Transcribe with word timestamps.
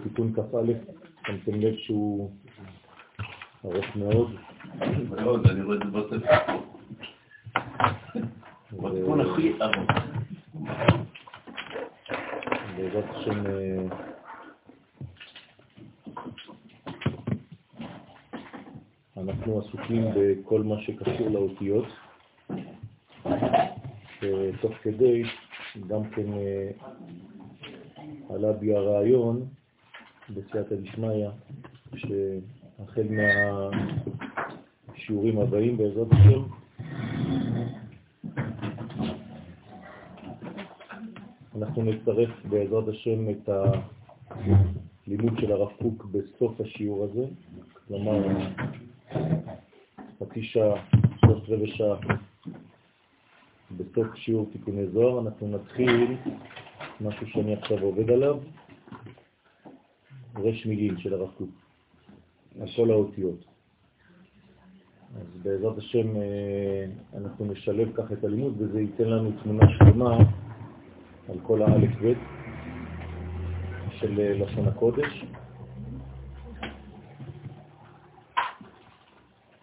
בתיקון 0.00 0.32
כ"א, 0.34 0.72
שמתם 1.26 1.60
לב 1.60 1.76
שהוא 1.76 2.30
ארוך 3.64 3.96
מאוד. 3.96 4.34
מאוד, 5.10 5.46
אני 5.46 5.62
רואה 5.62 5.76
את 5.76 5.82
זה 5.84 5.90
בספר. 5.90 6.56
בתיקון 8.72 9.20
הכי 9.20 9.52
ארוך. 9.62 9.90
בעזרת 12.76 13.04
השם 13.10 13.46
אה, 13.46 13.86
אנחנו 19.16 19.58
עסוקים 19.58 20.04
בכל 20.16 20.62
מה 20.62 20.80
שקשור 20.80 21.28
לאותיות, 21.30 21.86
ותוך 24.22 24.72
כדי 24.82 25.22
גם 25.86 26.10
כן 26.10 26.32
אה, 26.32 26.70
עלה 28.30 28.52
בי 28.52 28.74
הרעיון 28.74 29.46
בסייעתא 30.34 30.74
דשמיא, 30.74 31.28
שהחל 31.96 33.06
מהשיעורים 34.88 35.38
הבאים 35.38 35.76
בעזרת 35.76 36.06
השם, 36.12 36.42
אנחנו 41.56 41.82
נצרף 41.82 42.30
בעזרת 42.48 42.88
השם 42.88 43.30
את 43.30 43.48
הלימוד 45.06 45.38
של 45.40 45.52
הרב 45.52 45.68
קוק 45.82 46.04
בסוף 46.04 46.60
השיעור 46.60 47.04
הזה, 47.04 47.24
כלומר 47.86 48.26
חצי 50.20 50.42
שעה, 50.42 50.82
שלושת 51.20 51.48
רבעי 51.48 51.76
שעה 51.76 51.96
בסוף 53.76 54.14
שיעור 54.14 54.48
תיקוני 54.52 54.86
זוהר, 54.86 55.20
אנחנו 55.20 55.48
נתחיל 55.48 56.16
משהו 57.00 57.26
שאני 57.26 57.54
עכשיו 57.54 57.80
עובד 57.82 58.10
עליו, 58.10 58.38
רש 60.42 60.66
מילים 60.66 60.98
של 60.98 61.14
הרב 61.14 61.30
קוק, 61.38 61.50
על 62.60 62.68
כל 62.76 62.90
האותיות. 62.90 63.44
אז 65.16 65.26
בעזרת 65.42 65.78
השם 65.78 66.16
אה, 66.16 66.84
אנחנו 67.14 67.44
נשלב 67.44 67.88
כך 67.94 68.12
את 68.12 68.24
הלימוד 68.24 68.54
וזה 68.58 68.80
ייתן 68.80 69.04
לנו 69.04 69.32
תמונה 69.42 69.66
שלמה 69.78 70.16
על 71.28 71.38
כל 71.42 71.62
האלף 71.62 71.96
בית 72.00 72.18
של 73.90 74.20
אה, 74.20 74.34
לשון 74.34 74.68
הקודש, 74.68 75.24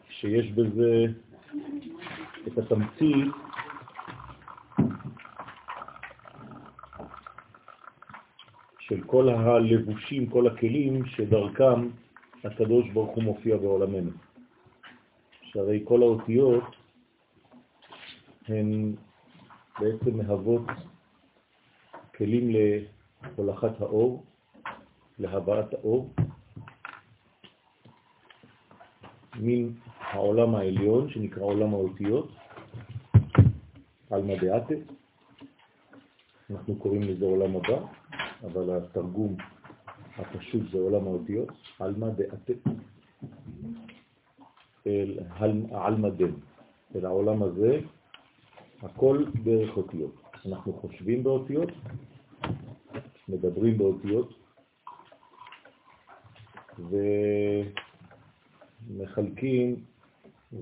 שיש 0.09 0.51
בזה 0.51 1.05
את 2.47 2.57
התמצית 2.57 3.46
של 8.97 9.03
כל 9.03 9.29
הלבושים, 9.29 10.29
כל 10.29 10.47
הכלים 10.47 11.05
שדרכם 11.05 11.89
הקדוש 12.43 12.89
ברוך 12.89 13.15
הוא 13.15 13.23
מופיע 13.23 13.57
בעולמנו. 13.57 14.11
שהרי 15.41 15.83
כל 15.87 16.01
האותיות 16.01 16.63
הן 18.47 18.95
בעצם 19.79 20.17
מהוות 20.17 20.61
כלים 22.15 22.49
להולכת 23.37 23.81
האור, 23.81 24.23
להבאת 25.19 25.73
האור, 25.73 26.13
מן 29.35 29.69
העולם 29.99 30.55
העליון 30.55 31.09
שנקרא 31.09 31.43
עולם 31.43 31.73
האותיות, 31.73 32.31
על 34.09 34.21
מדעתה, 34.21 34.73
אנחנו 36.49 36.75
קוראים 36.75 37.01
לזה 37.01 37.25
עולם 37.25 37.55
הבא, 37.55 37.79
אבל 38.43 38.77
התרגום 38.77 39.35
הפשוט 40.15 40.61
זה 40.71 40.77
עולם 40.77 41.07
האותיות, 41.07 41.49
עלמא 41.79 42.09
דעתה, 42.09 42.53
אל 44.87 45.19
עלמא 45.71 46.09
דן, 46.09 46.33
אל 46.95 47.05
העולם 47.05 47.43
הזה, 47.43 47.79
הכל 48.81 49.25
דרך 49.43 49.77
אותיות. 49.77 50.15
אנחנו 50.45 50.73
חושבים 50.73 51.23
באותיות, 51.23 51.69
מדברים 53.29 53.77
באותיות, 53.77 54.33
ומחלקים 58.89 59.75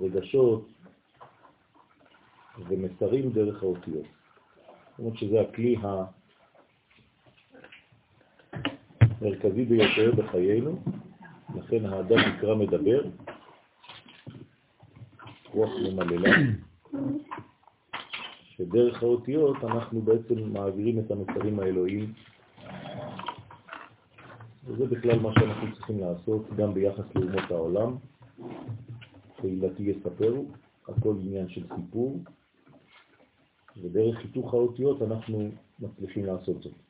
רגשות 0.01 0.67
ומסרים 2.67 3.29
דרך 3.29 3.63
האותיות. 3.63 4.05
זאת 4.89 4.99
אומרת 4.99 5.17
שזה 5.17 5.41
הכלי 5.41 5.75
המרכזי 9.25 9.65
ביותר 9.65 10.11
בחיינו, 10.11 10.83
לכן 11.55 11.85
האדם 11.85 12.17
נקרא 12.17 12.55
מדבר, 12.55 13.01
רוח 15.51 15.69
ממללה, 15.83 16.31
שדרך 18.49 19.03
האותיות 19.03 19.63
אנחנו 19.63 20.01
בעצם 20.01 20.53
מעבירים 20.53 20.99
את 20.99 21.11
המסרים 21.11 21.59
האלוהיים, 21.59 22.13
וזה 24.65 24.85
בכלל 24.85 25.19
מה 25.19 25.29
שאנחנו 25.39 25.75
צריכים 25.75 25.99
לעשות 25.99 26.45
גם 26.55 26.73
ביחס 26.73 27.05
לאומות 27.15 27.51
העולם, 27.51 27.95
תהילתי 29.35 29.83
יספרו, 29.83 30.45
הכל 30.87 31.15
עניין 31.21 31.49
של 31.49 31.63
סיפור, 31.75 32.19
ודרך 33.81 34.17
חיתוך 34.17 34.53
האותיות 34.53 35.01
אנחנו 35.01 35.49
מצליחים 35.79 36.25
לעשות 36.25 36.63
זאת. 36.63 36.84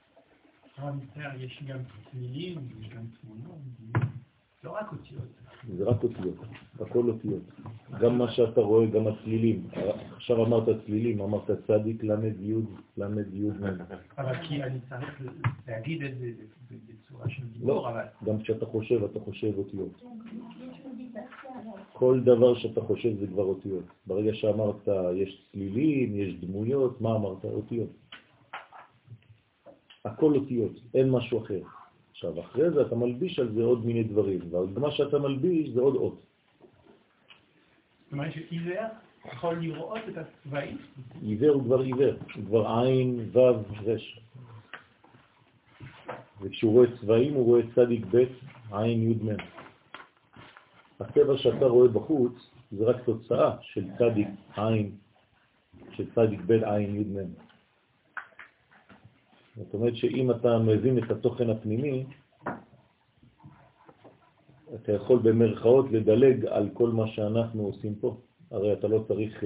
יש 1.37 1.63
גם 1.67 1.79
צלילים, 2.11 2.59
יש 2.81 2.89
גם 2.89 3.03
תמונות, 3.21 3.59
לא 4.63 4.71
רק 4.71 4.91
אותיות. 4.91 5.27
זה 5.77 5.83
רק 5.83 6.03
אותיות, 6.03 6.35
הכל 6.79 7.09
אותיות. 7.09 7.43
גם 8.01 8.17
מה 8.17 8.31
שאתה 8.31 8.61
רואה, 8.61 8.85
גם 8.85 9.07
הצלילים. 9.07 9.67
עכשיו 10.15 10.45
אמרת 10.45 10.63
צלילים, 10.85 11.21
אמרת 11.21 11.51
צדיק 11.67 12.03
למד 12.03 12.39
יוד, 12.39 12.65
למד 12.97 13.33
יוד. 13.33 13.55
אבל 14.17 14.35
כי 14.47 14.63
אני 14.63 14.79
צריך 14.89 15.21
להגיד 15.67 16.03
את 16.03 16.17
זה 16.17 16.31
בצורה 16.87 17.29
של 17.29 17.43
דיבור, 17.47 17.89
לא, 17.89 17.89
גם 18.25 18.41
כשאתה 18.41 18.65
חושב, 18.65 19.03
אתה 19.03 19.19
חושב 19.19 19.57
אותיות. 19.57 20.01
כל 21.93 22.19
דבר 22.19 22.55
שאתה 22.55 22.81
חושב 22.81 23.19
זה 23.19 23.27
כבר 23.27 23.43
אותיות. 23.43 23.83
ברגע 24.07 24.33
שאמרת 24.33 24.87
יש 25.15 25.47
צלילים, 25.51 26.15
יש 26.15 26.35
דמויות, 26.35 27.01
מה 27.01 27.15
אמרת? 27.15 27.45
אותיות. 27.45 27.89
הכל 30.05 30.35
אותיות, 30.35 30.71
אין 30.93 31.09
משהו 31.09 31.43
אחר. 31.43 31.61
עכשיו, 32.11 32.39
אחרי 32.39 32.71
זה 32.71 32.81
אתה 32.81 32.95
מלביש 32.95 33.39
על 33.39 33.51
זה 33.53 33.63
עוד 33.63 33.85
מיני 33.85 34.03
דברים, 34.03 34.39
ומה 34.51 34.91
שאתה 34.91 35.19
מלביש 35.19 35.69
זה 35.69 35.81
עוד 35.81 35.95
אות. 35.95 36.21
זאת 38.03 38.11
אומרת 38.11 38.33
שעיוור 38.33 38.87
יכול 39.33 39.55
לראות 39.59 39.99
את 40.09 40.17
הצבעים? 40.17 40.77
עיוור 41.21 41.53
הוא 41.53 41.63
כבר 41.63 41.79
עיוור, 41.79 42.13
הוא 42.35 42.45
כבר 42.45 42.67
עין, 42.67 43.29
וו, 43.33 43.63
רש. 43.85 44.19
וכשהוא 46.41 46.73
רואה 46.73 46.87
צבעים 47.01 47.33
הוא 47.33 47.45
רואה 47.45 47.61
צדיק 47.75 48.05
ב', 48.11 48.23
עין, 48.71 49.11
י', 49.11 49.15
מ'. 49.23 49.35
הטבע 50.99 51.37
שאתה 51.37 51.65
רואה 51.65 51.87
בחוץ 51.87 52.33
זה 52.71 52.85
רק 52.85 53.03
תוצאה 53.05 53.55
של 53.61 53.85
צדיק 53.97 54.27
עין, 54.55 54.91
של 55.91 56.05
צדיק 56.15 56.39
ב', 56.45 56.51
עין, 56.51 56.95
י', 56.95 57.03
מ'. 57.03 57.44
זאת 59.55 59.73
אומרת 59.73 59.95
שאם 59.95 60.31
אתה 60.31 60.57
מבין 60.57 60.97
את 60.97 61.11
התוכן 61.11 61.49
הפנימי, 61.49 62.05
אתה 64.75 64.91
יכול 64.91 65.19
במרכאות 65.19 65.91
לדלג 65.91 66.45
על 66.45 66.69
כל 66.73 66.89
מה 66.89 67.07
שאנחנו 67.07 67.65
עושים 67.65 67.95
פה. 67.95 68.17
הרי 68.51 68.73
אתה 68.73 68.87
לא 68.87 69.05
צריך 69.07 69.43
uh, 69.43 69.45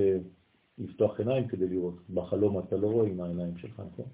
לפתוח 0.77 1.19
עיניים 1.19 1.47
כדי 1.47 1.67
לראות. 1.67 1.95
בחלום 2.13 2.59
אתה 2.59 2.77
לא 2.77 2.87
רואה 2.87 3.07
עם 3.07 3.21
העיניים 3.21 3.57
שלך, 3.57 3.81
נכון? 3.93 4.05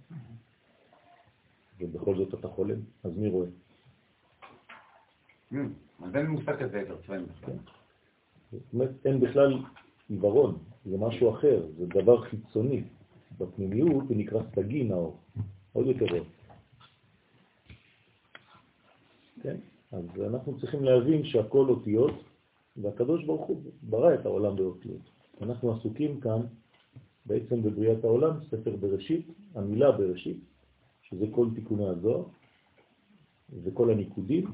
ובכל 1.79 2.15
זאת 2.15 2.33
אתה 2.33 2.47
חולם, 2.47 2.79
אז 3.03 3.17
מי 3.17 3.29
רואה? 3.29 3.47
אז 6.03 6.15
אין 6.15 6.25
מושג 6.25 6.59
כזה 6.59 6.79
יותר 6.79 6.97
צבעים. 7.05 7.25
כן. 7.41 7.57
זאת 8.51 8.73
אומרת, 8.73 8.89
אין 9.05 9.19
בכלל 9.19 9.59
עיוורון, 10.09 10.57
זה 10.85 10.97
משהו 10.97 11.29
אחר, 11.29 11.65
זה 11.77 11.85
דבר 11.85 12.21
חיצוני. 12.21 12.83
בפנימיות 13.37 14.07
זה 14.07 14.15
נקרא 14.15 14.39
סגין 14.55 14.91
האור. 14.91 15.17
עוד 15.75 15.87
יותר 15.87 16.05
אור. 16.17 16.25
כן? 19.41 19.55
אז 19.91 20.05
אנחנו 20.25 20.59
צריכים 20.59 20.83
להבין 20.83 21.25
שהכל 21.25 21.69
אותיות, 21.69 22.23
והקדוש 22.77 23.25
ברוך 23.25 23.47
הוא 23.47 23.61
ברא 23.81 24.13
את 24.13 24.25
העולם 24.25 24.55
באותיות. 24.55 25.01
אנחנו 25.41 25.73
עסוקים 25.73 26.21
כאן 26.21 26.41
בעצם 27.25 27.61
בבריאת 27.63 28.03
העולם, 28.03 28.39
ספר 28.51 28.75
בראשית, 28.75 29.27
המילה 29.55 29.91
בראשית, 29.91 30.37
שזה 31.01 31.25
כל 31.31 31.47
תיקוני 31.55 31.87
הזוהר, 31.87 32.23
וכל 33.63 33.91
הניקודים, 33.91 34.45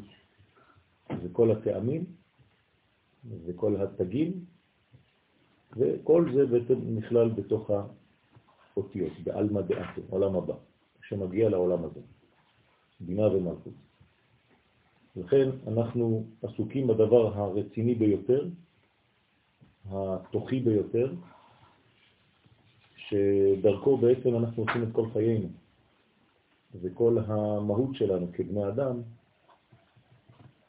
וכל 1.23 1.51
הטעמים, 1.51 2.06
וכל 3.45 3.81
התגים, 3.81 4.45
וכל 5.77 6.31
זה 6.33 6.45
בעצם 6.45 6.75
נכלל 6.97 7.29
בתוך 7.29 7.71
האותיות, 8.73 9.13
בעלמא 9.23 9.62
דעתו, 9.62 10.01
עולם 10.09 10.35
הבא. 10.35 10.70
שמגיע 11.12 11.50
לעולם 11.50 11.84
הזה, 11.84 12.00
בינה 13.00 13.28
ומלכות. 13.28 13.74
לכן 15.16 15.50
אנחנו 15.68 16.24
עסוקים 16.42 16.88
בדבר 16.88 17.38
הרציני 17.38 17.96
ביותר, 17.96 18.48
התוכי 19.90 20.60
ביותר, 20.60 21.13
שדרכו 22.96 23.98
בעצם 23.98 24.36
אנחנו 24.36 24.63
עושים 24.63 24.84
את 24.84 24.88
כל 24.92 25.10
חיינו, 25.13 25.48
וכל 26.81 27.18
המהות 27.28 27.96
שלנו 27.96 28.28
כבני 28.34 28.68
אדם 28.68 29.02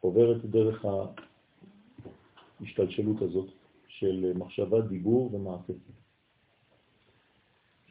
עוברת 0.00 0.44
דרך 0.44 0.84
ההשתלשלות 2.60 3.22
הזאת 3.22 3.48
של 3.88 4.32
מחשבה, 4.36 4.80
דיבור 4.80 5.34
ומעשה. 5.34 5.72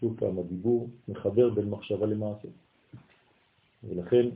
שוב 0.02 0.20
פעם, 0.20 0.40
הדיבור 0.40 0.90
מחבר 1.08 1.50
בין 1.50 1.70
מחשבה 1.70 2.06
למעשה. 2.06 2.48
ולכן 3.84 4.30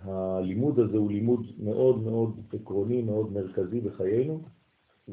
הלימוד 0.00 0.78
הזה 0.78 0.96
הוא 0.96 1.10
לימוד 1.10 1.46
מאוד 1.58 2.02
מאוד 2.02 2.40
עקרוני, 2.52 3.02
מאוד 3.02 3.32
מרכזי 3.32 3.80
בחיינו, 3.80 4.42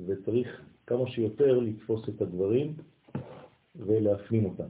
וצריך 0.08 0.62
כמה 0.88 1.08
שיותר 1.08 1.60
לתפוס 1.60 2.10
את 2.10 2.22
הדברים 2.22 2.74
ולהפנים 3.76 4.46
אותם. 4.46 4.68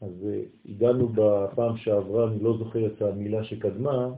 אז 0.00 0.26
אה, 0.26 0.42
הגענו 0.68 1.08
בפעם 1.08 1.76
שעברה, 1.76 2.28
אני 2.28 2.38
לא 2.42 2.58
זוכר 2.58 2.86
את 2.86 3.02
המילה 3.02 3.44
שקדמה, 3.44 4.08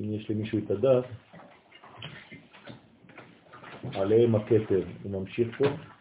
אם 0.00 0.12
יש 0.12 0.30
למישהו 0.30 0.58
את 0.58 0.70
הדף, 0.70 1.04
עליהם 3.94 4.34
הכתר, 4.34 4.84
הוא 5.02 5.12
ממשיך 5.12 5.58
פה. 5.58 5.91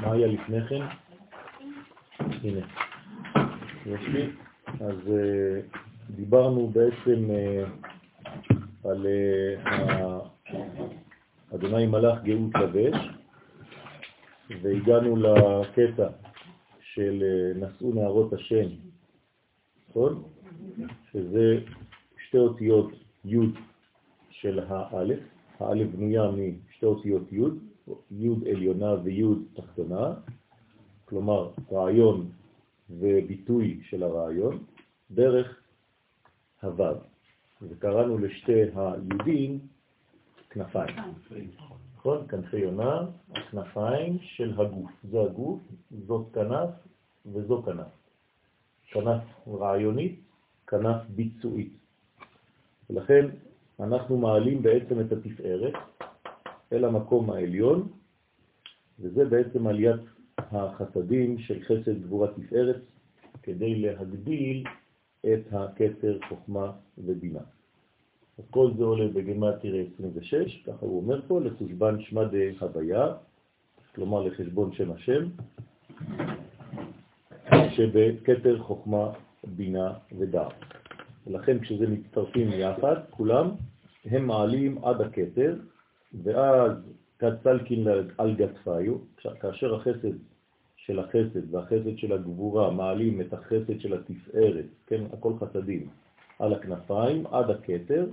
מה 0.00 0.12
היה 0.12 0.26
לפני 0.26 0.66
כן? 0.68 0.82
הנה, 2.18 2.66
יש 3.86 4.00
לי. 4.08 4.30
אז 4.80 5.10
אה, 5.10 5.60
דיברנו 6.10 6.68
בעצם 6.68 7.30
אה, 7.30 7.64
על 8.84 9.06
אדוני 11.54 11.86
מלאך 11.86 12.18
גאות 12.22 12.54
לבש, 12.54 12.96
והגענו 14.62 15.16
לקטע 15.16 16.08
של 16.80 17.22
אה, 17.22 17.66
נשאו 17.66 17.92
נערות 17.94 18.32
השם, 18.32 18.68
נכון? 19.88 20.22
שזה 21.12 21.58
שתי 22.28 22.38
אותיות 22.38 22.92
י' 23.24 23.36
של 24.30 24.60
האלף, 24.68 25.18
האלף 25.60 25.88
בנויה 25.88 26.30
משתי 26.30 26.86
אותיות 26.86 27.32
י', 27.32 27.40
י' 28.10 28.50
עליונה 28.50 28.92
וי' 29.02 29.24
תחתונה, 29.54 30.14
כלומר 31.04 31.50
רעיון 31.72 32.30
וביטוי 32.90 33.80
של 33.82 34.02
הרעיון, 34.02 34.64
דרך 35.10 35.60
הו', 36.62 36.84
וקראנו 37.62 38.18
לשתי 38.18 38.52
היהודים 38.52 39.58
כנפיים. 40.50 40.96
נכון? 41.96 42.26
כנפי 42.26 42.56
יונה, 42.56 43.06
הכנפיים 43.30 44.18
של 44.20 44.60
הגוף. 44.60 44.90
זה 45.10 45.20
הגוף, 45.20 45.60
זאת 46.06 46.26
כנף 46.34 46.70
וזו 47.26 47.62
כנף. 47.62 47.86
כנף 48.92 49.22
רעיונית, 49.48 50.20
כנף 50.66 50.96
ביצועית. 51.08 51.72
ולכן 52.90 53.26
אנחנו 53.80 54.18
מעלים 54.18 54.62
בעצם 54.62 55.00
את 55.00 55.12
התפארת 55.12 55.74
אל 56.72 56.84
המקום 56.84 57.30
העליון, 57.30 57.88
וזה 59.00 59.24
בעצם 59.24 59.66
עליית 59.66 60.00
החסדים 60.38 61.38
של 61.38 61.62
חסד 61.64 62.02
גבורה 62.02 62.28
תפארת, 62.28 62.80
כדי 63.42 63.74
להגדיל 63.74 64.64
את 65.20 65.52
הכתר 65.52 66.18
חוכמה 66.28 66.72
ובינה. 66.98 67.40
אז 68.38 68.44
כל 68.50 68.70
זה 68.78 68.84
עולה 68.84 69.08
בגמטריה 69.08 69.84
26, 69.94 70.62
ככה 70.66 70.86
הוא 70.86 71.00
אומר 71.00 71.20
פה, 71.26 71.40
לחושבן 71.40 72.00
שמד 72.00 72.28
הוויה, 72.60 73.14
כלומר 73.94 74.22
לחשבון 74.22 74.72
שם 74.72 74.92
השם, 74.92 75.28
שבכתר 77.70 78.62
חוכמה, 78.62 79.12
בינה 79.44 79.92
ודעת. 80.18 80.52
ולכן 81.26 81.58
כשזה 81.58 81.86
מצטרפים 81.86 82.48
יחד, 82.52 82.96
כולם, 83.10 83.50
הם 84.04 84.26
מעלים 84.26 84.84
עד 84.84 85.00
הכתר, 85.00 85.56
ואז 86.14 86.72
כצלקין 87.18 87.86
על 88.18 88.34
גתפיו, 88.34 88.94
כאשר 89.40 89.74
החסד 89.74 90.16
של 90.76 90.98
החסד 90.98 91.54
והחסד 91.54 91.98
של 91.98 92.12
הגבורה 92.12 92.70
מעלים 92.70 93.20
את 93.20 93.32
החסד 93.32 93.80
של 93.80 93.94
התפארת, 93.94 94.64
כן, 94.86 95.04
הכל 95.12 95.32
חסדים, 95.40 95.88
על 96.38 96.52
הכנפיים 96.54 97.26
עד 97.26 97.50
הכתר, 97.50 98.06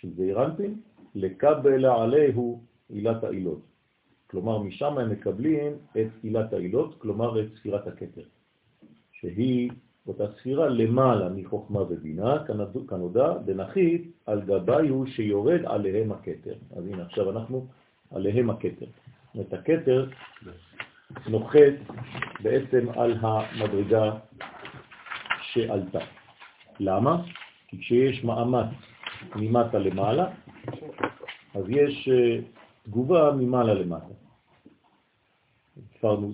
שזה 0.00 0.22
אירנטין, 0.22 0.80
לקבל 1.14 1.84
עליהו 1.84 2.60
עילת 2.88 3.24
העילות. 3.24 3.60
כלומר, 4.26 4.58
משם 4.58 4.98
הם 4.98 5.10
מקבלים 5.10 5.72
את 5.92 6.08
עילת 6.22 6.52
העילות, 6.52 6.94
כלומר 6.98 7.40
את 7.40 7.46
ספירת 7.58 7.86
הכתר, 7.86 8.22
שהיא 9.12 9.70
אותה 10.08 10.24
ספירה 10.38 10.68
למעלה 10.68 11.28
מחוכמה 11.28 11.80
ובינה, 11.80 12.44
כנודע, 12.88 13.32
בנחית 13.44 14.12
על 14.26 14.40
גביו 14.40 15.06
שיורד 15.06 15.60
עליהם 15.64 16.12
הכתר. 16.12 16.54
אז 16.76 16.86
הנה, 16.86 17.02
עכשיו 17.02 17.30
אנחנו 17.30 17.66
עליהם 18.10 18.50
הכתר. 18.50 18.86
את 19.40 19.52
הכתר 19.52 20.08
נוחת 21.28 21.74
בעצם 22.42 22.86
על 22.96 23.16
המדרגה 23.20 24.12
שעלתה. 25.42 25.98
למה? 26.80 27.22
כי 27.68 27.78
כשיש 27.78 28.24
מאמץ 28.24 28.66
ממטה 29.36 29.78
למעלה, 29.78 30.26
אז 31.54 31.64
יש 31.68 32.08
אה, 32.08 32.38
תגובה 32.82 33.32
ממעלה 33.32 33.74
למטה. 33.74 34.14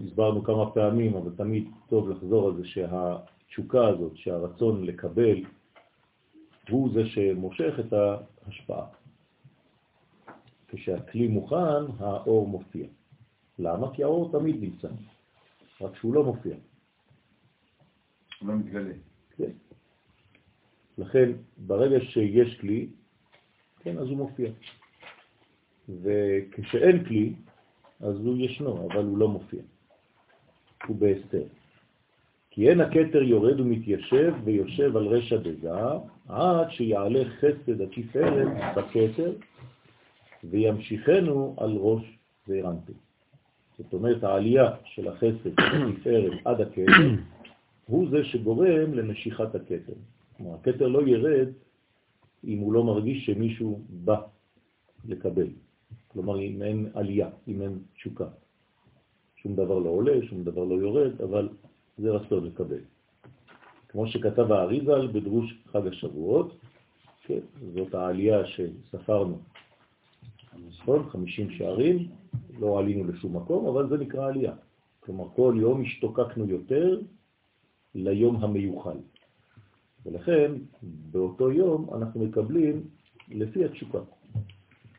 הסברנו, 0.06 0.44
כמה 0.44 0.70
פעמים, 0.70 1.16
אבל 1.16 1.30
תמיד 1.36 1.68
טוב 1.88 2.10
לחזור 2.10 2.48
על 2.48 2.56
זה 2.56 2.66
שהתשוקה 3.50 3.88
הזאת, 3.88 4.16
שהרצון 4.16 4.85
לקבל, 4.85 5.45
הוא 6.69 6.90
זה 6.95 7.07
שמושך 7.07 7.75
את 7.80 7.92
ההשפעה. 7.92 8.87
כשהכלי 10.69 11.28
מוכן, 11.28 11.85
האור 11.99 12.49
מופיע. 12.49 12.87
למה? 13.59 13.95
כי 13.95 14.02
האור 14.02 14.33
תמיד 14.33 14.57
נמצא, 14.61 14.88
רק 15.80 15.97
שהוא 15.97 16.14
לא 16.14 16.25
מופיע. 16.25 16.57
הוא 18.40 18.49
לא 18.49 18.54
מתגלה. 18.54 18.95
כן. 19.37 19.50
לכן, 20.99 21.33
ברגע 21.59 22.00
שיש 22.00 22.61
כלי, 22.61 22.88
כן, 23.80 23.99
אז 23.99 24.09
הוא 24.09 24.16
מופיע. 24.16 24.50
וכשאין 25.88 27.04
כלי, 27.04 27.35
אז 28.00 28.16
הוא 28.16 28.37
ישנו, 28.38 28.88
אבל 28.92 29.04
הוא 29.04 29.19
לא 29.19 29.28
מופיע. 29.28 29.62
הוא 30.87 30.97
בהסתר. 30.97 31.45
כי 32.50 32.69
אין 32.69 32.80
הכתר 32.80 33.23
יורד 33.23 33.61
ומתיישב 33.61 34.35
ויושב 34.45 34.97
על 34.97 35.07
רשע 35.07 35.37
דזר, 35.37 35.99
עד 36.28 36.71
שיעלה 36.71 37.25
חסד 37.25 37.80
התפארת 37.80 38.49
בכתר, 38.76 39.33
וימשיכנו 40.45 41.54
על 41.59 41.76
ראש 41.76 42.19
והרנטי. 42.49 42.92
זאת 43.78 43.92
אומרת, 43.92 44.25
העלייה 44.25 44.71
של 44.85 45.09
החסד 45.09 45.47
התפארת 45.47 46.33
עד 46.45 46.61
הכתר, 46.61 46.83
הוא 47.87 48.11
זה 48.11 48.25
שגורם 48.25 48.95
למשיכת 48.95 49.54
הכתר. 49.54 49.92
כלומר, 50.37 50.54
הכתר 50.54 50.88
לא 50.88 51.07
ירד 51.07 51.49
אם 52.45 52.59
הוא 52.59 52.73
לא 52.73 52.85
מרגיש 52.85 53.26
שמישהו 53.26 53.80
בא 53.88 54.21
לקבל. 55.04 55.47
כלומר, 56.09 56.40
אם 56.40 56.62
אין 56.62 56.90
עלייה, 56.95 57.28
אם 57.49 57.62
אין 57.62 57.78
תשוקה. 57.95 58.26
שום 59.37 59.57
דבר 59.57 59.78
לא 59.78 59.90
עולה, 59.90 60.26
שום 60.28 60.45
דבר 60.45 60.64
לא 60.64 60.75
יורד, 60.75 61.23
אבל 61.23 61.49
זה 62.00 62.11
רצון 62.11 62.47
לקבל. 62.47 62.80
כמו 63.88 64.07
שכתב 64.07 64.52
האריזל 64.52 65.07
בדרוש 65.07 65.62
חג 65.73 65.87
השבועות, 65.87 66.57
כן, 67.23 67.40
זאת 67.75 67.95
העלייה 67.95 68.47
שספרנו, 68.47 69.38
נכון? 70.69 71.09
50 71.11 71.50
שערים, 71.50 72.09
לא 72.59 72.78
עלינו 72.78 73.12
לשום 73.12 73.37
מקום, 73.37 73.66
אבל 73.66 73.88
זה 73.88 73.99
נקרא 73.99 74.28
עלייה. 74.28 74.52
כלומר, 75.00 75.25
כל 75.37 75.54
יום 75.57 75.83
השתוקקנו 75.83 76.47
יותר 76.47 77.00
ליום 77.95 78.37
המיוחל. 78.37 78.97
ולכן 80.07 80.52
באותו 80.83 81.52
יום 81.52 81.95
אנחנו 81.95 82.25
מקבלים 82.25 82.83
לפי 83.28 83.64
התשוקה. 83.64 83.99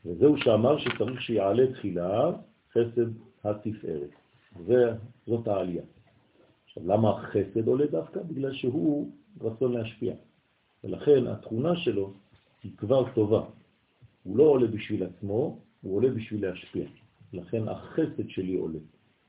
וזהו 0.05 0.37
שאמר 0.37 0.77
שצריך 0.77 1.21
שיעלה 1.21 1.73
תחילה 1.73 2.31
חסד 2.71 3.09
התפארת. 3.43 4.09
וזאת 4.65 5.47
העלייה. 5.47 5.83
עכשיו, 6.71 6.87
למה 6.87 7.09
החסד 7.09 7.67
עולה 7.67 7.85
דווקא? 7.85 8.19
בגלל 8.23 8.53
שהוא 8.53 9.11
רצון 9.41 9.73
להשפיע. 9.73 10.13
ולכן 10.83 11.27
התכונה 11.27 11.75
שלו 11.75 12.13
היא 12.63 12.71
כבר 12.77 13.13
טובה. 13.13 13.45
הוא 14.23 14.37
לא 14.37 14.43
עולה 14.43 14.67
בשביל 14.67 15.03
עצמו, 15.03 15.59
הוא 15.81 15.95
עולה 15.95 16.09
בשביל 16.09 16.41
להשפיע. 16.47 16.85
לכן 17.33 17.67
החסד 17.67 18.29
שלי 18.29 18.55
עולה. 18.55 18.79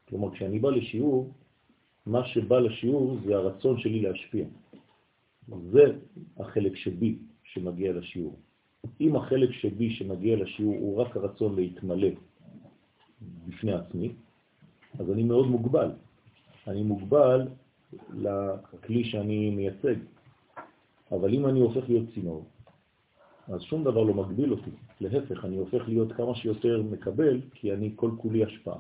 כלומר, 0.09 0.35
כשאני 0.35 0.59
בא 0.59 0.71
לשיעור, 0.71 1.33
מה 2.07 2.27
שבא 2.27 2.59
לשיעור 2.59 3.17
זה 3.27 3.37
הרצון 3.37 3.79
שלי 3.79 4.01
להשפיע. 4.01 4.47
זה 5.49 5.85
החלק 6.37 6.77
שבי 6.77 7.19
שמגיע 7.45 7.93
לשיעור. 7.93 8.37
אם 9.01 9.17
החלק 9.17 9.51
שבי 9.53 9.91
שמגיע 9.91 10.37
לשיעור 10.37 10.75
הוא 10.75 10.97
רק 10.97 11.17
הרצון 11.17 11.57
להתמלא 11.57 12.09
בפני 13.49 13.73
עצמי, 13.73 14.13
אז 14.99 15.11
אני 15.11 15.23
מאוד 15.23 15.47
מוגבל. 15.47 15.91
אני 16.69 16.83
מוגבל 16.83 17.49
לכלי 18.15 19.05
שאני 19.05 19.51
מייצג. 19.51 19.95
אבל 21.13 21.35
אם 21.35 21.47
אני 21.47 21.61
הופך 21.61 21.89
להיות 21.89 22.05
צינור, 22.15 22.45
אז 23.49 23.63
שום 23.63 23.85
דבר 23.85 24.03
לא 24.03 24.15
מגביל 24.15 24.53
אותי. 24.53 24.71
להפך, 25.01 25.45
אני 25.45 25.57
הופך 25.57 25.89
להיות 25.89 26.13
כמה 26.13 26.35
שיותר 26.35 26.83
מקבל, 26.83 27.41
כי 27.55 27.73
אני 27.73 27.93
כל 27.97 28.11
כולי 28.19 28.45
השפעה. 28.45 28.79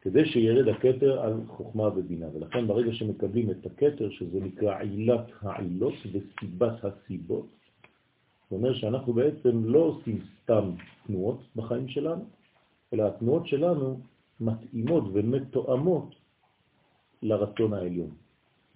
כדי 0.00 0.26
שירד 0.26 0.68
הכתר 0.68 1.20
על 1.20 1.34
חוכמה 1.46 1.88
ובינה. 1.88 2.26
ולכן 2.34 2.66
ברגע 2.66 2.92
שמקבלים 2.92 3.50
את 3.50 3.66
הכתר, 3.66 4.10
שזה 4.10 4.40
נקרא 4.40 4.78
עילת 4.78 5.26
העילות 5.42 5.94
וסיבת 6.12 6.84
הסיבות, 6.84 7.46
זה 8.50 8.56
אומר 8.56 8.74
שאנחנו 8.74 9.12
בעצם 9.12 9.64
לא 9.64 9.78
עושים 9.78 10.18
סתם 10.42 10.70
תנועות 11.06 11.40
בחיים 11.56 11.88
שלנו, 11.88 12.24
אלא 12.92 13.06
התנועות 13.06 13.46
שלנו 13.46 14.00
מתאימות 14.40 15.04
ומתואמות 15.12 16.14
לרצון 17.22 17.74
העליון, 17.74 18.10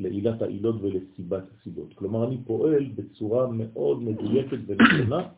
לעילת 0.00 0.42
העילות 0.42 0.76
ולסיבת 0.82 1.44
הסיבות. 1.54 1.94
כלומר, 1.94 2.28
אני 2.28 2.38
פועל 2.46 2.84
בצורה 2.94 3.46
מאוד 3.46 4.02
מדויקת 4.02 4.58
ונכונה, 4.66 5.28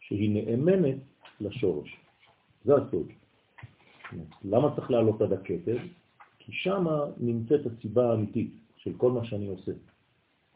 שהיא 0.00 0.30
נאמנת 0.34 0.96
לשורש. 1.40 1.96
זה 2.64 2.74
הסוד. 2.76 3.06
למה 4.44 4.74
צריך 4.76 4.90
לעלות 4.90 5.22
עד 5.22 5.32
הכתר? 5.32 5.76
כי 6.38 6.52
שם 6.52 6.86
נמצאת 7.20 7.66
הסיבה 7.66 8.10
האמיתית 8.10 8.50
של 8.76 8.92
כל 8.96 9.12
מה 9.12 9.24
שאני 9.24 9.48
עושה. 9.48 9.72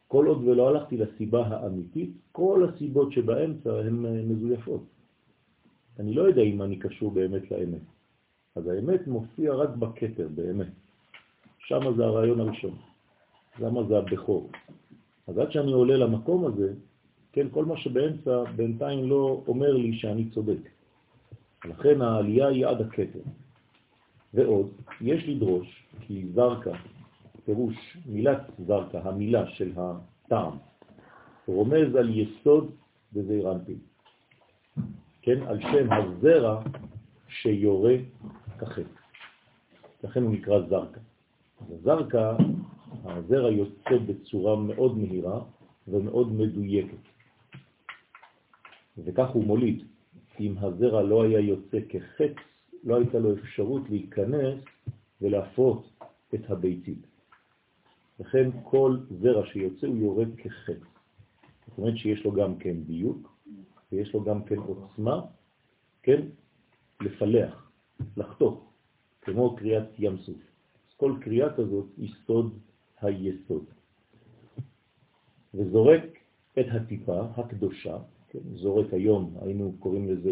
כל 0.08 0.26
עוד 0.26 0.44
ולא 0.44 0.68
הלכתי 0.68 0.96
לסיבה 0.96 1.46
האמיתית, 1.46 2.10
כל 2.32 2.68
הסיבות 2.68 3.12
שבאמצע 3.12 3.78
הן 3.78 4.06
מזויפות. 4.28 4.84
אני 5.98 6.14
לא 6.14 6.22
יודע 6.22 6.42
אם 6.42 6.62
אני 6.62 6.76
קשור 6.78 7.10
באמת 7.10 7.50
לאמת. 7.50 7.82
אז 8.54 8.66
האמת 8.66 9.06
מופיע 9.06 9.54
רק 9.54 9.70
בכתר, 9.76 10.28
באמת. 10.34 10.72
שם 11.66 11.97
זה 11.97 12.04
הרעיון 12.04 12.40
הראשון. 12.40 12.76
למה 13.61 13.85
זה 13.85 13.99
הבכור. 13.99 14.50
אז 15.26 15.38
עד 15.38 15.52
שאני 15.52 15.73
עולה 15.73 15.97
למקום 15.97 16.47
הזה, 16.47 16.75
כן, 17.33 17.47
כל 17.50 17.64
מה 17.64 17.76
שבאמצע 17.76 18.45
בינתיים 18.57 19.11
לא 19.11 19.42
אומר 19.47 19.73
לי 19.73 19.99
שאני 19.99 20.31
צודק. 20.31 20.69
לכן 21.64 22.02
העלייה 22.02 22.47
היא 22.49 22.66
עד 22.66 22.81
הכתר. 22.81 23.21
ועוד, 24.35 24.71
יש 25.00 25.28
לדרוש, 25.28 25.87
כי 26.00 26.26
זרקה, 26.35 26.73
פירוש 27.45 27.97
מילת 28.07 28.40
זרקה, 28.66 29.00
המילה 29.04 29.47
של 29.50 29.73
הטעם, 29.76 30.57
רומז 31.47 31.95
על 31.95 32.19
יסוד 32.19 32.71
בזעירנטי. 33.12 33.76
כן, 35.23 35.42
על 35.42 35.61
שם 35.61 35.88
הזרע 35.92 36.62
שיורה 37.28 37.95
כחץ. 38.59 38.87
לכן 40.04 40.23
הוא 40.23 40.33
נקרא 40.33 40.61
זרקה. 40.69 41.00
זרקה, 41.82 42.36
הזרע 43.04 43.50
יוצא 43.50 43.96
בצורה 44.06 44.56
מאוד 44.56 44.98
מהירה 44.98 45.44
ומאוד 45.88 46.32
מדויקת. 46.32 47.04
וכך 48.98 49.28
הוא 49.30 49.44
מוליד. 49.44 49.84
אם 50.40 50.54
הזרע 50.58 51.02
לא 51.02 51.24
היה 51.24 51.40
יוצא 51.40 51.78
כחץ, 51.88 52.34
לא 52.84 52.96
הייתה 52.96 53.18
לו 53.18 53.34
אפשרות 53.34 53.82
להיכנס 53.90 54.58
ולהפרות 55.22 55.90
את 56.34 56.50
הביצית. 56.50 57.06
לכן 58.20 58.50
כל 58.62 58.98
זרע 59.20 59.46
שיוצא 59.46 59.86
הוא 59.86 59.96
יורד 59.96 60.28
כחץ. 60.36 60.82
זאת 61.66 61.78
אומרת 61.78 61.96
שיש 61.96 62.24
לו 62.24 62.32
גם 62.32 62.56
כן 62.56 62.82
דיוק, 62.82 63.36
ויש 63.92 64.14
לו 64.14 64.24
גם 64.24 64.44
כן 64.44 64.56
עוצמה, 64.56 65.20
כן, 66.02 66.20
לפלח, 67.00 67.70
לחתוך, 68.16 68.72
כמו 69.22 69.56
קריאת 69.56 69.88
ים 69.98 70.18
סוף. 70.18 70.51
כל 71.02 71.14
קריאה 71.21 71.54
כזאת 71.56 71.87
היא 71.97 72.12
סוד 72.26 72.59
היסוד. 73.00 73.64
וזורק 75.54 76.04
את 76.59 76.66
הטיפה 76.71 77.21
הקדושה, 77.37 77.99
כן, 78.28 78.38
זורק 78.54 78.92
היום, 78.92 79.37
היינו 79.40 79.73
קוראים 79.78 80.09
לזה 80.09 80.30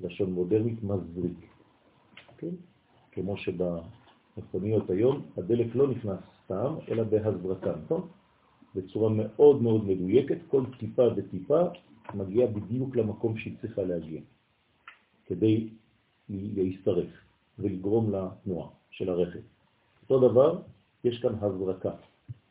בלשון 0.00 0.32
מודרנית, 0.32 0.82
מזריק. 0.82 1.46
כן? 2.38 2.54
כמו 3.12 3.36
שבמכוניות 3.36 4.90
היום 4.90 5.22
הדלק 5.36 5.74
לא 5.74 5.90
נכנס 5.90 6.18
סתם, 6.44 6.74
אלא 6.88 7.02
בהזרקה, 7.02 7.72
נכון? 7.84 8.08
בצורה 8.74 9.10
מאוד 9.10 9.62
מאוד 9.62 9.84
מדויקת, 9.84 10.38
כל 10.48 10.62
טיפה 10.78 11.04
וטיפה 11.16 11.62
מגיעה 12.14 12.46
בדיוק 12.46 12.96
למקום 12.96 13.36
שהיא 13.38 13.56
צריכה 13.60 13.82
להגיע, 13.82 14.20
כדי 15.26 15.68
להסתרף 16.28 17.10
ולגרום 17.58 18.14
לתנועה 18.14 18.68
של 18.90 19.08
הרכב. 19.08 19.59
אותו 20.10 20.28
דבר, 20.28 20.58
יש 21.04 21.18
כאן 21.18 21.34
הזרקה, 21.40 21.90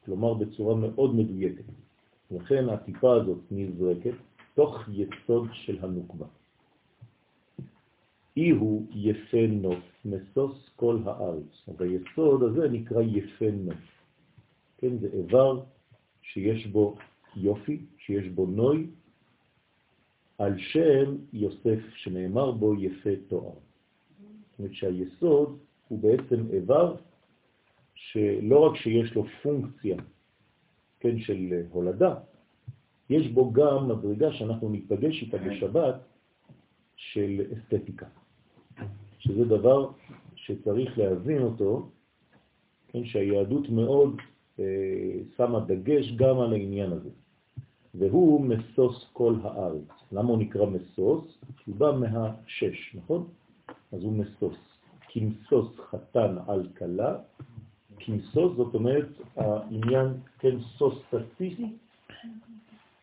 כלומר 0.06 0.34
בצורה 0.34 0.76
מאוד 0.76 1.16
מדויקת. 1.16 1.64
לכן 2.32 2.70
הטיפה 2.70 3.16
הזאת 3.16 3.40
נזרקת 3.52 4.14
תוך 4.54 4.90
יסוד 4.92 5.48
של 5.54 5.78
הנוקבה. 5.82 6.26
אי 8.38 8.50
הוא 8.50 8.86
יפה 8.96 9.48
נוף, 9.50 9.84
מסוס 10.06 10.70
כל 10.76 10.98
הארץ. 11.06 11.68
אז 11.68 11.82
היסוד 11.82 12.44
הזה 12.44 12.70
נקרא 12.70 13.02
יפה 13.02 13.52
נוף. 13.52 13.84
כן, 14.78 14.98
זה 14.98 15.08
איבר 15.14 15.64
שיש 16.22 16.68
בו 16.68 16.96
יופי, 17.36 17.86
שיש 17.98 18.28
בו 18.28 18.46
נוי, 18.46 18.88
על 20.38 20.54
שם 20.58 21.16
יוסף 21.34 21.80
שנאמר 21.96 22.52
בו 22.52 22.76
יפה 22.76 23.10
תואר. 23.28 23.52
זאת 23.52 24.60
אומרת 24.60 24.74
שהיסוד 24.74 25.58
הוא 25.88 26.00
בעצם 26.00 26.46
איבר 26.54 26.96
שלא 28.00 28.60
רק 28.60 28.76
שיש 28.76 29.16
לו 29.16 29.24
פונקציה, 29.44 29.98
כן, 31.00 31.20
של 31.20 31.62
הולדה, 31.72 32.16
יש 33.10 33.28
בו 33.28 33.54
גם 33.54 33.88
מדרגה 33.90 34.34
שאנחנו 34.34 34.70
ניפגש 34.70 35.22
איתה 35.22 35.38
בשבת 35.38 35.96
של 36.96 37.42
אסתטיקה. 37.54 38.06
שזה 39.20 39.46
דבר 39.46 39.92
שצריך 40.36 40.98
להבין 40.98 41.42
אותו, 41.42 41.90
כן, 42.88 43.06
שהיהדות 43.06 43.70
מאוד 43.70 44.16
אה, 44.60 44.66
שמה 45.38 45.60
דגש 45.60 46.12
גם 46.16 46.40
על 46.40 46.54
העניין 46.54 46.92
הזה. 46.92 47.10
והוא 47.96 48.42
מסוס 48.42 49.10
כל 49.14 49.36
הארץ. 49.44 49.90
למה 50.12 50.30
הוא 50.30 50.38
נקרא 50.38 50.66
מסוס? 50.66 51.38
הוא 51.66 51.76
בא 51.76 51.92
מהשש, 51.92 52.96
נכון? 52.96 53.28
אז 53.92 54.04
הוא 54.04 54.14
מסוס. 54.14 54.58
כמסוס 55.10 55.80
חתן 55.80 56.36
על 56.48 56.68
כלה, 56.78 57.18
כמסוס 58.00 58.58
זאת 58.58 58.76
אומרת 58.76 59.08
העניין, 59.36 60.08
כן, 60.40 60.60
סוס 60.78 60.94
סטטיסטי, 61.08 61.76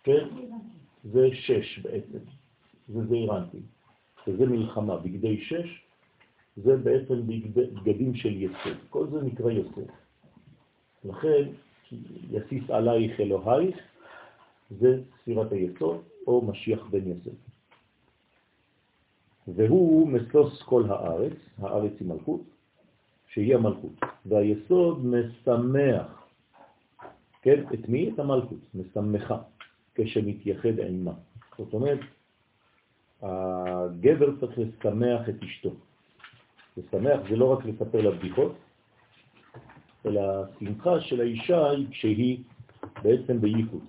כן, 0.03 0.27
זה 1.05 1.29
שש 1.33 1.79
בעצם, 1.79 2.19
זה 2.89 3.07
זעירנטי, 3.07 3.61
וזה 4.27 4.47
מלחמה, 4.47 4.97
בגדי 4.97 5.41
שש, 5.41 5.83
זה 6.57 6.77
בעצם 6.77 7.15
בגדים 7.55 8.15
של 8.15 8.43
יסוד. 8.43 8.77
כל 8.91 9.07
זה 9.07 9.23
נקרא 9.23 9.51
יוסף. 9.51 9.91
לכן, 11.05 11.43
יסיס 12.31 12.71
עלייך 12.71 13.21
אלוהיך, 13.21 13.77
זה 14.71 15.03
ספירת 15.23 15.53
היסוד, 15.53 16.03
או 16.27 16.43
משיח 16.49 16.87
בן 16.91 17.09
יוסף. 17.09 17.39
והוא 19.49 20.09
מסוס 20.09 20.63
כל 20.63 20.85
הארץ, 20.89 21.37
הארץ 21.59 21.93
היא 22.01 22.09
מלכות, 22.09 22.41
שהיא 23.37 23.55
המלכות. 23.55 23.93
והיסוד 24.27 25.07
משמח, 25.07 26.27
כן, 27.43 27.65
את 27.75 27.89
מי? 27.89 28.11
את 28.11 28.19
המלכות, 28.19 28.59
משמחה, 28.75 29.39
כשמתייחד 29.95 30.79
עימה. 30.79 31.13
זאת 31.59 31.73
אומרת, 31.73 31.99
הגבר 33.23 34.41
צריך 34.41 34.59
לשמח 34.59 35.29
את 35.29 35.43
אשתו. 35.43 35.71
לשמח 36.77 37.21
זה 37.31 37.37
לא 37.37 37.53
רק 37.53 37.65
לספר 37.65 38.01
לה 38.01 38.11
בדיחות, 38.11 38.55
אלא 40.07 40.21
השמחה 40.21 41.01
של 41.01 41.21
האישה 41.21 41.71
היא 41.71 41.87
כשהיא 41.91 42.43
בעצם 43.03 43.41
בייחוד, 43.41 43.85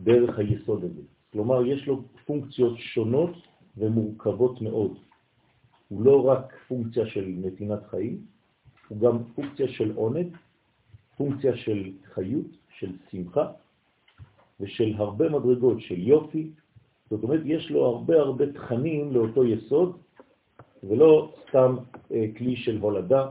דרך 0.00 0.38
היסוד 0.38 0.84
הזה. 0.84 1.02
כלומר, 1.32 1.66
יש 1.66 1.86
לו 1.86 2.02
פונקציות 2.26 2.78
שונות 2.78 3.36
ומורכבות 3.76 4.60
מאוד. 4.60 4.98
הוא 5.94 6.02
לא 6.02 6.26
רק 6.26 6.54
פונקציה 6.68 7.06
של 7.06 7.24
נתינת 7.26 7.86
חיים, 7.86 8.18
הוא 8.88 8.98
גם 8.98 9.18
פונקציה 9.34 9.68
של 9.68 9.92
עונד, 9.94 10.26
פונקציה 11.16 11.56
של 11.56 11.92
חיות, 12.14 12.46
של 12.78 12.92
שמחה, 13.10 13.52
ושל 14.60 14.94
הרבה 14.96 15.28
מדרגות 15.28 15.80
של 15.80 15.98
יופי. 15.98 16.50
זאת 17.10 17.22
אומרת, 17.22 17.40
יש 17.44 17.70
לו 17.70 17.84
הרבה 17.84 18.20
הרבה 18.20 18.52
תכנים 18.52 19.12
לאותו 19.12 19.44
יסוד, 19.44 19.96
ולא 20.84 21.34
סתם 21.48 21.76
אה, 22.12 22.26
כלי 22.36 22.56
של 22.56 22.78
הולדה, 22.80 23.30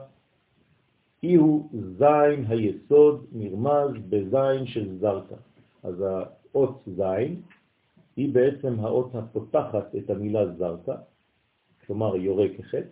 אי 1.23 1.35
הוא 1.35 1.69
זין 1.71 2.45
היסוד 2.47 3.25
נרמז 3.31 3.91
בזין 4.09 4.65
של 4.65 4.97
זרקה. 4.99 5.35
אז 5.83 5.95
האות 6.01 6.83
זין 6.87 7.41
היא 8.15 8.33
בעצם 8.33 8.79
האות 8.79 9.15
הפותחת 9.15 9.95
את 9.95 10.09
המילה 10.09 10.51
זרקה, 10.51 10.95
כלומר 11.87 12.15
יורה 12.15 12.45
כחץ, 12.57 12.85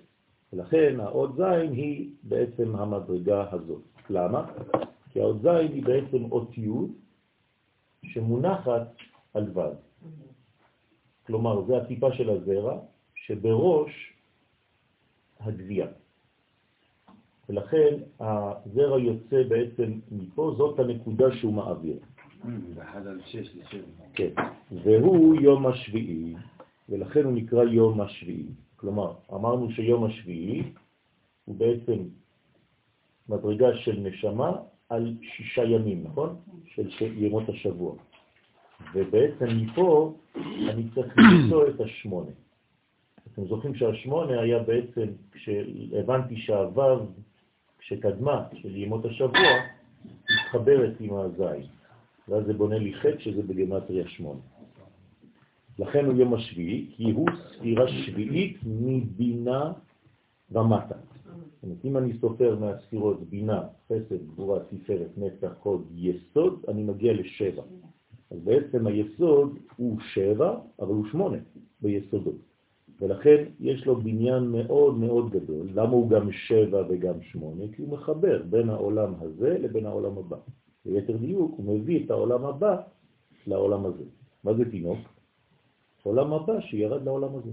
ולכן 0.54 1.00
האות 1.00 1.36
זין 1.36 1.72
היא 1.72 2.10
בעצם 2.24 2.76
המדרגה 2.76 3.46
הזאת. 3.52 3.82
למה? 4.10 4.46
כי 5.10 5.22
האות 5.22 5.42
זין 5.42 5.72
היא 5.74 5.84
בעצם 5.84 6.32
אותיות 6.32 6.90
שמונחת 8.06 8.96
על 9.34 9.58
ו'. 9.58 9.62
כלומר, 11.28 11.66
זה 11.66 11.78
הטיפה 11.78 12.12
של 12.14 12.30
הזרע 12.30 12.80
שבראש 13.16 14.14
הגבייה. 15.40 15.88
ולכן 17.50 17.94
הזרע 18.20 19.00
יוצא 19.00 19.44
בעצם 19.44 20.00
מפה, 20.12 20.54
זאת 20.58 20.80
הנקודה 20.80 21.26
שהוא 21.36 21.54
מעביר. 21.54 22.00
כן, 24.14 24.34
והוא 24.84 25.36
יום 25.36 25.68
השביעי, 25.68 26.36
ולכן 26.90 27.24
הוא 27.24 27.34
נקרא 27.34 27.64
יום 27.64 28.02
השביעי. 28.02 28.48
כלומר, 28.82 29.14
אמרנו 29.34 29.72
שיום 29.72 30.04
השביעי 30.04 30.64
הוא 31.46 31.56
בעצם 31.56 32.04
מדרגה 33.30 33.78
של 33.78 34.00
נשמה 34.00 34.52
על 34.90 35.16
שישה 35.22 35.64
ימים, 35.64 36.04
נכון? 36.04 36.36
של 36.66 36.90
ימות 37.00 37.50
השבוע. 37.50 37.96
ובעצם 38.94 39.46
מפה 39.56 40.14
אני 40.70 40.84
צריך 40.96 41.18
למצוא 41.18 41.68
את 41.68 41.82
השמונה. 41.82 42.32
אתם 43.34 43.46
זוכרים 43.46 43.76
שהשמונה 43.76 44.42
היה 44.42 44.60
בעצם, 44.64 45.06
כשהבנתי 45.32 46.38
שהוו 46.38 47.00
שקדמה 47.80 48.44
של 48.54 48.76
ימות 48.76 49.06
השבוע, 49.06 49.52
מתחברת 50.06 50.94
עם 51.00 51.14
הזין. 51.14 51.68
ואז 52.28 52.46
זה 52.46 52.54
בונה 52.54 52.78
לי 52.78 52.94
חטא 52.94 53.20
שזה 53.20 53.44
בגמטריה 53.44 54.08
שמונה. 54.08 54.40
לכן 55.80 56.06
הוא 56.06 56.14
יום 56.14 56.34
השביעי, 56.34 56.92
כי 56.96 57.12
הוא 57.12 57.28
ספירה 57.56 57.88
שביעית 57.88 58.58
מבינה 58.66 59.74
ומטה. 60.52 60.96
אם 61.84 61.98
אני 61.98 62.14
סופר 62.22 62.60
מהספירות 62.60 63.30
בינה, 63.30 63.64
חסד, 63.86 64.28
גבורה, 64.28 64.60
תפארת, 64.60 65.18
נצח, 65.18 65.54
קוד, 65.60 65.88
יסוד, 65.96 66.66
אני 66.68 66.84
מגיע 66.84 67.14
לשבע. 67.14 67.64
אז 68.32 68.40
בעצם 68.44 68.88
היסוד 68.88 69.58
הוא 69.76 70.00
שבע, 70.00 70.60
אבל 70.80 70.94
הוא 70.94 71.06
שמונה 71.12 71.38
ביסודות. 71.82 72.36
ולכן 73.02 73.44
יש 73.60 73.86
לו 73.86 73.96
בניין 73.96 74.44
מאוד 74.44 74.98
מאוד 74.98 75.30
גדול. 75.30 75.68
למה 75.74 75.92
הוא 75.92 76.10
גם 76.10 76.32
שבע 76.32 76.84
וגם 76.90 77.22
שמונה? 77.22 77.64
כי 77.76 77.82
הוא 77.82 77.90
מחבר 77.90 78.44
בין 78.50 78.70
העולם 78.70 79.14
הזה 79.20 79.58
לבין 79.60 79.86
העולם 79.86 80.18
הבא. 80.18 80.38
ליתר 80.86 81.18
דיוק, 81.18 81.54
הוא 81.58 81.66
מביא 81.66 82.06
את 82.06 82.12
העולם 82.12 82.46
הבא 82.46 82.82
לעולם 83.48 83.86
הזה. 83.86 84.04
מה 84.44 84.54
זה 84.54 84.72
תינוק? 84.72 85.00
עולם 86.04 86.34
הבא 86.34 86.62
שירד 86.62 87.04
לעולם 87.04 87.36
הזה. 87.36 87.52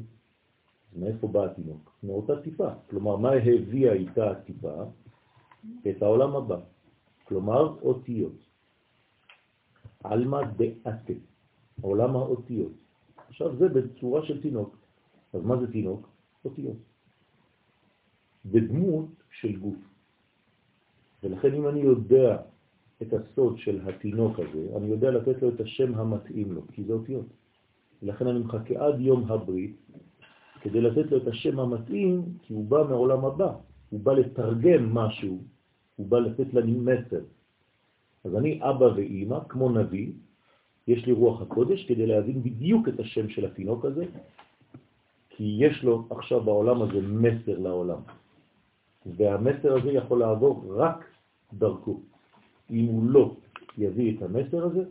אז 0.92 0.98
מאיפה 0.98 1.28
בא 1.28 1.44
התינוק? 1.44 1.92
מאותה 2.02 2.42
טיפה. 2.42 2.68
כלומר, 2.90 3.16
מה 3.16 3.32
הביאה 3.32 3.92
איתה 3.92 4.30
הטיפה? 4.30 4.84
את 5.88 6.02
העולם 6.02 6.37
הבא. 6.37 6.58
כלומר, 7.24 7.76
אותיות. 7.82 8.38
עלמא 10.04 10.40
דעתה, 10.56 11.12
עולם 11.80 12.16
האותיות. 12.16 12.72
עכשיו 13.28 13.56
זה 13.56 13.68
בצורה 13.68 14.26
של 14.26 14.42
תינוק. 14.42 14.76
אז 15.32 15.42
מה 15.42 15.61
זה 15.61 15.72
תינוק? 15.72 16.08
אותיות. 16.44 16.76
בדמות 18.44 19.08
של 19.30 19.56
גוף. 19.56 19.76
ולכן 21.22 21.54
אם 21.54 21.68
אני 21.68 21.80
יודע 21.80 22.42
את 23.02 23.12
הסוד 23.12 23.58
של 23.58 23.88
התינוק 23.88 24.38
הזה, 24.38 24.76
אני 24.76 24.87
יודע 24.87 25.11
לתת 25.11 25.42
לו 25.42 25.48
את 25.48 25.61
השם 25.61 25.94
המתאים 25.94 26.52
לו, 26.52 26.62
כי 26.72 26.84
זה 26.84 26.92
אותיות. 26.92 27.26
ולכן 28.02 28.26
אני 28.26 28.38
מחכה 28.38 28.74
עד 28.87 29.00
יום 29.00 29.32
הברית 29.32 29.76
כדי 30.61 30.80
לתת 30.80 31.11
לו 31.11 31.16
את 31.16 31.26
השם 31.26 31.61
המתאים, 31.61 32.22
כי 32.42 32.54
הוא 32.54 32.64
בא 32.64 32.82
מעולם 32.88 33.24
הבא, 33.24 33.52
הוא 33.90 34.00
בא 34.00 34.12
לתרגם 34.12 34.94
משהו, 34.94 35.38
הוא 35.96 36.06
בא 36.06 36.18
לתת 36.18 36.54
לנו 36.54 36.80
מסר. 36.82 37.22
אז 38.24 38.37
אני 38.37 38.61
אבא 38.62 38.84
ואימא, 38.84 39.38
כמו 39.48 39.70
נביא, 39.70 40.12
יש 40.88 41.06
לי 41.06 41.12
רוח 41.12 41.42
הקודש 41.42 41.84
כדי 41.88 42.06
להבין 42.06 42.42
בדיוק 42.42 42.88
את 42.88 43.00
השם 43.00 43.28
של 43.28 43.46
התינוק 43.46 43.84
הזה, 43.84 44.04
כי 45.30 45.56
יש 45.58 45.84
לו 45.84 46.06
עכשיו 46.11 46.40
בעולם 46.40 46.82
הזה 46.82 47.00
מסר 47.00 47.58
לעולם. 47.58 48.00
והמסר 49.06 49.76
הזה 49.76 49.92
יכול 49.92 50.18
לעבור 50.18 50.64
רק 50.76 51.04
דרכו. 51.52 52.00
אם 52.70 52.84
הוא 52.84 53.11
לא 53.11 53.37
יביא 53.78 54.16
את 54.16 54.22
המסר 54.22 54.64
הזה, 54.64 54.84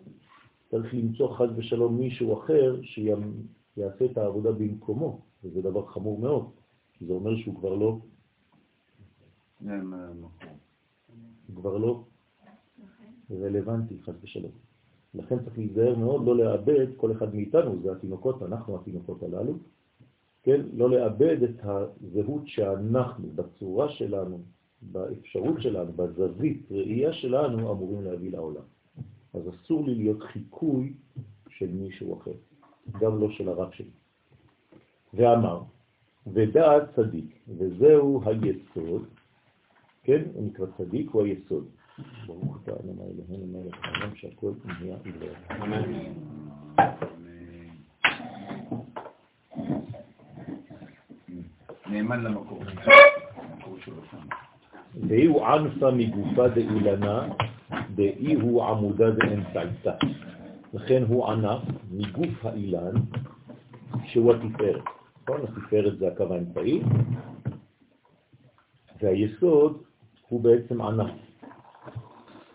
צריך 0.69 0.93
למצוא 0.93 1.35
חד 1.37 1.47
ושלום 1.55 1.97
מישהו 1.97 2.39
אחר 2.39 2.81
שיעשה 2.81 4.05
את 4.05 4.17
העבודה 4.17 4.51
במקומו, 4.51 5.21
וזה 5.43 5.61
דבר 5.61 5.85
חמור 5.85 6.19
מאוד, 6.19 6.49
כי 6.93 7.05
זה 7.05 7.13
אומר 7.13 7.37
שהוא 7.37 7.55
כבר 7.55 7.75
לא... 7.75 7.99
הוא 11.47 11.55
כבר 11.55 11.77
לא 11.77 12.03
רלוונטי, 13.31 13.97
חד 14.01 14.13
ושלום. 14.21 14.51
לכן 15.13 15.43
צריך 15.43 15.57
להיזהר 15.57 15.95
מאוד 15.95 16.25
לא 16.25 16.37
לאבד, 16.37 16.87
כל 16.97 17.11
אחד 17.11 17.35
מאיתנו, 17.35 17.81
זה 17.81 17.91
התינוקות, 17.91 18.43
אנחנו 18.43 18.75
התינוקות 18.75 19.23
הללו, 19.23 19.53
כן? 20.43 20.61
לא 20.73 20.89
לאבד 20.89 21.43
את 21.43 21.55
הזהות 21.63 22.47
שאנחנו, 22.47 23.29
בצורה 23.35 23.89
שלנו, 23.89 24.41
באפשרות 24.81 25.61
שלנו, 25.61 25.91
בזווית, 25.93 26.71
ראייה 26.71 27.13
שלנו, 27.13 27.71
אמורים 27.71 28.03
להביא 28.03 28.31
לעולם. 28.31 28.76
אז 29.37 29.49
אסור 29.49 29.85
לי 29.85 29.95
להיות 29.95 30.23
חיקוי 30.23 30.93
של 31.49 31.67
מישהו 31.71 32.21
אחר, 32.21 32.31
גם 32.99 33.19
לא 33.19 33.31
של 33.31 33.49
הרב 33.49 33.71
שלי. 33.71 33.89
ואמר, 35.13 35.61
ודעת 36.27 36.95
צדיק, 36.95 37.39
וזהו 37.57 38.21
היסוד, 38.25 39.05
כן, 40.03 40.21
הוא 40.33 40.47
נקרא 40.47 40.65
צדיק, 40.77 41.09
הוא 41.09 41.23
היסוד. 41.23 41.67
ברוך 42.27 42.59
אתה 42.63 42.71
אדוני 42.71 43.01
אלוהינו 43.01 43.47
מלך 43.47 43.75
העולם 43.83 44.15
שהכל 44.15 44.51
נהיה. 44.81 44.97
אמן. 45.63 45.83
נאמן 51.89 52.23
למקור. 52.23 52.63
הוא 55.27 55.45
ענפה 55.45 55.91
מגופה 55.91 56.47
דאילנה, 56.47 57.27
דאי 57.97 58.33
הוא 58.33 58.63
עמודה 58.63 59.11
דאמצעיתה. 59.11 59.95
לכן 60.73 61.03
הוא 61.07 61.27
ענף 61.27 61.61
מגוף 61.91 62.45
האילן, 62.45 62.95
שהוא 64.05 64.33
התפארת. 64.33 64.83
נכון? 65.23 65.41
התפארת 65.41 65.97
זה 65.97 66.07
הקו 66.07 66.33
האמצעי, 66.33 66.81
והיסוד 69.01 69.83
הוא 70.29 70.41
בעצם 70.41 70.81
ענף 70.81 71.11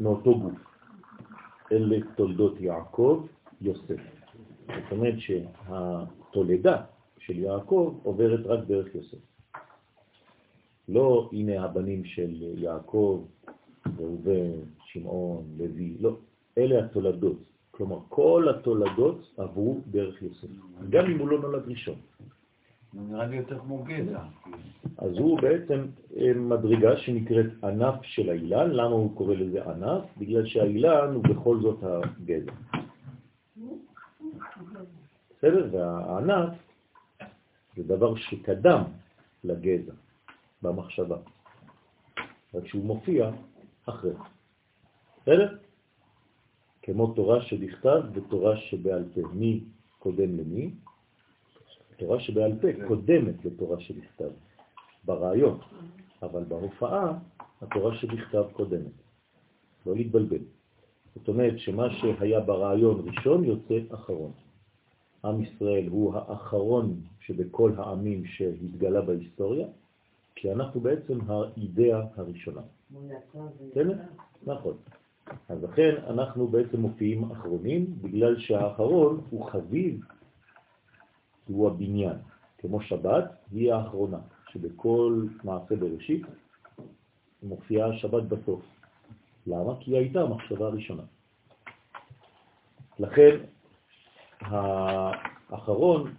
מאותו 0.00 0.38
גוף. 0.38 0.52
אלה 1.72 1.96
תולדות 2.16 2.60
יעקב, 2.60 3.26
יוסף. 3.60 4.00
זאת 4.66 4.92
אומרת 4.92 5.14
שהתולדה 5.18 6.82
של 7.18 7.38
יעקב 7.38 7.98
עוברת 8.02 8.46
רק 8.46 8.64
דרך 8.64 8.94
יוסף. 8.94 9.18
לא 10.88 11.30
הנה 11.32 11.64
הבנים 11.64 12.04
של 12.04 12.58
יעקב, 12.58 13.24
ראובן, 13.98 14.50
שמעון, 14.92 15.44
לוי, 15.58 15.96
לא, 16.00 16.16
אלה 16.58 16.84
התולדות. 16.84 17.38
כלומר, 17.70 17.98
כל 18.08 18.46
התולדות 18.50 19.34
עברו 19.36 19.80
דרך 19.90 20.22
יוסף, 20.22 20.48
גם 20.90 21.06
אם 21.06 21.18
הוא 21.18 21.28
לא 21.28 21.40
נולד 21.40 21.68
ראשון. 21.68 21.94
זה 22.92 23.00
נראה 23.00 23.26
לי 23.26 23.36
יותר 23.36 23.58
כמו 23.58 23.84
גזע. 23.84 24.22
אז 24.98 25.18
הוא 25.18 25.40
בעצם 25.40 25.86
אה, 26.16 26.34
מדרגה 26.34 26.96
שנקראת 26.96 27.64
ענף 27.64 27.94
של 28.02 28.30
האילן. 28.30 28.70
למה 28.70 28.94
הוא 28.94 29.16
קורא 29.16 29.34
לזה 29.34 29.64
ענף? 29.70 30.04
בגלל 30.18 30.46
שהאילן 30.46 31.14
הוא 31.14 31.22
בכל 31.24 31.60
זאת 31.60 31.78
הגזע. 31.82 32.52
בסדר? 35.38 35.68
והענף 35.72 36.54
זה 37.76 37.82
דבר 37.82 38.14
שקדם 38.16 38.82
לגזע. 39.44 39.92
במחשבה, 40.62 41.16
רק 42.54 42.66
שהוא 42.66 42.84
מופיע 42.84 43.30
אחרי. 43.86 44.12
בסדר? 45.22 45.56
כמו 46.82 47.14
תורה 47.14 47.42
שבכתב 47.42 48.02
ותורה 48.14 48.56
שבעל 48.56 49.04
פה. 49.14 49.20
מי 49.32 49.60
קודם 49.98 50.38
למי? 50.38 50.70
תורה 51.96 52.20
שבעל 52.20 52.52
פה 52.60 52.68
קודמת 52.88 53.44
לתורה 53.44 53.80
שבכתב, 53.80 54.30
ברעיון, 55.04 55.58
אבל 56.22 56.44
בהופעה 56.44 57.18
התורה 57.60 57.96
שבכתב 57.96 58.44
קודמת. 58.52 58.92
לא 59.86 59.94
להתבלבל. 59.94 60.38
זאת 61.14 61.28
אומרת 61.28 61.58
שמה 61.58 61.86
שהיה 61.90 62.40
ברעיון 62.40 63.08
ראשון 63.08 63.44
יוצא 63.44 63.78
אחרון. 63.94 64.32
עם 65.24 65.42
ישראל 65.42 65.86
הוא 65.88 66.14
האחרון 66.14 67.00
שבכל 67.20 67.72
העמים 67.76 68.26
שהתגלה 68.26 69.00
בהיסטוריה, 69.00 69.66
כי 70.34 70.52
אנחנו 70.52 70.80
בעצם 70.80 71.18
האידאה 71.26 72.02
הראשונה. 72.16 72.60
נכון. 74.46 74.76
אז 75.48 75.62
לכן 75.64 75.94
אנחנו 76.06 76.48
בעצם 76.48 76.80
מופיעים 76.80 77.30
אחרונים, 77.32 77.86
בגלל 78.02 78.38
שהאחרון 78.38 79.20
הוא 79.30 79.50
חביב, 79.50 80.00
הוא 81.46 81.68
הבניין. 81.70 82.16
כמו 82.58 82.80
שבת, 82.80 83.24
היא 83.52 83.72
האחרונה, 83.72 84.18
שבכל 84.52 85.26
מעשה 85.44 85.76
בראשית 85.76 86.22
מופיעה 87.42 87.88
השבת 87.88 88.22
בסוף. 88.22 88.62
למה? 89.46 89.72
כי 89.80 89.90
היא 89.90 89.98
הייתה 89.98 90.22
המחשבה 90.22 90.66
הראשונה. 90.66 91.02
לכן 92.98 93.36
האחרון, 94.40 96.14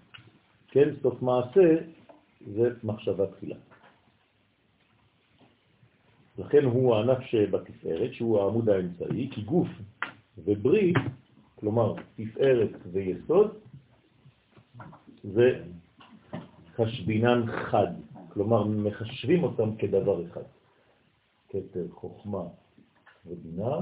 כן, 0.68 0.90
סוף 1.02 1.22
מעשה, 1.22 1.76
זה 2.56 2.70
מחשבה 2.84 3.28
תחילה. 3.28 3.56
לכן 6.38 6.64
הוא 6.64 6.96
הענף 6.96 7.22
שבתפארת, 7.22 8.14
שהוא 8.14 8.40
העמוד 8.40 8.70
האמצעי, 8.70 9.30
כי 9.32 9.42
גוף 9.42 9.68
וברית, 10.38 10.98
כלומר 11.56 11.94
תפארת 12.16 12.70
ויסוד, 12.92 13.58
זה 15.24 15.64
חשבינן 16.76 17.46
חד, 17.48 17.88
כלומר 18.30 18.64
מחשבים 18.64 19.44
אותם 19.44 19.76
כדבר 19.76 20.26
אחד. 20.28 20.42
כתר, 21.50 21.86
חוכמה 21.92 22.44
ובינה, 23.26 23.78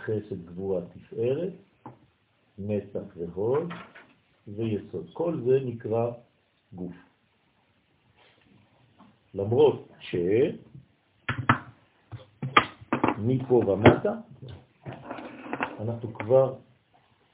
וחסד 0.00 0.46
גבורה 0.46 0.80
תפארת, 0.94 1.52
נצח 2.58 3.16
והוד 3.16 3.72
ויסוד. 4.48 5.10
כל 5.12 5.40
זה 5.44 5.60
נקרא 5.64 6.10
גוף. 6.72 6.94
למרות 9.34 9.88
שמפה 13.16 13.54
ומטה 13.54 14.14
אנחנו 15.80 16.14
כבר 16.14 16.54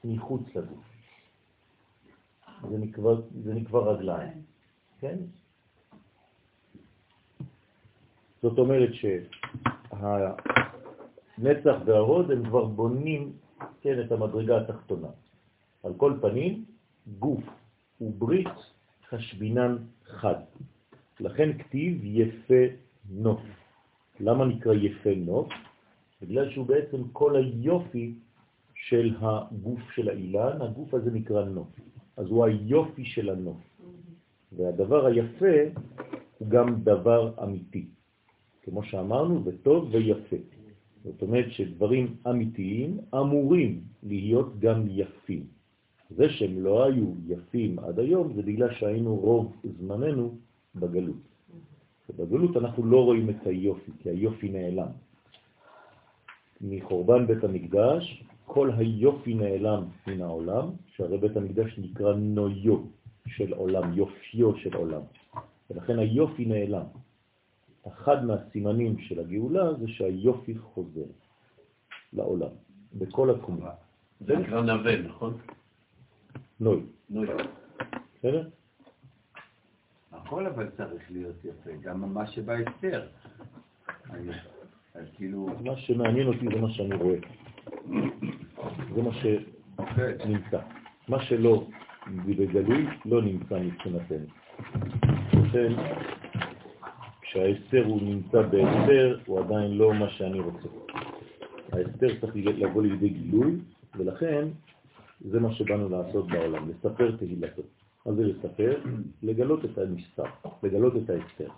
מחוץ 0.03 0.41
לגוף. 0.55 0.83
זה 2.69 2.77
נקרא, 2.77 3.15
זה 3.43 3.53
נקרא 3.53 3.79
רגליים, 3.79 4.41
כן? 4.99 5.17
זאת 8.41 8.57
אומרת 8.57 8.89
שהנצח 11.37 11.75
וההוד 11.85 12.31
הם 12.31 12.45
כבר 12.45 12.65
בונים, 12.65 13.33
כן, 13.81 14.01
את 14.05 14.11
המדרגה 14.11 14.61
התחתונה. 14.61 15.07
על 15.83 15.93
כל 15.97 16.13
פנים, 16.21 16.65
גוף 17.07 17.43
וברית 18.01 18.47
חשבינן 19.09 19.77
חד. 20.05 20.35
לכן 21.19 21.57
כתיב 21.57 22.01
יפה 22.03 22.63
נוף. 23.09 23.41
למה 24.19 24.45
נקרא 24.45 24.73
יפה 24.73 25.09
נוף? 25.17 25.49
בגלל 26.21 26.51
שהוא 26.51 26.65
בעצם 26.65 27.07
כל 27.11 27.35
היופי 27.35 28.13
של 28.75 29.15
הגוף 29.19 29.79
של 29.95 30.09
האילן, 30.09 30.61
הגוף 30.61 30.93
הזה 30.93 31.11
נקרא 31.11 31.45
נוף. 31.45 31.67
אז 32.17 32.27
הוא 32.27 32.45
היופי 32.45 33.05
של 33.05 33.29
הנוף. 33.29 33.57
והדבר 34.51 35.05
היפה 35.05 35.55
הוא 36.37 36.49
גם 36.49 36.83
דבר 36.83 37.33
אמיתי. 37.43 37.87
כמו 38.61 38.83
שאמרנו, 38.83 39.43
זה 39.43 39.57
טוב 39.57 39.89
ויפה. 39.93 40.35
זאת 41.03 41.21
אומרת 41.21 41.51
שדברים 41.51 42.15
אמיתיים 42.29 42.99
אמורים 43.15 43.81
להיות 44.03 44.59
גם 44.59 44.85
יפים. 44.87 45.62
זה 46.09 46.29
שהם 46.29 46.63
לא 46.63 46.85
היו 46.85 47.05
יפים 47.27 47.79
עד 47.79 47.99
היום 47.99 48.33
זה 48.33 48.41
בגלל 48.41 48.73
שהיינו 48.73 49.15
רוב 49.15 49.55
זמננו 49.63 50.35
בגלות. 50.75 51.21
ובגלות 52.09 52.57
אנחנו 52.57 52.85
לא 52.85 53.03
רואים 53.03 53.29
את 53.29 53.47
היופי, 53.47 53.91
כי 53.99 54.09
היופי 54.09 54.49
נעלם. 54.49 54.87
מחורבן 56.61 57.27
בית 57.27 57.43
המקדש 57.43 58.23
כל 58.45 58.71
היופי 58.77 59.33
נעלם 59.33 59.83
מן 60.07 60.21
העולם, 60.21 60.69
שהרי 60.87 61.17
בית 61.17 61.37
המקדש 61.37 61.79
נקרא 61.79 62.13
נויו 62.13 62.77
של 63.27 63.53
עולם, 63.53 63.93
יופיו 63.93 64.57
של 64.57 64.75
עולם. 64.75 65.01
ולכן 65.69 65.99
היופי 65.99 66.45
נעלם. 66.45 66.85
אחד 67.87 68.25
מהסימנים 68.25 68.97
של 68.99 69.19
הגאולה 69.19 69.73
זה 69.73 69.87
שהיופי 69.87 70.57
חוזר 70.57 71.05
לעולם, 72.13 72.53
בכל 72.93 73.29
התחומים. 73.29 73.63
זה 74.19 74.37
נקרא 74.37 74.61
נבל, 74.61 75.01
נכון? 75.01 75.37
נוי. 76.59 76.81
נוי. 77.09 77.27
בסדר? 78.17 78.49
הכל 80.11 80.45
אבל 80.45 80.69
צריך 80.77 81.11
להיות 81.11 81.35
יפה, 81.45 81.71
גם 81.81 82.13
מה 82.13 82.27
שבהסתר. 82.27 83.07
כאילו... 85.15 85.47
מה 85.63 85.77
שמעניין 85.77 86.27
אותי 86.27 86.45
זה 86.53 86.61
מה 86.61 86.69
שאני 86.69 86.95
רואה. 86.95 87.17
זה 88.95 89.01
מה 89.01 89.11
שנמצא. 89.13 90.59
מה 91.07 91.23
שלא 91.23 91.67
בגלוי 92.07 92.87
לא 93.05 93.21
נמצא 93.21 93.59
מבחינתנו. 93.59 94.25
לכן, 95.33 95.73
כשההסתר 97.21 97.85
הוא 97.85 98.01
נמצא 98.01 98.41
בהסתר, 98.41 99.19
הוא 99.25 99.39
עדיין 99.39 99.77
לא 99.77 99.93
מה 99.93 100.09
שאני 100.09 100.39
רוצה. 100.39 100.67
ההסתר 101.71 102.19
צריך 102.21 102.35
לבוא 102.35 102.83
לידי 102.83 103.09
גילוי, 103.09 103.55
ולכן 103.95 104.47
זה 105.23 105.39
מה 105.39 105.53
שבאנו 105.53 105.89
לעשות 105.89 106.27
בעולם, 106.27 106.69
לספר 106.69 107.17
תהילתו. 107.17 107.61
מה 108.05 108.13
זה 108.13 108.23
לספר? 108.23 108.81
לגלות 109.23 109.65
את 109.65 109.77
הנסתר, 109.77 110.23
לגלות 110.63 110.93
את 110.95 111.09
ההסתר. 111.09 111.49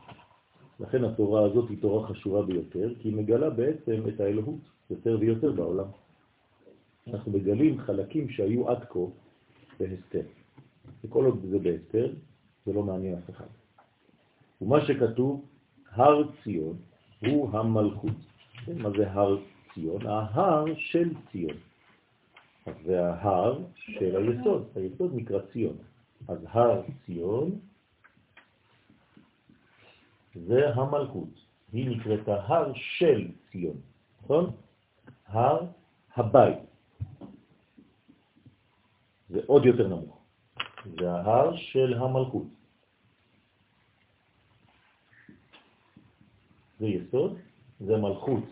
לכן 0.80 1.04
התורה 1.04 1.46
הזאת 1.46 1.70
היא 1.70 1.78
תורה 1.82 2.08
חשובה 2.08 2.42
ביותר, 2.42 2.94
כי 3.00 3.10
היא 3.10 3.16
מגלה 3.16 3.50
בעצם 3.50 4.04
את 4.08 4.20
האלוהות 4.20 4.60
יותר 4.90 5.18
ויותר 5.20 5.52
בעולם. 5.52 5.88
אנחנו 7.08 7.32
מגלים 7.32 7.80
חלקים 7.80 8.30
שהיו 8.30 8.70
עד 8.70 8.84
כה 8.90 9.00
בהסתר. 9.80 10.22
וכל 11.04 11.26
עוד 11.26 11.46
זה 11.50 11.60
בהסתר, 11.60 12.14
זה 12.66 12.74
לא 12.74 12.84
מעניין 12.84 13.18
אף 13.18 13.30
אחד. 13.30 13.46
ומה 14.62 14.86
שכתוב, 14.86 15.46
הר 15.92 16.24
ציון 16.44 16.78
הוא 17.26 17.50
המלכות. 17.50 18.18
כן, 18.66 18.82
מה 18.82 18.90
זה 18.98 19.12
הר 19.12 19.38
ציון? 19.74 20.08
ההר 20.08 20.66
של 20.76 21.10
ציון. 21.32 21.58
אז 22.66 22.74
זה 22.86 23.08
ההר 23.08 23.60
של 23.76 24.16
היסוד, 24.16 24.70
היסוד 24.76 25.12
נקרא 25.16 25.40
ציון. 25.54 25.78
אז 26.28 26.38
הר 26.50 26.82
ציון 27.06 27.60
זה 30.36 30.70
המלכות. 30.70 31.30
היא 31.72 31.90
נקראת 31.90 32.28
ההר 32.28 32.72
של 32.76 33.32
ציון, 33.52 33.82
נכון? 34.24 34.56
הר 35.28 35.66
הבית. 36.16 36.60
זה 39.30 39.40
עוד 39.46 39.66
יותר 39.66 39.88
נמוך. 39.88 40.22
זה 41.00 41.12
ההר 41.12 41.56
של 41.56 41.94
המלכות. 41.94 42.48
זה 46.80 46.86
יסוד, 46.86 47.38
זה 47.80 47.98
מלכות. 47.98 48.44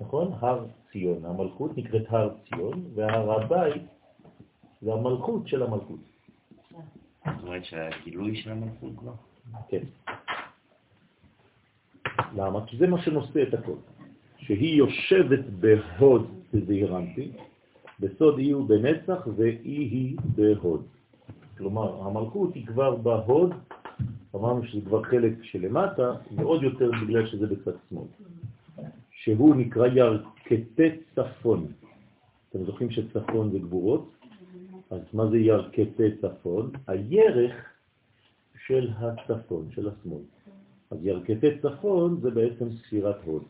נכון? 0.00 0.32
הר 0.40 0.66
ציון. 0.92 1.24
המלכות 1.24 1.78
נקראת 1.78 2.04
הר 2.08 2.30
ציון, 2.48 2.84
והר 2.94 3.42
הבית 3.42 3.82
זה 4.82 4.92
המלכות 4.92 5.48
של 5.48 5.62
המלכות. 5.62 6.00
זאת 7.24 7.42
אומרת 7.42 7.64
שהגילוי 7.64 8.36
של 8.36 8.50
המלכות 8.50 8.92
כבר? 8.96 9.12
כן. 9.68 9.82
למה? 12.36 12.66
כי 12.66 12.76
זה 12.76 12.86
מה 12.86 13.02
שנושא 13.02 13.42
את 13.42 13.54
הכל. 13.54 13.76
שהיא 14.38 14.76
יושבת 14.76 15.44
בהוד 15.60 16.30
בזעירנטי, 16.54 17.32
בסוד 18.00 18.38
היא 18.38 18.54
הוא 18.54 18.68
בנצח 18.68 19.26
ואי 19.36 19.58
היא 19.64 20.16
בהוד. 20.36 20.86
כלומר, 21.58 22.02
המלכות 22.02 22.54
היא 22.54 22.66
כבר 22.66 22.96
בהוד, 22.96 23.54
אמרנו 24.34 24.64
שזה 24.64 24.80
כבר 24.86 25.02
חלק 25.02 25.32
שלמטה, 25.42 26.12
ועוד 26.36 26.62
יותר 26.62 26.90
בגלל 27.02 27.26
שזה 27.26 27.46
בצד 27.46 27.72
שמאל. 27.88 28.06
שהוא 29.10 29.56
נקרא 29.56 29.86
ירכתי 30.50 30.90
צפון. 31.14 31.66
אתם 32.48 32.64
זוכרים 32.64 32.90
שצפון 32.90 33.50
זה 33.50 33.58
גבורות? 33.58 34.10
אז 34.90 35.00
מה 35.12 35.26
זה 35.26 35.38
ירכתי 35.38 36.16
צפון? 36.20 36.70
הירך 36.86 37.54
של 38.66 38.90
הצפון, 38.98 39.68
של 39.70 39.88
השמאל. 39.88 40.22
אז 40.90 40.98
ירכתי 41.02 41.58
צפון 41.62 42.20
זה 42.20 42.30
בעצם 42.30 42.70
ספירת 42.70 43.16
הוד. 43.24 43.42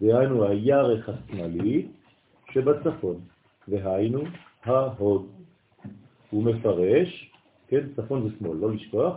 דהיינו 0.00 0.44
הירך 0.44 1.08
השמאלי 1.08 1.88
שבצפון. 2.52 3.20
והיינו 3.68 4.20
ההוד. 4.64 5.26
הוא 6.30 6.44
מפרש, 6.44 7.32
כן, 7.68 7.86
צפון 7.96 8.22
ושמאל, 8.22 8.56
לא 8.56 8.72
לשכוח, 8.72 9.16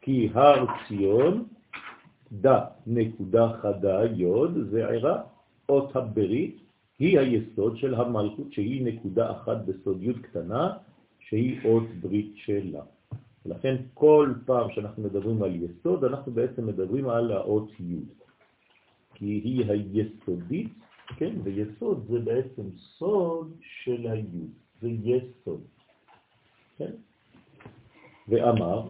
כי 0.00 0.30
הר 0.34 0.66
ציון, 0.88 1.44
דה 2.32 2.64
נקודה 2.86 3.48
חדה 3.62 4.04
יוד, 4.04 4.58
זה 4.70 4.88
עירה, 4.88 5.22
אות 5.68 5.96
הברית, 5.96 6.59
היא 7.00 7.18
היסוד 7.18 7.76
של 7.76 7.94
המלכות 7.94 8.52
שהיא 8.52 8.84
נקודה 8.84 9.32
אחת 9.32 9.56
בסוד 9.66 10.02
י' 10.02 10.14
קטנה, 10.14 10.72
שהיא 11.20 11.58
אות 11.64 11.88
ברית 12.00 12.32
שלה. 12.36 12.82
ולכן 13.46 13.76
כל 13.94 14.32
פעם 14.46 14.70
שאנחנו 14.70 15.02
מדברים 15.02 15.42
על 15.42 15.52
יסוד, 15.62 16.04
אנחנו 16.04 16.32
בעצם 16.32 16.66
מדברים 16.66 17.08
על 17.08 17.32
האות 17.32 17.70
י', 17.80 18.00
כי 19.14 19.24
היא 19.24 19.64
היסודית, 19.70 20.72
כן, 21.16 21.34
ויסוד 21.42 22.06
זה 22.10 22.18
בעצם 22.18 22.62
סוד 22.76 23.52
של 23.60 24.06
הי', 24.06 24.46
זה 24.82 24.88
יסוד, 24.88 25.60
כן? 26.78 26.92
ואמר, 28.28 28.82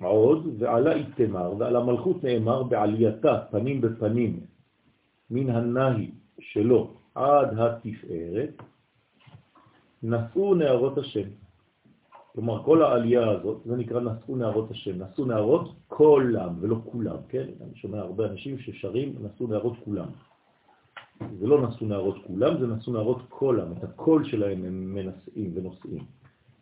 עוד, 0.00 0.46
ועלה 0.58 0.94
איתמר, 0.94 1.54
ועל 1.58 1.76
המלכות 1.76 2.24
נאמר 2.24 2.62
בעלייתה, 2.62 3.40
פנים 3.50 3.80
בפנים, 3.80 4.40
מן 5.30 5.50
הנהי 5.50 6.10
שלו 6.40 7.01
עד 7.14 7.58
התפארת, 7.58 8.62
נשאו 10.02 10.54
נערות 10.54 10.98
השם. 10.98 11.28
כלומר, 12.32 12.62
כל 12.62 12.82
העלייה 12.82 13.30
הזאת, 13.30 13.62
זה 13.64 13.76
נקרא 13.76 14.00
נשאו 14.00 14.36
נערות 14.36 14.70
השם. 14.70 15.02
נשאו 15.02 15.24
נערות 15.24 15.72
כולם, 15.88 16.54
ולא 16.60 16.76
כולם, 16.84 17.16
כן? 17.28 17.46
אני 17.60 17.74
שומע 17.74 17.98
הרבה 17.98 18.26
אנשים 18.26 18.58
ששרים 18.58 19.14
נשאו 19.20 19.46
נערות 19.46 19.76
כולם. 19.84 20.08
זה 21.38 21.46
לא 21.46 21.68
נשאו 21.68 21.86
נערות 21.86 22.16
כולם, 22.26 22.60
זה 22.60 22.66
נשאו 22.66 22.92
נערות 22.92 23.22
כולם. 23.28 23.72
את 23.72 23.84
הקול 23.84 24.24
שלהם 24.24 24.64
הם 24.64 24.94
מנשאים 24.94 25.50
ונושאים. 25.54 26.04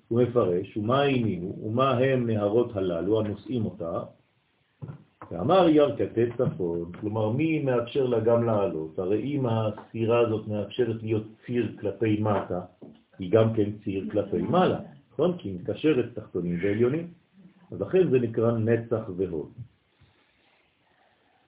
הוא 0.08 0.22
מפרש, 0.22 0.76
ומה 0.76 1.00
העניינו, 1.00 1.58
ומה 1.62 1.90
הם 1.90 2.30
נהרות 2.30 2.76
הללו 2.76 3.20
הנושאים 3.20 3.64
אותה, 3.64 4.02
ואמר 5.30 5.68
ירכתי 5.68 6.20
צפון, 6.38 6.92
כלומר 6.92 7.32
מי 7.32 7.62
מאפשר 7.62 8.06
לה 8.06 8.20
גם 8.20 8.44
לעלות? 8.44 8.98
הרי 8.98 9.22
אם 9.22 9.46
הסירה 9.46 10.18
הזאת 10.18 10.48
מאפשרת 10.48 11.02
להיות 11.02 11.26
ציר 11.46 11.76
כלפי 11.80 12.20
מטה, 12.20 12.60
היא 13.18 13.30
גם 13.30 13.54
כן 13.54 13.70
ציר 13.84 14.10
כלפי 14.10 14.42
מעלה, 14.42 14.80
נכון? 15.12 15.38
כי 15.38 15.48
היא 15.48 15.60
מקשרת 15.60 16.14
תחתונים 16.14 16.58
ועליונים, 16.62 17.08
אז 17.70 17.80
לכן 17.80 18.10
זה 18.10 18.18
נקרא 18.18 18.52
נצח 18.52 19.10
והוד. 19.16 19.52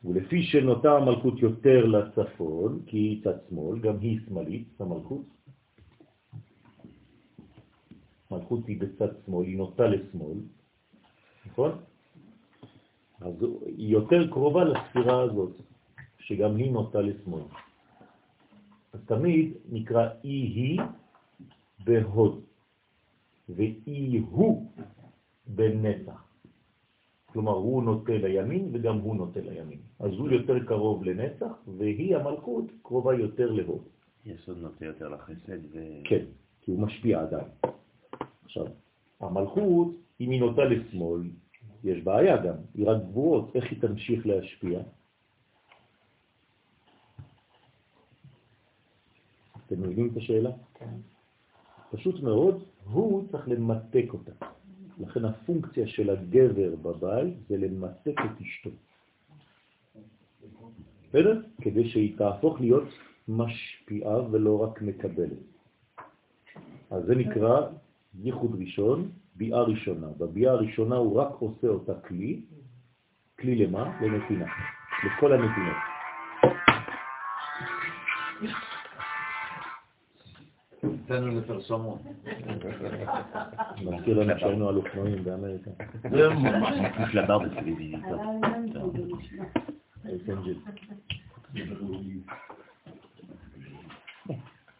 ולפי 0.05 0.43
שנוטה 0.43 0.93
המלכות 0.93 1.39
יותר 1.39 1.87
לצפון, 1.87 2.81
כי 2.87 2.97
היא 2.97 3.25
צד 3.25 3.37
שמאל, 3.49 3.79
גם 3.79 3.99
היא 4.01 4.21
שמאלית, 4.27 4.81
המלכות, 4.81 5.23
מלכות 8.31 8.67
היא 8.67 8.81
בצד 8.81 9.09
שמאל, 9.27 9.47
היא 9.47 9.57
נוטה 9.57 9.87
לשמאל, 9.87 10.39
נכון? 11.47 11.73
אז 13.25 13.35
היא 13.67 13.89
יותר 13.89 14.31
קרובה 14.31 14.65
לספירה 14.65 15.23
הזאת, 15.23 15.53
שגם 16.19 16.57
היא 16.57 16.73
נוטה 16.73 17.01
לשמאל. 17.01 17.43
אז 18.93 19.01
תמיד 19.07 19.53
נקרא 19.71 20.09
אי-היא 20.25 20.81
בהוד, 21.85 22.41
ואי-הוא 23.49 24.67
בנצח. 25.47 26.25
כלומר, 27.27 27.53
הוא 27.53 27.83
נוטה 27.83 28.13
לימין 28.13 28.69
וגם 28.73 28.99
הוא 28.99 29.17
נוטה 29.17 29.41
לימין. 29.41 29.79
אז 29.99 30.13
הוא 30.13 30.31
יותר 30.31 30.65
קרוב 30.65 31.05
לנצח, 31.05 31.53
והיא 31.79 32.17
המלכות 32.17 32.65
קרובה 32.83 33.15
יותר 33.15 33.53
להוד. 33.53 33.83
יסוד 34.27 34.59
נוטה 34.59 34.85
יותר 34.85 35.09
לחסד 35.09 35.59
ו... 35.73 35.79
כן, 36.05 36.25
כי 36.61 36.71
הוא 36.71 36.81
משפיע 36.81 37.21
עדיין. 37.21 37.49
עכשיו, 38.45 38.67
המלכות, 39.21 39.89
אם 40.21 40.31
היא 40.31 40.41
נוטה 40.41 40.65
לשמאל, 40.65 41.21
יש 41.85 42.03
בעיה 42.03 42.37
גם, 42.37 42.55
היא 42.75 42.87
רק 42.89 43.03
גבורות, 43.03 43.57
איך 43.57 43.71
היא 43.71 43.81
תמשיך 43.81 44.27
להשפיע? 44.27 44.81
אתם 49.67 49.83
מבינים 49.83 50.09
את 50.13 50.17
השאלה? 50.17 50.51
כן. 50.75 50.97
פשוט 51.91 52.23
מאוד, 52.23 52.65
הוא 52.85 53.29
צריך 53.31 53.49
למתק 53.49 54.05
אותה. 54.13 54.33
לכן 55.01 55.25
הפונקציה 55.25 55.87
של 55.87 56.11
הגבר 56.11 56.77
בבית 56.77 57.35
זה 57.49 57.57
למתק 57.57 58.15
את 58.25 58.41
אשתו. 58.41 58.71
בסדר? 61.09 61.41
כדי 61.61 61.89
שהיא 61.89 62.19
תהפוך 62.19 62.61
להיות 62.61 62.89
משפיעה 63.29 64.31
ולא 64.31 64.63
רק 64.63 64.83
מקבלת. 64.83 65.45
אז 66.91 67.05
זה 67.07 67.15
נקרא 67.15 67.69
ייחוד 68.15 68.61
ראשון, 68.61 69.11
ביאה 69.35 69.63
ראשונה. 69.63 70.07
בביאה 70.19 70.53
הראשונה 70.53 70.97
הוא 70.97 71.21
רק 71.21 71.33
עושה 71.39 71.67
אותה 71.67 71.95
כלי, 71.95 72.43
כלי 73.41 73.67
למה? 73.67 73.99
לנתינה, 74.01 74.47
לכל 75.05 75.33
הנתינות. 75.33 75.77
נתנו 80.83 81.41
לפרסומות. 81.41 81.99
מזכיר 83.83 84.21
לנו 84.21 84.39
שהיינו 84.39 84.69
על 84.69 84.77
אופנועים 84.77 85.25
באמריקה. 85.25 85.71
זה 86.11 86.29
ממש 86.29 86.77
מחוץ 86.81 87.15
לבר 87.15 87.39
בטלוויזיה. 87.39 87.99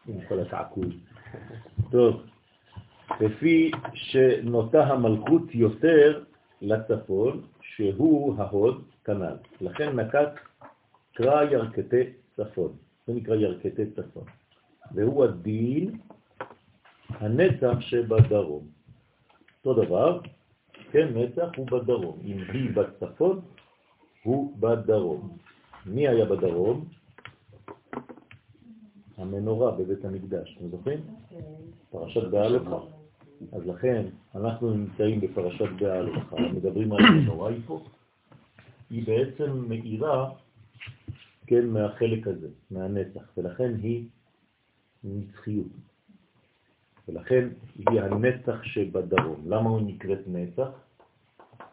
עם 0.07 0.21
כל 0.27 0.39
הקעקול. 0.39 0.91
טוב. 1.91 2.23
לפי 3.19 3.71
שנוטה 3.93 4.83
המלכות 4.83 5.41
יותר 5.53 6.23
לצפון, 6.61 7.41
שהוא 7.61 8.35
ההוד 8.37 8.83
כנ"ל. 9.05 9.35
לכן 9.61 9.99
נקט 9.99 10.31
קרא 11.13 11.43
ירכתי 11.43 12.03
צפון, 12.35 12.71
זה 13.07 13.13
נקרא 13.13 13.35
ירכתי 13.35 13.85
צפון, 13.95 14.23
והוא 14.91 15.23
הדין 15.23 15.97
הנצח 17.09 17.79
שבדרום. 17.79 18.67
אותו 19.65 19.83
דבר, 19.83 20.19
כן, 20.91 21.07
נצח 21.17 21.47
הוא 21.57 21.67
בדרום. 21.67 22.19
אם 22.25 22.37
היא 22.53 22.69
בצפון, 22.75 23.41
הוא 24.23 24.57
בדרום. 24.59 25.37
מי 25.85 26.07
היה 26.07 26.25
בדרום? 26.25 26.85
המנורה 29.17 29.71
בבית 29.71 30.05
המקדש, 30.05 30.57
אתם 30.57 30.69
זוכרים? 30.69 30.99
פרשת 31.91 32.23
בעלותך. 32.23 33.02
אז 33.51 33.67
לכן 33.67 34.05
אנחנו 34.35 34.73
נמצאים 34.73 35.21
בפרשת 35.21 35.69
בעלותך, 35.79 36.33
מדברים 36.53 36.93
על 36.93 37.05
המנורה 37.05 37.49
היא 37.49 37.61
פה, 37.65 37.83
היא 38.89 39.07
בעצם 39.07 39.65
מאירה, 39.67 40.31
כן, 41.47 41.67
מהחלק 41.67 42.27
הזה, 42.27 42.47
מהנצח, 42.71 43.37
ולכן 43.37 43.73
היא 43.81 44.07
נצחיות. 45.03 45.67
ולכן 47.07 47.49
היא 47.75 48.01
הנצח 48.01 48.63
שבדרום. 48.63 49.43
למה 49.45 49.69
הוא 49.69 49.81
נקראת 49.81 50.19
נצח? 50.27 50.69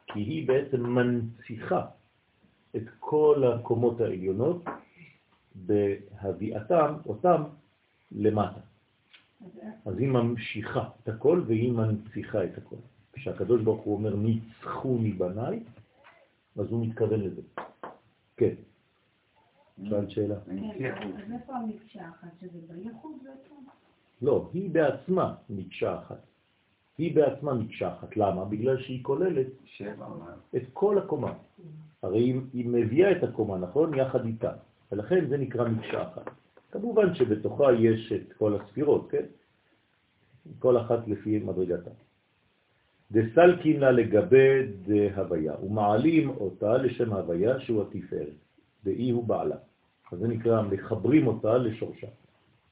כי 0.07 0.21
היא 0.21 0.49
בעצם 0.49 0.87
מנציחה 0.87 1.87
את 2.77 2.83
כל 2.99 3.45
הקומות 3.55 4.01
העליונות 4.01 4.65
בהביאתם, 5.55 6.95
אותם, 7.07 7.43
למטה. 8.13 8.61
אז 9.87 9.99
היא 9.99 10.09
ממשיכה 10.09 10.89
את 11.03 11.09
הכל 11.09 11.43
והיא 11.47 11.73
מנציחה 11.73 12.45
את 12.45 12.59
הכל. 12.59 12.77
כשהקדוש 13.13 13.63
ברוך 13.63 13.83
הוא 13.83 13.95
אומר 13.95 14.17
ניצחו 14.17 14.99
מבניי, 15.01 15.63
אז 16.57 16.67
הוא 16.71 16.87
מתכוון 16.87 17.21
לזה. 17.21 17.43
כן. 18.37 18.55
שאלת 19.85 20.11
שאלה. 20.11 20.35
כן, 20.79 20.95
אז 21.17 21.33
איפה 21.33 21.57
המקשה 21.57 22.09
אחת? 22.09 22.29
שזה 22.41 22.59
בייחוד 22.69 23.13
בעצם? 23.23 23.55
לא, 24.23 24.51
היא 24.53 24.71
בעצמה 24.71 25.35
מקשה 25.51 25.99
אחת. 25.99 26.21
היא 26.99 27.17
בעצמה 27.17 27.55
מקשה 27.55 27.95
אחת. 27.95 28.17
למה? 28.17 28.45
בגלל 28.45 28.83
שהיא 28.83 29.05
כוללת 29.05 29.47
את 30.57 30.63
כל 30.73 30.99
הקומה. 30.99 31.33
הרי 32.03 32.41
היא 32.53 32.69
מביאה 32.69 33.13
את 33.13 33.23
הקומה, 33.23 33.59
נכון? 33.59 33.95
יחד 33.95 34.25
איתה. 34.25 34.53
ולכן 34.93 35.29
זה 35.29 35.37
נקרא 35.37 35.69
מקשה 35.69 36.03
אחת. 36.03 36.31
כמובן 36.71 37.15
שבתוכה 37.15 37.73
יש 37.73 38.13
את 38.13 38.33
כל 38.33 38.57
הספירות, 38.57 39.11
כן? 39.11 39.25
כל 40.59 40.81
אחת 40.81 41.09
לפי 41.09 41.39
מדרגתה. 41.39 41.91
דסלקין 43.13 43.81
לה 43.81 43.91
לגבי 43.91 44.67
דהוויה, 44.87 45.55
ומעלים 45.63 46.31
אותה 46.31 46.77
לשם 46.77 47.13
הוויה 47.13 47.61
שהוא 47.61 47.83
התפארת, 47.83 48.39
דאי 48.85 49.11
הוא 49.11 49.25
בעלה. 49.25 49.57
אז 50.13 50.19
זה 50.19 50.29
נקרא, 50.29 50.63
מחברים 50.63 51.27
אותה 51.27 51.59
לשורשה, 51.59 52.07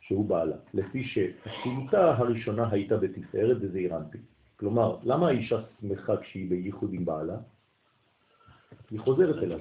שהוא 0.00 0.28
בעלה, 0.28 0.56
לפי 0.74 1.04
שהשילותה 1.04 2.16
הראשונה 2.16 2.70
הייתה 2.70 2.96
בתפארת 2.96 3.56
וזה 3.60 3.78
אירנטי. 3.78 4.18
כלומר, 4.56 4.96
למה 5.02 5.28
האישה 5.28 5.60
שמחה 5.80 6.16
כשהיא 6.16 6.50
בייחוד 6.50 6.92
עם 6.92 7.04
בעלה? 7.04 7.36
היא 8.90 9.00
חוזרת 9.00 9.42
אליו, 9.42 9.58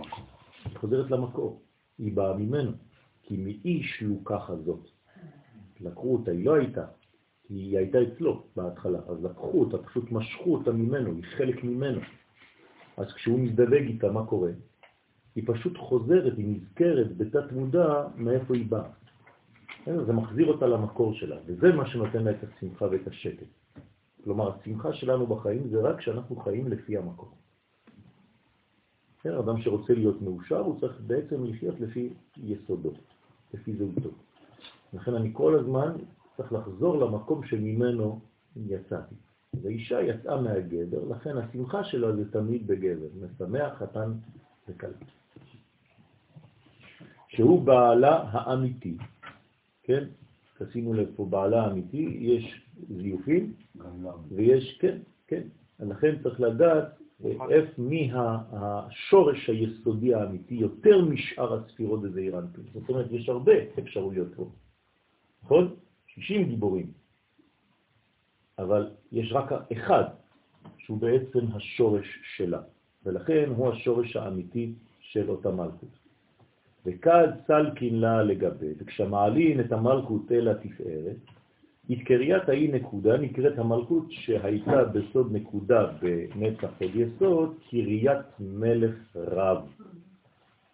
היא 0.65 0.77
חוזרת 0.77 1.11
למקור, 1.11 1.61
היא 1.99 2.13
באה 2.13 2.33
ממנו. 2.33 2.71
כי 3.27 3.37
מאיש 3.37 4.01
לוקחה 4.01 4.55
זאת. 4.55 4.89
לקחו 5.81 6.13
אותה, 6.13 6.31
היא 6.31 6.45
לא 6.45 6.53
הייתה, 6.53 6.85
היא 7.49 7.77
הייתה 7.77 7.97
אצלו 8.03 8.43
בהתחלה, 8.55 8.99
אז 9.07 9.23
לקחו 9.23 9.59
אותה, 9.59 9.77
פשוט 9.77 10.11
משכו 10.11 10.55
אותה 10.55 10.71
ממנו, 10.71 11.11
היא 11.11 11.23
חלק 11.23 11.63
ממנו. 11.63 11.99
אז 12.97 13.13
כשהוא 13.13 13.39
מזדווג 13.39 13.73
איתה, 13.73 14.11
מה 14.11 14.25
קורה? 14.25 14.51
היא 15.35 15.43
פשוט 15.47 15.77
חוזרת, 15.77 16.37
היא 16.37 16.47
נזכרת 16.47 17.17
בתת 17.17 17.51
מודע 17.51 18.07
מאיפה 18.15 18.55
היא 18.55 18.65
באה. 18.69 18.89
זה 19.85 20.13
מחזיר 20.13 20.47
אותה 20.47 20.67
למקור 20.67 21.13
שלה, 21.13 21.37
וזה 21.45 21.71
מה 21.73 21.89
שנותן 21.89 22.23
לה 22.23 22.31
את 22.31 22.43
השמחה 22.43 22.85
ואת 22.91 23.07
השקט. 23.07 23.47
כלומר, 24.23 24.51
השמחה 24.51 24.93
שלנו 24.93 25.27
בחיים 25.27 25.69
זה 25.69 25.81
רק 25.81 25.97
כשאנחנו 25.97 26.35
חיים 26.35 26.67
לפי 26.67 26.97
המקום. 26.97 27.29
כן, 29.21 29.33
אדם 29.33 29.61
שרוצה 29.61 29.93
להיות 29.93 30.21
מאושר, 30.21 30.59
הוא 30.59 30.79
צריך 30.79 31.01
בעצם 31.07 31.45
לחיות 31.45 31.79
לפי 31.79 32.13
יסודו, 32.37 32.93
לפי 33.53 33.75
זהותו. 33.75 34.09
לכן 34.93 35.13
אני 35.13 35.29
כל 35.33 35.59
הזמן 35.59 35.93
צריך 36.37 36.53
לחזור 36.53 36.97
למקום 36.97 37.45
שממנו 37.45 38.19
יצאתי. 38.55 39.15
והאישה 39.61 40.01
יצאה 40.01 40.41
מהגבר, 40.41 41.05
לכן 41.09 41.37
השמחה 41.37 41.83
שלה 41.83 42.15
זה 42.15 42.31
תמיד 42.31 42.67
בגבר, 42.67 43.07
משמח, 43.21 43.73
חתן 43.77 44.11
וכלה. 44.69 44.97
שהוא 47.27 47.61
בעלה 47.61 48.23
האמיתי, 48.31 48.97
כן? 49.83 50.03
תשימו 50.57 50.93
לב 50.93 51.07
פה, 51.15 51.25
בעלה 51.25 51.61
האמיתי, 51.63 52.17
יש 52.19 52.61
זיופים, 52.97 53.53
ויש, 54.29 54.77
כן, 54.81 54.97
כן. 55.27 55.41
לכן 55.79 56.15
צריך 56.23 56.39
לדעת 56.41 56.96
איפה 57.25 57.81
מי 57.81 58.11
השורש 58.13 59.49
היסודי 59.49 60.13
האמיתי 60.13 60.55
יותר 60.55 61.05
משאר 61.05 61.53
הספירות 61.53 62.01
בזעיר 62.01 62.39
אנפין. 62.39 62.63
זאת 62.73 62.89
אומרת, 62.89 63.11
יש 63.11 63.29
הרבה 63.29 63.51
אפשרויות 63.79 64.27
פה. 64.35 64.49
נכון? 65.43 65.75
60 66.07 66.43
גיבורים. 66.43 66.91
אבל 68.59 68.91
יש 69.11 69.31
רק 69.31 69.51
אחד 69.71 70.03
שהוא 70.77 70.97
בעצם 70.97 71.39
השורש 71.53 72.19
שלה, 72.35 72.61
ולכן 73.05 73.49
הוא 73.55 73.69
השורש 73.69 74.15
האמיתי 74.15 74.73
של 74.99 75.29
אותה 75.29 75.51
מלכות. 75.51 75.99
וכד 76.85 77.27
סלקין 77.47 77.99
לה 77.99 78.23
לגבי, 78.23 78.73
וכשמעלין 78.77 79.59
את 79.59 79.71
המלכות 79.71 80.31
אל 80.31 80.47
התפארת, 80.47 81.17
התקריית 81.89 82.49
האי 82.49 82.67
נקודה 82.67 83.17
נקראת 83.17 83.59
המלכות 83.59 84.05
שהייתה 84.09 84.83
בסוד 84.83 85.31
נקודה 85.31 85.87
בנצח 86.01 86.69
עוד 86.81 86.91
יסוד, 86.95 87.55
קריית 87.69 88.25
מלך 88.39 88.95
רב. 89.15 89.67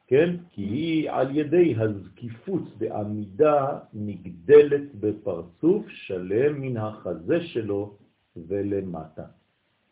כן? 0.07 0.35
כי 0.51 0.61
היא 0.61 1.11
על 1.11 1.37
ידי 1.37 1.75
הזקיפות 1.77 2.77
בעמידה 2.77 3.79
נגדלת 3.93 4.95
בפרצוף 4.99 5.85
שלם 5.89 6.61
מן 6.61 6.77
החזה 6.77 7.41
שלו 7.41 7.97
ולמטה. 8.47 9.25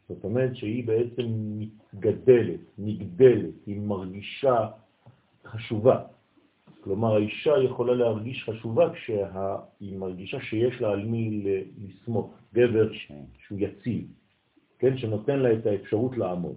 זאת 0.10 0.24
אומרת 0.24 0.56
שהיא 0.56 0.88
בעצם 0.88 1.26
מתגדלת, 1.34 2.60
נגדלת, 2.78 3.54
היא 3.66 3.82
מרגישה 3.82 4.68
חשובה. 5.46 6.00
כלומר, 6.84 7.16
האישה 7.16 7.52
יכולה 7.64 7.94
להרגיש 7.94 8.50
חשובה 8.50 8.94
כשהיא 8.94 9.98
מרגישה 9.98 10.42
שיש 10.42 10.82
לה 10.82 10.90
על 10.90 11.06
מי 11.06 11.44
לסמוך, 11.78 12.34
גבר 12.54 12.90
שהוא 12.94 13.60
יציב, 13.60 14.08
כן, 14.80 14.98
שנותן 14.98 15.40
לה 15.40 15.54
את 15.54 15.66
האפשרות 15.66 16.18
לעמוד. 16.18 16.56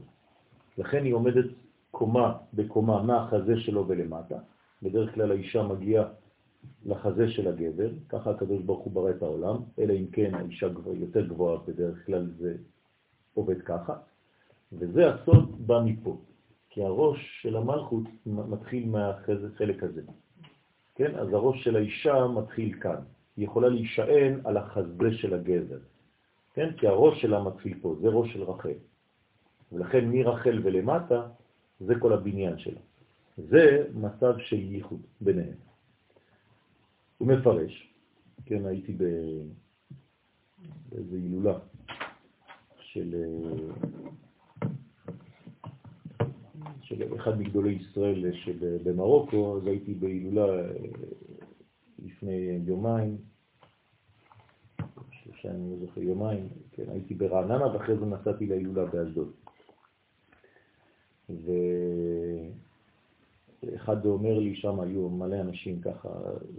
לכן 0.78 1.04
היא 1.04 1.14
עומדת 1.14 1.44
קומה 1.90 2.36
בקומה 2.54 3.02
מהחזה 3.02 3.60
שלו 3.60 3.88
ולמטה. 3.88 4.38
בדרך 4.82 5.14
כלל 5.14 5.30
האישה 5.30 5.62
מגיעה 5.62 6.04
לחזה 6.84 7.30
של 7.30 7.48
הגבר, 7.48 7.90
ככה 8.08 8.30
הקדוש 8.30 8.62
ברוך 8.62 8.84
הוא 8.84 8.92
ברא 8.92 9.10
את 9.10 9.22
העולם, 9.22 9.56
אלא 9.78 9.92
אם 9.92 10.06
כן 10.12 10.34
האישה 10.34 10.66
יותר 10.94 11.26
גבוהה, 11.26 11.58
בדרך 11.66 12.06
כלל 12.06 12.30
זה 12.38 12.56
עובד 13.34 13.62
ככה, 13.62 13.94
וזה 14.72 15.14
הסוד 15.14 15.66
בא 15.66 15.80
מפה. 15.84 16.16
כי 16.74 16.82
הראש 16.82 17.40
של 17.42 17.56
המלכות 17.56 18.04
מתחיל 18.26 18.88
מהחלק 18.88 19.82
הזה. 19.82 20.02
כן? 20.94 21.14
אז 21.14 21.32
הראש 21.32 21.64
של 21.64 21.76
האישה 21.76 22.26
מתחיל 22.26 22.80
כאן. 22.80 23.00
היא 23.36 23.44
יכולה 23.44 23.68
להישען 23.68 24.40
על 24.44 24.56
החזה 24.56 25.12
של 25.12 25.34
הגבר. 25.34 25.78
כן? 26.54 26.72
כי 26.76 26.86
הראש 26.86 27.22
שלה 27.22 27.42
מתחיל 27.42 27.78
פה, 27.82 27.94
זה 28.00 28.08
ראש 28.08 28.32
של 28.32 28.42
רחל. 28.42 28.78
ולכן 29.72 30.04
מרחל 30.10 30.60
ולמטה 30.64 31.28
זה 31.80 31.94
כל 31.98 32.12
הבניין 32.12 32.58
שלה. 32.58 32.80
זה 33.36 33.86
מצב 33.94 34.38
של 34.38 34.72
ייחוד 34.72 35.00
ביניהם. 35.20 35.56
הוא 37.18 37.28
מפרש, 37.28 37.94
כן, 38.46 38.66
הייתי 38.66 38.92
באיזו 40.90 41.16
הילולה 41.16 41.58
של 42.78 43.14
של 46.98 47.14
אחד 47.16 47.38
מגדולי 47.40 47.72
ישראל 47.72 48.32
שבמרוקו, 48.32 49.56
אז 49.56 49.66
הייתי 49.66 49.94
בהילולה 49.94 50.46
אה, 50.46 50.70
לפני 52.04 52.60
יומיים, 52.66 53.16
שלושה, 55.10 55.50
אני 55.50 55.70
לא 55.70 55.76
זוכר, 55.86 56.00
יומיים, 56.02 56.48
כן, 56.72 56.84
הייתי 56.88 57.14
ברעננה 57.14 57.66
ואחרי 57.66 57.96
זה 57.98 58.06
נסעתי 58.06 58.46
להילולה 58.46 58.84
באשדוד. 58.84 59.32
ואחד 63.62 64.06
אומר 64.06 64.38
לי, 64.38 64.54
שם 64.54 64.80
היו 64.80 65.08
מלא 65.08 65.40
אנשים 65.40 65.80
ככה, 65.80 66.08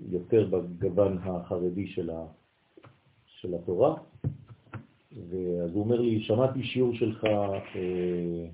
יותר 0.09 0.47
בגוון 0.47 1.17
החרדי 1.17 1.87
של, 1.87 2.09
ה... 2.09 2.25
של 3.25 3.55
התורה, 3.55 3.95
ואז 5.29 5.71
הוא 5.71 5.83
אומר 5.83 6.01
לי, 6.01 6.21
שמעתי 6.21 6.63
שיעור 6.63 6.93
שלך 6.93 7.23
אה, 7.75 8.47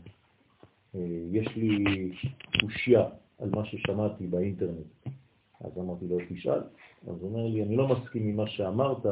יש 1.32 1.48
לי 1.56 2.12
קושיה 2.62 3.04
על 3.40 3.50
מה 3.50 3.66
ששמעתי 3.66 4.28
באינטרנט. 4.28 4.86
אז 5.62 5.78
אמרתי 5.78 6.08
לו, 6.08 6.18
תשאל. 6.30 6.62
אז 7.08 7.22
הוא 7.22 7.30
אומר 7.30 7.48
לי, 7.48 7.64
אני 7.64 7.76
לא 7.76 7.88
מסכים 7.88 8.28
עם 8.28 8.36
מה 8.36 8.48
שאמרת, 8.48 9.06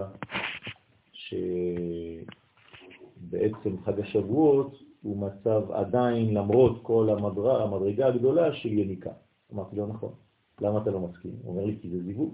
שבעצם 3.13 3.81
חג 3.83 3.99
השבועות 3.99 4.83
הוא 5.01 5.17
מצב 5.17 5.71
עדיין, 5.71 6.33
למרות 6.33 6.79
כל 6.83 7.09
המדרגה, 7.09 7.63
המדרגה 7.63 8.07
הגדולה 8.07 8.53
של 8.53 8.73
יניקה. 8.73 9.11
אמרתי 9.53 9.75
לו, 9.75 9.87
נכון. 9.87 10.13
למה 10.61 10.81
אתה 10.81 10.91
לא 10.91 10.99
מסכים? 10.99 11.31
הוא 11.41 11.51
אומר 11.51 11.65
לי, 11.65 11.77
כי 11.81 11.89
זה 11.89 12.03
זיווג. 12.03 12.33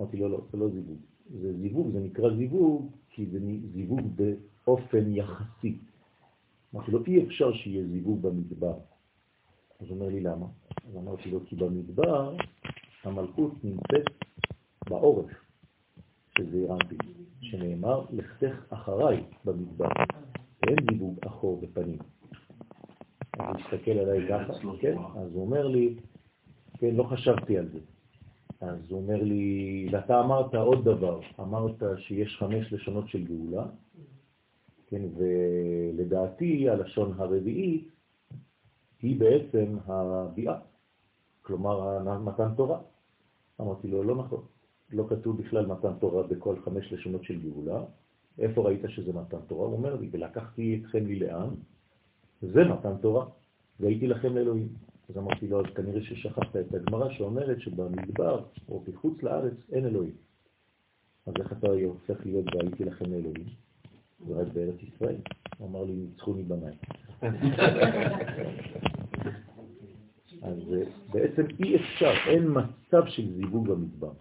אמרתי 0.00 0.16
לו, 0.16 0.28
לא, 0.28 0.40
זה 0.52 0.58
לא 0.58 0.68
זיווג. 0.68 0.98
זה 1.40 1.52
זיווג, 1.58 1.90
זה 1.92 2.00
נקרא 2.00 2.30
זיווג, 2.36 2.90
כי 3.10 3.26
זה 3.26 3.38
זיווג 3.72 4.00
באופן 4.66 5.12
יחסי. 5.12 5.78
אמרתי 6.74 6.90
לו, 6.90 7.04
אי 7.06 7.26
אפשר 7.26 7.52
שיהיה 7.52 7.86
זיווג 7.86 8.22
במדבר. 8.22 8.78
אז 9.80 9.86
הוא 9.88 9.90
אומר 9.90 10.08
לי, 10.08 10.20
למה? 10.20 10.46
אז 10.88 10.96
אמרתי 10.96 11.30
לו, 11.30 11.46
כי 11.46 11.56
במדבר 11.56 12.34
המלכות 13.04 13.52
נמצאת 13.64 14.04
בעורף 14.88 15.30
זעיר 16.50 16.72
אנפין, 16.72 16.98
שנאמר, 17.40 18.04
לכתך 18.10 18.72
אחריי 18.72 19.24
במדבר. 19.44 19.88
אין 20.68 20.76
זיווג 20.90 21.18
אחור 21.26 21.60
בפנים. 21.60 21.98
אז 23.38 23.46
הוא 23.46 23.56
הסתכל 23.56 23.90
עליי 23.90 24.28
ככה, 24.28 24.52
כן? 24.80 24.96
אז 25.16 25.34
הוא 25.34 25.42
אומר 25.42 25.66
לי, 25.66 25.96
כן, 26.78 26.94
לא 26.94 27.02
חשבתי 27.02 27.58
על 27.58 27.68
זה. 27.68 27.78
אז 28.60 28.90
הוא 28.90 29.00
אומר 29.02 29.22
לי, 29.22 29.88
ואתה 29.92 30.20
אמרת 30.20 30.54
עוד 30.54 30.84
דבר, 30.84 31.20
אמרת 31.40 31.82
שיש 31.96 32.36
חמש 32.36 32.72
לשונות 32.72 33.08
של 33.08 33.24
גאולה, 33.24 33.66
כן, 34.90 35.02
ולדעתי 35.16 36.68
הלשון 36.68 37.12
הרביעית 37.16 37.88
היא 39.02 39.20
בעצם 39.20 39.76
הביאה, 39.86 40.58
כלומר 41.42 42.18
מתן 42.18 42.54
תורה. 42.56 42.80
אמרתי 43.60 43.88
לו, 43.88 44.02
לא 44.02 44.16
נכון, 44.16 44.42
לא 44.90 45.06
כתוב 45.08 45.42
בכלל 45.42 45.66
מתן 45.66 45.92
תורה 46.00 46.22
בכל 46.22 46.56
חמש 46.64 46.92
לשונות 46.92 47.24
של 47.24 47.40
גאולה. 47.40 47.84
איפה 48.38 48.62
ראית 48.62 48.80
שזה 48.88 49.12
מתן 49.12 49.40
תורה? 49.46 49.66
הוא 49.66 49.76
אומר 49.76 49.96
לי, 49.96 50.08
ולקחתי 50.12 50.80
אתכם 50.80 51.06
לי 51.06 51.18
לאן? 51.18 51.48
זה 52.42 52.64
מתן 52.64 52.96
תורה, 53.00 53.26
והייתי 53.80 54.06
לכם 54.06 54.34
לאלוהים. 54.36 54.68
אז 55.08 55.18
אמרתי 55.18 55.48
לו, 55.48 55.60
אז 55.60 55.66
כנראה 55.74 56.02
ששכחת 56.02 56.56
את 56.56 56.74
הגמרא 56.74 57.12
שאומרת 57.12 57.60
שבמדבר 57.60 58.44
או 58.68 58.80
בחוץ 58.80 59.22
לארץ 59.22 59.54
אין 59.72 59.86
אלוהים. 59.86 60.16
אז 61.26 61.32
איך 61.38 61.52
אתה 61.52 61.68
הופך 61.84 62.26
להיות 62.26 62.46
והייתי 62.54 62.84
לכם 62.84 63.04
לאלוהים? 63.04 63.67
זה 64.26 64.34
רק 64.34 64.46
בארץ 64.52 64.82
ישראל. 64.82 65.16
הוא 65.58 65.68
אמר 65.68 65.84
לי, 65.84 65.92
ניצחוני 65.92 66.42
במים. 66.42 66.74
אז 70.42 70.58
אה, 70.72 70.82
בעצם 71.12 71.42
אי 71.64 71.76
אפשר, 71.76 72.12
אין 72.26 72.48
מצב 72.54 73.06
של 73.06 73.34
זיווג 73.34 73.68
במדבר. 73.68 74.12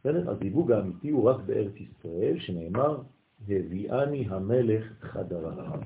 בסדר? 0.00 0.30
הזיווג 0.30 0.72
האמיתי 0.72 1.10
הוא 1.10 1.30
רק 1.30 1.40
בארץ 1.46 1.72
ישראל, 1.76 2.38
שנאמר, 2.38 3.02
הביאני 3.48 4.26
המלך 4.28 4.84
חדרה. 5.00 5.76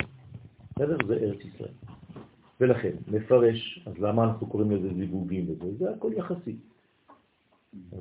בסדר? 0.77 0.97
זה 1.07 1.15
ארץ 1.15 1.39
ישראל. 1.45 1.73
ולכן, 2.61 2.93
מפרש, 3.09 3.87
אז 3.87 3.99
למה 3.99 4.25
אנחנו 4.25 4.47
קוראים 4.47 4.71
לזה 4.71 4.95
זיווגים 4.95 5.47
וזה? 5.49 5.77
זה 5.79 5.91
הכל 5.91 6.13
יחסי. 6.17 6.57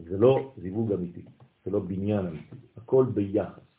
זה 0.10 0.18
לא 0.18 0.54
זיווג 0.62 0.92
אמיתי, 0.92 1.22
זה 1.66 1.72
לא 1.72 1.80
בניין 1.80 2.26
אמיתי, 2.26 2.56
הכל 2.78 3.06
ביחס. 3.14 3.75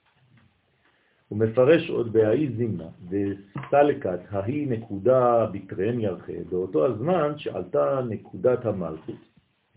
הוא 1.29 1.39
מפרש 1.39 1.91
עוד 1.91 2.13
בהאי 2.13 2.49
זימנה, 2.57 2.89
וסלקת 3.09 4.21
ההיא 4.31 4.69
נקודה 4.69 5.47
בקרן 5.53 6.01
ירחה, 6.01 6.33
באותו 6.51 6.87
הזמן 6.87 7.33
שעלתה 7.37 8.01
נקודת 8.09 8.67
המלכות 8.67 9.17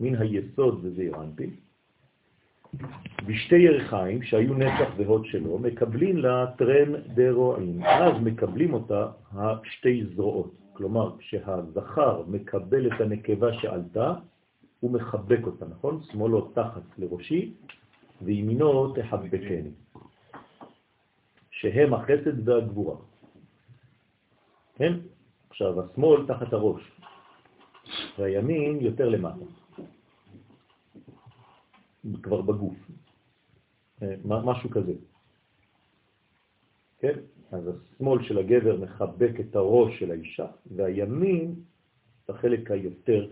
מן 0.00 0.14
היסוד 0.14 0.80
וזעיר 0.82 1.16
אנפין, 1.22 1.50
בשתי 3.26 3.56
ירחיים 3.56 4.22
שהיו 4.22 4.54
נצח 4.54 4.88
והוד 4.96 5.26
שלו, 5.26 5.58
מקבלים 5.58 6.16
לה 6.16 6.46
טרן 6.58 6.92
דרועים. 7.14 7.82
אז 7.82 8.12
מקבלים 8.22 8.74
אותה 8.74 9.06
השתי 9.32 10.04
זרועות. 10.14 10.54
כלומר, 10.72 11.18
כשהזכר 11.18 12.22
מקבל 12.28 12.86
את 12.86 13.00
הנקבה 13.00 13.52
שעלתה, 13.52 14.14
הוא 14.80 14.90
מחבק 14.90 15.46
אותה, 15.46 15.66
נכון? 15.70 16.00
שמאלו 16.12 16.40
תחת 16.40 16.82
לראשי, 16.98 17.52
וימינו 18.22 18.94
תחבקני. 18.94 19.70
שהם 21.60 21.94
החסד 21.94 22.48
והגבורה. 22.48 22.96
כן? 24.74 24.92
עכשיו, 25.50 25.80
השמאל 25.80 26.26
תחת 26.26 26.52
הראש, 26.52 26.82
והימין 28.18 28.80
יותר 28.80 29.08
למטה, 29.08 29.44
כבר 32.22 32.42
בגוף, 32.42 32.76
אה, 34.02 34.14
משהו 34.24 34.70
כזה. 34.70 34.92
כן? 36.98 37.18
אז 37.52 37.68
השמאל 37.68 38.22
של 38.22 38.38
הגבר 38.38 38.76
מחבק 38.80 39.32
את 39.40 39.56
הראש 39.56 39.98
של 39.98 40.10
האישה, 40.10 40.46
והימין, 40.76 41.54
את 42.24 42.30
החלק 42.30 42.70
היותר 42.70 43.28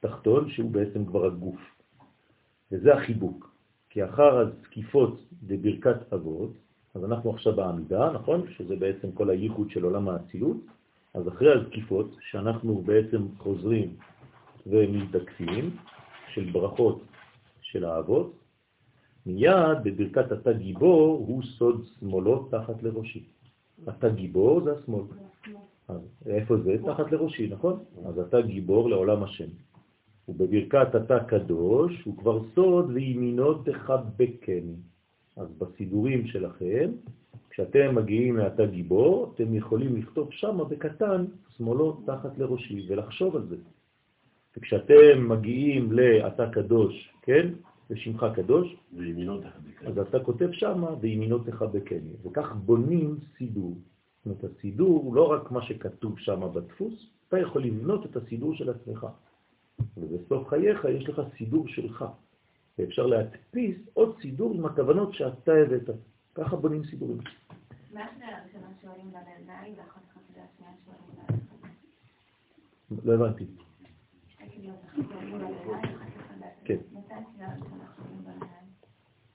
תחתון, 0.00 0.50
שהוא 0.50 0.70
בעצם 0.70 1.06
כבר 1.06 1.26
הגוף. 1.26 1.60
וזה 2.72 2.94
החיבוק. 2.94 3.54
כי 3.90 4.04
אחר 4.04 4.38
הזקיפות 4.38 5.20
בברכת 5.42 6.12
אבות, 6.12 6.63
אז 6.94 7.04
אנחנו 7.04 7.30
עכשיו 7.30 7.56
בעמידה, 7.56 8.12
נכון? 8.12 8.42
שזה 8.56 8.76
בעצם 8.76 9.12
כל 9.12 9.30
הייחוד 9.30 9.70
של 9.70 9.84
עולם 9.84 10.08
האצילות. 10.08 10.56
אז 11.14 11.28
אחרי 11.28 11.52
הזקיפות, 11.52 12.16
שאנחנו 12.20 12.82
בעצם 12.82 13.26
חוזרים 13.38 13.96
ומתקפים, 14.66 15.76
של 16.34 16.50
ברכות 16.50 17.02
של 17.62 17.84
האבות, 17.84 18.32
מיד 19.26 19.78
בברכת 19.84 20.32
אתה 20.32 20.52
גיבור 20.52 21.24
הוא 21.28 21.42
סוד 21.42 21.84
שמאלו 21.84 22.48
תחת 22.50 22.82
לראשי. 22.82 23.24
אתה 23.88 24.08
גיבור 24.08 24.60
זה 24.64 24.72
השמאל. 24.72 25.02
אז 25.88 26.00
איפה 26.26 26.56
זה? 26.56 26.76
תחת 26.86 27.12
לראשי, 27.12 27.48
נכון? 27.48 27.84
אז 28.06 28.18
אתה 28.18 28.40
גיבור 28.40 28.90
לעולם 28.90 29.22
השם. 29.22 29.48
ובברכת 30.28 30.96
אתה 30.96 31.24
קדוש 31.24 32.02
הוא 32.04 32.16
כבר 32.16 32.40
סוד 32.54 32.90
וימינו 32.90 33.54
תחבקני. 33.54 34.76
אז 35.36 35.48
בסידורים 35.58 36.26
שלכם, 36.26 36.90
כשאתם 37.50 37.94
מגיעים 37.94 38.36
לאתה 38.36 38.66
גיבור, 38.66 39.32
אתם 39.34 39.54
יכולים 39.54 39.96
לכתוב 39.96 40.32
שם 40.32 40.58
בקטן, 40.68 41.24
שמאלו 41.56 42.02
תחת 42.06 42.38
לראשי, 42.38 42.86
ולחשוב 42.88 43.36
על 43.36 43.46
זה. 43.46 43.56
וכשאתם 44.56 45.28
מגיעים 45.28 45.92
לאתה 45.92 46.50
קדוש, 46.50 47.12
כן? 47.22 47.48
ושמך 47.90 48.26
קדוש, 48.34 48.76
אז 49.86 49.98
אתה 49.98 50.20
כותב 50.20 50.48
שם, 50.52 50.84
וימינו 51.00 51.38
תחבקני. 51.38 52.12
וכך 52.22 52.52
בונים 52.52 53.16
סידור. 53.38 53.74
זאת 54.24 54.26
אומרת, 54.26 54.44
הסידור 54.44 55.00
הוא 55.04 55.14
לא 55.14 55.30
רק 55.32 55.50
מה 55.50 55.62
שכתוב 55.62 56.18
שם 56.18 56.40
בדפוס, 56.54 57.10
אתה 57.28 57.38
יכול 57.38 57.62
לבנות 57.62 58.06
את 58.06 58.16
הסידור 58.16 58.54
של 58.54 58.70
עצמך. 58.70 59.06
ובסוף 59.96 60.48
חייך 60.48 60.86
יש 60.90 61.08
לך 61.08 61.22
סידור 61.38 61.68
שלך. 61.68 62.04
ואפשר 62.78 63.06
להדפיס 63.06 63.76
עוד 63.92 64.16
סידור 64.22 64.54
עם 64.54 64.66
הכוונות 64.66 65.14
שאתה 65.14 65.52
הבאת. 65.52 65.90
ככה 66.34 66.56
בונים 66.56 66.84
סידורים. 66.84 67.18
מה 67.92 68.00
לא 73.04 73.14
הבנתי. 73.14 73.46
כן. 76.64 76.76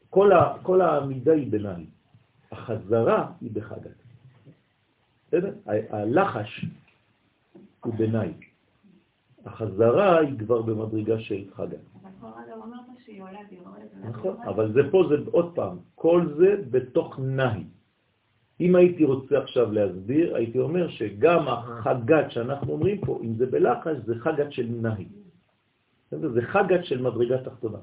כל, 0.09 0.31
ה, 0.31 0.57
כל 0.63 0.81
העמידה 0.81 1.33
היא 1.33 1.51
בנעל, 1.51 1.85
החזרה 2.51 3.31
היא 3.41 3.51
בחגת. 3.51 3.91
בסדר? 5.27 5.53
הלחש 5.89 6.65
הוא 7.83 7.93
בנעל. 7.93 8.33
החזרה 9.45 10.19
היא 10.19 10.39
כבר 10.39 10.61
במדרגה 10.61 11.19
של 11.19 11.49
חגת. 11.53 11.79
נכון, 14.03 14.35
אבל 14.47 14.73
זה 14.73 14.79
פה, 14.91 15.03
זה 15.09 15.15
עוד 15.31 15.55
פעם, 15.55 15.77
כל 15.95 16.25
זה 16.37 16.55
בתוך 16.71 17.19
נהי. 17.19 17.63
אם 18.59 18.75
הייתי 18.75 19.03
רוצה 19.05 19.37
עכשיו 19.37 19.71
להסביר, 19.71 20.35
הייתי 20.35 20.59
אומר 20.59 20.89
שגם 20.89 21.47
החגת 21.47 22.31
שאנחנו 22.31 22.73
אומרים 22.73 23.01
פה, 23.01 23.19
אם 23.23 23.33
זה 23.35 23.45
בלחש, 23.45 23.97
זה 24.05 24.15
חגת 24.15 24.51
של 24.51 24.67
נהי. 24.81 25.07
זה 26.11 26.41
חגת 26.41 26.85
של 26.85 27.01
מדרגה 27.01 27.43
תחתונה. 27.43 27.77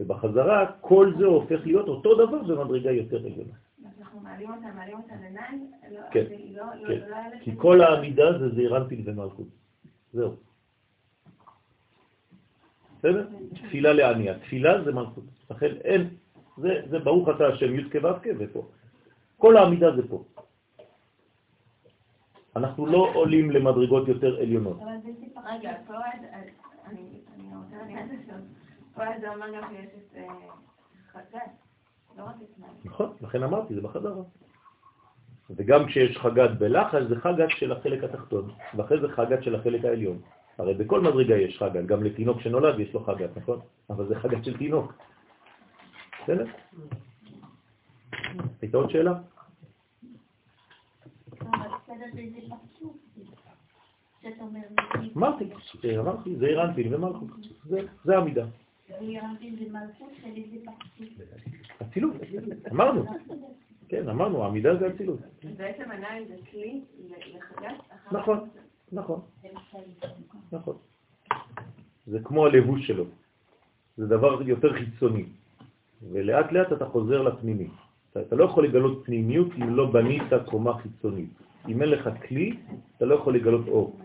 ובחזרה 0.00 0.66
כל 0.80 1.12
זה 1.18 1.24
הופך 1.24 1.60
להיות 1.66 1.88
אותו 1.88 2.14
דבר 2.26 2.42
במדרגה 2.42 2.90
יותר 2.90 3.16
עליונה. 3.16 3.54
אנחנו 3.98 4.20
מעלים 4.20 4.50
אותה, 4.50 4.66
מעלים 4.76 4.96
אותה 4.96 5.14
לנהי? 5.14 5.58
לא- 5.92 6.00
כן, 6.10 6.24
לא- 6.54 6.64
כן. 6.86 7.00
לא 7.10 7.16
כי 7.40 7.50
כל 7.56 7.80
העמידה 7.80 8.38
זה 8.38 8.48
זעירנטין 8.54 9.02
ומלכות. 9.04 9.46
זהו. 10.12 10.34
בסדר? 13.04 13.26
תפילה 13.54 13.92
לענייה. 13.92 14.38
תפילה 14.38 14.84
זה 14.84 14.92
מלכות. 14.92 15.24
לכן 15.50 15.72
אין, 15.84 16.08
זה, 16.56 16.82
זה 16.90 16.98
ברוך 16.98 17.28
אתה 17.28 17.46
השם 17.46 17.78
י' 17.78 17.90
כו' 17.90 18.08
ופה. 18.38 18.68
כל 19.38 19.56
העמידה 19.56 19.96
זה 19.96 20.08
פה. 20.08 20.24
אנחנו 22.56 22.86
לא 22.86 23.10
עולים 23.14 23.50
למדרגות 23.50 24.08
יותר 24.08 24.40
עליונות. 24.40 24.80
רגע, 25.44 25.72
פה 25.86 25.94
אני 26.86 27.20
רוצה 27.54 27.76
להגיד 27.76 28.20
את 28.28 28.34
פה 28.94 29.02
זה 29.20 29.34
אומר 29.34 29.46
גם 29.54 29.62
שיש 29.70 29.86
את 29.86 30.16
אה, 30.16 30.24
חגת, 31.12 31.50
לא 32.18 32.22
רק 32.22 32.34
את. 32.42 32.84
נכון, 32.84 33.12
לכן 33.20 33.42
אמרתי, 33.42 33.74
זה 33.74 33.80
בחזרה. 33.80 34.22
וגם 35.50 35.86
כשיש 35.86 36.18
חגת 36.18 36.50
בלחש, 36.58 37.02
זה 37.02 37.16
חגת 37.16 37.50
של 37.50 37.72
החלק 37.72 38.04
התחתון, 38.04 38.50
ואחרי 38.76 39.00
זה 39.00 39.08
חגת 39.08 39.42
של 39.42 39.54
החלק 39.54 39.84
העליון. 39.84 40.20
הרי 40.58 40.74
בכל 40.74 41.00
מדרגה 41.00 41.36
יש 41.36 41.58
חגת, 41.58 41.86
גם 41.86 42.04
לתינוק 42.04 42.40
שנולד 42.40 42.80
יש 42.80 42.94
לו 42.94 43.04
חגת, 43.04 43.36
נכון? 43.36 43.60
אבל 43.90 44.08
זה 44.08 44.14
חגת 44.14 44.44
של 44.44 44.58
תינוק. 44.58 44.92
בסדר? 46.22 46.44
הייתה 48.62 48.76
עוד 48.76 48.90
שאלה? 48.90 49.12
אמרתי, 55.16 55.44
אמרתי, 55.98 56.36
זה 56.36 56.46
אירנטין 56.46 56.94
ומלכות, 56.94 57.28
זה 58.04 58.18
המידה. 58.18 58.46
אצילות, 61.82 62.14
אמרנו. 62.72 63.04
כן, 63.88 64.08
אמרנו, 64.08 64.44
המידה 64.44 64.76
זה 64.76 64.88
אצילות. 64.88 65.20
בעצם 65.56 65.90
עיניים 65.90 66.28
זה 66.28 66.34
כלי 66.50 66.80
לחגת? 67.08 67.76
נכון, 68.12 68.48
נכון. 68.94 69.20
נכון. 70.52 70.76
זה 72.06 72.18
כמו 72.24 72.46
הלבוש 72.46 72.86
שלו. 72.86 73.04
זה 73.96 74.06
דבר 74.06 74.42
יותר 74.42 74.72
חיצוני. 74.72 75.24
ולאט 76.12 76.52
לאט 76.52 76.72
אתה 76.72 76.86
חוזר 76.86 77.22
לפנימי. 77.22 77.68
אתה, 78.12 78.36
לא 78.36 78.44
יכול 78.44 78.64
לגלות 78.64 79.02
פנימיות 79.04 79.48
אם 79.56 79.74
לא 79.74 79.90
בנית 79.90 80.22
קומה 80.46 80.78
חיצונית. 80.78 81.30
אם 81.68 81.82
אין 81.82 81.90
לך 81.90 82.08
כלי, 82.28 82.56
אתה 82.96 83.04
לא 83.04 83.14
יכול 83.14 83.34
לגלות 83.34 83.68
אור. 83.68 83.96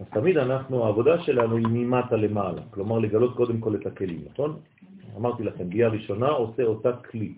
אז 0.00 0.06
תמיד 0.10 0.36
אנחנו, 0.36 0.84
העבודה 0.84 1.20
שלנו 1.20 1.56
היא 1.56 1.66
ממטה 1.70 2.16
למעלה, 2.16 2.62
כלומר 2.70 2.98
לגלות 2.98 3.36
קודם 3.36 3.60
כל 3.60 3.74
את 3.74 3.86
הכלים, 3.86 4.20
נכון? 4.30 4.60
אמרתי 5.16 5.42
לכם, 5.42 5.70
ביאה 5.70 5.88
ראשונה 5.88 6.28
עושה 6.28 6.62
אותה 6.62 6.92
כלי. 7.10 7.34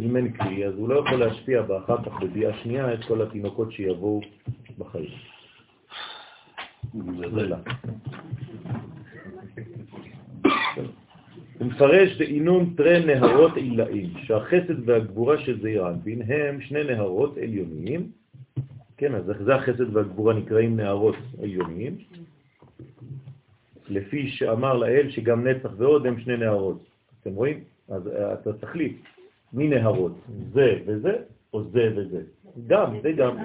אם 0.00 0.16
אין 0.16 0.32
כלי, 0.32 0.66
אז 0.66 0.74
הוא 0.74 0.88
לא 0.88 0.94
יכול 0.94 1.18
להשפיע 1.18 1.62
באחר 1.62 2.04
כך 2.04 2.22
בביאה 2.22 2.56
שנייה 2.62 2.94
את 2.94 3.04
כל 3.04 3.22
התינוקות 3.22 3.72
שיבואו 3.72 4.20
בחיים. 4.78 5.10
הוא 6.92 7.02
מפרש 11.60 12.18
דאינום 12.18 12.74
תרי 12.76 13.06
נהרות 13.06 13.56
עילאים, 13.56 14.12
שהחסד 14.22 14.88
והגבורה 14.88 15.38
של 15.38 15.62
זעיר 15.62 15.88
אנפין 15.88 16.22
הם 16.22 16.60
שני 16.60 16.84
נהרות 16.84 17.36
עליוניים, 17.36 18.10
כן, 18.96 19.14
אז 19.14 19.24
זה 19.44 19.54
החסד 19.54 19.96
והגבורה 19.96 20.34
נקראים 20.34 20.76
נהרות 20.76 21.16
עליוניים, 21.42 21.96
לפי 23.88 24.28
שאמר 24.28 24.76
לאל 24.76 25.10
שגם 25.10 25.46
נצח 25.46 25.70
ועוד 25.76 26.06
הם 26.06 26.20
שני 26.20 26.36
נהרות. 26.36 26.86
אתם 27.20 27.34
רואים? 27.34 27.60
אז 27.88 28.06
אתה 28.06 28.52
תחליט 28.52 28.96
מי 29.54 29.68
נהרות, 29.68 30.12
זה 30.52 30.78
וזה, 30.86 31.16
או 31.52 31.62
זה 31.62 31.92
וזה. 31.96 32.22
גם 32.66 32.94
וגם. 33.02 33.36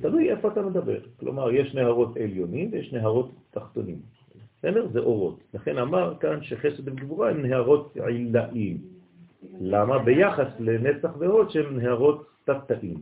תלוי 0.00 0.30
איפה 0.30 0.48
אתה 0.48 0.62
מדבר. 0.62 0.98
כלומר, 1.20 1.52
יש 1.52 1.74
נהרות 1.74 2.16
עליונים 2.16 2.68
ויש 2.72 2.92
נהרות 2.92 3.30
תחתונים. 3.50 3.98
בסדר? 4.58 4.88
זה 4.92 4.98
אורות. 4.98 5.40
לכן 5.54 5.78
אמר 5.78 6.14
כאן 6.20 6.42
שחסד 6.42 6.88
וגבורה 6.88 7.30
הם 7.30 7.42
נהרות 7.42 7.96
עילאים. 7.96 8.78
למה? 9.60 9.98
ביחס 9.98 10.48
לנצח 10.60 11.10
ועוד 11.18 11.50
שהם 11.50 11.76
נהרות 11.80 12.26
תת-תאים. 12.44 12.98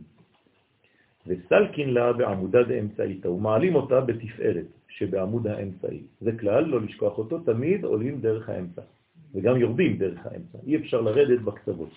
וסלקין 1.27 1.93
לה 1.93 2.13
בעמודה 2.13 2.63
דאמצעיתא, 2.63 3.27
ומעלים 3.27 3.75
אותה 3.75 4.01
בתפארת 4.01 4.65
שבעמוד 4.87 5.47
האמצעי. 5.47 6.01
זה 6.21 6.31
כלל, 6.39 6.65
לא 6.65 6.81
לשכוח 6.81 7.17
אותו, 7.17 7.39
תמיד 7.39 7.83
עולים 7.83 8.21
דרך 8.21 8.49
האמצע. 8.49 8.81
וגם 9.35 9.57
יורדים 9.57 9.97
דרך 9.97 10.25
האמצע. 10.25 10.57
אי 10.67 10.75
אפשר 10.75 11.01
לרדת 11.01 11.41
בקצוות. 11.41 11.89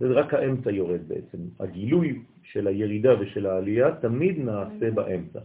רק 0.00 0.34
האמצע 0.34 0.70
יורד 0.70 1.00
בעצם. 1.08 1.38
הגילוי 1.60 2.22
של 2.42 2.66
הירידה 2.66 3.20
ושל 3.20 3.46
העלייה 3.46 3.96
תמיד 3.96 4.38
נעשה 4.38 4.90
באמצע. 4.90 5.40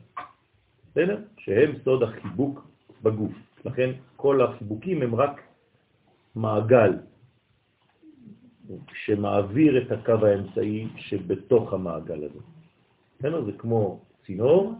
בסדר? 0.91 1.17
שהם 1.37 1.71
סוד 1.83 2.03
החיבוק 2.03 2.67
בגוף. 3.03 3.33
לכן 3.65 3.89
כל 4.15 4.41
החיבוקים 4.41 5.01
הם 5.01 5.15
רק 5.15 5.41
מעגל 6.35 6.93
שמעביר 8.93 9.83
את 9.83 9.91
הקו 9.91 10.25
האמצעי 10.25 10.87
שבתוך 10.97 11.73
המעגל 11.73 12.23
הזה. 12.23 12.39
בסדר? 13.19 13.45
זה 13.45 13.51
כמו 13.57 13.99
צינור 14.25 14.73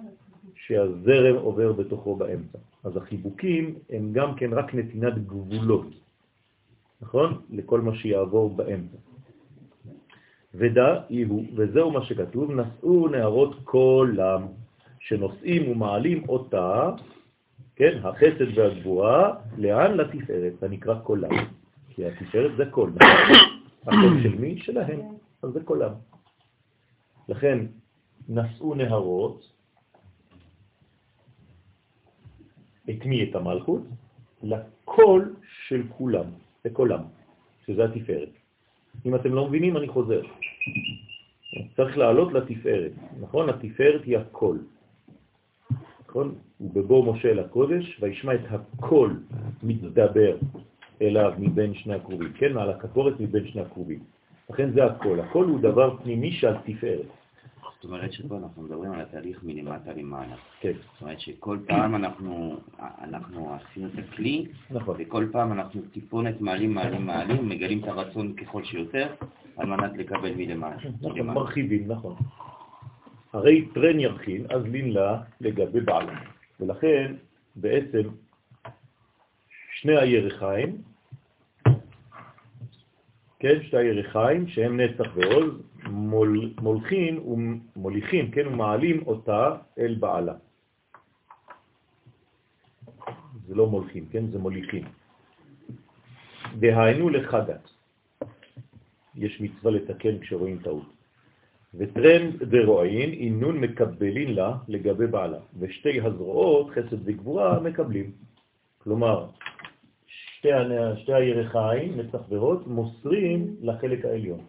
שהזרם 0.56 1.36
עובר 1.36 1.74
בתוכו 1.74 2.16
באמצע. 2.16 2.58
אז 2.84 2.98
החיבוקים 2.98 3.76
הם 3.90 4.14
גם 4.14 4.36
כן 4.36 4.54
רק 4.54 4.74
נתינת 4.76 5.26
גבולות, 5.26 5.88
נכון? 7.02 7.42
לכל 7.50 7.82
מה 7.82 7.96
שיעבור 7.96 8.56
באמצע. 8.56 8.98
ודע 10.54 11.02
יהיו, 11.10 11.40
וזהו 11.56 11.92
מה 11.92 12.06
שכתוב, 12.06 12.52
נשאו 12.52 13.08
נערות 13.08 13.56
כולם, 13.64 14.42
שנושאים 15.00 15.72
ומעלים 15.72 16.30
אותה, 16.30 16.92
כן, 17.76 18.00
החסד 18.04 18.58
והגבורה, 18.58 19.34
לאן? 19.58 19.98
לתפארת, 19.98 20.54
זה 20.60 20.68
נקרא 20.68 21.00
קולם. 21.00 21.30
כי 21.90 22.06
התפארת 22.06 22.52
זה 22.58 22.66
קול, 22.66 22.90
נכון? 22.96 23.36
הקול 23.82 24.24
של 24.24 24.36
מי? 24.40 24.58
שלהם, 24.58 25.00
אז 25.44 25.50
זה 25.54 25.64
קולם. 25.64 25.92
לכן, 27.30 27.66
נשאו 28.30 28.76
נהרות, 28.76 29.52
את 32.90 33.06
מי? 33.06 33.24
את 33.24 33.36
המלכות? 33.36 33.82
לקול 34.44 35.36
של 35.68 35.84
כולם, 35.90 36.26
לקולם, 36.66 37.00
שזה 37.66 37.86
התפארת. 37.86 38.30
אם 39.06 39.16
אתם 39.16 39.34
לא 39.34 39.48
מבינים, 39.48 39.78
אני 39.78 39.88
חוזר. 39.88 40.22
צריך 41.76 41.98
לעלות 41.98 42.34
לתפארת, 42.34 42.92
נכון? 43.22 43.50
התפארת 43.50 44.04
היא 44.06 44.18
הקול. 44.18 44.60
נכון? 46.10 46.36
ובבוא 46.62 47.14
משה 47.14 47.34
לקודש, 47.34 47.98
וישמע 48.02 48.36
את 48.36 48.46
הקול 48.50 49.20
מתדבר 49.64 50.38
אליו 51.02 51.34
מבין 51.40 51.74
שני 51.74 51.94
הקרובים, 51.94 52.34
כן? 52.34 52.54
מעל 52.54 52.70
הכפורת 52.70 53.20
מבין 53.20 53.48
שני 53.48 53.62
הקרובים. 53.62 54.00
לכן 54.50 54.72
זה 54.72 54.86
הקול. 54.86 55.20
הקול 55.20 55.46
הוא 55.46 55.60
דבר 55.60 55.98
פנימי 56.04 56.32
שעל 56.32 56.56
תפארת. 56.66 57.06
זאת 57.78 57.86
אומרת 57.86 58.14
שפה 58.14 58.38
אנחנו 58.38 58.62
מדברים 58.62 58.92
על 58.92 59.02
התהליך 59.02 59.44
מלמטה 59.44 59.94
למעלה. 59.94 60.36
כן. 60.60 60.72
זאת 60.94 61.02
אומרת 61.02 61.20
שכל 61.20 61.58
פעם 61.68 61.96
אנחנו, 61.96 62.60
אנחנו 62.80 63.56
עשינו 63.56 63.88
את 63.88 64.00
הכלי, 64.00 64.46
נכון. 64.72 64.96
וכל 65.00 65.28
פעם 65.32 65.52
אנחנו 65.52 65.82
טיפונת 65.92 66.42
מעלים, 66.42 66.74
מעלים, 66.74 67.06
מעלים, 67.06 67.50
מגלים 67.50 67.80
את 67.80 67.88
הרצון 67.88 68.34
ככל 68.34 68.64
שיותר, 68.64 69.08
על 69.58 69.66
מנת 69.66 69.98
לקבל 69.98 70.34
מלמעלה. 70.34 70.76
נכון. 71.02 71.22
מרחיבים, 71.22 71.92
נכון. 71.92 72.16
הרי 73.34 73.68
טרן 73.74 74.00
ירחין, 74.00 74.46
אז 74.50 74.64
לין 74.64 74.94
לה 74.94 75.22
לגבי 75.42 75.80
בעלה. 75.80 76.20
ולכן 76.60 77.14
בעצם 77.56 78.02
שני 79.72 79.98
הירחיים, 79.98 80.82
כן, 83.40 83.64
שתי 83.64 83.78
הירחיים 83.78 84.48
שהם 84.48 84.80
נצח 84.80 85.08
ועוז, 85.16 85.54
מול, 85.90 86.54
מולכים 86.62 87.28
ומוליכים, 87.28 88.32
כן, 88.32 88.48
ומעלים 88.48 89.04
אותה 89.08 89.56
אל 89.80 89.96
בעלה. 90.00 90.34
זה 93.48 93.56
לא 93.56 93.68
מולכים, 93.68 94.06
כן, 94.12 94.28
זה 94.28 94.40
מוליכים. 94.40 94.84
דהיינו 96.60 97.10
לחדת. 97.10 97.70
יש 99.16 99.42
מצווה 99.42 99.72
לתקן 99.72 100.20
כשרואים 100.20 100.58
טעות. 100.64 100.98
וטרן 101.76 102.32
דרועין, 102.32 103.10
אינון 103.10 103.58
מקבלין 103.58 104.34
לה 104.34 104.58
לגבי 104.68 105.08
בעלה, 105.08 105.40
ושתי 105.60 106.02
הזרועות, 106.02 106.70
חסד 106.70 106.98
וגבורה, 107.06 107.60
מקבלים. 107.60 108.12
כלומר, 108.78 109.28
שתי, 110.08 110.50
שתי 110.98 111.14
הירחיים, 111.14 112.00
נצח 112.00 112.20
מוסרים 112.68 113.56
לחלק 113.62 114.06
העליון. 114.06 114.40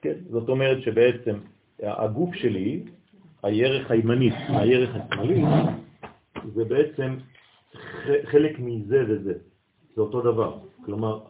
כן, 0.00 0.14
זאת 0.30 0.48
אומרת 0.48 0.82
שבעצם 0.82 1.36
הגוף 1.82 2.34
שלי, 2.34 2.82
הירך 3.42 3.90
הימנית, 3.90 4.34
הירך 4.48 4.90
השמאלי, 4.94 5.42
זה 6.54 6.64
בעצם 6.64 7.16
חלק 8.24 8.58
מזה 8.58 9.04
וזה, 9.08 9.34
זה 9.94 10.02
אותו 10.02 10.20
דבר. 10.20 10.58
כלומר, 10.84 11.20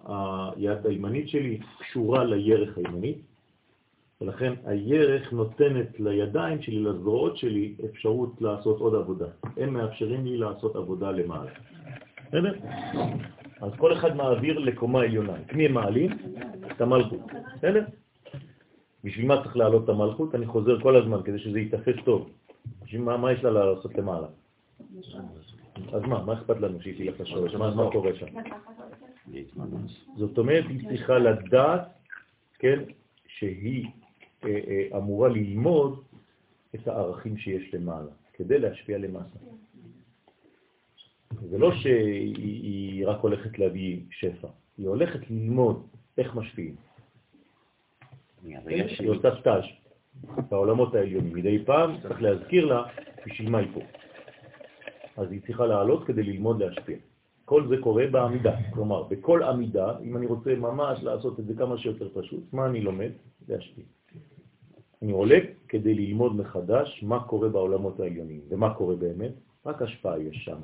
היד 0.57 0.87
הימנית 0.87 1.29
שלי 1.29 1.59
קשורה 1.79 2.25
לירך 2.25 2.79
הימנית, 2.79 3.19
ולכן 4.21 4.53
הירך 4.65 5.33
נותנת 5.33 6.01
לידיים 6.01 6.63
שלי, 6.63 6.79
לזרועות 6.79 7.37
שלי, 7.37 7.75
אפשרות 7.85 8.41
לעשות 8.41 8.81
עוד 8.81 8.95
עבודה. 8.95 9.27
הם 9.57 9.75
מאפשרים 9.75 10.27
לי 10.27 10.37
לעשות 10.37 10.77
עבודה 10.77 11.11
למעלה. 11.11 11.51
בסדר? 12.29 12.55
אז 13.61 13.73
כל 13.77 13.93
אחד 13.93 14.17
מעביר 14.17 14.59
לקומה 14.59 15.01
עליונה. 15.01 15.37
את 15.41 15.53
מי 15.53 15.67
הם 15.67 15.73
מעלים? 15.73 16.11
את 16.77 16.81
המלכות. 16.81 17.21
בסדר? 17.57 17.85
בשביל 19.05 19.27
מה 19.27 19.43
צריך 19.43 19.57
להעלות 19.57 19.85
את 19.85 19.89
המלכות? 19.89 20.35
אני 20.35 20.47
חוזר 20.47 20.81
כל 20.81 20.97
הזמן 20.97 21.23
כדי 21.25 21.39
שזה 21.39 21.61
יתפס 21.61 21.97
טוב. 22.05 22.31
בשביל 22.85 23.01
מה, 23.03 23.17
מה 23.17 23.33
יש 23.33 23.45
לה 23.45 23.51
לעשות 23.51 23.95
למעלה? 23.95 24.27
אז 25.93 26.03
מה, 26.03 26.25
מה 26.25 26.33
אכפת 26.33 26.61
לנו 26.61 26.81
שהיא 26.81 27.11
תלך 27.11 27.21
לשורש? 27.21 27.55
מה, 27.55 27.75
מה 27.75 27.91
קורה 27.91 28.11
שם? 28.15 28.27
זאת 30.17 30.39
אומרת, 30.39 30.65
היא 30.69 30.89
צריכה 30.89 31.19
לדעת, 31.19 31.89
כן, 32.59 32.79
שהיא 33.27 33.87
אה, 34.45 34.61
אה, 34.69 34.99
אמורה 34.99 35.29
ללמוד 35.29 36.03
את 36.75 36.89
הערכים 36.89 37.37
שיש 37.37 37.75
למעלה, 37.75 38.11
כדי 38.33 38.59
להשפיע 38.59 38.99
למטה. 38.99 39.39
זה 41.33 41.59
לא 41.59 41.73
שהיא 41.75 42.35
היא 42.37 43.07
רק 43.07 43.21
הולכת 43.21 43.59
להביא 43.59 44.01
שפע, 44.11 44.49
היא 44.79 44.89
הולכת 44.89 45.31
ללמוד 45.31 45.87
איך 46.19 46.35
משפיעים. 46.35 46.77
מהרגע 48.43 48.85
היא 48.99 49.11
עושה 49.11 49.29
סטאז' 49.41 49.65
בעולמות 50.51 50.95
העליונים. 50.95 51.37
מדי 51.37 51.65
פעם 51.65 52.01
צריך 52.03 52.23
להזכיר 52.23 52.67
לה 52.67 52.83
בשביל 53.27 53.51
מה 53.51 53.59
היא 53.59 53.69
פה. 53.75 53.81
אז 55.17 55.33
היא 55.33 55.41
צריכה 55.47 55.67
לעלות 55.67 56.07
כדי 56.07 56.23
ללמוד 56.23 56.63
להשפיע. 56.63 56.97
כל 57.45 57.69
זה 57.69 57.77
קורה 57.81 58.07
בעמידה, 58.07 58.57
כלומר, 58.75 59.03
בכל 59.03 59.43
עמידה, 59.43 59.99
אם 59.99 60.17
אני 60.17 60.27
רוצה 60.27 60.55
ממש 60.55 61.03
לעשות 61.03 61.41
את 61.41 61.47
זה 61.47 61.55
כמה 61.55 61.79
שיותר 61.79 62.09
פשוט, 62.15 62.53
מה 62.53 62.67
אני 62.67 62.81
לומד? 62.81 63.11
להשפיע. 63.49 63.85
אני 65.03 65.13
עולה 65.13 65.39
כדי 65.69 65.95
ללמוד 65.95 66.37
מחדש 66.37 67.03
מה 67.03 67.25
קורה 67.25 67.49
בעולמות 67.49 68.01
העליונים, 68.01 68.41
ומה 68.49 68.75
קורה 68.75 68.97
באמת, 68.97 69.33
רק 69.67 69.83
השפעה 69.83 70.19
יש 70.19 70.37
שם. 70.45 70.61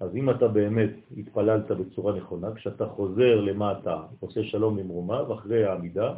אז 0.00 0.16
אם 0.16 0.30
אתה 0.30 0.48
באמת 0.48 0.90
התפללת 1.16 1.70
בצורה 1.70 2.16
נכונה, 2.16 2.54
כשאתה 2.54 2.86
חוזר 2.86 3.40
למטה, 3.40 4.02
עושה 4.20 4.44
שלום 4.44 4.76
במרומה, 4.76 5.30
ואחרי 5.30 5.64
העמידה, 5.64 6.14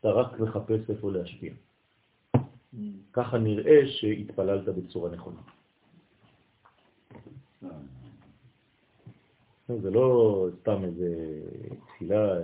אתה 0.00 0.08
רק 0.08 0.40
מחפש 0.40 0.90
איפה 0.90 1.12
להשפיע. 1.12 1.52
ככה 3.12 3.38
נראה 3.38 3.86
שהתפללת 3.86 4.64
בצורה 4.64 5.10
נכונה. 5.10 5.40
זה 9.68 9.90
לא 9.90 10.48
סתם 10.60 10.84
איזה 10.84 11.14
תפילה 11.86 12.34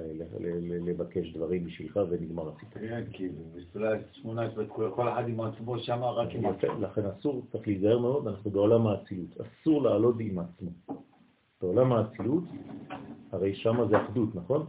לבקש 0.86 1.32
דברים 1.36 1.64
בשבילך 1.64 2.00
ונגמר 2.10 2.48
הסיפור. 2.48 2.82
כן, 2.82 3.04
כי 3.12 3.28
בספירה 3.56 3.90
18, 4.12 4.64
כל 4.66 5.08
אחד 5.08 5.28
עם 5.28 5.40
עצמו 5.40 5.78
שם, 5.78 6.00
רק 6.02 6.28
עם 6.34 6.46
עצמו. 6.46 6.80
לכן 6.80 7.02
אסור, 7.06 7.42
צריך 7.52 7.66
להיזהר 7.66 7.98
מאוד, 7.98 8.28
אנחנו 8.28 8.50
בעולם 8.50 8.86
האצילות. 8.86 9.28
אסור 9.40 9.82
לעלות 9.82 10.14
עם 10.20 10.38
עצמו. 10.38 10.70
בעולם 11.62 11.92
האצילות, 11.92 12.44
הרי 13.32 13.54
שם 13.54 13.88
זה 13.90 14.02
אחדות, 14.02 14.34
נכון? 14.34 14.66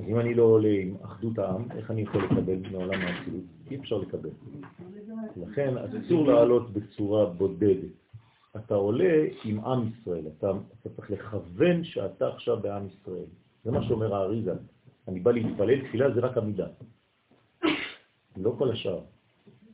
אז 0.00 0.08
אם 0.08 0.20
אני 0.20 0.34
לא 0.34 0.42
עולה 0.42 0.78
עם 0.82 0.94
אחדות 1.02 1.38
העם, 1.38 1.64
איך 1.70 1.90
אני 1.90 2.02
יכול 2.02 2.24
לקבל 2.24 2.58
מעולם 2.72 3.00
האצילות? 3.00 3.44
אי 3.70 3.76
אפשר 3.76 3.98
לקבל. 3.98 4.30
לכן 5.36 5.74
אסור 5.78 6.26
לעלות 6.26 6.70
בצורה 6.72 7.26
בודדת. 7.26 8.03
אתה 8.56 8.74
עולה 8.74 9.24
עם 9.44 9.64
עם 9.64 9.88
ישראל, 9.88 10.24
אתה, 10.38 10.50
אתה 10.80 10.90
צריך 10.90 11.10
לכוון 11.10 11.84
שאתה 11.84 12.28
עכשיו 12.28 12.60
בעם 12.60 12.86
ישראל. 12.86 13.26
זה 13.64 13.70
מה 13.70 13.84
שאומר 13.84 14.14
האריזה. 14.14 14.54
אני 15.08 15.20
בא 15.20 15.32
להתפלל, 15.32 15.88
תפילה 15.88 16.14
זה 16.14 16.20
רק 16.20 16.36
עמידה. 16.36 16.66
לא 18.36 18.54
כל 18.58 18.70
השאר. 18.70 19.00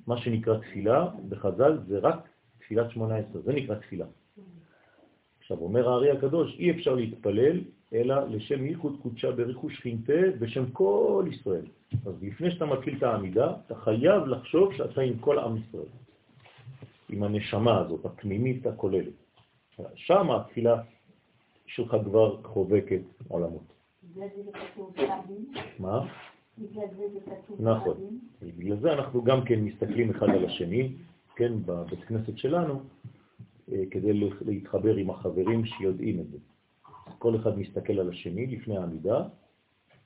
מה 0.07 0.17
שנקרא 0.17 0.59
תפילה 0.59 1.09
בחז"ל 1.29 1.79
זה 1.87 1.99
רק 1.99 2.29
תפילת 2.59 2.91
18, 2.91 3.43
זה 3.43 3.53
נקרא 3.53 3.75
תפילה. 3.75 4.07
עכשיו 5.39 5.59
אומר 5.59 5.89
הארי 5.89 6.11
הקדוש, 6.11 6.57
אי 6.59 6.71
אפשר 6.71 6.95
להתפלל 6.95 7.61
אלא 7.93 8.29
לשם 8.29 8.67
ייחוד 8.67 8.97
קודשה 9.03 9.33
בריחוש 9.33 9.81
חינטה 9.81 10.23
בשם 10.39 10.71
כל 10.71 11.25
ישראל. 11.33 11.67
אז 12.07 12.23
לפני 12.23 12.51
שאתה 12.51 12.67
מתחיל 12.67 12.97
את 12.99 13.03
העמידה, 13.03 13.53
אתה 13.67 13.75
חייב 13.75 14.27
לחשוב 14.27 14.75
שאתה 14.75 15.01
עם 15.01 15.19
כל 15.19 15.39
עם 15.39 15.57
ישראל. 15.57 15.89
עם 17.13 17.23
הנשמה 17.23 17.79
הזאת, 17.79 18.05
הפנימית 18.05 18.67
הכוללת. 18.67 19.13
שם 19.95 20.31
התפילה 20.31 20.83
שלך 21.67 21.97
כבר 22.05 22.43
חובקת 22.43 23.01
עולמות. 23.29 23.73
מה? 25.79 26.07
נכון. 27.59 28.19
בגלל 28.43 28.77
זה 28.81 28.93
אנחנו 28.93 29.25
גם 29.25 29.45
כן 29.45 29.61
מסתכלים 29.61 30.11
אחד 30.11 30.29
על 30.29 30.45
השני, 30.45 30.93
כן, 31.37 31.53
בבית 31.67 32.05
כנסת 32.05 32.39
שלנו, 32.39 32.81
אה, 33.73 33.83
כדי 33.91 34.21
להתחבר 34.47 34.97
עם 34.97 35.11
החברים 35.11 35.65
שיודעים 35.65 36.21
את 36.21 36.31
זה. 36.31 36.39
כל 37.19 37.37
אחד 37.37 37.59
מסתכל 37.59 38.01
על 38.01 38.09
השני 38.09 38.47
לפני 38.47 38.77
העמידה, 38.77 39.25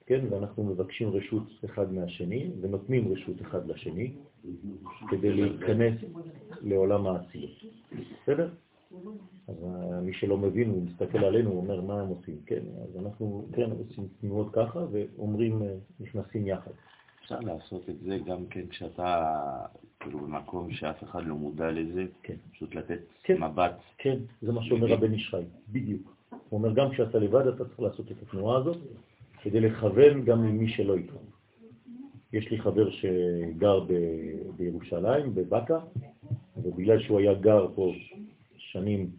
כן, 0.07 0.25
ואנחנו 0.31 0.65
מבקשים 0.65 1.11
רשות 1.11 1.43
אחד 1.65 1.93
מהשני 1.93 2.51
ונותנים 2.61 3.13
רשות 3.13 3.41
אחד 3.41 3.69
לשני 3.69 4.13
כדי 5.11 5.33
להיכנס 5.33 5.95
לעולם 6.63 7.07
האצילות. 7.07 7.51
בסדר? 8.23 8.51
אז 9.49 9.55
אה, 9.65 10.01
מי 10.01 10.15
שלא 10.15 10.37
מבין, 10.37 10.71
הוא 10.71 10.83
מסתכל 10.83 11.25
עלינו, 11.25 11.51
הוא 11.51 11.59
אומר, 11.59 11.81
מה 11.81 12.01
הם 12.01 12.09
עושים? 12.09 12.37
כן, 12.47 12.63
אז 12.83 13.05
אנחנו 13.05 13.47
כן 13.53 13.71
עושים 13.71 14.09
תנועות 14.21 14.49
ככה 14.53 14.81
ואומרים, 14.93 15.63
אה, 15.63 15.75
נכנסים 16.01 16.47
יחד. 16.47 16.71
אפשר 17.23 17.41
לעשות 17.41 17.91
את 17.91 18.01
זה 18.01 18.19
גם 18.27 18.47
כן 18.47 18.67
כשאתה 18.67 19.31
כאילו 20.01 20.19
במקום 20.19 20.73
שאף 20.73 21.05
אחד 21.05 21.27
לא 21.27 21.35
מודע 21.35 21.71
לזה, 21.71 22.05
כן. 22.23 22.35
פשוט 22.53 22.75
לתת 22.75 22.99
כן. 23.23 23.43
מבט. 23.43 23.81
כן, 23.99 24.17
זה 24.43 24.53
מה 24.53 24.63
שאומר. 24.65 24.93
הבן 24.93 25.19
חי, 25.19 25.43
בדיוק. 25.69 26.17
הוא 26.31 26.59
אומר, 26.59 26.75
גם 26.75 26.91
כשאתה 26.91 27.19
לבד 27.19 27.47
אתה 27.47 27.65
צריך 27.65 27.81
לעשות 27.81 28.13
את 28.13 28.17
התנועה 28.23 28.59
הזאת, 28.59 28.79
כדי 29.45 29.61
לכוון 29.61 30.25
גם 30.25 30.45
למי 30.45 30.69
שלא 30.69 30.97
איתך. 30.97 31.15
יש 32.33 32.51
לי 32.51 32.59
חבר 32.61 32.91
שגר 32.91 33.81
ב- 33.81 34.57
בירושלים, 34.57 35.35
בבקה, 35.35 35.79
ובגלל 36.57 37.03
שהוא 37.03 37.19
היה 37.19 37.35
גר 37.35 37.67
פה 37.75 37.93
שנים 38.57 39.11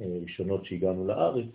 אה, 0.00 0.18
ראשונות 0.22 0.64
שהגענו 0.64 1.06
לארץ, 1.06 1.46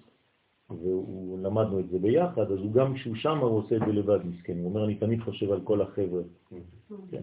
והוא 0.69 1.39
למדנו 1.43 1.79
את 1.79 1.89
זה 1.89 1.99
ביחד, 1.99 2.51
אז 2.51 2.59
הוא 2.59 2.73
גם 2.73 2.93
כשהוא 2.93 3.15
שם 3.15 3.37
הוא 3.37 3.57
עושה 3.57 3.75
את 3.75 3.81
זה 3.85 3.91
לבד, 3.93 4.19
מסכן. 4.25 4.57
הוא 4.57 4.65
אומר, 4.65 4.85
אני 4.85 4.95
תמיד 4.95 5.21
חושב 5.21 5.51
על 5.51 5.61
כל 5.63 5.81
החבר'ה. 5.81 6.21
כן. 7.11 7.21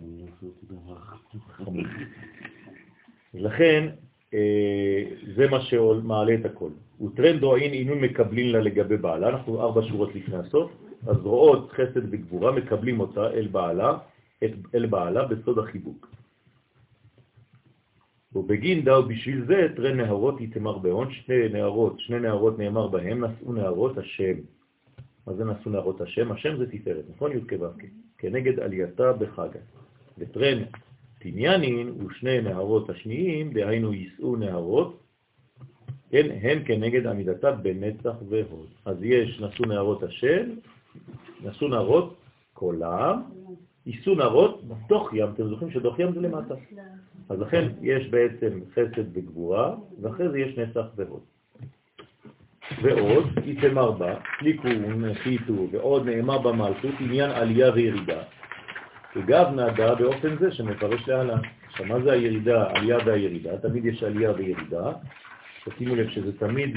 לכן, 3.34 3.88
אה, 4.34 5.04
זה 5.36 5.48
מה 5.50 5.60
שמעלה 5.60 6.34
את 6.34 6.44
הכל. 6.44 6.70
וטרנד 7.00 7.40
דואין 7.40 7.72
עינון 7.72 8.00
מקבלים 8.00 8.52
לה 8.52 8.60
לגבי 8.60 8.96
בעלה, 8.96 9.28
אנחנו 9.28 9.60
ארבע 9.60 9.82
שורות 9.88 10.14
לפני 10.14 10.36
הסוף, 10.36 10.85
אז 11.06 11.16
רואות 11.16 11.72
חסד 11.72 12.12
וגבורה 12.12 12.52
מקבלים 12.52 13.00
אותה 13.00 13.30
אל 13.30 13.48
בעלה, 13.48 13.98
את, 14.44 14.50
אל 14.74 14.86
בעלה 14.86 15.24
בסוד 15.26 15.58
החיבוק. 15.58 16.08
ובגין 18.36 18.84
דאו 18.84 19.02
בשביל 19.02 19.44
זה 19.46 19.68
תראה 19.76 19.94
נהרות 19.94 20.40
יתמר 20.40 20.78
בהון, 20.78 21.12
שני 21.12 21.48
נהרות, 21.48 22.00
שני 22.00 22.20
נהרות 22.20 22.58
נאמר 22.58 22.86
בהם, 22.86 23.24
נשאו 23.24 23.52
נהרות 23.52 23.98
השם. 23.98 24.34
מה 25.26 25.34
זה 25.34 25.44
נשאו 25.44 25.70
נהרות 25.70 26.00
השם? 26.00 26.32
השם 26.32 26.56
זה 26.56 26.70
תפארת, 26.70 27.04
נכון? 27.14 27.32
י' 27.32 27.40
כו' 27.48 27.66
כנגד 28.18 28.60
עלייתה 28.60 29.12
בחגה. 29.12 29.60
וטרן 30.18 30.62
תניאנין 31.18 31.88
ושני 31.88 32.40
נהרות 32.40 32.90
השניים, 32.90 33.52
דהיינו 33.52 33.92
יישאו 33.92 34.36
נהרות, 34.36 35.02
כן, 36.10 36.26
הם 36.42 36.64
כנגד 36.64 37.06
עמידתה 37.06 37.52
בנצח 37.52 38.14
והוד. 38.28 38.68
אז 38.84 38.96
יש 39.02 39.40
נשאו 39.40 39.64
נהרות 39.64 40.02
השם, 40.02 40.50
נשאו 41.44 41.68
נהרות 41.68 42.16
קולם, 42.54 43.22
יישאו 43.86 44.14
נהרות 44.14 44.62
דוח 44.88 45.12
ים, 45.12 45.28
אתם 45.34 45.48
זוכרים 45.48 45.70
שדוח 45.70 45.98
ים 45.98 46.12
זה 46.12 46.20
למטה. 46.20 46.54
אז 47.28 47.40
לכן 47.40 47.68
יש 47.82 48.08
בעצם 48.08 48.60
חסד 48.72 49.04
וגבורה, 49.12 49.74
ואחרי 50.02 50.28
זה 50.28 50.38
יש 50.38 50.58
נצח 50.58 50.86
והוד. 50.96 51.20
ועוד, 52.82 53.24
איתמר 53.44 53.90
בה, 53.90 54.14
ליקון, 54.42 55.14
חיתו, 55.14 55.68
ועוד 55.70 56.06
נאמר 56.06 56.38
במלכות 56.38 56.94
עניין 57.00 57.30
עלייה 57.30 57.72
וירידה. 57.74 58.22
כגב 59.12 59.46
נהגה 59.54 59.94
באופן 59.94 60.38
זה 60.38 60.52
שמפרש 60.52 61.08
להלן. 61.08 61.38
עכשיו, 61.66 61.86
מה 61.86 62.00
זה 62.00 62.12
הירידה, 62.12 62.70
עלייה 62.70 62.98
והירידה? 63.06 63.58
תמיד 63.58 63.84
יש 63.84 64.02
עלייה 64.02 64.32
וירידה. 64.32 64.92
תשימו 65.64 65.94
לב 65.94 66.08
שזה 66.08 66.38
תמיד 66.38 66.76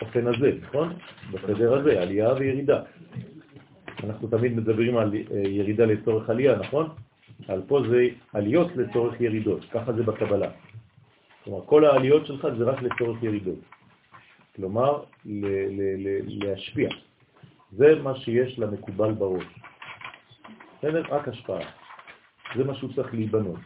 באופן 0.00 0.26
הזה, 0.26 0.52
נכון? 0.62 0.92
בסדר 1.32 1.74
הזה, 1.74 2.02
עלייה 2.02 2.32
וירידה. 2.32 2.82
אנחנו 4.04 4.28
תמיד 4.28 4.56
מדברים 4.56 4.96
על 4.96 5.14
אה, 5.14 5.48
ירידה 5.48 5.84
לצורך 5.84 6.30
עלייה, 6.30 6.56
נכון? 6.56 6.88
על 7.48 7.62
פה 7.68 7.80
זה 7.90 8.06
עליות 8.32 8.76
לצורך 8.76 9.20
ירידות, 9.20 9.64
ככה 9.70 9.92
זה 9.92 10.02
בקבלה. 10.02 10.50
כלומר, 11.44 11.66
כל 11.66 11.84
העליות 11.84 12.26
שלך 12.26 12.48
זה 12.58 12.64
רק 12.64 12.82
לצורך 12.82 13.22
ירידות. 13.22 13.58
כלומר, 14.56 15.02
להשפיע. 16.26 16.88
זה 17.72 17.94
מה 18.02 18.16
שיש 18.16 18.58
למקובל 18.58 19.12
בראש. 19.12 19.44
בסדר? 20.78 21.02
רק 21.08 21.28
השפעה. 21.28 21.60
זה 22.56 22.64
מה 22.64 22.74
שהוא 22.74 22.92
צריך 22.94 23.14
להיבנות. 23.14 23.60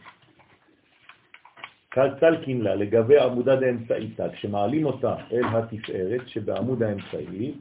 קלקין 1.91 2.61
לה 2.61 2.75
לגבי 2.75 3.19
עמודה 3.19 3.55
דאמצעיתה, 3.55 4.29
כשמעלים 4.29 4.85
אותה 4.85 5.15
אל 5.31 5.43
התפארת 5.45 6.27
שבעמוד 6.27 6.83
האמצעי, 6.83 7.53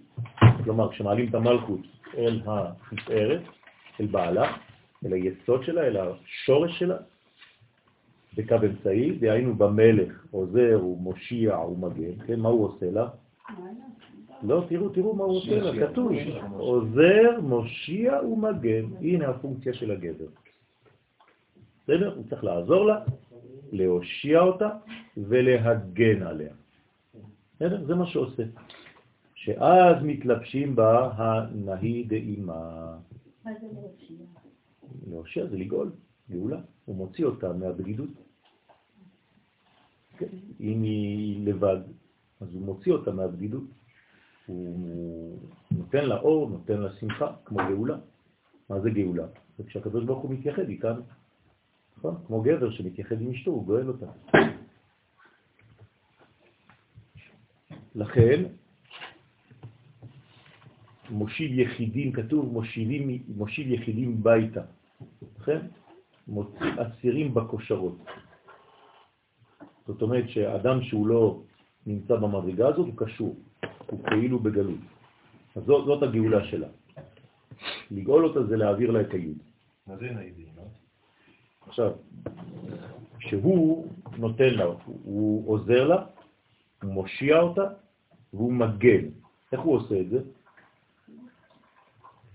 כלומר 0.64 0.93
כשמעלים 0.93 1.28
את 1.28 1.35
המלכות 1.35 1.81
אל 2.18 2.41
התפארת, 2.47 3.41
אל 4.01 4.07
בעלה, 4.07 4.53
אל 5.07 5.12
היסוד 5.12 5.62
שלה, 5.64 5.83
אל 5.83 5.97
השורש 5.97 6.78
שלה, 6.78 6.97
בקו 8.37 8.57
אמצעי, 8.64 9.12
דהיינו 9.12 9.55
במלך, 9.55 10.24
עוזר, 10.31 10.85
ומושיע, 10.85 11.59
ומגן, 11.59 12.26
כן, 12.26 12.41
מה 12.41 12.49
הוא 12.49 12.64
עושה 12.64 12.91
לה? 12.91 13.09
לא, 14.43 14.64
תראו, 14.68 14.89
תראו 14.89 15.14
מה 15.14 15.24
הוא 15.24 15.37
עושה 15.37 15.61
לה, 15.61 15.87
כתוב, 15.87 16.12
עוזר, 16.53 17.41
מושיע 17.43 18.22
ומגן, 18.22 18.85
הנה 19.01 19.28
הפונקציה 19.28 19.74
של 19.74 19.91
הגבר. 19.91 20.26
בסדר? 21.83 22.14
הוא 22.14 22.24
צריך 22.31 22.45
לעזור 22.45 22.85
לה, 22.87 22.99
להושיע 23.73 24.41
אותה 24.41 24.68
ולהגן 25.16 26.23
עליה. 26.23 26.53
בסדר? 27.57 27.85
זה 27.87 27.95
מה 27.95 28.07
שעושה. 28.07 28.43
שאז 29.35 29.97
מתלבשים 30.03 30.77
בה 30.77 31.12
הנהי 31.16 32.05
דאימה. 32.05 32.97
מה 33.45 33.51
זה 33.61 33.66
להושיע? 33.73 34.16
להושיע 35.11 35.47
זה 35.47 35.57
לגאול, 35.57 35.93
גאולה. 36.31 36.61
הוא 36.85 36.97
מוציא 36.97 37.25
אותה 37.25 37.53
מהבדידות. 37.53 38.11
כן, 40.18 40.27
אם 40.61 40.83
היא 40.83 41.47
לבד, 41.47 41.79
אז 42.41 42.55
הוא 42.55 42.62
מוציא 42.62 42.93
אותה 42.93 43.12
מהבדידות. 43.12 43.64
הוא 44.47 45.39
נותן 45.71 46.05
לה 46.05 46.21
אור, 46.21 46.51
נותן 46.51 46.81
לה 46.81 46.93
שמחה, 46.93 47.33
כמו 47.45 47.59
גאולה. 47.68 47.97
מה 48.68 48.81
זה 48.81 48.91
גאולה? 48.91 49.27
זה 49.59 49.64
כשהקדוש 49.64 50.05
ברוך 50.05 50.23
הוא 50.23 50.31
מתייחד 50.31 50.68
איתנו. 50.68 51.03
נכון? 52.01 52.16
כמו 52.26 52.42
גבר 52.42 52.70
שמתייחד 52.70 53.20
עם 53.20 53.30
אשתו, 53.30 53.51
הוא 53.51 53.66
גואל 53.66 53.88
אותה. 53.88 54.07
לכן, 57.94 58.44
מושיב 61.11 61.59
יחידים, 61.59 62.12
כתוב 62.12 62.53
מושיבים, 62.53 63.22
מושיב 63.36 63.68
יחידים 63.68 64.22
ביתה. 64.22 64.61
לכן, 65.40 65.61
אסירים 66.57 67.34
בקושרות. 67.34 67.98
זאת 69.86 70.03
אומרת 70.03 70.28
שאדם 70.28 70.82
שהוא 70.82 71.07
לא 71.07 71.42
נמצא 71.86 72.16
במדרגה 72.16 72.68
הזאת 72.68 72.86
הוא 72.86 72.96
קשור, 72.96 73.36
הוא 73.86 74.05
כאילו 74.05 74.38
בגלות. 74.38 74.80
אז 75.57 75.62
זאת, 75.64 75.84
זאת 75.84 76.03
הגאולה 76.03 76.44
שלה. 76.44 76.68
לגאול 77.90 78.24
אותה 78.24 78.46
זה 78.46 78.57
להעביר 78.57 78.90
לה 78.90 79.01
את 79.01 79.12
היוד. 79.12 79.38
מה 79.86 79.96
זה 79.96 80.09
לא? 80.57 80.80
עכשיו, 81.68 81.92
כשהוא 83.18 83.86
נותן 84.18 84.54
לה, 84.54 84.64
הוא 84.84 85.50
עוזר 85.50 85.88
לה, 85.88 86.04
הוא 86.82 86.92
מושיע 86.92 87.40
אותה 87.40 87.64
והוא 88.32 88.52
מגן. 88.52 89.04
איך 89.52 89.61
הוא 89.61 89.76
עושה 89.76 90.00
את 90.00 90.11
זה? 90.11 90.20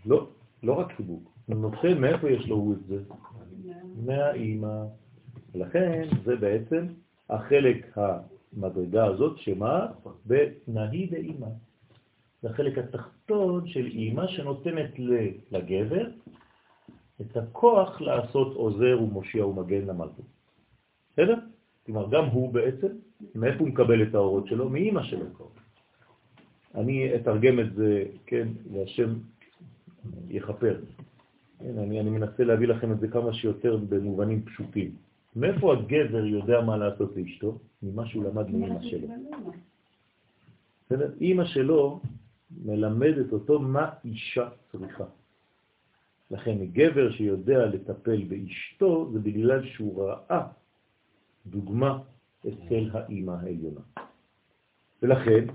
לא, 0.06 0.28
לא 0.64 0.74
רק 0.74 0.94
חיבוק. 0.96 1.24
הוא 1.46 1.56
נותן, 1.56 1.98
מאיפה 2.02 2.30
יש 2.30 2.48
לו 2.48 2.74
את 2.74 2.88
זה? 2.88 3.00
מהאימא. 4.06 4.84
לכן 5.56 6.08
זה 6.26 6.36
בעצם 6.36 6.88
החלק 7.30 7.98
המדרגה 7.98 9.06
הזאת, 9.06 9.38
שמה? 9.38 9.88
בנהי 10.26 11.08
דאימא. 11.08 11.48
זה 12.42 12.50
החלק 12.50 12.78
התחתון 12.78 13.68
של 13.68 13.86
אימא 13.86 14.28
שנותנת 14.28 14.92
לגבר 15.52 16.06
את 17.22 17.38
הכוח 17.38 18.02
לעשות 18.02 18.56
עוזר 18.56 19.02
ומושיע 19.02 19.46
ומגן 19.46 19.86
למלכות. 19.86 20.26
בסדר? 21.14 21.36
כלומר, 21.86 22.10
גם 22.12 22.26
הוא 22.26 22.54
בעצם, 22.54 22.88
מאיפה 23.36 23.60
הוא 23.60 23.68
מקבל 23.68 24.04
את 24.04 24.16
האורות 24.16 24.48
שלו? 24.48 24.70
מאימא 24.70 25.04
שלו. 25.04 25.26
אני 26.76 27.16
אתרגם 27.16 27.60
את 27.60 27.74
זה, 27.74 28.04
כן, 28.26 28.48
והשם 28.74 29.14
יכפר. 30.30 30.80
כן, 31.60 31.78
אני, 31.78 32.00
אני 32.00 32.10
מנסה 32.10 32.44
להביא 32.44 32.68
לכם 32.68 32.92
את 32.92 33.00
זה 33.00 33.08
כמה 33.08 33.34
שיותר 33.34 33.78
במובנים 33.90 34.46
פשוטים. 34.46 34.96
מאיפה 35.36 35.74
הגבר 35.74 36.26
יודע 36.26 36.62
מה 36.62 36.78
לעשות 36.78 37.16
לאשתו? 37.16 37.58
ממה 37.84 38.06
שהוא 38.06 38.24
למד 38.24 38.52
מאמא 38.52 38.82
שלו. 38.82 39.08
בסדר? 40.86 41.12
אימא 41.22 41.46
שלו 41.46 42.00
מלמדת 42.66 43.34
אותו 43.34 43.60
מה 43.60 43.90
אישה 44.06 44.50
צריכה. 44.72 45.04
לכן 46.32 46.66
גבר 46.66 47.12
שיודע 47.12 47.66
לטפל 47.66 48.24
באשתו 48.24 49.10
זה 49.14 49.20
בגלל 49.20 49.66
שהוא 49.66 50.04
ראה 50.04 50.48
דוגמה 51.46 52.00
אצל 52.42 52.90
האימא 52.94 53.32
העליונה. 53.32 53.82
ולכן, 55.02 55.46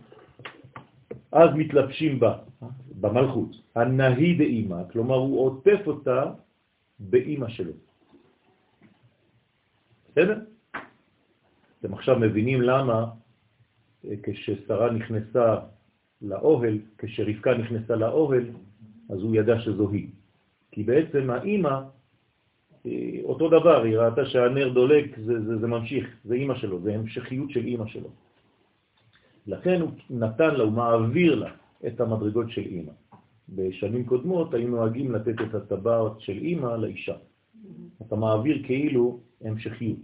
אז 1.33 1.49
מתלבשים 1.55 2.21
בה, 2.21 2.39
במלכות, 3.01 3.51
הנהי 3.75 4.35
דאימא, 4.35 4.83
כלומר 4.93 5.15
הוא 5.15 5.41
עוטף 5.47 5.81
אותה 5.87 6.33
באימא 6.99 7.49
שלו. 7.49 7.73
בסדר? 10.11 10.39
אתם 11.81 11.95
עכשיו 11.95 12.19
מבינים 12.19 12.63
למה 12.63 13.11
אה, 14.05 14.15
כששרה 14.23 14.91
נכנסה 14.93 15.57
לאוהל, 16.23 16.79
כשרבקה 16.99 17.55
נכנסה 17.55 17.97
לאוהל, 17.97 18.45
אז 19.11 19.19
הוא 19.23 19.37
ידע 19.37 19.61
שזו 19.61 19.91
היא. 19.91 20.09
כי 20.73 20.83
בעצם 20.83 21.31
האימא, 21.31 21.81
אה, 22.87 23.21
אותו 23.25 23.49
דבר, 23.49 23.83
היא 23.83 23.99
ראתה 23.99 24.27
שהנר 24.27 24.69
דולק, 24.69 25.19
זה, 25.19 25.41
זה, 25.41 25.59
זה 25.59 25.67
ממשיך, 25.67 26.07
זה 26.25 26.35
אימא 26.35 26.55
שלו, 26.55 26.81
זה 26.81 26.95
המשכיות 26.95 27.51
של 27.51 27.65
אימא 27.65 27.87
שלו. 27.87 28.09
לכן 29.47 29.81
הוא 29.81 29.91
נתן 30.11 30.55
לה, 30.55 30.65
הוא 30.65 30.73
מעביר 30.73 31.35
לה 31.35 31.51
את 31.87 32.01
המדרגות 32.01 32.51
של 32.51 32.61
אימא. 32.61 32.93
בשנים 33.49 34.05
קודמות 34.05 34.55
היינו 34.55 34.77
נוהגים 34.77 35.13
לתת 35.13 35.35
את 35.49 35.55
הטבעת 35.55 36.21
של 36.21 36.39
אימא 36.39 36.67
לאישה. 36.67 37.17
אתה 38.03 38.17
מעביר 38.17 38.63
כאילו 38.67 39.21
המשכיות. 39.41 39.99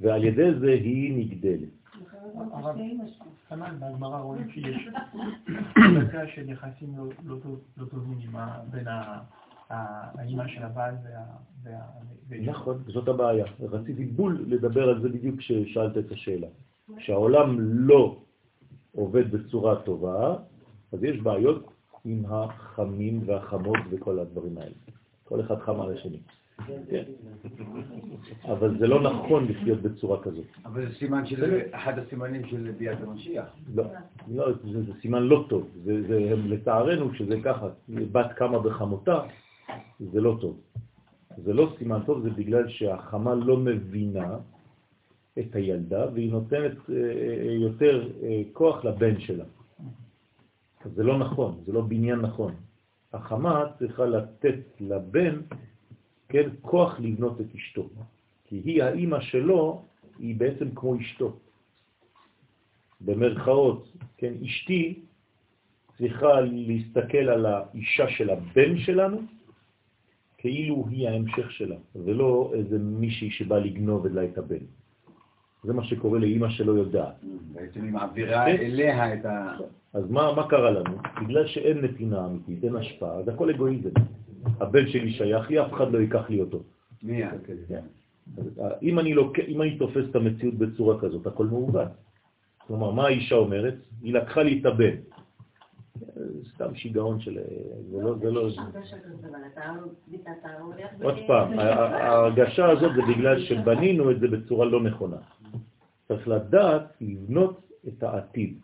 ועל 0.00 0.24
ידי 0.24 0.54
זה 0.60 0.70
היא 0.70 1.16
נגדלת. 1.16 1.68
כנ"ל 3.48 3.74
בהגמרא 3.78 4.20
רואים 4.20 4.50
שיש 4.52 4.88
דקה 6.04 6.26
של 6.34 6.50
יחסים 6.50 6.94
לא, 6.96 7.04
לא, 7.24 7.36
לא 7.76 7.84
טובים 7.86 8.18
בין 8.70 8.86
האימא 9.70 10.48
של 10.48 10.62
הבעל 10.62 10.94
וה... 11.62 11.80
נכון, 12.30 12.82
זאת 12.86 13.08
הבעיה. 13.08 13.44
רציתי 13.60 14.04
בול 14.04 14.44
לדבר 14.46 14.88
על 14.88 15.02
זה 15.02 15.08
בדיוק 15.08 15.38
כששאלת 15.38 15.98
את 15.98 16.12
השאלה. 16.12 16.46
כשהעולם 16.96 17.56
לא 17.60 18.22
עובד 18.92 19.30
בצורה 19.30 19.82
טובה, 19.82 20.36
אז 20.92 21.04
יש 21.04 21.20
בעיות 21.20 21.72
עם 22.04 22.24
החמים 22.28 23.22
והחמות 23.26 23.78
וכל 23.90 24.18
הדברים 24.18 24.58
האלה. 24.58 24.74
כל 25.24 25.40
אחד 25.40 25.58
חם 25.58 25.80
על 25.80 25.92
השני. 25.92 26.20
כן. 26.66 27.02
אבל 28.44 28.78
זה 28.78 28.86
לא 28.86 29.02
נכון 29.02 29.48
לחיות 29.48 29.82
בצורה 29.82 30.22
כזאת. 30.22 30.46
אבל 30.64 30.88
זה 30.88 30.94
סימן 30.94 31.26
של 31.26 31.60
אחד 31.70 31.98
הסימנים 31.98 32.46
של 32.46 32.72
ביאת 32.78 32.98
המשיח. 33.00 33.46
לא, 33.74 33.84
לא 34.28 34.52
זה, 34.52 34.82
זה 34.82 34.92
סימן 35.00 35.22
לא 35.22 35.46
טוב. 35.48 35.68
זה, 35.84 36.02
זה, 36.08 36.34
לצערנו, 36.36 37.10
כשזה 37.10 37.36
ככה, 37.44 37.68
בת 37.88 38.32
קמה 38.36 38.58
בחמותה, 38.58 39.20
זה 40.00 40.20
לא 40.20 40.38
טוב. 40.40 40.60
זה 41.44 41.52
לא 41.52 41.74
סימן 41.78 42.00
טוב, 42.06 42.22
זה 42.22 42.30
בגלל 42.30 42.68
שהחמה 42.68 43.34
לא 43.34 43.56
מבינה 43.56 44.36
את 45.38 45.54
הילדה, 45.54 46.06
והיא 46.14 46.32
נותנת 46.32 46.72
אה, 46.90 46.94
אה, 46.94 47.52
יותר 47.52 48.08
אה, 48.22 48.42
כוח 48.52 48.84
לבן 48.84 49.20
שלה. 49.20 49.44
זה 50.94 51.02
לא 51.02 51.18
נכון, 51.18 51.60
זה 51.66 51.72
לא 51.72 51.80
בניין 51.80 52.20
נכון. 52.20 52.54
החמה 53.12 53.64
צריכה 53.78 54.06
לתת 54.06 54.60
לבן 54.80 55.40
כן, 56.28 56.48
כוח 56.60 57.00
לבנות 57.00 57.40
את 57.40 57.54
אשתו. 57.54 57.88
כי 58.44 58.56
היא, 58.64 58.82
האימא 58.82 59.20
שלו, 59.20 59.84
היא 60.18 60.36
בעצם 60.36 60.68
כמו 60.74 61.00
אשתו. 61.00 61.36
במרכאות, 63.00 63.92
כן, 64.16 64.32
אשתי 64.44 65.00
צריכה 65.98 66.40
להסתכל 66.40 67.28
על 67.28 67.46
האישה 67.46 68.08
של 68.08 68.30
הבן 68.30 68.78
שלנו, 68.78 69.18
כאילו 70.38 70.86
היא 70.90 71.08
ההמשך 71.08 71.50
שלה, 71.52 71.76
ולא 71.96 72.52
איזה 72.54 72.78
מישהי 72.78 73.30
שבא 73.30 73.58
לגנוב 73.58 74.06
לה 74.06 74.24
את 74.24 74.38
הבן. 74.38 74.64
זה 75.64 75.72
מה 75.72 75.84
שקורה 75.84 76.18
לאימא 76.18 76.50
שלא 76.50 76.72
יודעת. 76.72 77.14
בעצם 77.52 77.82
היא 77.84 77.92
מעבירה 77.92 78.44
כן. 78.44 78.56
אליה 78.56 79.14
את 79.14 79.24
ה... 79.24 79.56
אז 79.92 80.10
מה, 80.10 80.32
מה 80.36 80.48
קרה 80.48 80.70
לנו? 80.70 80.98
בגלל 81.22 81.46
שאין 81.46 81.78
נתינה 81.78 82.26
אמיתית, 82.26 82.64
אין 82.64 82.76
השפעה, 82.76 83.14
אז 83.14 83.28
הכל 83.28 83.50
אגואיזם. 83.50 83.90
הבן 84.60 84.88
שלי 84.88 85.12
שייך 85.12 85.50
לי, 85.50 85.60
אף 85.60 85.72
אחד 85.72 85.92
לא 85.92 85.98
ייקח 85.98 86.30
לי 86.30 86.40
אותו. 86.40 86.62
כן. 87.68 87.84
אם 88.82 88.98
אני, 88.98 89.14
לוק... 89.14 89.38
אם 89.38 89.62
אני 89.62 89.78
תופס 89.78 90.04
את 90.10 90.16
המציאות 90.16 90.54
בצורה 90.54 91.00
כזאת, 91.00 91.26
הכל 91.26 91.46
מעוות. 91.46 91.88
כלומר, 92.66 92.90
מה 92.90 93.06
האישה 93.06 93.34
אומרת? 93.34 93.74
היא 94.02 94.14
לקחה 94.14 94.42
לי 94.42 94.60
את 94.60 94.66
הבן. 94.66 94.96
סתם 96.54 96.74
שיגעון 96.74 97.20
של... 97.20 97.38
זה 97.90 98.02
לא... 98.02 98.14
זה 98.20 98.30
לא... 98.30 98.48
עוד 101.02 101.14
פעם, 101.26 101.58
ההרגשה 101.58 102.70
הזאת 102.70 102.92
זה 102.94 103.02
בגלל 103.02 103.40
שבנינו 103.40 104.10
את 104.10 104.20
זה 104.20 104.28
בצורה 104.28 104.66
לא 104.66 104.82
נכונה. 104.82 105.16
צריך 106.08 106.28
לדעת 106.28 106.82
לבנות 107.00 107.68
את 107.88 108.02
העתיד. 108.02 108.58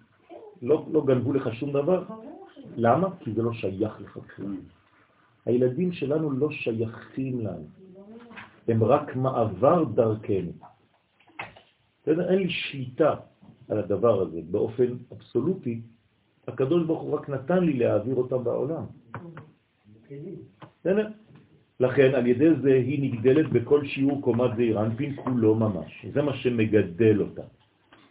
לא, 0.63 0.87
לא 0.93 1.05
גנבו 1.07 1.33
לך 1.33 1.55
שום 1.55 1.73
דבר. 1.73 2.05
למה? 2.77 3.09
כי 3.21 3.33
זה 3.33 3.43
לא 3.43 3.53
שייך 3.53 4.01
לך 4.01 4.17
בכלל. 4.17 4.57
הילדים 5.47 5.93
שלנו 5.93 6.31
לא 6.31 6.51
שייכים 6.51 7.41
לנו. 7.41 7.67
הם 8.69 8.85
רק 8.85 9.17
מעבר 9.17 9.85
דרכנו. 9.85 10.53
אין 12.07 12.39
לי 12.39 12.51
שליטה 12.51 13.15
על 13.69 13.79
הדבר 13.79 14.23
הזה 14.23 14.41
באופן 14.51 14.87
אבסולוטי, 15.13 15.81
הקדוש 16.49 16.87
ברוך 16.87 17.03
הוא 17.03 17.15
רק 17.15 17.29
נתן 17.29 17.65
לי 17.65 17.73
להעביר 17.73 18.15
אותם 18.15 18.45
בעולם. 18.45 18.85
בסדר? 20.81 21.09
לכן 21.81 22.15
על 22.15 22.27
ידי 22.27 22.51
זה 22.63 22.73
היא 22.73 23.13
נגדלת 23.13 23.53
בכל 23.53 23.85
שיעור 23.85 24.21
קומת 24.23 24.57
זעיר 24.57 24.83
אנפין 24.83 25.17
כולו 25.17 25.55
ממש. 25.55 26.07
זה 26.13 26.23
מה 26.23 26.37
שמגדל 26.37 27.21
אותה. 27.21 27.43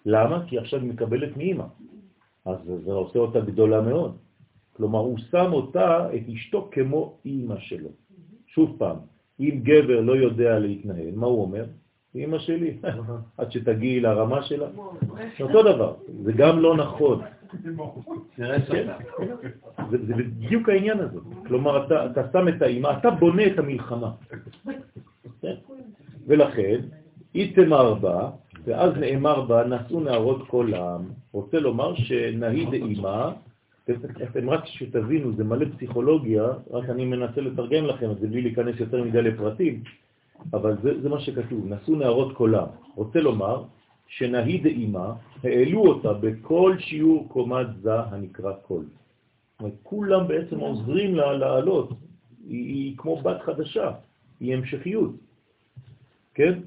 למה? 0.06 0.46
כי 0.48 0.60
עכשיו 0.60 0.80
היא 0.80 0.90
מקבלת 0.90 1.38
מאמא. 1.38 1.66
אז 2.46 2.58
זה 2.86 2.92
עושה 2.92 3.20
אותה 3.20 3.40
גדולה 3.40 3.82
מאוד. 3.82 4.18
כלומר, 4.74 5.00
הוא 5.00 5.18
שם 5.18 5.54
אותה, 5.54 6.16
את 6.16 6.30
אשתו, 6.34 6.70
כמו 6.72 7.18
אימא 7.26 7.56
שלו. 7.60 7.90
שוב 8.48 8.76
פעם, 8.80 8.98
אם 9.40 9.60
גבר 9.64 10.02
לא 10.02 10.16
יודע 10.16 10.60
להתנהל, 10.60 11.16
מה 11.16 11.28
הוא 11.28 11.42
אומר? 11.42 11.66
אימא 12.16 12.40
שלי, 12.40 12.78
עד 13.38 13.52
שתגיעי 13.52 14.00
לרמה 14.00 14.44
שלה. 14.44 14.68
אותו 15.42 15.64
דבר, 15.64 15.94
זה 16.24 16.32
גם 16.32 16.60
לא 16.60 16.78
נכון. 16.78 17.22
כן. 18.36 18.60
זה 19.92 20.14
בדיוק 20.16 20.70
העניין 20.70 21.00
הזה. 21.00 21.20
כלומר, 21.48 21.86
אתה, 21.86 22.06
אתה 22.06 22.22
שם 22.34 22.48
את 22.48 22.62
האימא, 22.62 22.98
אתה 22.98 23.10
בונה 23.12 23.46
את 23.46 23.60
המלחמה. 23.60 24.12
כן? 25.42 25.56
ולכן, 26.28 26.80
איתמר 27.36 27.94
בה, 27.94 28.30
ואז 28.66 28.92
נאמר 28.98 29.42
בה, 29.42 29.64
נשאו 29.66 30.00
נערות 30.00 30.48
כל 30.48 30.74
העם. 30.74 31.02
רוצה 31.32 31.60
לומר 31.60 31.96
שנהי 31.96 32.66
דאימא, 32.66 33.30
אתם 34.24 34.50
רק 34.50 34.66
שתבינו, 34.66 35.36
זה 35.36 35.44
מלא 35.44 35.66
פסיכולוגיה, 35.76 36.44
רק 36.72 36.90
אני 36.90 37.06
מנסה 37.06 37.42
לתרגם 37.42 37.86
לכם 37.86 38.12
את 38.12 38.20
זה 38.20 38.28
בלי 38.28 38.42
להיכנס 38.42 38.76
יותר 38.80 39.04
מדי 39.04 39.22
לפרטים, 39.22 39.84
אבל 40.54 40.78
זה, 40.84 41.02
זה 41.02 41.10
מה 41.10 41.20
שכתוב, 41.20 41.74
נשאו 41.74 41.96
נערות 41.96 42.34
קולם. 42.34 42.68
רוצה 42.96 43.20
לומר 43.20 43.64
שנהי 44.08 44.58
דאימא, 44.58 45.12
העלו 45.44 45.88
אותה 45.88 46.14
בכל 46.14 46.76
שיעור 46.80 47.30
קומת 47.30 47.68
זה 47.82 48.00
הנקרא 48.00 48.54
קול. 48.54 48.86
כולם 49.84 50.28
בעצם 50.28 50.60
עוזרים 50.60 51.16
לה 51.16 51.34
לעלות, 51.34 51.90
היא, 52.48 52.66
היא 52.66 52.98
כמו 52.98 53.22
בת 53.22 53.42
חדשה, 53.42 53.92
היא 54.40 54.56
המשכיות, 54.56 55.12
כן? 56.34 56.60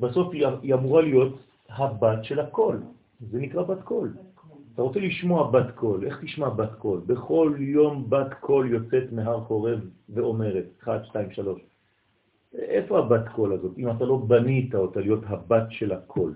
בסוף 0.00 0.34
היא, 0.34 0.46
היא 0.62 0.74
אמורה 0.74 1.02
להיות 1.02 1.38
הבת 1.68 2.24
של 2.24 2.40
הקול, 2.40 2.82
זה 3.20 3.38
נקרא 3.38 3.62
בת 3.62 3.82
קול. 3.82 4.12
אתה 4.76 4.82
רוצה 4.82 5.00
לשמוע 5.00 5.50
בת 5.50 5.70
קול, 5.74 6.06
איך 6.06 6.20
תשמע 6.24 6.48
בת 6.48 6.74
קול? 6.78 7.00
בכל 7.06 7.52
יום 7.58 8.10
בת 8.10 8.34
קול 8.40 8.70
יוצאת 8.70 9.12
מהר 9.12 9.40
חורב 9.48 9.80
ואומרת, 10.08 10.64
1, 10.84 11.04
2, 11.04 11.30
3. 11.30 11.60
איפה 12.54 12.98
הבת 12.98 13.28
קול 13.28 13.52
הזאת, 13.52 13.78
אם 13.78 13.90
אתה 13.90 14.04
לא 14.04 14.16
בנית 14.16 14.74
אותה 14.74 15.00
להיות 15.00 15.20
הבת 15.26 15.66
של 15.70 15.92
הקול? 15.92 16.32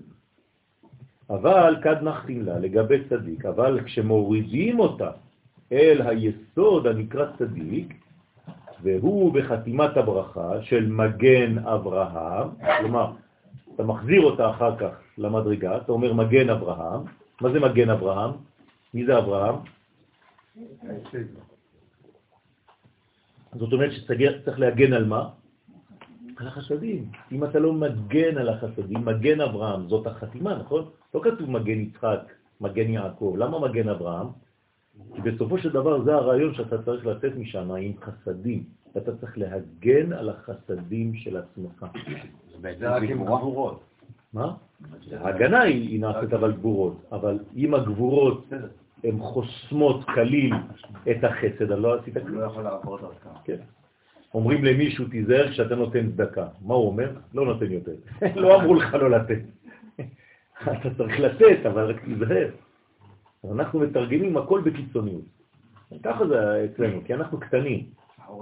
אבל 1.31 1.77
כד 1.83 2.03
נחתים 2.03 2.43
לה 2.43 2.59
לגבי 2.59 3.05
צדיק, 3.09 3.45
אבל 3.45 3.81
כשמורידים 3.85 4.81
אותה 4.81 5.11
אל 5.73 6.03
היסוד 6.05 6.87
הנקרא 6.87 7.27
צדיק, 7.39 7.95
והוא 8.83 9.35
בחתימת 9.35 9.97
הברכה 9.97 10.63
של 10.63 10.89
מגן 10.89 11.59
אברהם, 11.59 12.49
כלומר, 12.79 13.13
אתה 13.75 13.83
מחזיר 13.85 14.23
אותה 14.23 14.51
אחר 14.51 14.77
כך 14.77 14.93
למדרגה, 15.19 15.77
אתה 15.77 15.93
אומר 15.93 16.13
מגן 16.13 16.51
אברהם, 16.51 17.20
מה 17.41 17.53
זה 17.53 17.61
מגן 17.61 17.91
אברהם? 17.91 18.31
מי 18.95 19.07
זה 19.07 19.19
אברהם? 19.19 19.55
זאת 23.55 23.73
אומרת 23.73 23.93
שצריך 23.93 24.59
להגן 24.59 24.93
על 24.93 25.05
מה? 25.05 25.29
על 26.37 26.47
החסדים. 26.49 27.11
אם 27.33 27.45
אתה 27.45 27.59
לא 27.59 27.73
מגן 27.73 28.39
על 28.39 28.49
החסדים, 28.49 29.05
מגן 29.05 29.41
אברהם, 29.41 29.89
זאת 29.89 30.07
החתימה, 30.07 30.55
נכון? 30.55 30.91
לא 31.15 31.21
כתוב 31.25 31.51
מגן 31.51 31.81
יצחק 31.81 32.21
מגן 32.61 32.91
יעקב. 32.91 33.35
למה 33.39 33.59
מגן 33.59 33.89
אברהם? 33.89 34.27
כי 35.15 35.21
בסופו 35.21 35.59
של 35.59 35.71
דבר 35.71 36.05
זה 36.05 36.15
הרעיון 36.15 36.55
שאתה 36.55 36.83
צריך 36.83 37.07
לתת 37.07 37.33
משם 37.37 37.71
עם 37.71 37.93
חסדים. 38.01 38.65
אתה 38.97 39.17
צריך 39.17 39.39
להגן 39.39 40.13
על 40.13 40.29
החסדים 40.29 41.15
של 41.15 41.37
עצמך. 41.37 41.87
זה 42.61 42.97
עם 42.97 43.25
גבורות. 43.25 43.90
מה? 44.35 44.53
ההגנה 45.13 45.61
היא, 45.61 46.01
נעשית 46.01 46.33
אבל 46.33 46.53
גבורות, 46.53 46.97
אבל 47.13 47.39
אם 47.57 47.75
הגבורות 47.75 48.47
הן 49.05 49.19
חוסמות 49.19 50.05
כליל 50.05 50.55
את 51.11 51.25
החסד, 51.25 51.73
אז 51.73 51.79
לא 51.79 51.95
עשית 51.95 52.17
לא 52.17 52.21
כלום. 52.21 52.45
יכול 52.45 52.63
לעבור 52.63 52.99
דרכם. 52.99 53.29
כן. 53.45 53.57
אומרים 54.35 54.65
למישהו, 54.65 55.05
תיזהר 55.09 55.51
כשאתה 55.51 55.75
נותן 55.75 56.13
צדקה. 56.13 56.47
מה 56.61 56.75
הוא 56.75 56.87
אומר? 56.87 57.11
לא 57.35 57.45
נותן 57.45 57.73
יותר. 57.73 57.93
לא 58.43 58.61
אמרו 58.61 58.75
לך 58.75 58.95
לא 58.95 59.11
לתת. 59.11 59.41
אתה 60.73 60.95
צריך 60.99 61.21
לתת, 61.21 61.67
אבל 61.67 61.91
רק 61.91 62.05
תיזהר. 62.05 62.49
אנחנו 63.53 63.79
מתרגמים 63.79 64.37
הכל 64.37 64.61
בקיצוניות. 64.61 65.25
ככה 66.03 66.27
זה 66.27 66.65
אצלנו, 66.65 67.01
כי 67.05 67.15
אנחנו 67.15 67.41
קטנים. 67.41 67.85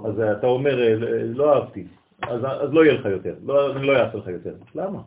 אז 0.05 0.19
אתה 0.19 0.47
אומר, 0.47 0.97
לא 1.25 1.55
אהבתי, 1.55 1.87
אז, 2.21 2.41
אז 2.45 2.73
לא 2.73 2.85
יהיה 2.85 2.93
לך 2.93 3.05
יותר, 3.05 3.35
לא, 3.45 3.75
אני 3.75 3.87
לא 3.87 3.97
אעשה 3.97 4.17
לך 4.17 4.27
יותר. 4.27 4.53
למה? 4.75 5.01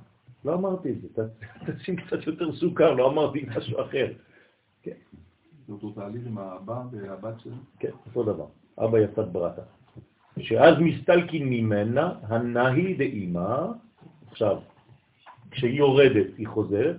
לא 0.45 0.55
אמרתי 0.55 0.91
את 0.91 0.97
זה, 1.01 1.23
תשים 1.67 1.97
קצת 1.97 2.27
יותר 2.27 2.53
סוכר, 2.53 2.95
לא 2.95 3.11
אמרתי 3.11 3.47
משהו 3.57 3.81
אחר. 3.81 4.13
זה 5.67 5.73
אותו 5.73 5.91
תהליך 5.91 6.27
עם 6.27 6.39
האבא 6.39 6.83
והבת 6.91 7.41
שלו. 7.41 7.55
כן, 7.79 7.91
אותו 8.07 8.23
דבר. 8.23 8.47
אבא 8.85 8.99
יצאת 8.99 9.33
ברתה. 9.33 9.63
שאז 10.39 10.75
מסתלקין 10.79 11.49
ממנה 11.49 12.15
הנהי 12.23 12.95
דאימא, 12.95 13.67
עכשיו, 14.31 14.59
כשהיא 15.51 15.79
יורדת 15.79 16.27
היא 16.39 16.49
חוזרת, 16.49 16.97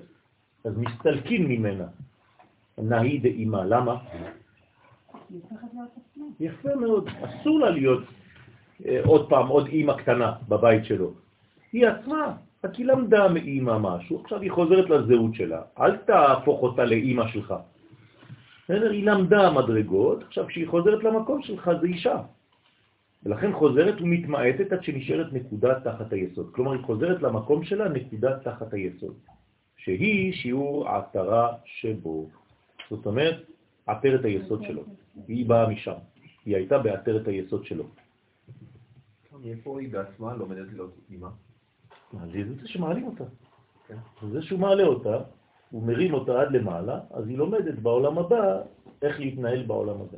אז 0.66 0.78
מסתלקין 0.78 1.48
ממנה 1.48 1.88
הנהי 2.78 3.18
דאימא. 3.18 3.58
למה? 3.58 3.98
יפה 6.40 6.76
מאוד. 6.76 7.10
אסור 7.22 7.60
לה 7.60 7.70
להיות 7.70 8.04
אה, 8.86 9.02
עוד 9.06 9.30
פעם, 9.30 9.48
עוד 9.48 9.68
אימא 9.68 9.94
קטנה 9.98 10.34
בבית 10.50 10.86
שלו. 10.86 11.14
היא 11.72 11.88
עצמה, 11.88 12.36
רק 12.64 12.76
היא 12.76 12.86
למדה 12.86 13.28
מאימא 13.28 13.78
משהו, 13.80 14.22
עכשיו 14.22 14.42
היא 14.42 14.52
חוזרת 14.52 14.90
לזהות 14.90 15.36
שלה. 15.36 15.62
אל 15.80 15.98
תהפוך 15.98 16.62
אותה 16.62 16.86
לאימא 16.86 17.28
שלך. 17.28 17.54
בסדר? 18.64 18.92
היא 18.92 19.06
למדה 19.06 19.52
מדרגות, 19.52 20.24
עכשיו 20.24 20.48
כשהיא 20.48 20.68
חוזרת 20.68 21.04
למקום 21.04 21.42
שלך 21.42 21.72
זה 21.82 21.88
אישה. 21.88 22.22
ולכן 23.24 23.54
חוזרת 23.54 24.02
ומתמעטת 24.02 24.72
עד 24.72 24.84
שנשארת 24.84 25.34
נקודה 25.34 25.80
תחת 25.80 26.14
היסוד. 26.14 26.52
כלומר, 26.52 26.72
היא 26.72 26.84
חוזרת 26.84 27.22
למקום 27.22 27.64
שלה 27.64 27.90
נקודה 27.90 28.40
תחת 28.40 28.74
היסוד, 28.74 29.16
שהיא 29.78 30.34
שיעור 30.34 30.90
העטרה 30.90 31.54
שבו. 31.66 32.30
זאת 32.90 33.06
אומרת, 33.06 33.38
עטרת 33.86 34.26
היסוד 34.26 34.64
שלו. 34.64 34.84
היא 35.28 35.46
באה 35.46 35.70
משם. 35.70 36.00
היא 36.46 36.56
הייתה 36.56 36.78
בעטרת 36.78 37.28
היסוד 37.28 37.66
שלו. 37.66 37.84
מאיפה 39.44 39.80
היא 39.80 39.92
בעצמה 39.92 40.34
לומדת 40.34 40.74
להיות 40.74 40.94
אימא? 41.12 41.28
אז 42.22 42.30
זה 42.32 42.56
זה 42.62 42.68
שמעלים 42.68 43.08
אותה. 43.08 43.24
זה 44.32 44.42
שהוא 44.42 44.60
מעלה 44.60 44.84
אותה, 44.84 45.18
הוא 45.72 45.84
מרים 45.84 46.14
אותה 46.14 46.42
עד 46.42 46.52
למעלה, 46.52 47.00
אז 47.12 47.28
היא 47.28 47.38
לומדת 47.38 47.80
בעולם 47.80 48.18
הבא 48.18 48.62
איך 49.02 49.20
להתנהל 49.20 49.64
בעולם 49.64 49.96
הזה. 50.02 50.18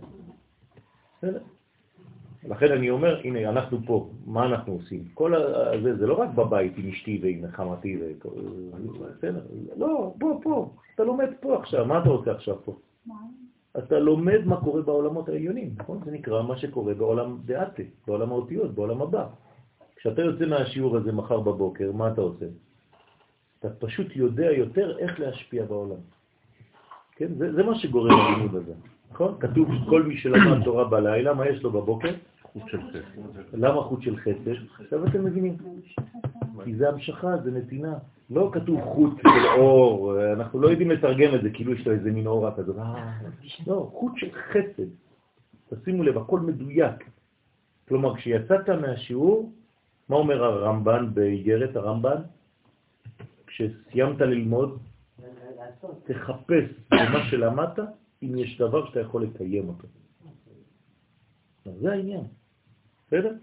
לכן 2.50 2.72
אני 2.72 2.90
אומר, 2.90 3.20
הנה, 3.24 3.50
אנחנו 3.50 3.78
פה, 3.86 4.10
מה 4.26 4.46
אנחנו 4.46 4.74
עושים? 4.74 5.04
כל 5.14 5.36
ה- 5.36 5.40
זה, 5.84 6.08
לא 6.08 6.22
רק 6.22 6.30
בבית 6.36 6.74
עם 6.78 6.90
אשתי 6.90 7.20
ועם 7.24 7.52
חמתי, 7.52 7.98
ו... 8.02 8.12
לא, 9.78 10.14
פה, 10.20 10.40
פה, 10.44 10.70
אתה 10.96 11.04
לומד 11.04 11.30
פה 11.42 11.60
עכשיו, 11.60 11.86
מה 11.86 12.00
אתה 12.00 12.10
רוצה 12.10 12.32
עכשיו 12.32 12.56
פה? 12.66 12.76
אתה 13.78 14.00
לומד 14.00 14.40
מה 14.46 14.62
קורה 14.62 14.82
בעולמות 14.82 15.30
העליונים, 15.30 15.74
נכון? 15.78 16.00
זה 16.06 16.12
נקרא 16.12 16.44
מה 16.44 16.58
שקורה 16.58 16.94
בעולם 16.94 17.38
דעתה, 17.46 17.84
בעולם 18.08 18.32
האותיות, 18.32 18.76
בעולם 18.76 19.02
הבא. 19.02 19.28
כשאתה 20.06 20.22
יוצא 20.22 20.46
מהשיעור 20.46 20.98
הזה 20.98 21.12
מחר 21.12 21.40
בבוקר, 21.40 21.92
מה 21.92 22.08
אתה 22.08 22.22
עושה? 22.22 22.46
אתה 23.60 23.70
פשוט 23.70 24.16
יודע 24.16 24.52
יותר 24.52 24.98
איך 25.00 25.20
להשפיע 25.20 25.66
בעולם. 25.66 25.98
כן? 27.16 27.28
זה, 27.38 27.54
זה 27.54 27.64
מה 27.64 27.80
שגורם 27.80 28.12
ללימוד 28.12 28.56
הזה, 28.56 28.74
נכון? 29.12 29.36
כתוב 29.40 29.70
כל 29.90 30.04
מי 30.04 30.18
שלמד 30.18 30.64
תורה 30.64 30.84
בלילה, 30.84 31.34
מה 31.34 31.48
יש 31.48 31.64
לו 31.64 31.72
בבוקר? 31.72 32.14
חוט 32.42 32.64
של 32.68 32.82
חסד. 32.90 33.54
למה 33.54 33.82
חוט 33.82 34.02
של 34.02 34.18
חסד? 34.18 34.62
עכשיו 34.80 35.08
אתם 35.08 35.26
מבינים. 35.26 35.58
כי 36.64 36.76
זה 36.76 36.90
המשכה, 36.90 37.38
זה 37.44 37.52
נתינה. 37.52 37.94
לא 38.30 38.50
כתוב 38.54 38.82
חוט 38.82 39.14
של 39.22 39.48
אור, 39.58 40.18
אנחנו 40.34 40.62
לא 40.62 40.68
יודעים 40.68 40.92
לתרגם 40.92 41.36
את 41.36 41.42
זה, 41.42 41.50
כאילו 41.50 41.74
יש 41.74 41.88
לו 41.88 41.94
איזה 41.94 42.12
מין 42.12 42.28
אורה 42.28 42.56
כזאת. 42.56 42.76
לא, 43.68 43.90
חוט 43.94 44.12
של 44.16 44.30
חסד. 44.32 44.90
תשימו 45.70 46.04
לב, 46.04 46.18
הכל 46.18 46.40
מדויק. 46.40 47.10
כלומר, 47.88 48.16
כשיצאת 48.16 48.70
מהשיעור, 48.70 49.52
מה 50.10 50.16
אומר 50.16 50.44
הרמב"ן 50.44 51.14
באיגרת 51.14 51.76
הרמב"ן? 51.76 52.22
כשסיימת 53.48 54.22
ללמוד, 54.22 54.80
תחפש 56.04 56.64
במה 56.92 57.30
שלמדת, 57.30 57.80
אם 58.24 58.38
יש 58.38 58.58
דבר 58.58 58.86
שאתה 58.86 59.00
יכול 59.00 59.24
לקיים 59.24 59.70
אותו. 59.70 59.88
אז 61.66 61.74
זה 61.82 61.92
העניין. 61.92 62.24
בסדר? 63.08 63.34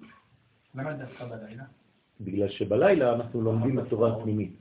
למה 0.75 0.93
דווקא 0.93 1.25
בלילה? 1.29 1.65
בגלל 2.21 2.49
שבלילה 2.49 3.15
אנחנו 3.15 3.41
לומדים 3.41 3.79
את 3.79 3.87
התורה 3.87 4.13
הפנימית, 4.13 4.53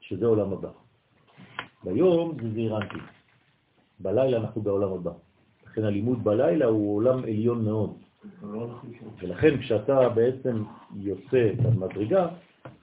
שזה 0.00 0.26
עולם 0.26 0.52
הבא. 0.52 0.70
ביום 1.84 2.36
זה 2.42 2.52
זעירנטי. 2.52 2.98
בלילה 4.00 4.36
אנחנו 4.36 4.62
בעולם 4.62 4.92
הבא. 4.92 5.12
לכן 5.66 5.84
הלימוד 5.84 6.24
בלילה 6.24 6.66
הוא 6.66 6.96
עולם 6.96 7.18
עליון 7.18 7.64
מאוד. 7.64 7.96
ולכן 9.22 9.58
כשאתה 9.58 10.08
בעצם 10.08 10.62
יוצא 10.96 11.50
למדרגה, 11.64 12.28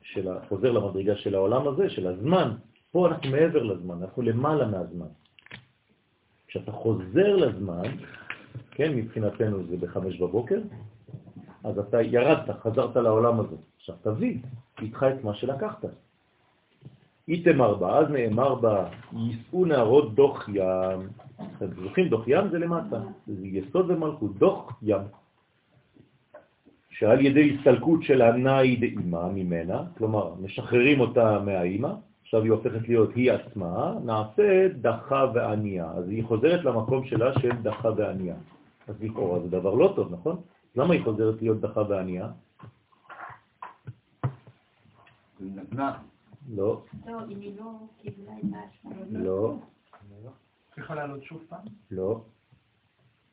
של 0.02 0.32
ה- 0.32 0.40
חוזר 0.50 0.72
למדרגה 0.72 1.16
של 1.16 1.36
העולם 1.36 1.68
הזה, 1.68 1.90
של 1.90 2.08
הזמן, 2.08 2.52
פה 2.92 3.08
אנחנו 3.08 3.30
מעבר 3.32 3.64
לזמן, 3.64 4.02
אנחנו 4.02 4.22
למעלה 4.22 4.68
מהזמן. 4.68 5.06
כשאתה 6.48 6.72
חוזר 6.72 7.36
לזמן, 7.36 7.84
כן, 8.72 8.96
מבחינתנו 8.96 9.64
זה 9.70 9.78
בחמש 9.78 10.20
בבוקר, 10.20 10.60
אז 11.64 11.80
אתה 11.80 12.02
ירדת, 12.02 12.50
חזרת 12.62 12.96
לעולם 12.96 13.40
הזה. 13.40 13.56
עכשיו 13.78 13.96
תביא 14.02 14.38
איתך 14.82 15.06
את 15.18 15.24
מה 15.24 15.34
שלקחת. 15.34 15.86
איתמר 17.28 17.74
בה, 17.76 17.98
אז 17.98 18.10
נאמר 18.10 18.56
בה, 18.56 18.90
יישאו 19.14 19.66
נערות 19.66 20.16
דוח 20.16 20.50
ים. 20.50 21.08
אתם 21.58 21.66
זוכרים, 21.84 22.10
דוח 22.10 22.28
ים 22.28 22.50
זה 22.52 22.60
למטה, 22.60 23.02
זה 23.28 23.48
יסוד 23.48 23.92
ומלכות, 23.92 24.36
דוח 24.38 24.80
ים. 24.82 25.02
שעל 26.94 27.26
ידי 27.26 27.56
הסתלקות 27.56 28.04
של 28.04 28.22
הנאי 28.22 28.76
דאימה 28.76 29.28
ממנה, 29.28 29.84
כלומר, 29.98 30.34
משחררים 30.42 31.00
אותה 31.00 31.40
מהאימא, 31.46 31.94
עכשיו 32.22 32.44
היא 32.44 32.52
הופכת 32.52 32.88
להיות 32.88 33.16
היא 33.16 33.32
עצמה, 33.32 33.94
נעשה 34.06 34.68
דחה 34.82 35.26
וענייה. 35.34 35.92
אז 35.92 36.10
היא 36.10 36.24
חוזרת 36.24 36.66
למקום 36.66 37.06
שלה 37.06 37.40
של 37.40 37.52
דחה 37.62 37.90
וענייה. 37.98 38.36
אז 38.88 38.96
לכאורה 39.02 39.40
זה 39.40 39.50
דבר 39.50 39.74
לא 39.74 39.94
טוב, 39.96 40.14
נכון? 40.14 40.42
למה 40.76 40.94
היא 40.94 41.04
חוזרת 41.04 41.42
להיות 41.42 41.62
דחה 41.62 41.82
וענייה? 41.82 42.30
לא, 45.72 45.86
לא, 46.56 46.82
אם 47.30 47.40
היא 47.40 47.54
לא 47.60 47.72
קיבלה 48.02 48.32
את 48.40 48.44
האשמה. 48.54 48.92
לא, 49.12 49.56
צריכה 50.76 50.96
לעלות 50.96 51.24
שוב 51.24 51.44
פעם? 51.50 51.66
לא, 51.92 52.22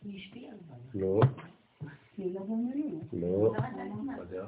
היא 0.05 0.19
השפיעה 0.19 0.53
על 0.53 0.59
זה. 0.93 1.01
לא, 1.01 1.21
לא. 3.13 3.53
לא. 4.33 4.45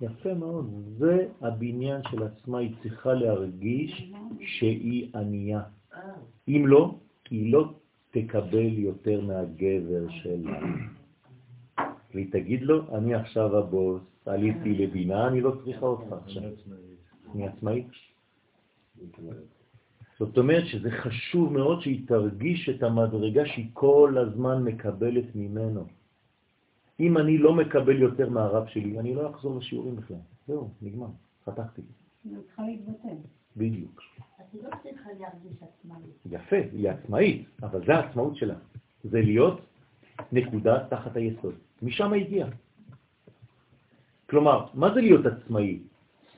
יפה 0.00 0.34
מאוד. 0.34 0.70
זה 0.98 1.28
הבניין 1.40 2.00
של 2.10 2.22
עצמה, 2.22 2.58
היא 2.58 2.74
צריכה 2.82 3.12
להרגיש 3.12 4.12
שהיא 4.40 5.10
ענייה. 5.14 5.62
אם 6.48 6.66
לא, 6.66 6.94
היא 7.30 7.52
לא 7.52 7.74
תקבל 8.10 8.78
יותר 8.78 9.20
מהגבר 9.20 10.10
שלה. 10.10 10.60
והיא 12.14 12.32
תגיד 12.32 12.62
לו, 12.62 12.96
אני 12.96 13.14
עכשיו 13.14 13.58
הבוס, 13.58 14.02
עליתי 14.26 14.74
לבינה, 14.74 15.28
אני 15.28 15.40
לא 15.40 15.52
צריכה 15.64 15.86
אותך 15.86 16.12
עכשיו. 16.12 16.42
אני 17.34 17.48
עצמאית. 17.48 17.86
זאת 20.18 20.38
אומרת 20.38 20.66
שזה 20.66 20.90
חשוב 20.90 21.52
מאוד 21.52 21.80
שהיא 21.80 22.08
תרגיש 22.08 22.68
את 22.68 22.82
המדרגה 22.82 23.46
שהיא 23.46 23.70
כל 23.72 24.14
הזמן 24.18 24.62
מקבלת 24.62 25.24
ממנו. 25.34 25.86
אם 27.00 27.18
אני 27.18 27.38
לא 27.38 27.54
מקבל 27.54 28.02
יותר 28.02 28.28
מהרב 28.28 28.66
שלי, 28.66 28.98
אני 28.98 29.14
לא 29.14 29.30
אחזור 29.30 29.58
לשיעורים 29.58 29.96
בכלל. 29.96 30.16
זהו, 30.48 30.70
נגמר, 30.82 31.06
חתכתי. 31.46 31.82
להתבטל. 32.58 33.16
בדיוק. 33.56 34.02
אז 34.38 34.44
היא 34.52 34.62
לא 34.62 34.70
צריכה 34.82 35.10
להרגיש 35.20 35.62
עצמה. 35.62 35.94
יפה, 36.30 36.56
היא 36.72 36.90
עצמאית, 36.90 37.46
אבל 37.62 37.86
זה 37.86 37.94
העצמאות 37.94 38.36
שלה. 38.36 38.54
זה 39.04 39.20
להיות 39.20 39.60
נקודה 40.32 40.88
תחת 40.88 41.16
היסוד. 41.16 41.54
משם 41.82 42.12
הגיע. 42.12 42.46
כלומר, 44.30 44.66
מה 44.74 44.94
זה 44.94 45.00
להיות 45.00 45.26
עצמאי? 45.26 45.80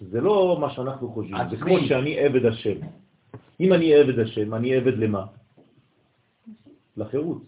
זה 0.01 0.21
לא 0.21 0.57
מה 0.61 0.71
שאנחנו 0.71 1.09
חושבים, 1.09 1.37
זה. 1.51 1.57
כמו 1.57 1.75
שאני 1.89 2.19
עבד 2.19 2.45
השם. 2.47 2.79
אם 3.61 3.73
אני 3.73 3.95
עבד 3.95 4.19
השם, 4.19 4.55
אני 4.55 4.75
עבד 4.75 4.97
למה? 4.97 5.27
לחירות. 6.97 7.43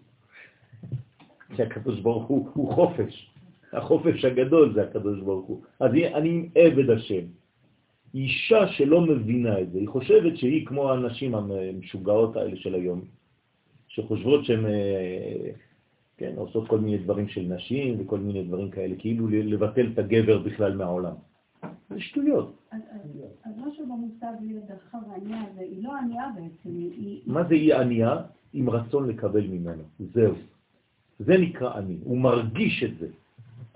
כי 1.56 1.62
הקדוש 1.62 2.00
ברוך 2.00 2.26
הוא 2.26 2.48
הוא 2.54 2.72
חופש. 2.74 3.30
החופש 3.72 4.24
הגדול 4.24 4.74
זה 4.74 4.82
הקדוש 4.82 5.20
ברוך 5.20 5.46
הוא. 5.46 5.62
אז 5.80 5.90
אני 6.14 6.48
עבד 6.54 6.90
השם. 6.90 7.24
אישה 8.14 8.68
שלא 8.68 9.00
מבינה 9.00 9.60
את 9.60 9.72
זה, 9.72 9.78
היא 9.78 9.88
חושבת 9.88 10.36
שהיא 10.36 10.66
כמו 10.66 10.92
הנשים 10.92 11.34
המשוגעות 11.34 12.36
האלה 12.36 12.56
של 12.56 12.74
היום, 12.74 13.00
שחושבות 13.88 14.44
שהן 14.44 14.66
אה, 14.66 15.50
כן, 16.16 16.32
עושות 16.36 16.68
כל 16.68 16.78
מיני 16.78 16.98
דברים 16.98 17.28
של 17.28 17.40
נשים 17.40 17.96
וכל 18.00 18.18
מיני 18.18 18.44
דברים 18.44 18.70
כאלה, 18.70 18.94
כאילו 18.98 19.28
לבטל 19.28 19.86
את 19.92 19.98
הגבר 19.98 20.38
בכלל 20.38 20.76
מהעולם. 20.76 21.14
זה 21.90 22.00
שטויות. 22.00 22.56
אז 23.44 23.52
משהו 23.66 23.86
במושג 23.86 24.32
דרכה 24.68 24.98
וענייה, 25.10 25.42
היא 25.58 25.84
לא 25.84 25.92
ענייה 25.96 26.24
בעצם, 26.34 26.76
היא... 26.76 27.20
מה 27.26 27.44
זה 27.44 27.54
היא 27.54 27.74
ענייה? 27.74 28.16
עם 28.52 28.70
רצון 28.70 29.08
לקבל 29.08 29.46
ממנו. 29.46 29.82
זהו. 29.98 30.34
זה 31.18 31.38
נקרא 31.38 31.78
אני. 31.78 31.96
הוא 32.04 32.18
מרגיש 32.18 32.84
את 32.84 32.98
זה. 32.98 33.08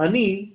אני 0.01 0.51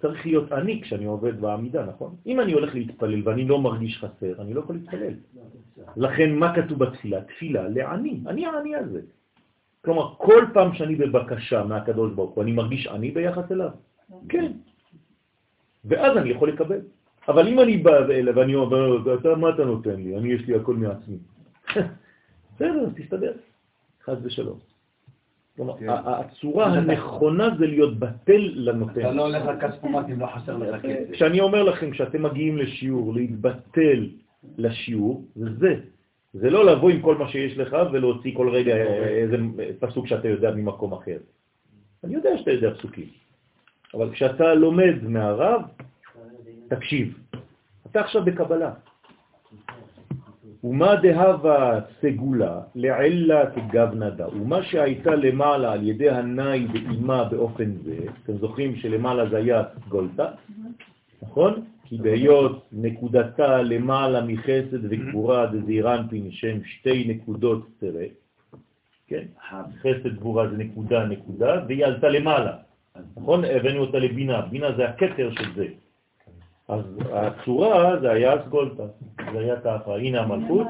צריך 0.00 0.26
להיות 0.26 0.52
אני 0.52 0.82
כשאני 0.82 1.04
עובד 1.04 1.40
בעמידה, 1.40 1.86
נכון? 1.86 2.16
אם 2.26 2.40
אני 2.40 2.52
הולך 2.52 2.74
להתפלל 2.74 3.28
ואני 3.28 3.44
לא 3.44 3.60
מרגיש 3.60 3.98
חסר, 3.98 4.42
אני 4.42 4.54
לא 4.54 4.60
יכול 4.60 4.76
להתפלל. 4.76 5.14
לכן 5.96 6.34
מה 6.34 6.54
כתוב 6.54 6.78
בתפילה? 6.78 7.20
תפילה 7.24 7.68
לעני. 7.68 8.20
אני 8.26 8.46
העני 8.46 8.74
הזה. 8.76 9.00
כלומר, 9.84 10.14
כל 10.18 10.44
פעם 10.52 10.74
שאני 10.74 10.94
בבקשה 10.94 11.64
מהקדוש 11.64 12.12
ברוך 12.12 12.30
הוא, 12.30 12.42
אני 12.44 12.52
מרגיש 12.52 12.86
עני 12.86 13.10
ביחס 13.10 13.52
אליו? 13.52 13.70
כן. 14.28 14.52
ואז 15.84 16.16
אני 16.16 16.30
יכול 16.30 16.48
לקבל. 16.48 16.80
אבל 17.28 17.48
אם 17.48 17.60
אני 17.60 17.76
בא 17.76 17.96
אליו 18.10 18.36
ואני 18.36 18.54
אומר, 18.54 19.14
אתה, 19.14 19.34
מה 19.34 19.48
אתה 19.50 19.64
נותן 19.64 19.96
לי? 20.00 20.16
אני, 20.16 20.32
יש 20.32 20.42
לי 20.46 20.54
הכל 20.54 20.74
מעצמי. 20.74 21.18
בסדר, 22.54 22.88
תסתדר. 22.96 23.32
חס 24.04 24.18
ושלום. 24.22 24.58
כלומר, 25.58 25.76
כן. 25.78 25.86
הצורה 25.90 26.66
הנכונה 26.66 27.48
זה 27.58 27.66
להיות 27.66 27.98
בטל 27.98 28.50
לנותן. 28.54 29.00
אתה 29.00 29.12
לא 29.12 29.26
הולך 29.26 29.44
לכספומט 29.44 30.06
אם 30.10 30.20
לא 30.20 30.26
חסר 30.26 30.56
לך 30.56 30.82
כסף. 30.82 31.10
כשאני 31.12 31.40
אומר 31.40 31.62
לכם, 31.62 31.90
כשאתם 31.90 32.22
מגיעים 32.22 32.58
לשיעור, 32.58 33.14
להתבטל 33.14 34.08
לשיעור, 34.58 35.24
זה 35.34 35.46
זה. 35.58 35.74
זה 36.34 36.50
לא 36.50 36.66
לבוא 36.66 36.90
עם 36.90 37.02
כל 37.02 37.14
מה 37.14 37.28
שיש 37.28 37.58
לך 37.58 37.76
ולהוציא 37.92 38.36
כל 38.36 38.50
רגע 38.50 38.76
איזה 39.08 39.36
פסוק 39.78 40.06
שאתה 40.06 40.28
יודע 40.28 40.50
ממקום 40.50 40.92
אחר. 40.92 41.18
אני 42.04 42.14
יודע 42.14 42.30
שאתה 42.38 42.50
יודע 42.50 42.74
פסוקים, 42.74 43.08
אבל 43.94 44.10
כשאתה 44.12 44.54
לומד 44.54 44.94
מהרב, 45.02 45.62
תקשיב. 46.68 47.18
אתה 47.90 48.00
עכשיו 48.00 48.24
בקבלה. 48.24 48.70
ומה 50.64 50.96
דהבה 50.96 51.80
סגולה 52.00 52.60
לעילה 52.74 53.50
כגבנדה, 53.50 54.28
ומה 54.28 54.62
שהייתה 54.62 55.14
למעלה 55.14 55.72
על 55.72 55.88
ידי 55.88 56.10
הנאי 56.10 56.66
באימה 56.66 57.24
באופן 57.24 57.72
זה, 57.84 57.96
אתם 58.24 58.38
זוכרים 58.38 58.76
שלמעלה 58.76 59.28
זה 59.30 59.36
היה 59.36 59.62
גולטה, 59.88 60.30
נכון? 61.22 61.64
כי 61.84 61.98
בהיות 61.98 62.68
נקודתה 62.72 63.62
למעלה 63.62 64.24
מחסד 64.24 64.84
וגבורה 64.90 65.46
דזעירנפין 65.46 66.30
שם 66.30 66.64
שתי 66.64 67.04
נקודות 67.08 67.66
תראה, 67.80 68.06
כן? 69.06 69.24
חסד 69.80 70.16
גבורה 70.16 70.48
זה 70.48 70.56
נקודה 70.56 71.06
נקודה, 71.06 71.64
והיא 71.68 71.84
עלתה 71.86 72.08
למעלה, 72.08 72.56
נכון? 73.16 73.44
הבאנו 73.44 73.80
אותה 73.80 73.98
לבינה, 73.98 74.40
בינה 74.40 74.72
זה 74.76 74.88
הקטר 74.88 75.30
של 75.30 75.54
זה. 75.54 75.66
אז 76.68 76.84
הצורה 77.12 78.00
זה 78.00 78.10
היה 78.10 78.42
אסגולטה, 78.42 78.82
זה 79.32 79.38
היה 79.38 79.60
ככה, 79.60 79.96
הנה 79.96 80.20
המלכות, 80.20 80.66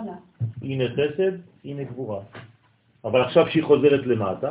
הנה 0.62 0.84
חסד, 0.88 1.32
הנה 1.64 1.84
גבורה. 1.84 2.20
אבל 3.04 3.20
עכשיו 3.20 3.46
שהיא 3.50 3.64
חוזרת 3.64 4.06
למטה, 4.06 4.50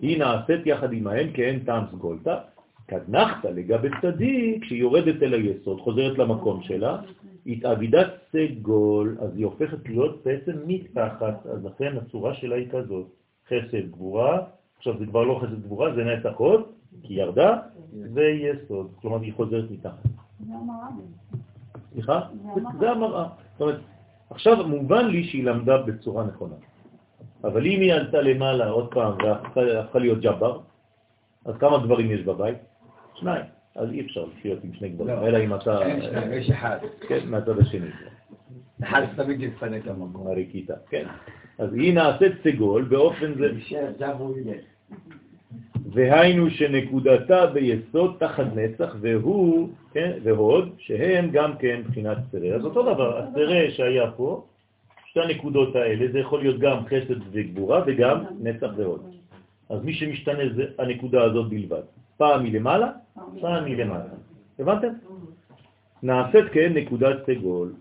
היא 0.00 0.18
נעשית 0.18 0.66
יחד 0.66 0.92
עמהם 0.92 1.32
כאין 1.32 1.58
טעם 1.58 1.84
סגולטה, 1.92 2.38
כנחת 2.88 3.44
לגבי 3.44 3.88
צדיק, 4.02 4.62
כשהיא 4.62 4.80
יורדת 4.80 5.22
אל 5.22 5.34
היסוד, 5.34 5.80
חוזרת 5.80 6.18
למקום 6.18 6.62
שלה, 6.62 6.98
התאבידת 7.46 8.08
סגול, 8.32 9.16
אז 9.20 9.36
היא 9.36 9.44
הופכת 9.44 9.88
להיות 9.88 10.22
בעצם 10.24 10.52
מתחת, 10.66 11.46
אז 11.46 11.64
לכן 11.64 11.96
הצורה 11.96 12.34
שלה 12.34 12.56
היא 12.56 12.68
כזאת, 12.70 13.06
חסד 13.48 13.90
גבורה, 13.90 14.38
עכשיו 14.78 14.98
זה 14.98 15.06
כבר 15.06 15.24
לא 15.24 15.40
חסד 15.42 15.62
גבורה, 15.62 15.94
זה 15.94 16.04
נצח 16.04 16.36
עוד, 16.36 16.62
כי 17.02 17.14
ירדה, 17.14 17.58
זה 17.92 18.22
יסוד, 18.22 18.90
כלומר 19.00 19.20
היא 19.20 19.32
חוזרת 19.36 19.70
מתחת. 19.70 20.21
זה 20.46 20.54
המראה. 20.54 20.88
סליחה? 21.92 22.20
זה 22.80 22.90
המראה. 22.90 23.28
זאת 23.52 23.60
אומרת, 23.60 23.80
עכשיו 24.30 24.68
מובן 24.68 25.06
לי 25.06 25.24
שהיא 25.24 25.44
למדה 25.44 25.82
בצורה 25.82 26.24
נכונה. 26.24 26.54
אבל 27.44 27.66
אם 27.66 27.80
היא 27.80 27.92
עלתה 27.92 28.20
למעלה 28.20 28.68
עוד 28.68 28.94
פעם 28.94 29.12
והפכה 29.56 29.98
להיות 29.98 30.20
ג'אבר, 30.20 30.60
אז 31.44 31.54
כמה 31.60 31.78
דברים 31.78 32.10
יש 32.10 32.20
בבית? 32.20 32.58
שניים. 33.14 33.44
אז 33.76 33.90
אי 33.90 34.00
אפשר 34.00 34.24
לחיות 34.24 34.64
עם 34.64 34.72
שני 34.72 34.88
גברים, 34.88 35.16
לא. 35.16 35.26
אלא 35.26 35.44
אם 35.44 35.54
אתה... 35.54 35.78
יש 36.32 36.50
אחד. 36.50 36.78
כן, 37.08 37.28
מהצד 37.28 37.58
השני. 37.58 37.86
אחד 38.82 39.02
תמיד 39.16 39.40
יפנה 39.40 39.76
את 39.76 39.86
המקום. 39.86 40.26
הריקיטה, 40.26 40.74
כן. 40.90 41.06
אז 41.58 41.74
היא 41.74 41.94
נעשית 41.94 42.32
סגול 42.44 42.84
באופן 42.84 43.34
זה... 43.34 43.52
והיינו 45.92 46.50
שנקודתה 46.50 47.46
ביסוד 47.46 48.16
תחת 48.18 48.46
נצח, 48.54 48.96
והוא, 49.00 49.68
כן, 49.92 50.12
והוד, 50.22 50.74
שהם 50.78 51.30
גם 51.30 51.56
כן 51.56 51.80
בחינת 51.88 52.18
סרה. 52.32 52.54
אז 52.54 52.64
אותו 52.64 52.82
דבר, 52.82 53.18
הסרה 53.18 53.70
שהיה 53.70 54.10
פה, 54.10 54.44
שתי 55.06 55.20
הנקודות 55.20 55.76
האלה, 55.76 56.12
זה 56.12 56.18
יכול 56.18 56.40
להיות 56.40 56.58
גם 56.58 56.86
חסד 56.86 57.20
וגבורה 57.32 57.82
וגם 57.86 58.24
נצח 58.40 58.68
והוד. 58.76 59.02
אז 59.70 59.84
מי 59.84 59.94
שמשתנה 59.94 60.42
זה 60.54 60.64
הנקודה 60.78 61.22
הזאת 61.22 61.48
בלבד. 61.48 61.82
פעם 62.16 62.42
מלמעלה, 62.42 62.90
פעם 63.40 63.64
מלמעלה. 63.64 64.04
הבנתם? 64.58 64.88
נעשית 66.02 66.44
כן 66.52 66.72
נקודת 66.74 67.16
סגול. 67.26 67.72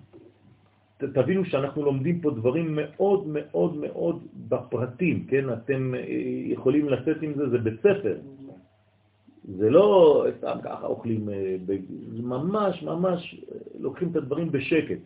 תבינו 1.08 1.45
שאנחנו 1.45 1.84
לומדים 1.84 2.22
פה 2.22 2.32
דברים 2.32 2.80
מאוד 2.80 3.28
מאוד 3.28 3.76
מאוד 3.78 4.24
בפרטים, 4.49 5.26
כן? 5.30 5.54
אתם 5.54 5.95
אה, 5.95 6.02
יכולים 6.45 6.89
לצאת 6.89 7.22
עם 7.22 7.34
זה, 7.34 7.49
זה 7.49 7.58
בית 7.58 7.80
ספר. 7.80 8.18
זה 9.58 9.70
לא 9.70 10.26
סתם 10.38 10.58
ככה 10.64 10.86
אוכלים, 10.88 11.30
אה, 11.30 11.58
זה 11.68 11.78
ממש 12.24 12.84
ממש 12.84 13.36
אה, 13.52 13.58
לוקחים 13.80 14.08
את 14.12 14.16
הדברים 14.16 14.52
בשקט. 14.52 14.99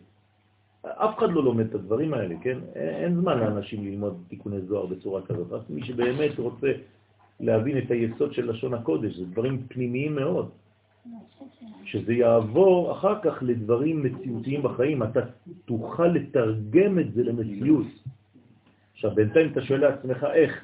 אף 0.82 1.18
אחד 1.18 1.30
לא 1.32 1.44
לומד 1.44 1.66
את 1.66 1.74
הדברים 1.74 2.14
האלה, 2.14 2.34
כן? 2.42 2.58
אין 2.74 3.14
זמן 3.14 3.38
לאנשים 3.38 3.84
ללמוד 3.84 4.22
תיקוני 4.28 4.60
זוהר 4.60 4.86
בצורה 4.86 5.22
כזאת. 5.22 5.52
רק 5.52 5.62
מי 5.70 5.84
שבאמת 5.84 6.38
רוצה 6.38 6.72
להבין 7.40 7.78
את 7.78 7.90
היסוד 7.90 8.32
של 8.32 8.50
לשון 8.50 8.74
הקודש, 8.74 9.16
זה 9.16 9.24
דברים 9.26 9.62
פנימיים 9.68 10.14
מאוד. 10.14 10.48
שזה 11.84 12.12
יעבור 12.12 12.92
אחר 12.92 13.20
כך 13.22 13.42
לדברים 13.42 14.02
מציאותיים 14.02 14.62
בחיים, 14.62 15.02
אתה 15.02 15.20
תוכל 15.64 16.06
לתרגם 16.06 16.98
את 16.98 17.14
זה 17.14 17.22
למציאות. 17.22 17.86
עכשיו, 18.92 19.14
בינתיים 19.14 19.52
אתה 19.52 19.62
שואל 19.62 19.80
לעצמך 19.80 20.26
איך, 20.34 20.60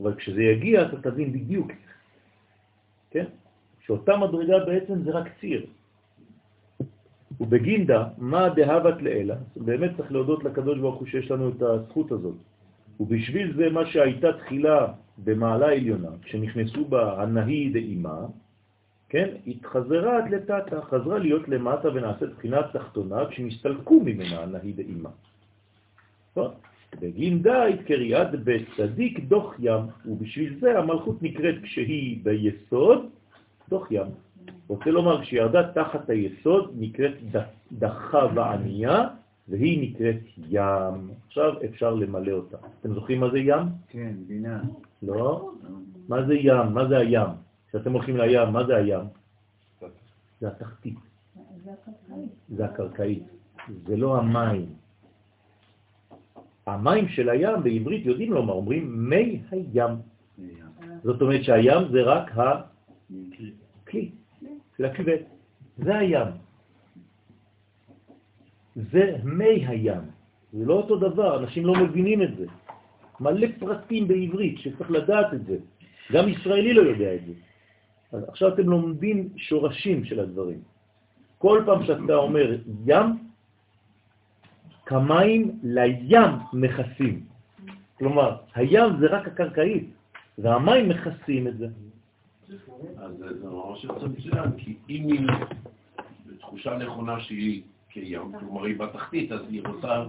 אבל 0.00 0.14
כשזה 0.14 0.42
יגיע 0.42 0.82
אתה 0.82 1.10
תבין 1.10 1.32
בדיוק, 1.32 1.72
כן? 3.10 3.24
שאותה 3.80 4.16
מדרגה 4.16 4.64
בעצם 4.64 5.02
זה 5.02 5.10
רק 5.10 5.28
ציר. 5.40 5.66
ובגינדה, 7.40 8.08
מה 8.18 8.48
דהבת 8.48 9.02
לאלה? 9.02 9.36
באמת 9.56 9.90
צריך 9.96 10.12
להודות 10.12 10.44
לקדוש 10.44 10.78
ברוך 10.78 10.96
הוא 11.00 11.06
שיש 11.06 11.30
לנו 11.30 11.48
את 11.48 11.62
הזכות 11.62 12.12
הזאת. 12.12 12.36
ובשביל 13.00 13.56
זה 13.56 13.70
מה 13.70 13.86
שהייתה 13.86 14.32
תחילה 14.32 14.92
במעלה 15.24 15.66
עליונה, 15.72 16.08
כשנכנסו 16.22 16.84
בה 16.84 17.22
הנהי 17.22 17.70
דאימה, 17.70 18.26
כן, 19.08 19.28
התחזרה 19.46 20.18
עד 20.18 20.30
לטאטה, 20.30 20.82
חזרה 20.82 21.18
להיות 21.18 21.48
למטה 21.48 21.88
ונעשית 21.88 22.28
בחינה 22.36 22.62
תחתונה 22.72 23.26
כשנסתלקו 23.26 24.00
ממנה 24.04 24.42
הנהי 24.42 24.72
דאימה. 24.72 25.10
בגין 27.00 27.42
דית 27.42 27.80
קריאת 27.86 28.28
בצדיק 28.44 29.20
דוח 29.20 29.54
ים, 29.58 29.82
ובשביל 30.06 30.56
זה 30.60 30.78
המלכות 30.78 31.22
נקראת 31.22 31.54
כשהיא 31.62 32.18
ביסוד 32.22 33.06
דוח 33.68 33.90
ים. 33.90 34.06
רוצה 34.68 34.90
לומר, 34.90 35.22
כשירדה 35.22 35.72
תחת 35.72 36.10
היסוד 36.10 36.72
נקראת 36.78 37.12
דחה 37.72 38.26
וענייה, 38.34 39.04
והיא 39.48 39.90
נקראת 39.90 40.20
ים. 40.48 41.10
עכשיו 41.26 41.52
אפשר 41.64 41.94
למלא 41.94 42.32
אותה. 42.32 42.56
אתם 42.80 42.94
זוכרים 42.94 43.20
מה 43.20 43.30
זה 43.30 43.38
ים? 43.38 43.66
כן, 43.88 44.12
בינה. 44.26 44.62
לא? 45.02 45.50
מה 46.08 46.26
זה 46.26 46.34
ים? 46.34 46.66
מה 46.74 46.88
זה 46.88 46.98
הים? 46.98 47.47
כשאתם 47.68 47.92
הולכים 47.92 48.16
לים, 48.16 48.48
מה 48.52 48.66
זה 48.66 48.76
הים? 48.76 49.04
זה 50.40 50.48
התחתית. 50.48 50.98
זה 52.48 52.64
הקרקעית. 52.64 53.22
זה 53.86 53.96
לא 53.96 54.18
המים. 54.18 54.66
המים 56.66 57.08
של 57.08 57.28
הים 57.28 57.62
בעברית 57.62 58.06
יודעים 58.06 58.32
לומר, 58.32 58.52
אומרים 58.52 59.10
מי 59.10 59.42
הים. 59.50 59.90
זאת 61.04 61.22
אומרת 61.22 61.44
שהים 61.44 61.88
זה 61.90 62.02
רק 62.02 62.30
הכלי 63.82 64.10
של 64.76 64.84
הכבד. 64.84 65.18
זה 65.78 65.98
הים. 65.98 66.28
זה 68.76 69.16
מי 69.24 69.66
הים. 69.66 70.02
זה 70.52 70.64
לא 70.64 70.74
אותו 70.74 70.96
דבר, 70.96 71.38
אנשים 71.42 71.66
לא 71.66 71.74
מבינים 71.74 72.22
את 72.22 72.36
זה. 72.36 72.46
מלא 73.20 73.46
פרטים 73.58 74.08
בעברית 74.08 74.58
שצריך 74.58 74.90
לדעת 74.90 75.34
את 75.34 75.46
זה. 75.46 75.56
גם 76.12 76.28
ישראלי 76.28 76.74
לא 76.74 76.82
יודע 76.82 77.14
את 77.14 77.20
זה. 77.26 77.32
אז 78.12 78.24
עכשיו 78.28 78.54
אתם 78.54 78.68
לומדים 78.68 79.28
שורשים 79.36 80.04
של 80.04 80.20
הדברים. 80.20 80.60
כל 81.38 81.62
פעם 81.66 81.86
שאתה 81.86 82.14
אומר 82.14 82.56
ים, 82.86 83.06
כמים 84.86 85.58
לים 85.62 86.32
מכסים. 86.52 87.24
כלומר, 87.98 88.36
הים 88.54 88.98
זה 89.00 89.06
רק 89.06 89.26
הקרקעית, 89.26 89.90
והמים 90.38 90.88
מכסים 90.88 91.48
את 91.48 91.58
זה. 91.58 91.68
אז 92.96 93.12
זה 93.18 93.48
ממש 93.48 93.84
יוצא 93.84 94.06
מצוין, 94.06 94.50
כי 94.56 94.76
אם 94.88 95.06
היא 95.06 95.26
בתחושה 96.26 96.76
נכונה 96.78 97.20
שהיא 97.20 97.62
כים, 97.90 98.32
כלומר 98.38 98.64
היא 98.64 98.78
בתחתית, 98.78 99.32
אז 99.32 99.40
היא 99.48 99.62
רוצה 99.66 100.04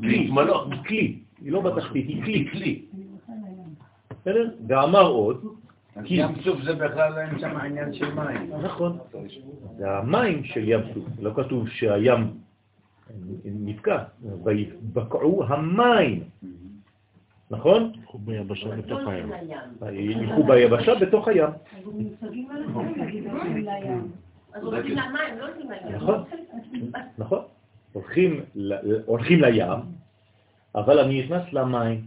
להתמלות. 0.00 0.72
היא 0.72 0.82
כלי, 0.86 1.18
היא 1.42 1.52
לא 1.52 1.60
בתחתית, 1.60 2.06
היא 2.08 2.50
כלי. 2.50 2.84
בסדר? 4.10 4.50
ואמר 4.68 5.06
עוד, 5.06 5.44
ים 6.04 6.42
סוף 6.44 6.62
זה 6.62 6.74
בכלל 6.74 7.18
אין 7.18 7.38
שם 7.38 7.56
עניין 7.56 7.94
של 7.94 8.14
מים. 8.14 8.52
נכון, 8.62 8.98
זה 9.78 9.90
המים 9.90 10.44
של 10.44 10.68
ים 10.68 10.80
סוף, 10.94 11.04
לא 11.20 11.32
כתוב 11.36 11.68
שהים 11.68 12.34
נתקע, 13.44 13.98
ויבקעו 14.44 15.44
המים, 15.44 16.24
נכון? 17.50 17.92
ילכו 17.94 18.18
ביבשה 18.18 18.76
בתוך 18.76 19.00
הים. 19.06 19.32
ילכו 19.92 20.44
ביבשה 20.44 20.94
בתוך 20.94 21.28
הים, 21.28 21.48
לא. 24.62 24.82
נכון, 25.90 26.24
נכון. 27.18 27.40
הולכים 29.06 29.42
לים, 29.42 29.68
אבל 30.74 30.98
אני 30.98 31.22
נכנס 31.22 31.52
למים. 31.52 32.00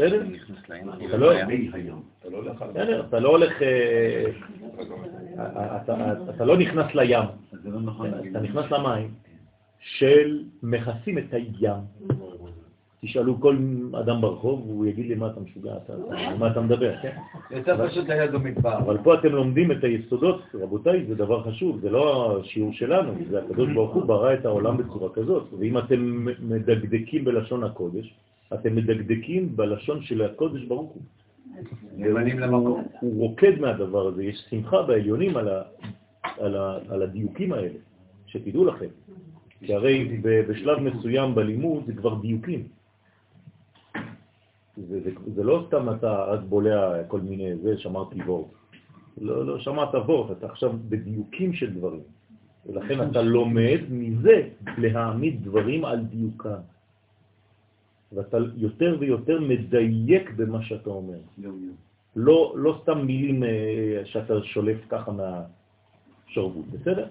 בסדר? 0.00 0.22
נכנס 0.32 0.68
לים, 0.68 0.90
אני 0.90 1.06
אתה 1.06 1.16
לא 1.16 2.38
הולך 2.38 2.62
אתה 3.08 3.20
לא 3.20 3.38
אה, 5.38 5.76
אתה- 6.34 6.44
לא 6.44 6.56
נכנס 6.58 6.94
לים, 6.94 7.24
זה 7.62 7.70
לא 7.70 7.80
נכון 7.80 8.10
להגיד. 8.10 8.36
אתה 8.36 8.44
נכנס 8.44 8.70
למים 8.70 9.08
של 9.80 10.42
מכסים 10.62 11.18
את 11.18 11.24
הים. 11.34 11.80
תשאלו 13.02 13.40
כל 13.40 13.56
אדם 14.00 14.20
ברחוב, 14.20 14.62
הוא 14.66 14.86
יגיד 14.86 15.06
לי 15.06 15.14
מה 15.14 15.26
אתה 15.26 15.40
משוגע, 15.40 15.72
אתה- 15.84 15.92
על 16.28 16.36
מה 16.38 16.50
אתה 16.50 16.60
מדבר, 16.60 16.96
כן? 17.02 17.16
יותר 17.50 17.88
פשוט 17.88 18.10
היה 18.10 18.26
במדבר. 18.26 18.78
אבל 18.78 18.98
פה 19.04 19.14
אתם 19.14 19.28
לומדים 19.28 19.72
את 19.72 19.84
היסודות, 19.84 20.42
רבותיי, 20.54 21.04
זה 21.08 21.14
דבר 21.14 21.42
חשוב, 21.42 21.80
זה 21.80 21.90
לא 21.90 22.38
השיעור 22.40 22.72
שלנו, 22.72 23.12
זה 23.30 23.38
הקדוש 23.42 23.68
ברוך 23.74 23.94
הוא 23.94 24.04
ברא 24.04 24.34
את 24.34 24.44
העולם 24.46 24.76
בצורה 24.76 25.08
כזאת, 25.12 25.46
ואם 25.58 25.78
אתם 25.78 26.26
מדקדקים 26.40 27.24
בלשון 27.24 27.64
הקודש, 27.64 28.14
אתם 28.54 28.74
מדקדקים 28.74 29.56
בלשון 29.56 30.02
של 30.02 30.22
הקודש 30.22 30.64
ברוך 30.64 30.90
הוא. 30.92 31.02
למקום. 32.40 32.84
הוא 33.00 33.20
רוקד 33.20 33.58
מהדבר 33.58 34.06
הזה, 34.06 34.24
יש 34.24 34.44
שמחה 34.50 34.82
בעליונים 34.82 35.36
על, 35.36 35.48
ה, 35.48 35.62
על, 36.22 36.56
ה, 36.56 36.78
על 36.88 37.02
הדיוקים 37.02 37.52
האלה, 37.52 37.78
שתדעו 38.26 38.64
לכם, 38.64 38.88
כי 39.60 39.74
הרי 39.74 40.20
בשלב 40.22 40.78
מסוים 40.78 41.34
בלימוד 41.34 41.82
זה 41.86 41.92
כבר 41.94 42.14
דיוקים. 42.14 42.68
זה, 44.76 45.00
זה, 45.00 45.10
זה 45.34 45.44
לא 45.44 45.64
סתם 45.66 45.90
אתה 45.90 46.24
אז 46.24 46.40
בולע 46.40 47.04
כל 47.08 47.20
מיני, 47.20 47.56
זה 47.56 47.78
שמרתי 47.78 48.22
וורט. 48.22 48.50
לא, 49.20 49.46
לא 49.46 49.58
שמעת 49.58 49.94
וורט, 49.94 50.38
אתה 50.38 50.46
עכשיו 50.46 50.72
בדיוקים 50.88 51.52
של 51.52 51.74
דברים. 51.74 52.00
ולכן 52.66 53.10
אתה 53.10 53.22
לומד 53.22 53.80
מזה 53.90 54.48
להעמיד 54.78 55.44
דברים 55.44 55.84
על 55.84 56.04
דיוקם. 56.04 56.60
ואתה 58.12 58.36
יותר 58.56 58.96
ויותר 59.00 59.40
מדייק 59.40 60.30
במה 60.30 60.62
שאתה 60.62 60.90
אומר. 60.90 61.18
לא, 62.16 62.54
לא 62.56 62.78
סתם 62.82 63.06
מילים 63.06 63.44
אה, 63.44 64.02
שאתה 64.04 64.34
שולף 64.42 64.78
ככה 64.88 65.12
מהשרבות, 65.12 66.66
בסדר? 66.66 67.08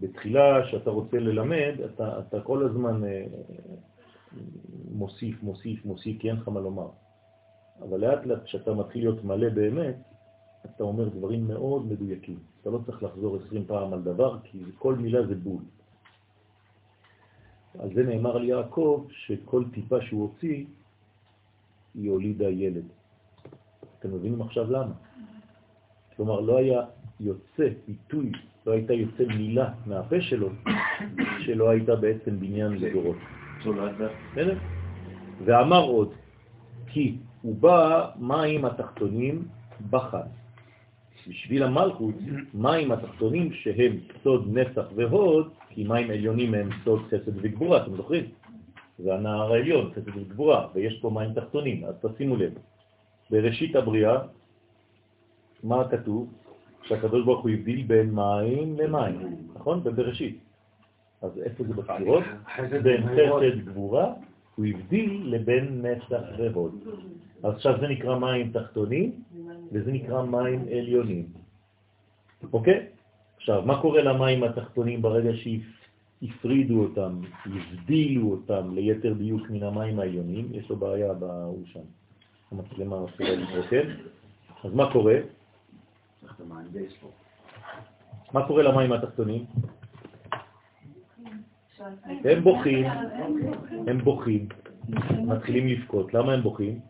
בתחילה, 0.00 0.66
שאתה 0.70 0.90
רוצה 0.90 1.18
ללמד, 1.18 1.74
אתה, 1.84 2.18
אתה 2.18 2.40
כל 2.40 2.66
הזמן 2.66 3.04
אה, 3.04 3.24
מוסיף, 4.90 5.42
מוסיף, 5.42 5.84
מוסיף, 5.84 6.20
כי 6.20 6.28
אין 6.30 6.36
לך 6.36 6.48
מה 6.48 6.60
לומר. 6.60 6.88
אבל 7.82 8.00
לאט 8.00 8.26
לאט, 8.26 8.44
כשאתה 8.44 8.74
מתחיל 8.74 9.02
להיות 9.02 9.24
מלא 9.24 9.48
באמת, 9.48 9.96
אתה 10.64 10.84
אומר 10.84 11.08
דברים 11.08 11.48
מאוד 11.48 11.86
מדויקים. 11.86 12.38
אתה 12.60 12.70
לא 12.70 12.78
צריך 12.86 13.02
לחזור 13.02 13.36
עשרים 13.36 13.64
פעם 13.66 13.92
על 13.92 14.02
דבר, 14.02 14.38
כי 14.44 14.62
כל 14.78 14.94
מילה 14.94 15.26
זה 15.26 15.34
בול. 15.34 15.62
על 17.78 17.88
זה 17.94 18.02
נאמר 18.02 18.36
על 18.36 18.44
יעקב 18.44 19.06
שכל 19.10 19.64
טיפה 19.72 20.00
שהוא 20.00 20.22
הוציא, 20.22 20.64
היא 21.94 22.10
הולידה 22.10 22.48
ילד. 22.48 22.84
אתם 23.98 24.14
מבינים 24.14 24.42
עכשיו 24.42 24.70
למה? 24.70 24.92
כלומר, 26.16 26.40
לא 26.40 26.58
היה 26.58 26.80
יוצא 27.20 27.68
ביטוי, 27.88 28.32
לא 28.66 28.72
הייתה 28.72 28.92
יוצא 28.92 29.24
מילה 29.24 29.74
מהפה 29.86 30.20
שלו, 30.20 30.48
שלא 31.44 31.70
הייתה 31.70 31.96
בעצם 31.96 32.40
בניין 32.40 32.72
לדורות. 32.72 33.16
ואמר 35.44 35.82
עוד, 35.82 36.12
כי 36.86 37.16
הוא 37.42 37.56
בא 37.56 38.10
מים 38.18 38.64
התחתונים 38.64 39.48
בחד. 39.90 40.41
בשביל 41.28 41.62
המלכות, 41.62 42.14
מים 42.54 42.92
התחתונים 42.92 43.52
שהם 43.52 43.96
סוד 44.22 44.48
נסח 44.58 44.86
והוד, 44.94 45.50
כי 45.68 45.84
מים 45.84 46.10
עליונים 46.10 46.54
הם 46.54 46.68
סוד 46.84 47.02
חסד 47.06 47.32
וגבורה, 47.36 47.82
אתם 47.82 47.96
זוכרים? 47.96 48.24
זה 48.98 49.14
הנער 49.14 49.52
העליון, 49.52 49.90
חסד 49.92 50.16
וגבורה, 50.16 50.68
ויש 50.74 50.98
פה 51.00 51.10
מים 51.10 51.32
תחתונים, 51.34 51.84
אז 51.84 51.94
תשימו 52.02 52.36
לב. 52.36 52.52
בראשית 53.30 53.76
הבריאה, 53.76 54.18
מה 55.62 55.88
כתוב? 55.88 56.32
שהקדוש 56.82 57.24
ברוך 57.24 57.42
הוא 57.42 57.50
הבדיל 57.50 57.82
בין 57.86 58.10
מים 58.14 58.76
למים, 58.76 59.36
נכון? 59.54 59.84
בבראשית. 59.84 60.38
אז 61.22 61.38
איפה 61.38 61.64
זה 61.64 61.74
בספירות? 61.74 62.24
בין 62.82 63.02
חסד 63.02 63.64
גבורה, 63.64 64.12
הוא 64.56 64.66
הבדיל 64.66 65.22
לבין 65.26 65.86
נסח 65.86 66.22
והוד. 66.38 66.74
אז 67.42 67.54
עכשיו 67.54 67.80
זה 67.80 67.88
נקרא 67.88 68.18
מים 68.18 68.52
תחתונים, 68.52 69.12
וזה 69.72 69.92
נקרא 69.92 70.22
מים 70.22 70.60
עליונים. 70.78 71.26
אוקיי? 72.52 72.86
עכשיו, 73.36 73.62
מה 73.66 73.82
קורה 73.82 74.02
למים 74.02 74.44
התחתונים 74.44 75.02
ברגע 75.02 75.30
שהפרידו 75.34 76.82
אותם, 76.82 77.20
הבדילו 77.46 78.30
אותם 78.30 78.74
ליתר 78.74 79.12
דיוק 79.12 79.50
מן 79.50 79.62
המים 79.62 79.98
העליונים? 79.98 80.48
יש 80.52 80.70
לו 80.70 80.76
בעיה 80.76 81.14
בהוא 81.14 81.66
שם. 81.66 81.86
המצלמה 82.52 83.02
מתחילה 83.02 83.34
להתרוקן. 83.34 83.88
אז 84.64 84.74
מה 84.74 84.92
קורה? 84.92 85.14
מה 88.32 88.46
קורה 88.46 88.62
למים 88.62 88.92
התחתונים? 88.92 89.44
הם 92.24 92.44
בוכים, 92.44 92.86
הם 93.86 93.98
בוכים, 94.04 94.48
מתחילים 95.26 95.66
לבכות. 95.68 96.14
למה 96.14 96.32
הם 96.32 96.42
בוכים? 96.42 96.80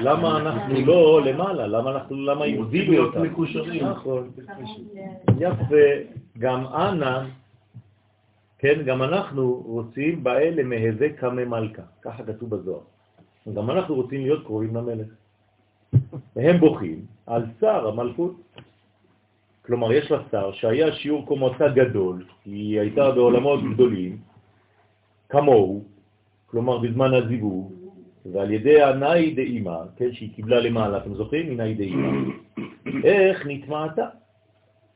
למה 0.00 0.36
אנחנו 0.40 0.80
לא 0.86 1.22
למעלה? 1.24 1.66
למה 1.66 1.90
אנחנו, 1.90 2.16
למה 2.16 2.44
אותם? 2.98 3.22
מקושרים. 3.22 3.86
נכון. 3.86 4.30
יפה, 5.40 5.86
גם 6.38 6.66
אנא, 6.66 7.20
כן, 8.58 8.82
גם 8.84 9.02
אנחנו 9.02 9.62
רוצים 9.66 10.24
באלה 10.24 10.62
מהווה 10.62 11.12
קמא 11.12 11.44
מלכה, 11.44 11.82
ככה 12.02 12.22
כתוב 12.24 12.50
בזוהר. 12.50 12.80
גם 13.54 13.70
אנחנו 13.70 13.94
רוצים 13.94 14.20
להיות 14.20 14.44
קרובים 14.44 14.76
למלך. 14.76 15.06
והם 16.36 16.60
בוכים 16.60 17.04
על 17.26 17.46
שר 17.60 17.88
המלכות. 17.88 18.34
כלומר, 19.66 19.92
יש 19.92 20.10
לה 20.10 20.18
שר 20.30 20.52
שהיה 20.52 20.92
שיעור 20.92 21.26
קומתה 21.26 21.68
גדול, 21.68 22.24
היא 22.44 22.80
הייתה 22.80 23.10
בעולמות 23.10 23.60
גדולים, 23.74 24.18
כמוהו, 25.28 25.84
כלומר 26.46 26.78
בזמן 26.78 27.14
הזיווג, 27.14 27.72
ועל 28.32 28.50
ידי 28.50 28.82
הנאי 28.82 29.34
דאימא, 29.34 29.78
כן, 29.96 30.12
שהיא 30.12 30.34
קיבלה 30.34 30.60
למעלה, 30.60 30.98
אתם 30.98 31.14
זוכרים? 31.14 31.50
מנאי 31.50 31.74
דאימא. 31.74 32.08
איך 33.04 33.46
נטמעתה? 33.46 34.06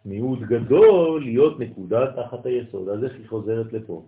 מיעוט 0.04 0.38
גדול 0.38 1.22
להיות 1.22 1.60
נקודה 1.60 2.12
תחת 2.12 2.46
היסוד, 2.46 2.88
אז 2.88 3.04
איך 3.04 3.12
היא 3.14 3.28
חוזרת 3.28 3.72
לפה? 3.72 4.02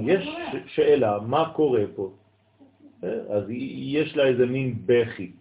יש 0.00 0.28
שאלה, 0.66 1.18
מה 1.26 1.52
קורה 1.56 1.82
פה? 1.94 2.12
אז 3.02 3.44
יש 3.94 4.16
לה 4.16 4.24
איזה 4.24 4.46
מין 4.46 4.74
בכי. 4.86 5.32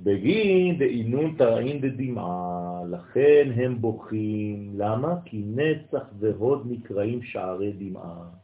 בגין 0.00 0.78
דאינון 0.78 1.34
תראין 1.38 1.80
דדמעה, 1.80 2.80
לכן 2.90 3.52
הם 3.56 3.80
בוכים. 3.80 4.72
למה? 4.76 5.14
כי 5.24 5.42
נצח 5.46 6.04
והוד 6.18 6.66
נקראים 6.70 7.22
שערי 7.22 7.72
דמעה. 7.72 8.39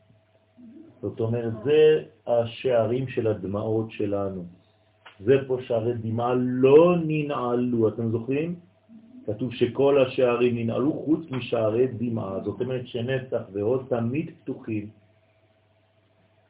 זאת 1.06 1.20
אומרת, 1.20 1.52
זה 1.64 2.02
השערים 2.26 3.08
של 3.08 3.26
הדמעות 3.26 3.90
שלנו. 3.90 4.44
זה 5.20 5.34
פה 5.46 5.56
שערי 5.66 5.92
דמעה 5.94 6.34
לא 6.36 6.94
ננעלו, 7.06 7.88
אתם 7.88 8.10
זוכרים? 8.10 8.54
כתוב 9.26 9.52
שכל 9.52 10.02
השערים 10.02 10.58
ננעלו 10.58 10.92
חוץ 10.92 11.30
משערי 11.30 11.86
דמעה, 11.86 12.40
זאת 12.44 12.60
אומרת 12.60 12.86
שנצח 12.86 13.42
והוד 13.52 13.86
תמיד 13.88 14.30
פתוחים. 14.42 14.86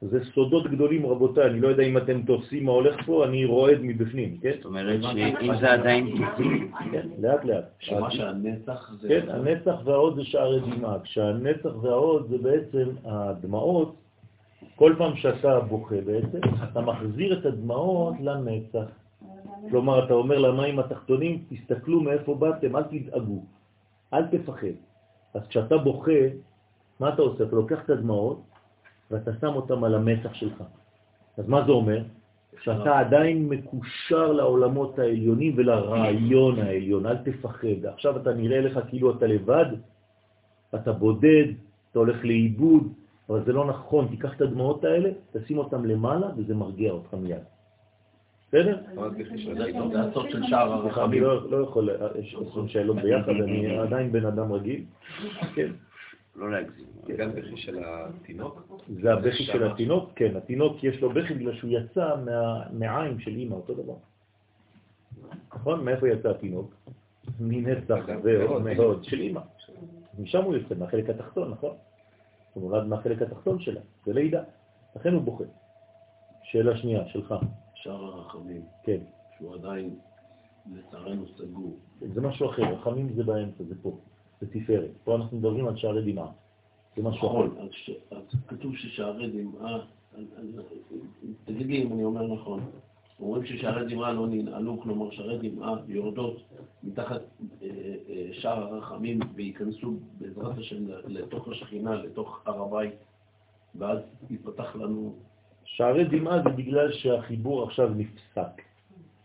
זה 0.02 0.24
סודות 0.24 0.66
גדולים 0.66 1.06
רבותיי, 1.06 1.46
אני 1.46 1.60
לא 1.60 1.68
יודע 1.68 1.82
אם 1.82 1.96
אתם 1.96 2.22
תופסים 2.22 2.64
מה 2.64 2.72
הולך 2.72 3.06
פה, 3.06 3.24
אני 3.24 3.44
רועד 3.44 3.78
מבפנים, 3.82 4.36
כן? 4.40 4.52
זאת 4.56 4.64
אומרת 4.64 5.02
שאם 5.02 5.58
זה 5.60 5.72
עדיין 5.72 6.16
פתוחים, 6.16 6.72
כן, 6.92 7.08
לאט 7.18 7.44
לאט. 7.44 7.64
שמה 7.78 8.10
שהנצח 8.10 8.92
זה... 9.00 9.08
כן, 9.08 9.28
הנצח 9.28 9.76
וההוד 9.84 10.16
זה 10.16 10.24
שערי 10.24 10.60
דמעה. 10.60 11.00
כשהנצח 11.00 11.70
וההוד 11.82 12.26
זה 12.28 12.38
בעצם 12.38 12.88
הדמעות, 13.04 14.05
כל 14.77 14.94
פעם 14.98 15.16
שאתה 15.16 15.61
בוכה 15.61 16.01
בעצם, 16.07 16.39
אתה 16.65 16.81
מחזיר 16.81 17.39
את 17.39 17.47
הדמעות 17.47 18.15
לנצח. 18.20 18.86
כלומר, 19.70 20.05
אתה 20.05 20.15
אומר 20.15 20.39
למים 20.39 20.78
התחתונים, 20.78 21.44
תסתכלו 21.48 22.01
מאיפה 22.01 22.35
באתם, 22.35 22.77
אל 22.77 22.82
תדאגו, 22.82 23.44
אל 24.15 24.27
תפחד. 24.27 24.77
אז 25.35 25.43
כשאתה 25.48 25.78
בוכה, 25.78 26.20
מה 27.01 27.09
אתה 27.09 27.23
עושה? 27.23 27.44
אתה 27.44 27.57
לוקח 27.57 27.85
את 27.85 27.90
הדמעות 27.90 28.43
ואתה 29.11 29.31
שם 29.40 29.55
אותם 29.55 29.85
על 29.85 29.94
המצח 29.94 30.35
שלך. 30.35 30.62
אז 31.39 31.48
מה 31.48 31.65
זה 31.65 31.73
אומר? 31.73 32.03
שאתה 32.62 32.98
עדיין 32.98 33.48
מקושר 33.48 34.32
לעולמות 34.32 34.98
העליונים 34.98 35.53
ולרעיון 35.57 36.59
העליון, 36.59 37.07
אל 37.07 37.16
תפחד. 37.16 37.86
עכשיו 37.86 38.16
אתה 38.16 38.35
נראה 38.35 38.61
לך 38.61 38.81
כאילו 38.89 39.16
אתה 39.16 39.27
לבד, 39.27 39.66
אתה 40.74 40.93
בודד, 40.93 41.44
אתה 41.90 41.98
הולך 41.98 42.24
לאיבוד, 42.24 42.93
אבל 43.31 43.44
זה 43.44 43.53
לא 43.53 43.66
נכון, 43.66 44.09
תיקח 44.09 44.36
את 44.36 44.40
הדמעות 44.40 44.85
האלה, 44.85 45.11
תשים 45.32 45.59
אותם 45.59 45.85
למעלה 45.85 46.27
וזה 46.36 46.55
מרגיע 46.55 46.93
אותך 46.93 47.15
מיד. 47.15 47.43
בסדר? 48.48 48.81
זה 49.93 50.01
הסוד 50.01 50.31
של 50.31 50.43
שער 50.47 50.73
אני 50.73 50.89
הרחמים. 50.89 51.23
לא 51.23 51.51
לא 51.51 51.57
יכול, 51.57 51.90
יש 52.19 52.36
עשרים 52.51 52.69
שאלות 52.69 52.97
ביחד, 52.97 53.28
אני 53.31 53.78
עדיין 53.78 54.12
בן 54.12 54.27
אדם 54.27 54.53
רגיל. 54.53 54.85
כן, 55.55 55.70
לא 56.36 56.51
להגזים. 56.51 56.86
גם 57.16 57.31
בכי 57.32 57.57
של 57.57 57.78
התינוק? 57.85 58.82
זה 59.03 59.12
הבכי 59.12 59.44
של 59.44 59.70
התינוק, 59.70 60.11
כן, 60.16 60.36
התינוק 60.36 60.85
יש 60.85 61.01
לו 61.01 61.11
בכי 61.11 61.35
בגלל 61.35 61.55
שהוא 61.55 61.70
יצא 61.70 62.15
מהמעיים 62.24 63.20
של 63.20 63.31
אימא, 63.31 63.55
אותו 63.55 63.74
דבר. 63.74 63.94
נכון? 65.55 65.85
מאיפה 65.85 66.09
יצא 66.09 66.31
התינוק? 66.31 66.74
מנצח 67.40 68.05
ועוד 68.23 68.62
מאוד 68.62 69.05
של 69.05 69.20
אימא. 69.20 69.40
משם 70.19 70.43
הוא 70.43 70.55
יוצא, 70.55 70.74
מהחלק 70.78 71.11
התחתון, 71.11 71.51
נכון? 71.51 71.77
הוא 72.56 72.70
נולד 72.70 72.86
מהחלק 72.86 73.22
התחתון 73.22 73.60
שלה, 73.60 73.80
זה 74.06 74.12
לידה. 74.12 74.42
לכן 74.96 75.12
הוא 75.12 75.22
בוכה. 75.22 75.44
שאלה 76.42 76.76
שנייה, 76.76 77.08
שלך. 77.08 77.34
שער 77.74 78.04
הרחמים, 78.04 78.62
כן. 78.84 78.98
שהוא 79.38 79.54
עדיין 79.54 79.94
לצערנו 80.74 81.24
סגור. 81.36 81.76
זה 82.14 82.20
משהו 82.20 82.50
אחר, 82.50 82.62
רחמים 82.62 83.12
זה 83.14 83.24
באמצע, 83.24 83.64
זה 83.64 83.74
פה, 83.82 83.98
זה 84.40 84.46
תפארת. 84.50 84.90
פה 85.04 85.16
אנחנו 85.16 85.36
מדברים 85.38 85.66
על 85.68 85.76
שערי 85.76 86.12
דמעה. 86.12 86.28
זה 86.96 87.02
משהו 87.02 87.28
אחר. 87.28 87.46
נכון, 87.46 87.68
ש- 87.70 87.90
אז 88.10 88.22
כתוב 88.48 88.76
ששערי 88.76 89.30
דמעה, 89.30 89.78
תגיד 91.44 91.66
לי 91.66 91.82
אם 91.82 91.92
אני 91.92 92.04
אומר 92.04 92.26
נכון, 92.34 92.60
אומרים 93.20 93.47
ששערי 93.47 93.94
דמעה 93.94 94.12
לא 94.12 94.26
ננעלו, 94.26 94.80
כלומר 94.80 95.10
שערי 95.10 95.51
דמעה 95.51 95.74
יורדות 95.88 96.36
מתחת 96.82 97.20
אה, 97.62 97.68
אה, 98.09 98.28
שער 98.32 98.62
הרחמים 98.62 99.20
וייכנסו 99.34 99.94
בעזרת 100.20 100.59
השם 100.59 100.76
לתוך 101.06 101.48
השכינה, 101.48 101.94
לתוך 101.94 102.40
הר 102.47 102.62
הבית, 102.62 102.94
ואז 103.74 103.98
ייפתח 104.30 104.76
לנו, 104.76 105.14
שערי 105.64 106.05
דמעה 106.05 106.43
זה 106.43 106.48
בגלל 106.48 106.93
שהחיבור 106.93 107.64
עכשיו 107.64 107.90
נפסק, 107.97 108.62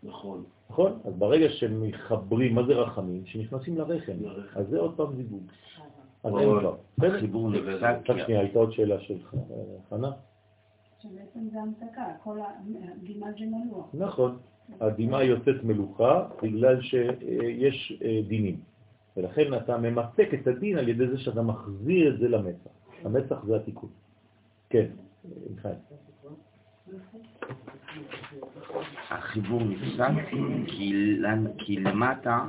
נכון, 0.02 0.44
נכון? 0.70 0.98
אז 1.04 1.12
ברגע 1.18 1.48
שמחברים, 1.48 2.54
מה 2.54 2.62
זה 2.66 2.72
רחמים? 2.72 3.26
שנכנסים 3.26 3.78
לרחם. 3.78 4.12
אז 4.54 4.68
זה 4.68 4.78
עוד 4.78 4.94
פעם 4.96 5.16
זיווג. 5.16 5.42
אז 6.24 6.32
או- 6.32 6.38
אין 6.38 6.60
כבר. 6.60 6.76
החיבור 7.16 7.50
נפסק, 7.50 7.82
רק 8.10 8.22
שנייה, 8.24 8.40
הייתה 8.40 8.58
עוד 8.58 8.72
שאלה 8.72 9.00
שלך, 9.00 9.34
אה, 9.34 9.38
חנה? 9.90 10.10
שבעצם 11.02 11.48
זה 11.52 11.60
המתקה, 11.60 12.04
כל 12.22 12.38
הגימל 12.80 13.32
זה 13.38 13.44
מלוח. 13.46 13.86
נכון. 13.94 14.38
הדמעה 14.80 15.24
יוצאת 15.24 15.64
מלוכה 15.64 16.28
בגלל 16.42 16.82
שיש 16.82 17.98
אה, 18.04 18.20
דינים. 18.28 18.60
ולכן 19.16 19.54
אתה 19.54 19.78
ממתק 19.78 20.28
את 20.34 20.46
הדין 20.46 20.78
על 20.78 20.88
ידי 20.88 21.08
זה 21.08 21.18
שאתה 21.18 21.42
מחזיר 21.42 22.14
את 22.14 22.20
זה 22.20 22.28
למצח. 22.28 22.70
המצח 23.04 23.44
זה 23.44 23.56
התיקון. 23.56 23.88
כן, 24.70 24.86
מיכאל. 25.50 25.72
החיבור 29.10 29.62
נפסק 29.62 30.12
כי 31.58 31.76
למטה 31.76 32.48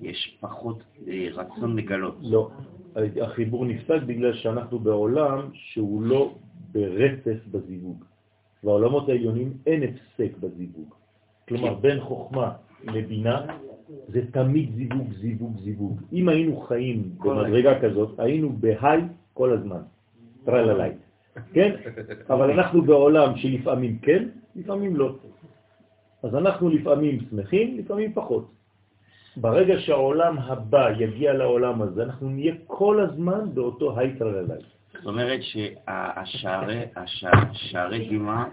יש 0.00 0.38
פחות 0.40 0.82
אה, 1.08 1.28
רצון 1.32 1.76
לגלות. 1.76 2.16
לא. 2.20 2.50
החיבור 3.22 3.66
נפסק 3.66 4.02
בגלל 4.06 4.34
שאנחנו 4.34 4.78
בעולם 4.78 5.48
שהוא 5.52 6.02
לא 6.02 6.34
ברצף 6.74 7.46
בזיווג. 7.50 8.04
בעולמות 8.64 9.08
העליונים 9.08 9.52
אין 9.66 9.82
הפסק 9.82 10.36
בזיווג. 10.40 10.94
כלומר, 11.48 11.74
בין 11.74 12.00
חוכמה 12.00 12.52
לבינה 12.84 13.46
זה 14.08 14.20
תמיד 14.32 14.74
זיווג, 14.74 15.12
זיווג, 15.20 15.58
זיווג. 15.58 16.00
אם 16.12 16.28
היינו 16.28 16.56
חיים 16.56 17.10
במדרגה 17.18 17.80
כזאת, 17.80 18.20
היינו 18.20 18.52
בהיי 18.52 19.00
כל 19.34 19.52
הזמן. 19.52 19.80
טרללי. 20.44 20.90
כן? 21.52 21.76
אבל 22.30 22.50
אנחנו 22.54 22.82
בעולם 22.82 23.36
שלפעמים 23.36 23.98
כן, 23.98 24.28
לפעמים 24.56 24.96
לא. 24.96 25.16
אז 26.22 26.34
אנחנו 26.34 26.68
לפעמים 26.68 27.18
שמחים, 27.30 27.78
לפעמים 27.78 28.12
פחות. 28.12 28.50
ברגע 29.36 29.74
שהעולם 29.78 30.38
הבא 30.38 30.90
יגיע 30.98 31.32
לעולם 31.32 31.82
הזה, 31.82 32.02
אנחנו 32.02 32.28
נהיה 32.28 32.54
כל 32.66 33.00
הזמן 33.00 33.54
באותו 33.54 33.98
היי 33.98 34.18
טרללי. 34.18 34.62
זאת 34.94 35.06
אומרת 35.06 35.40
שהשערי 37.06 38.08
דמעה 38.10 38.44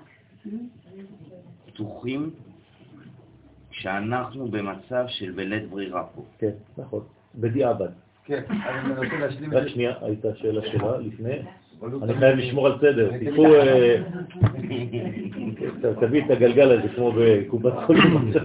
פתוחים 1.66 2.30
כשאנחנו 3.70 4.48
במצב 4.48 5.06
של 5.08 5.32
בלית 5.32 5.70
ברירה 5.70 6.04
פה. 6.16 6.26
כן, 6.38 6.52
נכון. 6.78 7.04
בדיעבד. 7.36 7.90
כן, 8.26 8.44
אני 8.50 8.94
רוצה 8.94 9.18
להשלים 9.20 9.52
את 9.52 9.56
רק 9.56 9.64
זה. 9.64 9.70
שנייה, 9.70 9.94
הייתה 10.02 10.36
שאלה 10.36 10.62
שלה 10.72 10.98
לפני. 10.98 11.34
אני 12.04 12.14
חייב 12.14 12.38
לשמור 12.38 12.68
על 12.68 12.78
סדר. 12.78 13.18
תיקחו, 13.18 13.56
אה, 13.56 14.02
תביא 16.02 16.26
את 16.26 16.32
הגלגל 16.32 16.80
הזה 16.80 16.94
כמו 16.96 17.12
בקופת 17.18 17.74
חולים. 17.86 18.32
זה 18.34 18.40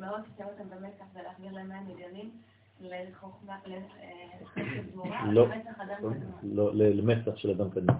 מאוד 0.00 0.20
לשים 0.20 0.46
אותם 0.46 0.64
במתח 0.70 1.04
ולהחזיר 1.14 1.52
להם 1.52 1.68
מים 1.68 1.96
גמורה, 4.92 5.32
לא. 5.32 5.46
לא, 6.42 6.70
ל- 6.74 6.98
למצח 7.00 7.36
של 7.36 7.50
אדם 7.50 7.70
קדמון. 7.70 7.96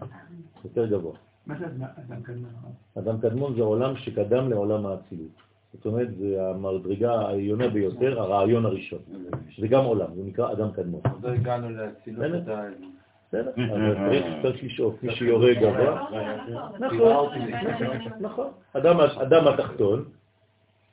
יותר 0.64 0.86
גבוה. 0.86 1.12
מה 1.46 1.54
זה 1.58 1.66
אדם 1.66 2.22
קדמון? 2.22 2.50
אדם 2.98 3.20
קדמון 3.20 3.54
זה 3.56 3.62
עולם 3.62 3.96
שקדם 3.96 4.50
לעולם 4.50 4.86
האצילות. 4.86 5.30
זאת 5.74 5.86
אומרת, 5.86 6.16
זה 6.16 6.50
המדרגה 6.50 7.12
העליונה 7.14 7.68
ביותר, 7.68 8.20
הרעיון 8.20 8.66
הראשון. 8.66 8.98
זה 9.58 9.68
גם 9.68 9.84
עולם, 9.84 10.14
זה 10.14 10.22
נקרא 10.24 10.52
אדם 10.52 10.72
קדמון. 10.72 11.00
עוד 11.12 11.22
לא 11.24 11.28
הגענו 11.28 11.70
לאצילות. 11.70 12.24
בסדר? 13.28 13.50
אבל 13.74 14.42
צריך 14.42 14.64
לשאוף, 14.64 15.02
מי 15.02 15.14
שיורה 15.16 15.54
גבוה. 15.54 16.06
נכון, 16.80 17.28
נכון. 18.20 18.48
אדם, 18.72 19.00
אדם 19.00 19.48
התחתון, 19.48 20.04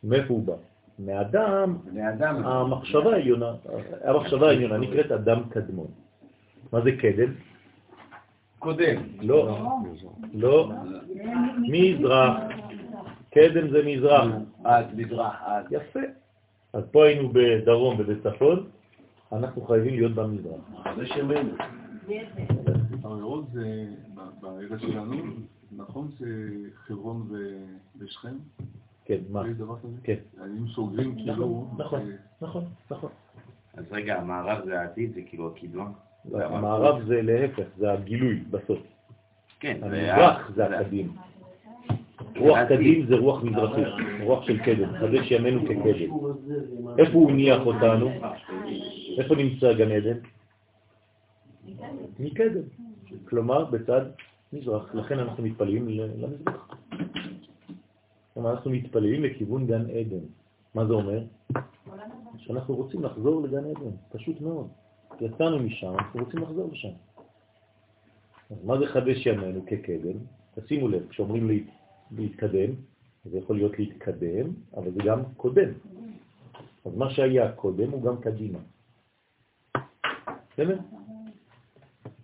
מאיפה 0.03 0.34
הוא 0.34 0.43
בא? 0.43 0.53
מאדם. 0.99 1.78
המחשבה 2.45 3.14
העליונה, 3.14 3.52
המחשבה 4.03 4.48
העליונה 4.48 4.78
נקראת 4.78 5.11
אדם 5.11 5.44
קדמון. 5.49 5.88
מה 6.72 6.82
זה 6.82 6.91
קדם? 6.91 7.34
קודם. 8.60 9.02
לא, 9.22 9.60
לא, 10.34 10.72
מזרח. 11.60 12.38
קדם 13.30 13.70
זה 13.70 13.82
מזרח. 13.86 14.26
אז 14.64 14.86
מזרח, 14.95 15.36
אז. 15.45 15.65
יפה. 15.72 15.99
אז 16.74 16.84
פה 16.91 17.06
היינו 17.06 17.30
בדרום 17.34 17.95
ובצפון, 17.99 18.70
אנחנו 19.32 19.61
חייבים 19.61 19.94
להיות 19.94 20.11
במזרח. 20.11 20.61
זה 20.98 21.06
שמנו. 21.06 21.49
הרעות 23.03 23.45
זה, 23.53 23.86
בארץ 24.41 24.80
שלנו, 24.80 25.15
נכון 25.78 26.07
זה 26.20 26.28
חברון 26.76 27.28
ו- 27.30 27.65
ושכם? 27.99 28.36
כן, 29.06 29.18
מה? 29.30 29.44
כן. 30.04 30.16
אם 30.46 30.68
סוגרים 30.68 31.16
כאילו... 31.16 31.68
נכון, 31.78 32.00
אה, 32.00 32.16
נכון, 32.42 32.66
נכון. 32.92 33.10
אז 33.78 33.84
רגע, 33.92 34.20
המערב 34.20 34.66
זה 34.66 34.82
העתיד, 34.82 35.14
זה 35.14 35.22
כאילו 35.22 35.48
הקדמה? 35.48 35.86
המערב 36.34 37.06
זה 37.06 37.22
להפך, 37.22 37.64
זה 37.78 37.92
הגילוי 37.92 38.44
בסוף. 38.50 38.80
כן, 39.60 39.78
זה 39.80 39.86
המזרח 39.86 40.52
זה 40.56 40.80
הקדים. 40.80 41.16
רוח 42.38 42.58
קדים 42.70 43.06
זה 43.06 43.16
רוח 43.16 43.44
מזרחית, 43.44 43.88
רוח 44.24 44.44
של 44.44 44.58
קדם, 44.58 44.98
חדש 45.00 45.32
ימינו 45.32 45.62
כקדם. 45.66 46.14
איפה 46.98 47.14
הוא 47.14 47.32
הניח 47.32 47.66
אותנו? 47.66 48.12
איפה 49.18 49.36
נמצא 49.36 49.74
גן 49.74 49.92
עדן? 49.92 50.18
מקדם. 52.20 52.62
כלומר, 53.26 53.66
בצד 53.66 54.02
מזרח. 54.54 54.96
לכן 54.96 55.20
אנחנו 55.20 55.44
מתפללים 55.44 55.90
למזרח. 55.90 56.73
כלומר, 58.44 58.56
אנחנו 58.56 58.72
מתפללים 58.72 59.24
לכיוון 59.24 59.68
גן 59.68 59.90
עדן. 59.90 60.26
מה 60.76 60.86
זה 60.86 60.94
אומר? 60.94 61.24
שאנחנו 62.38 62.76
רוצים 62.76 63.03
לחזור 63.03 63.41
לגן 63.41 63.65
עדן, 63.65 63.95
פשוט 64.11 64.41
מאוד. 64.41 64.68
יצאנו 65.22 65.60
משם, 65.60 65.94
אנחנו 65.94 66.20
רוצים 66.20 66.40
לחזור 66.40 66.70
לשם. 66.72 66.90
מה 68.64 68.80
זה 68.80 68.86
חדש 68.88 69.26
ימינו 69.26 69.65
כקדם? 69.65 70.18
תשימו 70.56 70.88
לב, 70.88 71.07
כשאומרים 71.10 71.48
לי 71.48 71.64
להתקדם, 72.11 72.72
זה 73.26 73.38
יכול 73.38 73.56
להיות 73.56 73.80
להתקדם, 73.80 74.49
אבל 74.78 74.91
זה 74.91 74.99
גם 75.06 75.20
קודם. 75.38 75.70
אז 76.86 76.95
מה 76.95 77.10
שהיה 77.10 77.52
קודם 77.52 77.91
הוא 77.91 78.03
גם 78.03 78.22
קדימה. 78.22 78.60
בסדר? 80.53 80.80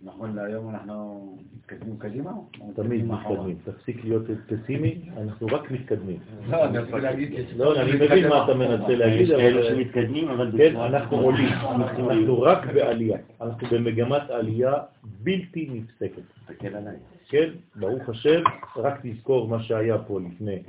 נכון 0.02 0.36
להיום 0.36 0.70
אנחנו 0.70 1.36
מתקדמים 1.56 1.96
קדימה? 1.98 2.32
תמיד? 2.74 3.04
מתקדמים. 3.04 3.56
תפסיק 3.64 4.04
להיות 4.04 4.22
פסימי, 4.46 5.10
אנחנו 5.16 5.46
רק 5.46 5.70
מתקדמים. 5.70 6.18
לא, 6.48 6.64
אני 6.64 6.78
רוצה 6.78 6.98
להגיד... 6.98 7.32
לא, 7.56 7.80
אני 7.80 7.92
מבין 7.92 8.28
מה 8.28 8.44
אתה 8.44 8.54
מנסה 8.54 8.94
להגיד, 8.94 9.20
יש 9.20 9.30
אבל 9.30 9.68
שמתקדמים, 9.68 10.28
אבל 10.28 10.52
כן, 10.58 10.76
אנחנו 10.76 11.16
עולים, 11.16 11.48
אנחנו 11.70 12.42
רק 12.42 12.66
בעלייה. 12.74 13.18
אנחנו 13.40 13.68
במגמת 13.72 14.30
עלייה 14.30 14.74
בלתי 15.22 15.68
נפסקת. 15.72 16.22
תסתכל 16.40 16.76
עליי. 16.76 16.96
כן, 17.28 17.50
ברוך 17.76 18.08
השם, 18.08 18.42
רק 18.76 19.00
תזכור 19.02 19.48
מה 19.48 19.62
שהיה 19.62 19.98
פה 19.98 20.20
לפני. 20.20 20.62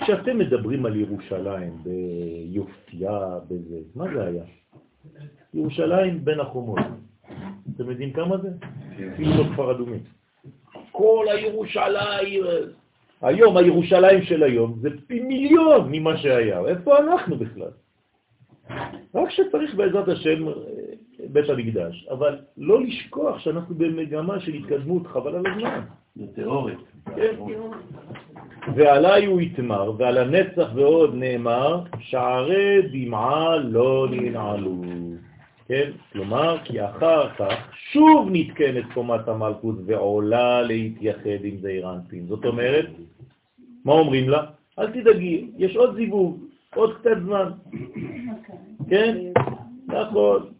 כשאתם 0.00 0.38
מדברים 0.38 0.86
על 0.86 0.96
ירושלים, 0.96 1.78
ביופייה, 1.82 3.38
בזה, 3.48 3.78
מה 3.94 4.04
זה 4.14 4.24
היה? 4.24 4.44
ירושלים 5.54 6.24
בין 6.24 6.40
החומות. 6.40 6.78
אתם 7.76 7.90
יודעים 7.90 8.12
כמה 8.12 8.36
זה? 8.38 8.48
אפילו 9.14 9.30
לא 9.30 9.44
כפר 9.52 9.70
אדומים. 9.70 10.00
כל 10.92 11.26
הירושלים, 11.28 12.44
היום, 13.22 13.56
הירושלים 13.56 14.22
של 14.22 14.42
היום, 14.42 14.74
זה 14.80 14.88
פי 15.06 15.20
מיליון 15.20 15.88
ממה 15.90 16.16
שהיה. 16.16 16.60
איפה 16.66 16.98
אנחנו 16.98 17.36
בכלל? 17.36 17.70
רק 19.14 19.30
שצריך 19.30 19.74
בעזרת 19.74 20.08
השם 20.08 20.48
אה, 20.48 20.52
בית 21.28 21.50
המקדש, 21.50 22.08
אבל 22.10 22.38
לא 22.56 22.82
לשכוח 22.82 23.38
שאנחנו 23.38 23.74
במגמה 23.74 24.40
של 24.40 24.54
התקדמות, 24.54 25.06
חבל 25.06 25.34
על 25.34 25.46
הזמן. 25.46 25.80
זה 26.16 26.26
תיאורית. 26.34 26.78
כן. 27.16 27.36
ועליי 28.74 29.26
הוא 29.26 29.40
יתמר, 29.40 29.92
ועל 29.98 30.18
הנצח 30.18 30.68
ועוד 30.74 31.14
נאמר, 31.14 31.82
שערי 31.98 32.82
דמעה 32.92 33.56
לא 33.56 34.06
ננעלו. 34.10 34.82
כן? 35.68 35.90
כלומר, 36.12 36.58
כי 36.64 36.84
אחר 36.84 37.34
כך 37.34 37.54
שוב 37.92 38.28
נתקנת 38.32 38.84
קומת 38.94 39.28
המלכות 39.28 39.76
ועולה 39.86 40.62
להתייחד 40.62 41.44
עם 41.44 41.56
זעיר 41.60 41.92
אנפין. 41.92 42.26
זאת 42.26 42.44
אומרת, 42.44 42.86
מה 43.84 43.92
אומרים 43.92 44.28
לה? 44.28 44.44
אל 44.78 44.92
תדאגי, 44.92 45.50
יש 45.56 45.76
עוד 45.76 45.96
זיווג, 45.96 46.44
עוד 46.74 46.98
קצת 46.98 47.16
זמן. 47.24 47.50
כן? 48.90 49.16
נכון. 49.86 50.52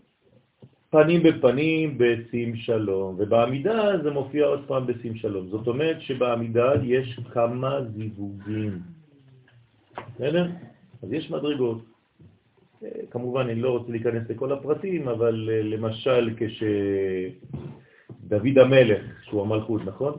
פנים 0.91 1.23
בפנים 1.23 1.99
בשים 1.99 2.57
שלום, 2.57 3.15
ובעמידה 3.19 4.03
זה 4.03 4.11
מופיע 4.11 4.47
עוד 4.47 4.65
פעם 4.67 4.87
בשים 4.87 5.15
שלום. 5.17 5.49
זאת 5.49 5.67
אומרת 5.67 6.01
שבעמידה 6.01 6.73
יש 6.83 7.21
כמה 7.33 7.79
זיווגים. 7.95 8.79
בסדר? 10.15 10.47
אז 11.03 11.13
יש 11.13 11.31
מדרגות. 11.31 11.96
כמובן, 13.11 13.41
אני 13.41 13.61
לא 13.61 13.71
רוצה 13.71 13.93
להיכנס 13.93 14.31
לכל 14.31 14.53
הפרטים, 14.53 15.09
אבל 15.09 15.49
אה, 15.53 15.63
למשל 15.63 16.35
כשדוד 16.37 16.59
המלך, 18.59 19.03
שהוא 19.25 19.43
המלכות, 19.43 19.83
נכון? 19.85 20.15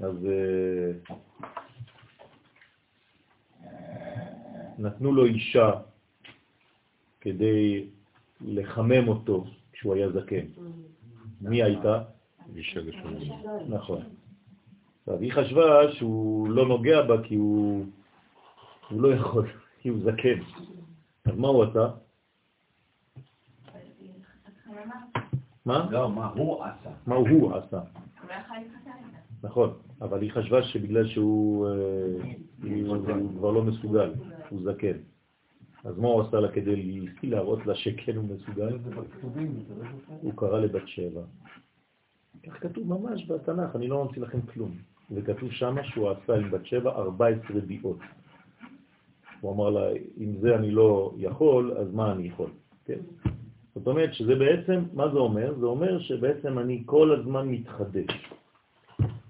אז 0.00 0.26
אה, 0.26 0.92
נתנו 4.78 5.12
לו 5.12 5.24
אישה 5.24 5.70
כדי 7.20 7.84
לחמם 8.40 9.08
אותו 9.08 9.44
כשהוא 9.72 9.94
היה 9.94 10.10
זקן. 10.10 10.46
מי 11.40 11.62
הייתה? 11.62 12.02
נכון. 13.68 14.02
עכשיו, 15.00 15.20
היא 15.20 15.32
חשבה 15.32 15.92
שהוא 15.92 16.48
לא 16.48 16.68
נוגע 16.68 17.02
בה 17.02 17.22
כי 17.22 17.34
הוא, 17.34 17.84
הוא 18.88 19.02
לא 19.02 19.14
יכול, 19.14 19.48
כי 19.80 19.88
הוא 19.88 19.98
זקן. 20.04 20.40
אז 21.26 21.38
מה 21.38 21.48
הוא 21.48 21.64
עשה? 21.64 21.88
מה? 25.64 25.88
לא, 25.90 26.10
מה 26.10 26.26
הוא 26.26 26.64
עשה? 26.64 26.90
מה 27.06 27.14
הוא 27.14 27.56
עשה? 27.56 27.80
נכון, 29.42 29.78
אבל 30.00 30.22
היא 30.22 30.32
חשבה 30.32 30.62
שבגלל 30.62 31.06
שהוא 31.08 31.68
אה, 31.68 31.74
כבר 33.38 33.50
לא 33.50 33.62
מסוגל, 33.62 34.14
הוא 34.48 34.60
זקן. 34.64 34.98
אז 35.84 35.98
מה 35.98 36.08
הוא 36.08 36.22
עשה 36.22 36.40
לה 36.40 36.52
כדי 36.52 37.06
להראות 37.22 37.66
לה 37.66 37.74
שכן 37.74 38.16
הוא 38.16 38.24
מסוגל? 38.24 38.78
הוא 40.20 40.32
קרא 40.36 40.60
לבת 40.60 40.88
שבע. 40.88 41.22
כך 42.46 42.62
כתוב 42.62 42.88
ממש 42.88 43.30
בתנ"ך, 43.30 43.76
אני 43.76 43.88
לא 43.88 44.04
ממציא 44.04 44.22
לכם 44.22 44.40
כלום. 44.40 44.70
וכתוב 45.10 45.50
שמה 45.50 45.84
שהוא 45.84 46.10
עשה 46.10 46.34
עם 46.34 46.50
בת 46.50 46.66
שבע 46.66 46.90
14 46.90 47.60
ביאות. 47.60 47.98
הוא 49.40 49.52
אמר 49.52 49.70
לה, 49.70 49.92
אם 50.20 50.36
זה 50.40 50.54
אני 50.54 50.70
לא 50.70 51.12
יכול, 51.18 51.76
אז 51.78 51.94
מה 51.94 52.12
אני 52.12 52.26
יכול? 52.28 52.50
כן? 52.84 52.98
זאת 53.74 53.86
אומרת 53.86 54.14
שזה 54.14 54.34
בעצם, 54.34 54.84
מה 54.92 55.08
זה 55.08 55.18
אומר? 55.18 55.54
זה 55.60 55.66
אומר 55.66 55.98
שבעצם 55.98 56.58
אני 56.58 56.82
כל 56.86 57.20
הזמן 57.20 57.48
מתחדש. 57.48 58.30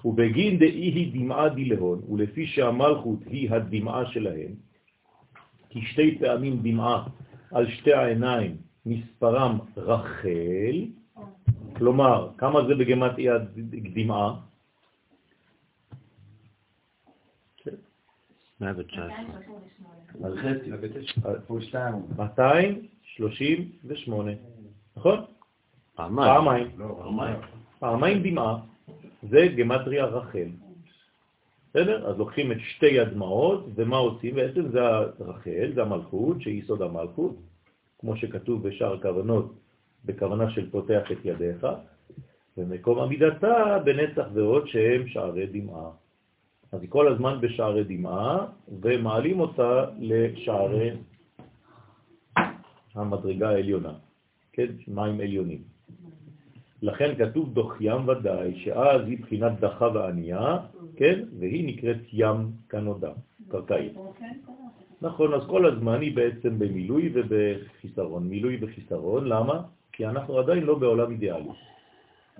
ובגין 0.04 0.58
דאי 0.58 0.88
היא 0.90 1.12
דמעה 1.14 1.48
דילהון, 1.48 2.00
ולפי 2.10 2.46
שהמלכות 2.46 3.18
היא 3.26 3.50
הדמעה 3.50 4.06
שלהם, 4.06 4.52
כי 5.70 5.80
שתי 5.82 6.18
פעמים 6.18 6.62
דמעה 6.62 7.06
על 7.50 7.70
שתי 7.70 7.92
העיניים 7.92 8.56
מספרם 8.86 9.58
רחל, 9.76 10.76
כלומר, 11.76 12.30
כמה 12.38 12.60
זה 12.68 12.74
בגמטריה 12.74 13.34
דמעה? 13.94 14.34
238. 18.60 19.95
אז 20.24 20.34
חצי. 20.34 20.70
הוא 21.46 21.60
שתיים. 21.60 21.94
238, 22.16 24.32
נכון? 24.96 25.24
פעמיים. 25.94 26.34
פעמיים. 26.34 26.70
לא, 26.78 26.98
פעמיים. 27.02 27.36
פעמיים 27.78 28.22
דמעה 28.22 28.58
זה 29.22 29.48
גמטריה 29.56 30.04
רחל. 30.04 30.48
בסדר? 31.70 32.06
אז 32.06 32.18
לוקחים 32.18 32.52
את 32.52 32.56
שתי 32.60 33.00
הדמעות, 33.00 33.66
ומה 33.74 33.96
עושים? 33.96 34.34
בעצם 34.34 34.68
זה 34.68 34.80
הרחל, 34.84 35.72
זה 35.74 35.82
המלכות, 35.82 36.42
שהיא 36.42 36.62
יסוד 36.62 36.82
המלכות, 36.82 37.36
כמו 37.98 38.16
שכתוב 38.16 38.68
בשאר 38.68 38.94
הכוונות, 38.94 39.54
בכוונה 40.04 40.50
של 40.50 40.70
פותח 40.70 41.12
את 41.12 41.18
ידיך, 41.24 41.66
ומקום 42.56 42.98
עמידתה 42.98 43.78
בנצח 43.84 44.26
ועוד 44.34 44.68
שהם 44.68 45.08
שערי 45.08 45.46
דמעה. 45.46 45.90
אז 46.72 46.80
היא 46.80 46.90
כל 46.90 47.12
הזמן 47.12 47.38
בשערי 47.40 47.84
דמעה, 47.84 48.46
ומעלים 48.82 49.40
אותה 49.40 49.84
לשערי 49.98 50.90
המדרגה 52.94 53.48
העליונה, 53.48 53.92
כן? 54.52 54.66
מים 54.88 55.20
עליונים. 55.20 55.62
לכן 56.82 57.14
כתוב 57.18 57.54
דוח 57.54 57.76
ים 57.80 58.08
ודאי, 58.08 58.54
שאז 58.56 59.00
היא 59.06 59.18
בחינת 59.22 59.60
דחה 59.60 59.88
וענייה, 59.94 60.58
כן? 60.96 61.24
והיא 61.38 61.66
נקראת 61.66 62.00
ים 62.12 62.36
כנודע, 62.68 63.12
קרקעית. 63.48 63.92
נכון, 65.02 65.34
אז 65.34 65.42
כל 65.46 65.66
הזמן 65.66 66.00
היא 66.00 66.16
בעצם 66.16 66.58
במילוי 66.58 67.12
ובחיסרון. 67.14 68.28
מילוי 68.28 68.58
וחיסרון, 68.60 69.28
למה? 69.28 69.62
כי 69.92 70.06
אנחנו 70.06 70.38
עדיין 70.38 70.62
לא 70.62 70.74
בעולם 70.74 71.10
אידיאלי. 71.10 71.48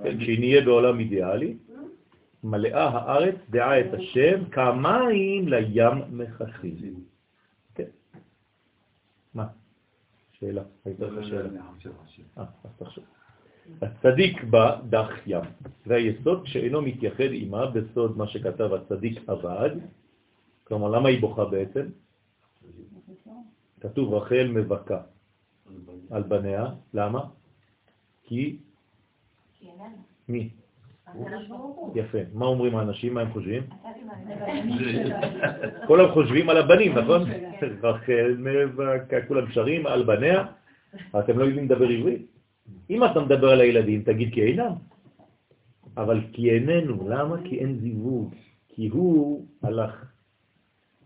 כן, 0.03 0.19
כשנהיה 0.19 0.65
בעולם 0.65 0.99
אידיאלי, 0.99 1.57
מלאה 2.47 2.89
הארץ 2.89 3.35
דעה 3.51 3.81
את 3.81 3.95
השם 3.95 4.51
כמים 4.51 5.49
לים 5.49 5.99
מכסים. 6.11 7.05
כן. 7.75 7.91
מה? 9.35 9.47
שאלה, 10.33 10.63
הייתה 10.85 11.07
לך 11.07 11.27
שאלה. 11.27 11.61
אה, 12.39 12.45
אז 12.65 12.71
תחשוב. 12.79 13.05
הצדיק 13.83 14.45
בה 14.45 14.81
דח 14.89 15.11
ים, 15.27 15.45
והיסוד 15.87 16.47
שאינו 16.47 16.83
מתייחד 16.83 17.31
עימה 17.35 17.67
בסוד 17.67 18.19
מה 18.19 18.27
שכתב 18.27 18.71
הצדיק 18.73 19.29
עבד, 19.29 19.71
כלומר 20.65 20.89
למה 20.89 21.09
היא 21.09 21.21
בוכה 21.21 21.45
בעצם? 21.45 21.87
כתוב 23.81 24.15
רחל 24.15 24.47
מבכה 24.49 25.01
על 26.11 26.23
בניה, 26.23 26.67
למה? 26.95 27.21
כי. 28.25 28.59
מי? 30.29 30.51
יפה. 31.95 32.19
מה 32.35 32.47
אומרים 32.47 32.77
האנשים? 32.77 33.15
מה 33.15 33.21
הם 33.21 33.33
חושבים? 33.33 33.63
כולם 35.87 36.11
חושבים 36.13 36.51
על 36.51 36.57
הבנים, 36.57 36.99
נכון? 36.99 37.23
רחל 37.83 38.37
מבכה, 38.39 39.21
כולם 39.29 39.51
שרים 39.51 39.87
על 39.87 40.03
בניה, 40.03 40.45
אתם 41.19 41.39
לא 41.39 41.45
יודעים 41.45 41.65
לדבר 41.65 41.89
עברית. 41.89 42.27
אם 42.91 43.05
אתה 43.05 43.21
מדבר 43.21 43.51
על 43.51 43.61
הילדים, 43.61 44.03
תגיד 44.03 44.35
כי 44.35 44.43
אינם. 44.43 44.73
אבל 45.97 46.21
כי 46.33 46.51
איננו, 46.51 47.09
למה? 47.09 47.37
כי 47.45 47.59
אין 47.59 47.79
זיווג, 47.81 48.35
כי 48.69 48.89
הוא 48.89 49.47
הלך. 49.63 50.05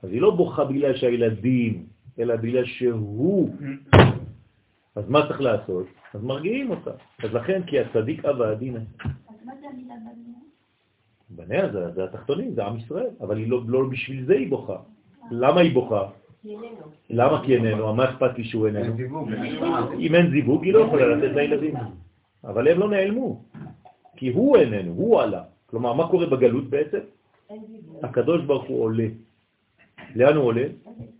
אז 0.03 0.11
היא 0.11 0.21
לא 0.21 0.31
בוכה 0.31 0.65
בגלל 0.65 0.97
שהילדים 0.97 1.87
אלא 2.19 2.37
בגלל 2.37 2.65
שהוא. 2.65 3.57
אז 4.97 5.09
מה 5.09 5.27
צריך 5.29 5.41
לעשות? 5.41 5.87
אז 6.15 6.23
מרגיעים 6.23 6.71
אותה. 6.71 6.91
אז 7.23 7.33
לכן, 7.33 7.63
כי 7.67 7.81
הצדיק 7.81 8.25
אבא 8.25 8.45
הדין. 8.45 8.77
המילה 9.73 9.95
בניה? 9.95 10.41
בניה 11.31 11.73
זה, 11.73 11.91
זה 11.91 12.05
התחתונים, 12.05 12.55
זה 12.55 12.65
עם 12.65 12.77
ישראל, 12.77 13.11
אבל 13.21 13.37
היא 13.37 13.51
לא, 13.51 13.61
לא 13.67 13.89
בשביל 13.89 14.27
זה 14.27 14.35
היא 14.35 14.51
בוכה. 14.51 14.77
למה 15.31 15.61
היא 15.61 15.75
בוכה? 15.75 16.09
למה 17.11 17.43
כי 17.47 17.57
איננו? 17.57 17.95
מה 17.95 18.11
אכפת 18.11 18.39
לי 18.39 18.45
שהוא 18.45 18.67
איננו? 18.67 18.97
אם 19.99 20.15
אין 20.15 20.31
זיווג, 20.31 20.65
היא 20.65 20.73
לא 20.73 20.79
יכולה 20.79 21.07
לתת 21.07 21.35
לילדים. 21.35 21.75
אבל 22.45 22.69
הם 22.69 22.79
לא 22.79 22.91
נעלמו, 22.91 23.43
כי 24.17 24.29
הוא 24.29 24.57
איננו, 24.57 24.93
הוא 24.93 25.21
עלה. 25.21 25.43
כלומר, 25.67 25.93
מה 25.93 26.09
קורה 26.09 26.27
בגלות 26.27 26.71
בעצם? 26.71 26.99
הקדוש 28.03 28.45
ברוך 28.45 28.65
הוא 28.65 28.83
עולה. 28.83 29.09
לאן 30.17 30.37
הוא 30.37 30.45
עולה? 30.45 30.67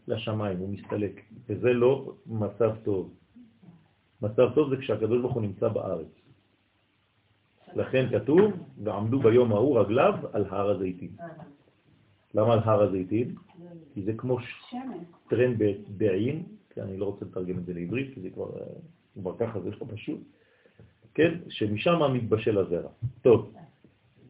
לשמיים, 0.09 0.59
הוא 0.59 0.69
מסתלק. 0.69 1.21
וזה 1.49 1.73
לא 1.73 2.13
מצב 2.27 2.71
טוב. 2.83 3.11
מצב 4.23 4.49
טוב 4.55 4.71
זה 4.71 4.77
כשהקדוש 4.77 5.21
ברוך 5.21 5.33
הוא 5.33 5.43
נמצא 5.43 5.69
בארץ. 5.69 6.20
לכן 7.75 8.19
כתוב, 8.19 8.53
ועמדו 8.85 9.21
ביום 9.21 9.53
ההוא 9.53 9.81
רגליו 9.81 10.15
על 10.33 10.45
הר 10.49 10.71
הזיתים. 10.71 11.11
למה 12.35 12.53
על 12.53 12.59
הר 12.65 12.83
הזיתים? 12.83 13.35
כי 13.95 14.03
זה 14.03 14.13
כמו. 14.17 14.39
טרן 15.29 15.55
בעין, 15.89 16.43
כי 16.75 16.81
אני 16.81 16.97
לא 16.97 17.05
רוצה 17.05 17.25
לתרגם 17.25 17.59
את 17.59 17.67
זה 17.67 17.75
לעברית, 17.75 18.15
כי 18.15 18.21
זה 18.21 18.31
כבר, 18.31 18.45
אה, 18.45 18.67
כבר 19.21 19.37
ככה, 19.37 19.61
זה 19.61 19.71
לא 19.71 19.87
פשוט, 19.95 20.19
כן? 21.15 21.35
שמשם 21.49 22.13
מתבשל 22.13 22.59
הזרע. 22.59 22.89
טוב, 23.23 23.53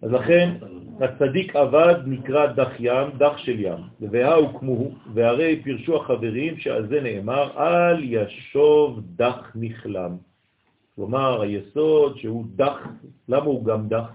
אז 0.03 0.11
לכן 0.11 0.55
הצדיק 1.01 1.57
עבד 1.57 1.95
נקרא 2.07 2.53
דח 2.53 2.71
ים, 2.79 3.09
דח 3.19 3.37
של 3.37 3.61
ים, 3.61 3.79
והאו 4.01 4.59
כמוהו, 4.59 4.95
והרי 5.15 5.61
פירשו 5.63 5.97
החברים 5.97 6.59
שעל 6.59 6.89
זה 6.89 7.01
נאמר, 7.01 7.59
אל 7.59 8.05
ישוב 8.05 9.01
דח 9.17 9.53
נכלם. 9.55 10.17
כלומר, 10.97 11.41
היסוד 11.41 12.17
שהוא 12.17 12.45
דח, 12.57 12.79
למה 13.29 13.45
הוא 13.45 13.65
גם 13.65 13.89
דח? 13.89 14.11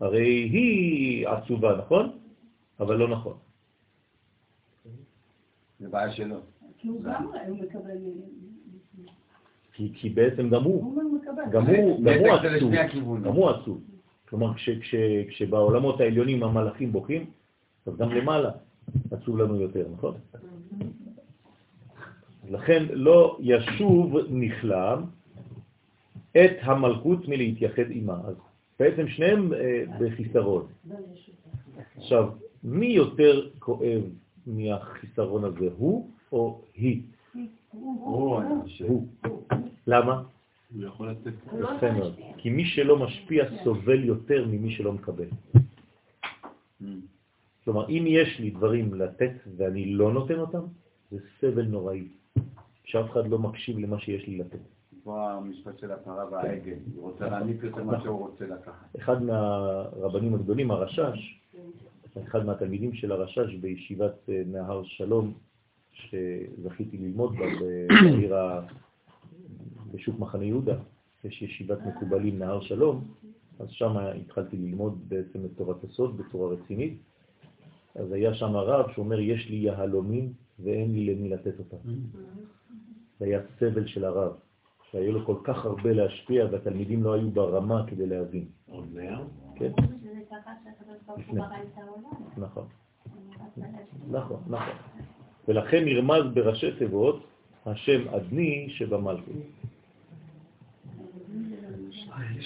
הרי 0.00 0.28
היא 0.28 1.28
עצובה, 1.28 1.76
נכון? 1.78 2.18
אבל 2.80 2.96
לא 2.96 3.08
נכון. 3.08 3.36
זה 5.80 5.88
בעיה 5.88 6.12
שלו. 6.12 6.36
כי 6.78 6.88
הוא 6.88 7.02
גם 7.02 7.28
הוא 7.48 7.58
מקבל... 7.58 7.96
כי, 9.72 9.92
כי 9.94 10.08
בעצם 10.08 10.48
גם 10.48 10.64
הוא. 10.64 11.02
גם 11.50 11.66
הוא, 11.66 12.04
עצוב. 12.30 12.72
גם 13.22 13.32
הוא 13.32 13.50
עצוב. 13.50 13.80
כלומר, 14.28 14.54
כש, 14.54 14.70
כש, 14.70 14.94
כשבעולמות 15.28 16.00
העליונים 16.00 16.42
המלאכים 16.42 16.92
בוכים, 16.92 17.30
אז 17.86 17.96
גם 17.96 18.10
למעלה 18.10 18.50
עצוב 19.10 19.38
לנו 19.38 19.60
יותר, 19.60 19.86
נכון? 19.92 20.14
לכן 22.50 22.84
לא 22.90 23.38
ישוב 23.40 24.16
נכלם 24.30 25.04
את 26.44 26.56
המלכות 26.60 27.28
מלהתייחד 27.28 27.90
עימה. 27.90 28.20
אז 28.24 28.34
בעצם 28.80 29.08
שניהם 29.08 29.52
אה, 29.52 29.84
בחיסרון. 30.00 30.66
עכשיו, 31.96 32.30
מי 32.64 32.86
יותר 32.86 33.48
כואב 33.58 34.02
מהחיסרון 34.46 35.44
הזה, 35.44 35.68
הוא 35.76 36.10
או 36.32 36.62
היא? 36.74 37.02
הוא. 37.72 38.42
למה? 39.86 40.22
הוא 40.74 40.84
יכול 40.84 41.10
לתת... 41.10 41.32
יפה 41.60 41.92
מאוד. 41.92 42.14
כי 42.36 42.50
מי 42.50 42.64
שלא 42.64 42.98
משפיע 42.98 43.44
סובל 43.64 44.04
יותר 44.04 44.46
ממי 44.46 44.70
שלא 44.70 44.92
מקבל. 44.92 45.28
Mm. 46.82 46.84
כלומר, 47.64 47.88
אם 47.88 48.04
יש 48.06 48.40
לי 48.40 48.50
דברים 48.50 48.94
לתת 48.94 49.32
ואני 49.56 49.94
לא 49.94 50.12
נותן 50.12 50.38
אותם, 50.38 50.62
זה 51.10 51.18
סבל 51.40 51.66
נוראי. 51.66 52.08
שאף 52.84 53.10
אחד 53.10 53.28
לא 53.28 53.38
מקשיב 53.38 53.78
למה 53.78 53.98
שיש 54.00 54.26
לי 54.26 54.38
לתת. 54.38 54.77
פה 55.08 55.30
המשפט 55.30 55.78
של 55.78 55.92
הפרה 55.92 56.24
והעגל. 56.30 56.74
הוא 56.94 57.10
רוצה 57.10 57.28
להעניק 57.28 57.62
יותר 57.62 57.84
מה 57.84 58.00
שהוא 58.00 58.18
רוצה 58.18 58.46
לקחת. 58.46 58.96
אחד 58.98 59.22
מהרבנים 59.22 60.34
הגדולים, 60.34 60.70
הרשש, 60.70 61.40
אחד 62.22 62.46
מהתלמידים 62.46 62.94
של 62.94 63.12
הרשש 63.12 63.54
בישיבת 63.54 64.14
אה, 64.28 64.42
נהר 64.46 64.82
שלום, 64.84 65.32
שזכיתי 65.92 66.96
ללמוד 66.98 67.36
בה 67.36 67.44
בעיר 67.90 68.36
ה... 68.36 68.60
בשוק 69.94 70.18
מחנה 70.18 70.44
יהודה, 70.44 70.76
יש 71.24 71.42
ישיבת 71.42 71.78
מקובלים 71.86 72.38
נהר 72.38 72.60
שלום, 72.60 73.04
אז 73.58 73.70
שם 73.70 73.96
התחלתי 73.96 74.56
ללמוד 74.56 74.98
בעצם 75.08 75.44
את 75.44 75.50
תורת 75.56 75.84
הסוד 75.84 76.16
בצורה 76.16 76.48
רצינית. 76.48 76.98
אז 77.94 78.12
היה 78.12 78.34
שם 78.34 78.56
רב 78.56 78.90
שאומר, 78.94 79.20
יש 79.20 79.48
לי 79.48 79.56
יהלומים 79.56 80.32
ואין 80.58 80.92
לי 80.92 81.14
למי 81.14 81.28
לתת 81.28 81.58
אותם. 81.58 81.76
זה 83.18 83.24
היה 83.24 83.40
סבל 83.58 83.86
של 83.86 84.04
הרב, 84.04 84.32
שהיה 84.90 85.10
לו 85.10 85.26
כל 85.26 85.36
כך 85.44 85.64
הרבה 85.64 85.92
להשפיע 85.92 86.46
והתלמידים 86.52 87.02
לא 87.02 87.12
היו 87.12 87.30
ברמה 87.30 87.84
כדי 87.86 88.06
להבין. 88.06 88.44
עוד 88.70 88.94
מאה? 88.94 89.18
כן, 89.56 89.72
לפני. 91.18 91.40
נכון, 92.36 92.68
להשפיע. 93.56 94.08
נכון, 94.10 94.42
נכון. 94.48 94.74
ולכן 95.48 95.84
נרמז 95.84 96.34
בראשי 96.34 96.76
תיבות 96.78 97.26
השם 97.66 98.08
אדני 98.08 98.66
שבמלכות. 98.70 99.34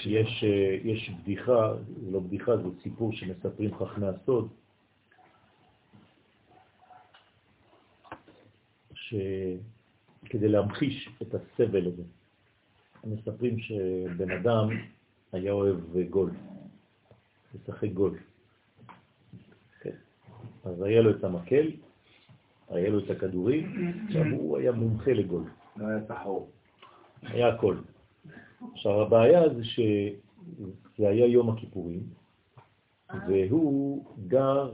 יש, 0.04 0.44
אה, 0.44 0.78
יש 0.84 1.10
בדיחה, 1.10 1.72
לא 2.10 2.20
בדיחה, 2.20 2.56
זה 2.56 2.68
סיפור 2.82 3.12
שמספרים 3.12 3.74
חכמי 3.74 4.06
הסוד, 4.06 4.48
שכדי 8.94 10.48
להמחיש 10.48 11.08
את 11.22 11.34
הסבל 11.34 11.86
הזה, 11.86 12.02
מספרים 13.04 13.58
שבן 13.58 14.30
אדם 14.30 14.68
היה 15.32 15.52
אוהב 15.52 15.76
גולף, 16.10 16.34
לשחק 17.54 17.88
גולף. 17.88 18.22
כן. 19.80 19.96
אז 20.64 20.82
היה 20.82 21.02
לו 21.02 21.10
את 21.10 21.24
המקל, 21.24 21.70
היה 22.68 22.90
לו 22.90 22.98
את 22.98 23.10
הכדורים, 23.10 23.92
עכשיו 24.06 24.24
הוא 24.24 24.58
היה 24.58 24.72
מומחה 24.72 25.12
לגולף. 25.12 25.52
לא 25.76 25.86
היה 25.86 25.98
סחור. 26.08 26.50
היה 27.22 27.48
הכל. 27.48 27.76
עכשיו 28.72 29.02
הבעיה 29.02 29.54
זה 29.54 29.64
שזה 29.64 31.08
היה 31.08 31.26
יום 31.26 31.50
הכיפורים, 31.50 32.02
והוא 33.28 34.04
גר 34.28 34.72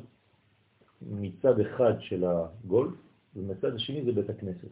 מצד 1.03 1.61
אחד 1.61 1.93
של 2.01 2.25
הגולף, 2.25 2.95
ומצד 3.39 3.74
השני 3.74 4.05
זה 4.05 4.12
בית 4.12 4.31
הכנסת. 4.31 4.69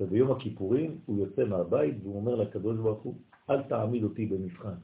וביום 0.00 0.30
הכיפורים 0.30 0.98
הוא 1.06 1.18
יוצא 1.18 1.44
מהבית 1.44 1.94
והוא 2.02 2.16
אומר 2.16 2.34
לקדוש 2.34 2.76
ברוך 2.76 3.02
הוא, 3.02 3.14
אל 3.50 3.62
תעמיד 3.62 4.04
אותי 4.04 4.26
במבחן. 4.26 4.74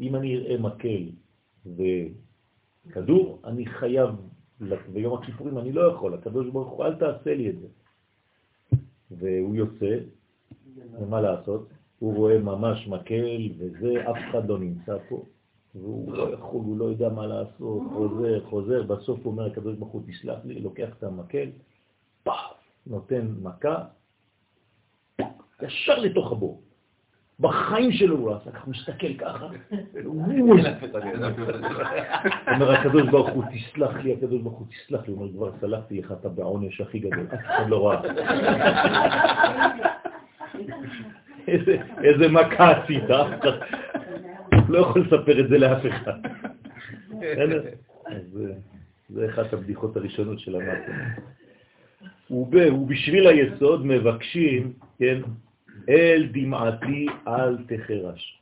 אם 0.00 0.16
אני 0.16 0.36
אראה 0.36 0.58
מקל 0.58 1.10
וכדור, 1.66 3.40
אני 3.44 3.66
חייב, 3.66 4.10
ביום 4.92 5.14
הכיפורים 5.18 5.58
אני 5.58 5.72
לא 5.72 5.80
יכול, 5.80 6.14
הקדוש 6.14 6.48
ברוך 6.48 6.68
הוא, 6.68 6.84
אל 6.84 6.94
תעשה 6.94 7.34
לי 7.34 7.50
את 7.50 7.54
זה. 7.60 7.66
והוא 9.10 9.54
יוצא, 9.54 9.98
ומה 11.00 11.20
לעשות? 11.20 11.68
הוא 11.98 12.14
רואה 12.14 12.38
ממש 12.38 12.88
מקל 12.88 13.48
וזה, 13.58 14.10
אף 14.10 14.16
אחד 14.30 14.48
לא 14.48 14.58
נמצא 14.58 14.98
פה. 15.08 15.24
והוא 15.74 16.12
לא 16.12 16.34
יכול, 16.34 16.60
הוא 16.64 16.78
לא 16.78 16.84
יודע 16.84 17.08
מה 17.08 17.26
לעשות, 17.26 17.82
חוזר, 17.92 18.44
חוזר, 18.44 18.82
בסוף 18.82 19.20
הוא 19.22 19.32
אומר, 19.32 19.46
הקדוש 19.46 19.76
ברוך 19.76 19.92
הוא, 19.92 20.02
תסלח 20.06 20.38
לי, 20.44 20.60
לוקח 20.60 20.88
את 20.98 21.04
המקל, 21.04 21.48
נותן 22.86 23.26
מכה, 23.42 23.76
ישר 25.62 25.98
לתוך 25.98 26.32
הבור. 26.32 26.62
בחיים 27.40 27.92
שלו 27.92 28.16
הוא 28.18 28.30
לא 28.30 28.36
עשה, 28.36 28.50
ככה 28.50 28.64
הוא 28.64 28.74
מסתכל 28.74 29.14
ככה, 29.14 29.46
הוא 30.04 30.22
אומר 32.54 32.72
הקדוש 32.72 33.02
ברוך 33.10 33.28
הוא, 33.28 33.44
תסלח 33.54 33.96
לי, 33.96 34.12
הקדוש 34.12 34.42
ברוך 34.42 34.58
הוא, 34.58 34.66
תסלח 34.66 35.00
לי, 35.06 35.12
הוא 35.12 35.20
אומר, 35.22 35.32
כבר 35.32 35.50
סלחתי 35.60 36.00
לך, 36.00 36.12
אתה 36.12 36.28
בעונש 36.28 36.80
הכי 36.80 36.98
גדול, 36.98 37.26
אף 37.34 37.40
אחד 37.46 37.64
לא 37.68 37.88
ראה. 37.88 38.00
איזה- 41.48 41.78
מכה 42.28 42.70
עשית, 42.70 43.04
אחד 43.04 43.50
לא 44.68 44.78
יכול 44.78 45.02
לספר 45.02 45.40
את 45.40 45.48
זה 45.48 45.58
לאף 45.58 45.86
אחד. 45.86 46.18
אז 48.06 48.40
אה, 48.40 48.52
זה 49.08 49.26
אחת 49.30 49.52
הבדיחות 49.52 49.96
הראשונות 49.96 50.38
של. 50.38 50.56
וב- 50.56 50.62
ובשביל 52.30 53.26
היסוד 53.26 53.86
מבקשים, 53.86 54.72
כן, 54.98 55.22
אל 55.88 56.28
דמעתי 56.32 57.06
אל 57.28 57.58
תחרש. 57.66 58.40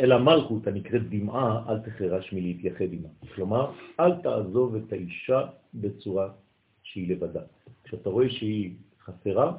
אל 0.00 0.12
המלכות 0.12 0.66
הנקראת 0.66 1.08
דמעה 1.08 1.64
אל 1.68 1.78
תחרש 1.78 2.32
מלהתייחד 2.32 2.90
עימה. 2.90 3.08
כלומר, 3.34 3.72
אל 4.00 4.22
תעזוב 4.22 4.76
את 4.76 4.92
האישה 4.92 5.46
בצורה 5.74 6.28
שהיא 6.82 7.10
לבדה. 7.10 7.40
כשאתה 7.84 8.10
רואה 8.10 8.30
שהיא 8.30 8.74
חסרה, 9.04 9.56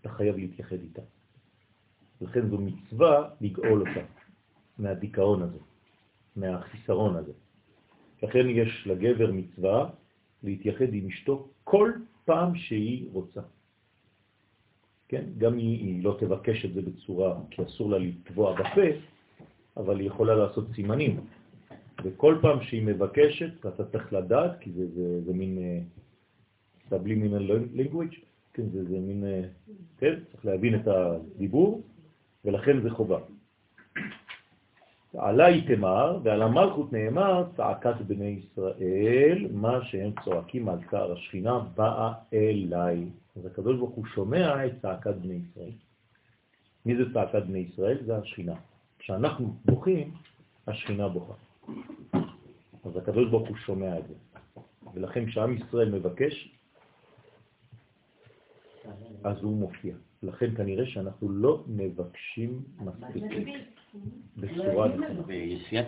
אתה 0.00 0.08
חייב 0.08 0.36
להתייחד 0.36 0.76
איתה. 0.82 1.02
לכן 2.20 2.48
זו 2.50 2.58
מצווה 2.58 3.28
לגאול 3.40 3.80
אותה 3.80 4.00
מהדיכאון 4.78 5.42
הזה, 5.42 5.58
מהחיסרון 6.36 7.16
הזה. 7.16 7.32
לכן 8.22 8.48
יש 8.48 8.86
לגבר 8.86 9.32
מצווה 9.32 9.90
להתייחד 10.42 10.94
עם 10.94 11.08
אשתו 11.08 11.48
כל 11.64 11.92
פעם 12.24 12.54
שהיא 12.54 13.08
רוצה. 13.12 13.40
כן? 15.08 15.24
גם 15.38 15.56
היא, 15.56 15.78
היא 15.78 16.04
לא 16.04 16.16
תבקש 16.20 16.64
את 16.64 16.74
זה 16.74 16.82
בצורה, 16.82 17.40
כי 17.50 17.62
אסור 17.62 17.90
לה 17.90 17.98
לטבוע 17.98 18.54
בפה, 18.54 18.88
אבל 19.76 20.00
היא 20.00 20.06
יכולה 20.06 20.34
לעשות 20.34 20.64
סימנים. 20.74 21.20
וכל 22.04 22.38
פעם 22.42 22.62
שהיא 22.62 22.86
מבקשת, 22.86 23.66
אתה 23.66 23.84
צריך 23.84 24.12
לדעת, 24.12 24.60
כי 24.60 24.70
זה, 24.72 24.86
זה, 24.94 25.24
זה 25.24 25.32
מין 25.32 25.58
uh, 25.58 26.90
subliminal 26.90 27.50
language, 27.76 28.16
כן, 28.52 28.68
זה, 28.68 28.84
זה 28.84 28.98
מין, 29.00 29.24
uh, 29.24 29.70
כן, 29.98 30.14
צריך 30.32 30.46
להבין 30.46 30.74
את 30.74 30.86
הדיבור, 30.86 31.82
ולכן 32.44 32.82
זה 32.82 32.90
חובה. 32.90 33.18
עלי 35.18 35.62
תמר, 35.62 36.18
ועל 36.22 36.42
המלכות 36.42 36.92
נאמר, 36.92 37.44
צעקת 37.56 37.96
בני 38.06 38.40
ישראל, 38.42 39.46
מה 39.52 39.84
שהם 39.84 40.10
צועקים 40.24 40.68
על 40.68 40.82
קר 40.82 41.12
השכינה, 41.12 41.58
באה 41.58 42.12
אליי. 42.32 43.04
אז 43.36 43.46
הקדוש 43.46 43.76
ברוך 43.76 43.94
הוא 43.94 44.06
שומע 44.06 44.66
את 44.66 44.72
צעקת 44.82 45.14
בני 45.14 45.34
ישראל. 45.34 45.72
מי 46.86 46.96
זה 46.96 47.02
צעקת 47.12 47.42
בני 47.42 47.58
ישראל? 47.58 47.98
זה 48.06 48.16
השכינה. 48.16 48.54
כשאנחנו 48.98 49.54
בוכים, 49.64 50.14
השכינה 50.66 51.08
בוכה. 51.08 51.34
אז 52.84 52.96
הקדוש 52.96 53.30
ברוך 53.30 53.48
הוא 53.48 53.56
שומע 53.56 53.98
את 53.98 54.04
זה. 54.08 54.14
ולכן 54.94 55.26
כשעם 55.26 55.56
ישראל 55.56 55.90
מבקש, 55.90 56.58
אז 59.24 59.42
הוא 59.42 59.56
מופיע. 59.56 59.94
לכן 60.22 60.54
כנראה 60.56 60.86
שאנחנו 60.86 61.28
לא 61.28 61.64
מבקשים 61.66 62.62
מספיק 62.80 63.24
בצורה 64.36 64.88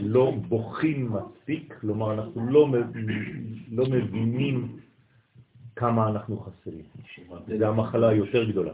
לא 0.00 0.32
בוכים 0.48 1.12
מספיק, 1.12 1.74
כלומר 1.80 2.14
אנחנו 2.14 2.50
לא, 2.50 2.68
לא 3.72 3.86
מבינים 3.90 4.76
כמה 5.76 6.08
אנחנו 6.08 6.40
חסרים. 6.40 6.84
זה 7.58 7.68
המחלה 7.68 8.08
היותר 8.08 8.44
גדולה. 8.44 8.72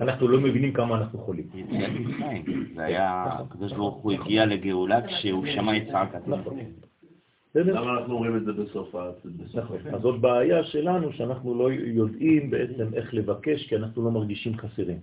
אנחנו 0.00 0.28
לא 0.28 0.40
מבינים 0.40 0.72
כמה 0.72 0.98
אנחנו 0.98 1.18
חולים. 1.18 1.46
זה 2.74 2.84
היה, 2.84 3.24
הקדוש 3.24 3.72
ברוך 3.72 3.94
הוא 3.94 4.12
הגיע 4.12 4.46
לגאולה 4.46 5.06
כשהוא 5.06 5.46
שמע 5.46 5.76
את 5.76 5.82
צעקת. 5.92 6.28
נכון. 6.28 6.58
למה 7.54 7.98
אנחנו 7.98 8.14
אומרים 8.14 8.36
את 8.36 8.44
זה 8.44 8.52
בסוף 8.52 8.94
נכון. 9.54 9.78
אז 9.94 10.02
זאת 10.02 10.20
בעיה 10.20 10.64
שלנו, 10.64 11.12
שאנחנו 11.12 11.54
לא 11.54 11.72
יודעים 11.72 12.50
בעצם 12.50 12.94
איך 12.94 13.14
לבקש, 13.14 13.66
כי 13.68 13.76
אנחנו 13.76 14.04
לא 14.04 14.10
מרגישים 14.10 14.56
חסרים. 14.56 14.98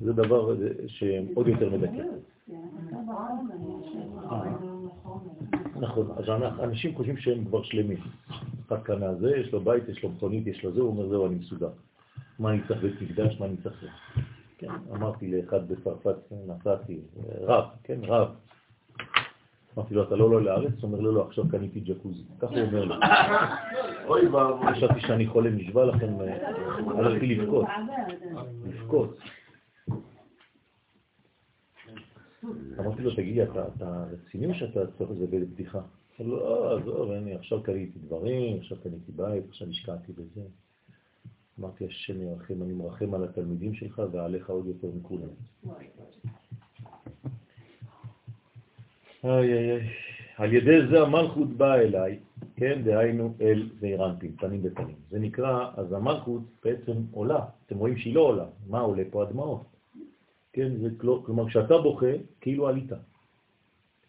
זה 0.00 0.12
דבר 0.12 0.56
שעוד 0.86 1.48
יותר 1.48 1.70
מדכא. 1.70 2.02
נכון, 5.80 6.10
אז 6.16 6.24
אנשים 6.60 6.94
חושבים 6.94 7.16
שהם 7.16 7.44
כבר 7.44 7.62
שלמים. 7.62 7.98
אחד 8.68 8.82
קנה 8.82 9.14
זה, 9.14 9.36
יש 9.36 9.52
לו 9.52 9.60
בית, 9.60 9.88
יש 9.88 10.02
לו 10.02 10.08
מכונית, 10.10 10.46
יש 10.46 10.64
לו 10.64 10.72
זה, 10.72 10.80
הוא 10.80 10.88
אומר, 10.88 11.08
זהו, 11.08 11.26
אני 11.26 11.34
מסודר. 11.34 11.70
מה 12.38 12.50
אני 12.50 12.60
צריך 12.68 12.82
בית 12.82 13.02
מקדש, 13.02 13.40
מה 13.40 13.46
אני 13.46 13.56
צריך? 13.62 13.86
כן, 14.58 14.68
אמרתי 14.92 15.32
לאחד 15.32 15.68
בצרפת, 15.68 16.16
נסעתי, 16.46 17.00
רב, 17.40 17.64
כן, 17.84 17.98
רב. 18.04 18.28
אמרתי 19.78 19.94
לו, 19.94 20.02
אתה 20.02 20.16
לא 20.16 20.24
עולה 20.24 20.40
לארץ? 20.40 20.72
הוא 20.80 20.82
אומר, 20.82 21.00
לא, 21.00 21.14
לא, 21.14 21.26
עכשיו 21.26 21.44
קניתי 21.50 21.80
ג'קוזי. 21.80 22.22
ככה 22.40 22.54
הוא 22.54 22.62
אומר 22.62 22.84
לי. 22.84 22.94
אוי 24.08 24.26
ואבוי. 24.28 24.72
חשבתי 24.72 25.00
שאני 25.00 25.26
חולה, 25.26 25.50
נשבע 25.50 25.84
לכם, 25.84 26.20
אה, 26.20 26.48
הלכתי 26.98 27.26
לבכות. 27.26 27.66
לבכות. 28.64 29.18
אמרתי 32.78 33.02
לו, 33.02 33.14
תגידי, 33.14 33.42
אתה 33.42 34.04
רציני 34.10 34.46
או 34.46 34.54
שאתה 34.54 34.80
צריך 34.98 35.10
לזה 35.10 35.26
בבדיחה? 35.26 35.80
לא, 36.20 36.78
עזוב, 36.78 37.10
אני 37.10 37.34
עכשיו 37.34 37.62
קניתי 37.62 37.98
דברים, 37.98 38.58
עכשיו 38.58 38.78
קניתי 38.82 39.12
בית, 39.12 39.44
עכשיו 39.48 39.68
השקעתי 39.68 40.12
בזה. 40.12 40.40
אמרתי, 41.60 41.86
השם 41.86 42.22
ירחם, 42.22 42.62
אני 42.62 42.72
מרחם 42.72 43.14
על 43.14 43.24
התלמידים 43.24 43.74
שלך 43.74 44.02
ועליך 44.12 44.50
עוד 44.50 44.66
יותר 44.66 44.88
מכולם. 44.96 45.28
איי 49.24 49.52
איי 49.52 49.70
איי. 49.72 49.88
על 50.36 50.52
ידי 50.52 50.86
זה 50.90 51.00
המלכות 51.02 51.48
באה 51.48 51.80
אליי, 51.80 52.18
כן, 52.56 52.82
דהיינו 52.84 53.34
אל 53.40 53.70
זעירנטים, 53.80 54.36
פנים 54.36 54.62
בפנים. 54.62 54.96
זה 55.10 55.18
נקרא, 55.18 55.70
אז 55.76 55.92
המלכות 55.92 56.42
בעצם 56.64 56.92
עולה. 57.10 57.44
אתם 57.66 57.78
רואים 57.78 57.96
שהיא 57.96 58.14
לא 58.14 58.20
עולה. 58.20 58.46
מה 58.66 58.80
עולה 58.80 59.02
פה? 59.10 59.22
הדמעות. 59.22 59.75
כן, 60.56 60.76
זה 60.76 60.88
כלומר, 60.98 61.48
כשאתה 61.48 61.78
בוכה, 61.78 62.12
כאילו 62.40 62.68
עלית. 62.68 62.92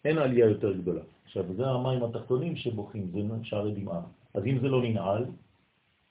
אין 0.04 0.18
עלייה 0.18 0.46
יותר 0.46 0.72
גדולה. 0.72 1.00
עכשיו, 1.24 1.44
זה 1.56 1.66
המים 1.66 2.04
התחתונים 2.04 2.56
שבוכים, 2.56 3.10
זה 3.12 3.20
שערי 3.42 3.72
דמעה. 3.74 4.00
אז 4.34 4.46
אם 4.46 4.58
זה 4.58 4.68
לא 4.68 4.82
ננעל, 4.82 5.24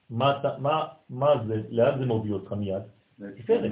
מה, 0.09 0.33
מה, 0.59 0.85
מה 1.09 1.27
זה, 1.47 1.61
לאן 1.69 1.99
זה 1.99 2.05
מוביל 2.05 2.33
אותך 2.33 2.53
מיד? 2.53 2.83
תפארת. 3.37 3.71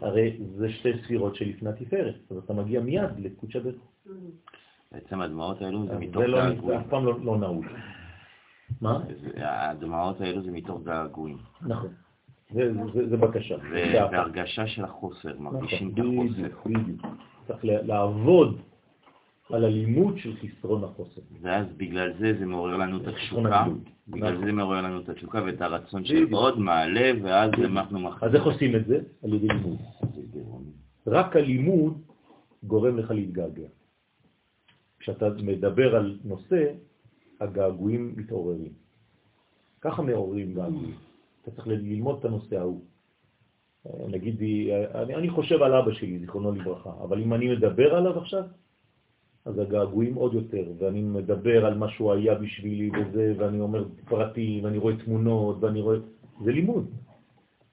הרי 0.00 0.38
זה 0.56 0.72
שתי 0.72 0.92
ספירות 1.04 1.34
שלפני 1.34 1.70
התפארת, 1.70 2.14
אז 2.30 2.36
אתה 2.36 2.52
מגיע 2.52 2.80
מיד 2.80 3.10
לקודשא 3.18 3.58
בית. 3.58 3.76
בעצם 4.92 5.20
הדמעות 5.20 5.62
האלו 5.62 5.86
זה 5.86 5.98
מתוך 5.98 6.22
לא 6.22 6.38
געגועים. 6.38 6.66
זה 6.66 6.86
אף 6.86 6.90
פעם 6.90 7.06
לא, 7.06 7.20
לא 7.20 7.38
נעול. 7.38 7.68
מה? 8.80 9.00
הדמעות 9.36 10.20
האלו 10.20 10.42
זה 10.42 10.50
מתוך 10.50 10.82
געגועים. 10.84 11.38
נכון. 11.62 12.05
זה, 12.50 12.72
זה, 12.94 13.08
זה 13.08 13.16
בקשה. 13.16 13.56
והרגשה 13.72 14.66
של 14.66 14.84
החוסר, 14.84 15.38
מרגישים 15.38 15.90
את 15.94 15.98
החוסר. 15.98 16.70
בדיוק. 16.70 17.06
צריך 17.46 17.58
לעבוד 17.62 18.60
על 19.50 19.64
הלימוד 19.64 20.18
של 20.18 20.36
חסרון 20.36 20.84
החוסר. 20.84 21.20
ואז 21.42 21.66
בגלל 21.76 22.12
זה 22.18 22.34
זה 22.38 22.46
מעורר 22.46 22.76
לנו 22.76 22.96
את 23.02 23.06
התשוקה, 23.06 23.66
בגלל 24.08 24.36
זה 24.36 24.44
זה 24.44 24.52
מעורר 24.52 24.80
לנו 24.80 25.00
את 25.00 25.08
התשוקה 25.08 25.42
ואת 25.46 25.60
הרצון 25.60 26.04
של 26.04 26.32
עוד 26.32 26.58
מעלה, 26.58 27.12
ואז 27.22 27.50
אנחנו 27.64 28.00
מחזירים. 28.00 28.28
אז 28.28 28.34
איך 28.34 28.44
עושים 28.44 28.76
את 28.76 28.86
זה? 28.86 29.00
על 29.22 29.34
ידי 29.34 29.48
לימוד. 29.48 29.78
רק 31.06 31.36
הלימוד 31.36 32.00
גורם 32.62 32.98
לך 32.98 33.10
להתגעגע. 33.10 33.68
כשאתה 34.98 35.28
מדבר 35.42 35.96
על 35.96 36.18
נושא, 36.24 36.64
הגעגועים 37.40 38.12
מתעוררים. 38.16 38.72
ככה 39.80 40.02
מעוררים 40.02 40.54
געגועים. 40.54 40.94
אתה 41.46 41.54
צריך 41.54 41.66
ללמוד 41.66 42.18
את 42.18 42.24
הנושא 42.24 42.58
ההוא. 42.58 42.80
נגיד, 44.08 44.40
אני, 44.94 45.14
אני 45.14 45.30
חושב 45.30 45.62
על 45.62 45.74
אבא 45.74 45.92
שלי, 45.92 46.18
זיכרונו 46.18 46.52
לברכה, 46.52 46.90
אבל 47.02 47.22
אם 47.22 47.34
אני 47.34 47.56
מדבר 47.56 47.94
עליו 47.94 48.18
עכשיו, 48.18 48.42
אז 49.44 49.58
הגעגועים 49.58 50.14
עוד 50.14 50.34
יותר, 50.34 50.72
ואני 50.78 51.02
מדבר 51.02 51.66
על 51.66 51.74
מה 51.78 51.88
שהוא 51.90 52.12
היה 52.12 52.34
בשבילי 52.34 52.90
וזה, 52.90 53.34
ואני 53.38 53.60
אומר 53.60 53.84
פרטים, 54.04 54.64
ואני 54.64 54.78
רואה 54.78 54.96
תמונות, 54.96 55.56
ואני 55.60 55.80
רואה... 55.80 55.98
זה 56.44 56.52
לימוד. 56.52 56.90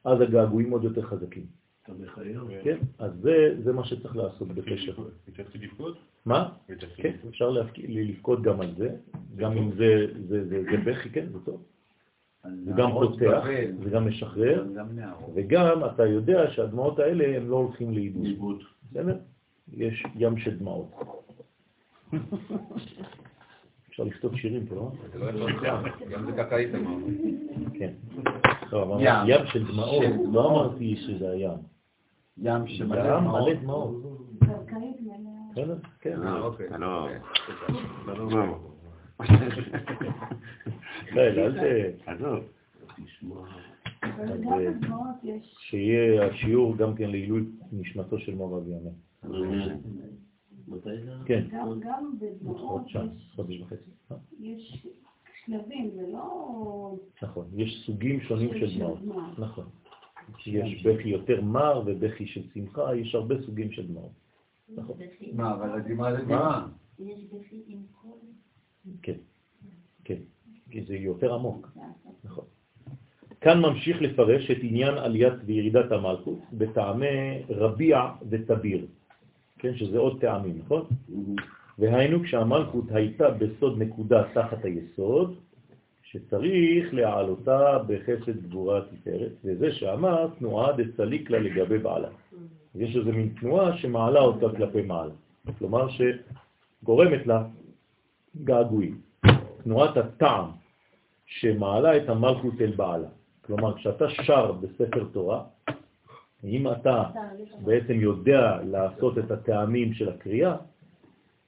אז 0.05 0.21
הגעגועים 0.21 0.71
עוד 0.71 0.83
יותר 0.83 1.01
חזקים. 1.01 1.45
אתה 1.83 1.93
מחייב. 1.93 2.41
כן, 2.63 2.77
אז 2.99 3.11
זה, 3.21 3.55
זה 3.63 3.73
מה 3.73 3.85
שצריך 3.85 4.15
לעשות 4.15 4.47
בקשר. 4.47 4.93
הצלחתי 5.27 5.57
לבכות? 5.57 5.97
מה? 6.25 6.49
כן, 6.95 7.15
אפשר 7.29 7.49
לבכות 7.77 8.41
גם 8.41 8.61
על 8.61 8.75
זה, 8.77 8.89
גם 9.35 9.57
אם 9.57 9.71
זה, 9.71 10.05
זה, 10.27 10.47
זה, 10.47 10.63
זה 10.63 10.77
בכי, 10.85 11.09
כן, 11.09 11.25
זה 11.31 11.39
טוב. 11.45 11.63
זה 12.43 12.71
גם 12.75 12.91
פותח, 12.91 13.43
זה 13.83 13.89
גם 13.89 14.07
משחרר, 14.07 14.65
וגם 15.33 15.85
אתה 15.85 16.05
יודע 16.05 16.51
שהדמעות 16.51 16.99
האלה 16.99 17.37
הם 17.37 17.49
לא 17.49 17.55
הולכים 17.55 17.93
לאיבוד. 17.93 18.63
בסדר? 18.91 19.17
יש 19.73 20.03
ים 20.15 20.37
של 20.37 20.59
דמעות. 20.59 20.91
אפשר 23.89 24.03
לכתוב 24.03 24.35
שירים 24.35 24.65
פה, 24.65 24.75
לא? 24.75 24.91
זה 25.13 25.31
לא 25.31 25.47
גם 26.11 26.25
זה 26.25 26.31
ככה 26.37 26.55
היית 26.55 26.75
אמרנו. 26.75 27.07
כן. 27.73 27.93
ים 29.27 29.45
של 29.45 29.67
דמעות, 29.71 30.03
לא 30.31 30.51
אמרתי 30.51 30.95
שזה 30.95 31.31
הים. 31.31 31.57
ים 32.37 32.67
שמלא 32.67 32.99
ים 32.99 33.23
דמעות. 33.23 33.47
מלא 33.47 33.53
דמעות. 33.61 34.03
קרקעית 34.39 35.01
מלאה. 35.01 35.43
בסדר? 35.51 35.77
כן. 35.99 36.19
אתה 39.21 39.33
לא... 40.01 40.09
ישראל, 41.09 41.39
אל 41.39 41.53
ת... 41.53 42.07
עזוב. 42.07 42.43
אה, 44.03 44.59
יש... 45.23 45.55
שיהיה 45.59 46.25
השיעור 46.27 46.77
גם 46.77 46.95
כן 46.95 47.09
לעילוי 47.09 47.43
נשמתו 47.71 48.19
של 48.19 48.35
מור 48.35 48.57
אבי 48.57 48.71
אמן. 48.73 48.91
מתי 50.67 50.89
זה? 51.05 51.11
כן, 51.25 51.43
גם- 51.51 51.79
גם 51.79 52.13
בדמעות 52.19 52.57
עוד 52.61 52.87
שעה, 52.87 53.05
יש- 53.05 53.35
יש 54.39 54.87
שלבים, 55.45 55.89
זה 55.95 56.07
לא... 56.13 56.95
נכון, 57.23 57.47
יש 57.55 57.83
סוגים 57.85 58.21
שונים 58.21 58.49
של 58.59 58.77
דמעות. 58.79 58.99
נכון. 59.37 59.65
יש 60.47 60.85
בכי 60.85 61.09
יותר 61.09 61.41
מר 61.41 61.81
ובכי 61.85 62.25
של 62.27 62.41
שמחה, 62.53 62.95
יש 62.95 63.15
הרבה 63.15 63.35
סוגים 63.45 63.71
של 63.71 63.87
דמעות. 63.87 64.11
נכון. 64.69 64.97
מה, 65.33 65.53
אבל 65.53 65.71
הדמעה 65.79 66.15
זה 66.15 66.25
דמעה. 66.25 66.67
כן, 69.01 69.13
כן, 70.03 70.17
כי 70.71 70.83
זה 70.83 70.95
יותר 70.95 71.33
עמוק. 71.33 71.71
נכון. 72.23 72.45
כאן 73.41 73.61
ממשיך 73.61 74.01
לפרש 74.01 74.51
את 74.51 74.57
עניין 74.61 74.97
עליית 74.97 75.33
וירידת 75.45 75.91
המלכות 75.91 76.39
בטעמי 76.53 77.41
רביע 77.49 78.01
ותביר, 78.29 78.85
כן, 79.59 79.75
שזה 79.75 79.97
עוד 79.97 80.21
טעמים, 80.21 80.59
נכון? 80.65 80.85
והיינו 81.79 82.23
כשהמלכות 82.23 82.85
הייתה 82.91 83.29
בסוד 83.29 83.77
נקודה 83.77 84.23
תחת 84.33 84.65
היסוד, 84.65 85.35
שצריך 86.03 86.93
להעלותה 86.93 87.77
בחסד 87.87 88.47
גבורה 88.47 88.81
תפארת, 88.81 89.31
וזה 89.43 89.71
שאמר 89.71 90.27
תנועה 90.39 90.71
דצליקלה 90.77 91.39
לגבי 91.39 91.77
בעלה. 91.77 92.09
יש 92.75 92.95
איזה 92.95 93.11
מין 93.11 93.33
תנועה 93.39 93.77
שמעלה 93.77 94.19
אותה 94.19 94.57
כלפי 94.57 94.81
מעלה, 94.81 95.13
כלומר 95.59 95.87
שגורמת 95.89 97.27
לה 97.27 97.43
געגועים. 98.37 99.01
תנועת 99.63 99.97
הטעם 99.97 100.49
שמעלה 101.25 101.97
את 101.97 102.09
המלכות 102.09 102.53
אל 102.61 102.71
בעלה. 102.75 103.07
כלומר, 103.41 103.77
כשאתה 103.77 104.09
שר 104.09 104.51
בספר 104.51 105.03
תורה, 105.11 105.43
אם 106.43 106.71
אתה 106.71 107.03
בעצם 107.63 107.93
יודע 107.93 108.59
לעשות 108.63 109.17
את 109.17 109.31
הטעמים 109.31 109.93
של 109.93 110.09
הקריאה, 110.09 110.55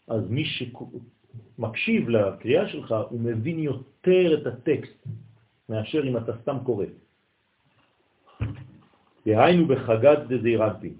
אז 0.07 0.29
מי 0.29 0.43
שמקשיב 0.45 2.09
לקריאה 2.09 2.67
שלך, 2.69 2.95
הוא 3.09 3.19
מבין 3.19 3.59
יותר 3.59 4.41
את 4.41 4.47
הטקסט 4.47 5.07
מאשר 5.69 6.07
אם 6.07 6.17
אתה 6.17 6.31
סתם 6.41 6.57
קורא. 6.63 6.85
דהיינו 9.25 9.65
בחגת 9.67 10.19
דזעירנטי, 10.27 10.93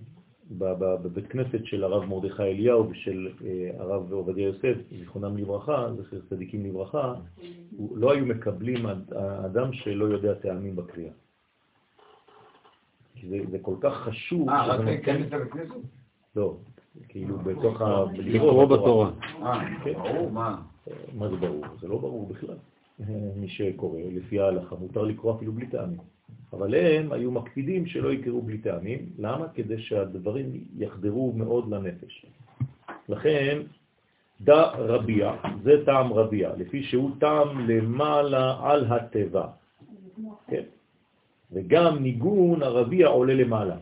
בבית 0.52 1.28
כנסת 1.28 1.66
של 1.66 1.84
הרב 1.84 2.06
מרדכי 2.06 2.44
אליהו 2.44 2.90
ושל 2.90 3.30
אה, 3.46 3.72
הרב 3.78 4.14
עובדיה 4.14 4.46
יוסף, 4.46 4.76
זיכרונם 5.00 5.38
לברכה, 5.38 5.88
זכר 5.98 6.20
צדיקים 6.30 6.66
לברכה, 6.66 7.14
לא 7.96 8.12
היו 8.12 8.26
מקבלים 8.26 8.86
אדם 9.46 9.74
שלא 9.74 10.06
יודע 10.06 10.34
טעמים 10.34 10.76
בקריאה. 10.76 11.12
זה, 13.30 13.38
זה 13.52 13.58
כל 13.62 13.76
כך 13.82 13.94
חשוב. 13.94 14.50
אה, 14.50 14.68
רק 14.68 14.80
להיכנס 14.80 15.32
לבית 15.32 15.52
כנסת? 15.52 15.76
לא, 16.36 16.58
כאילו 17.08 17.38
בתוך 17.38 17.82
ה... 17.82 18.04
לקרוא 18.14 18.66
בתורה. 18.66 19.12
אה, 19.42 19.60
כן. 19.84 19.94
ברור, 19.94 20.32
מה? 20.32 20.62
מה 21.14 21.30
זה 21.30 21.36
ברור? 21.36 21.66
זה 21.82 21.88
לא 21.88 21.98
ברור 21.98 22.28
בכלל. 22.28 22.58
מי 23.40 23.48
שקורא, 23.48 24.00
לפי 24.12 24.40
ההלכה, 24.40 24.76
מותר 24.76 25.04
לקרוא 25.04 25.36
אפילו 25.36 25.54
בלי 25.54 25.68
טעמים. 25.68 26.15
אבל 26.54 26.76
הם 26.76 27.12
היו 27.12 27.32
מקפידים 27.32 27.86
שלא 27.86 28.14
יקראו 28.14 28.42
בלי 28.42 28.58
טעמים. 28.58 29.00
למה? 29.20 29.48
כדי 29.54 29.82
שהדברים 29.82 30.46
יחדרו 30.78 31.34
מאוד 31.36 31.70
לנפש. 31.70 32.26
לכן, 33.10 33.62
דא 34.42 34.62
רביע, 34.78 35.34
זה 35.64 35.86
טעם 35.86 36.14
רביע, 36.14 36.52
לפי 36.58 36.84
שהוא 36.84 37.12
טעם 37.20 37.70
למעלה 37.70 38.58
על 38.62 38.86
הטבע. 38.86 39.48
כן. 40.48 40.64
וגם 41.52 42.04
ניגון 42.04 42.64
הרביע 42.64 43.08
עולה 43.08 43.34
למעלה. 43.34 43.76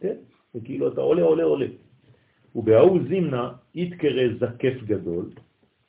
כן, 0.00 0.16
וכאילו 0.54 0.88
אתה 0.88 1.00
עולה, 1.00 1.22
עולה, 1.22 1.44
עולה. 1.44 1.66
ובהוא 2.56 2.98
זימנה 3.08 3.52
יתקרא 3.74 4.22
זקף 4.40 4.82
גדול, 4.84 5.30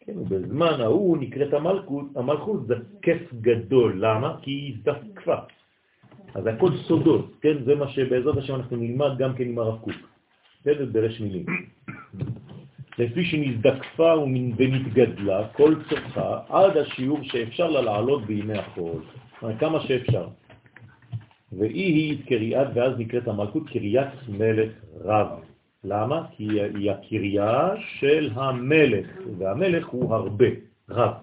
כן, 0.08 0.18
ובזמן 0.18 0.82
ההוא 0.82 1.18
נקראת 1.18 1.54
המלכות, 1.54 2.06
המלכות 2.16 2.68
זקף 2.68 3.34
גדול. 3.42 4.00
למה? 4.06 4.38
כי 4.42 4.52
היא 4.52 4.74
הזדקפה. 4.74 5.36
אז 6.36 6.48
הכל 6.48 6.72
סודות, 6.88 7.36
כן? 7.42 7.64
זה 7.66 7.76
מה 7.76 7.88
שבעזרת 7.88 8.38
השם 8.38 8.56
אנחנו 8.56 8.78
נלמד 8.78 9.18
גם 9.18 9.36
כן 9.36 9.44
עם 9.44 9.60
הרב 9.60 9.80
קוק. 9.80 9.96
בסדר? 10.62 10.86
ברש 10.92 11.22
מילים. 11.22 11.46
לפי 12.98 13.26
שנזדקפה 13.26 14.14
ונתגדלה 14.58 15.48
כל 15.48 15.76
צורכה 15.90 16.40
עד 16.50 16.78
השיעור 16.78 17.20
שאפשר 17.24 17.70
לה 17.70 17.82
לעלות 17.82 18.26
בימי 18.26 18.58
החול. 18.58 19.02
כמה 19.60 19.80
שאפשר. 19.80 20.28
והיא 21.52 21.94
היא 21.94 22.26
קריאת, 22.28 22.68
ואז 22.74 22.94
נקראת 22.98 23.28
המלכות 23.28 23.70
קריית 23.70 24.10
מלך 24.30 24.72
רב. 25.04 25.28
למה? 25.84 26.28
כי 26.32 26.62
היא 26.62 26.91
הקריה 26.91 27.70
של 27.99 28.30
המלך, 28.34 29.08
והמלך 29.38 29.88
הוא 29.88 30.16
הרבה, 30.16 30.45
רב. 30.90 31.14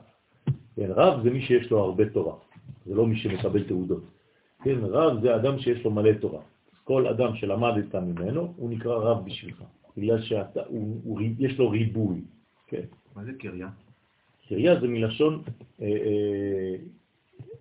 כן, 0.77 0.91
רב 0.91 1.23
זה 1.23 1.31
מי 1.31 1.43
שיש 1.43 1.71
לו 1.71 1.79
הרבה 1.79 2.11
תורה, 2.11 2.37
זה 2.87 2.95
לא 2.95 3.07
מי 3.07 3.17
שמקבל 3.17 3.65
תעודות. 3.65 4.05
כן, 4.65 4.79
רב 4.83 5.21
זה 5.23 5.37
אדם 5.37 5.59
שיש 5.59 5.85
לו 5.85 5.91
מלא 5.91 6.13
תורה. 6.13 6.41
כל 6.85 7.07
אדם 7.07 7.37
שלמדת 7.37 7.95
ממנו, 7.95 8.55
הוא 8.57 8.71
נקרא 8.71 8.97
רב 8.97 9.25
בשבילך, 9.25 9.63
בגלל 9.97 10.23
שיש 10.23 11.59
לו 11.59 11.71
ריבוי. 11.71 12.21
כן. 12.67 12.85
מה 13.17 13.25
זה 13.25 13.33
קריה? 13.39 13.69
קריה 14.49 14.81
זה 14.81 14.89
מלשון, 14.89 15.43
אה, 15.83 15.87
אה, 15.87 16.77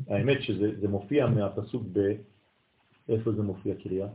האמת 0.08 0.42
שזה 0.42 0.88
מופיע 0.88 1.28
מהפסוק 1.28 1.84
ב... 1.92 2.00
איפה 3.10 3.32
זה 3.32 3.42
מופיע 3.42 3.76
קריה? 3.76 4.08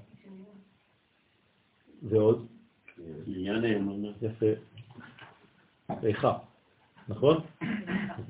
ועוד? 2.03 2.47
קריה 3.25 3.59
נאמנה. 3.59 4.09
יפה. 4.23 4.47
איכה, 6.03 6.39
נכון? 7.09 7.37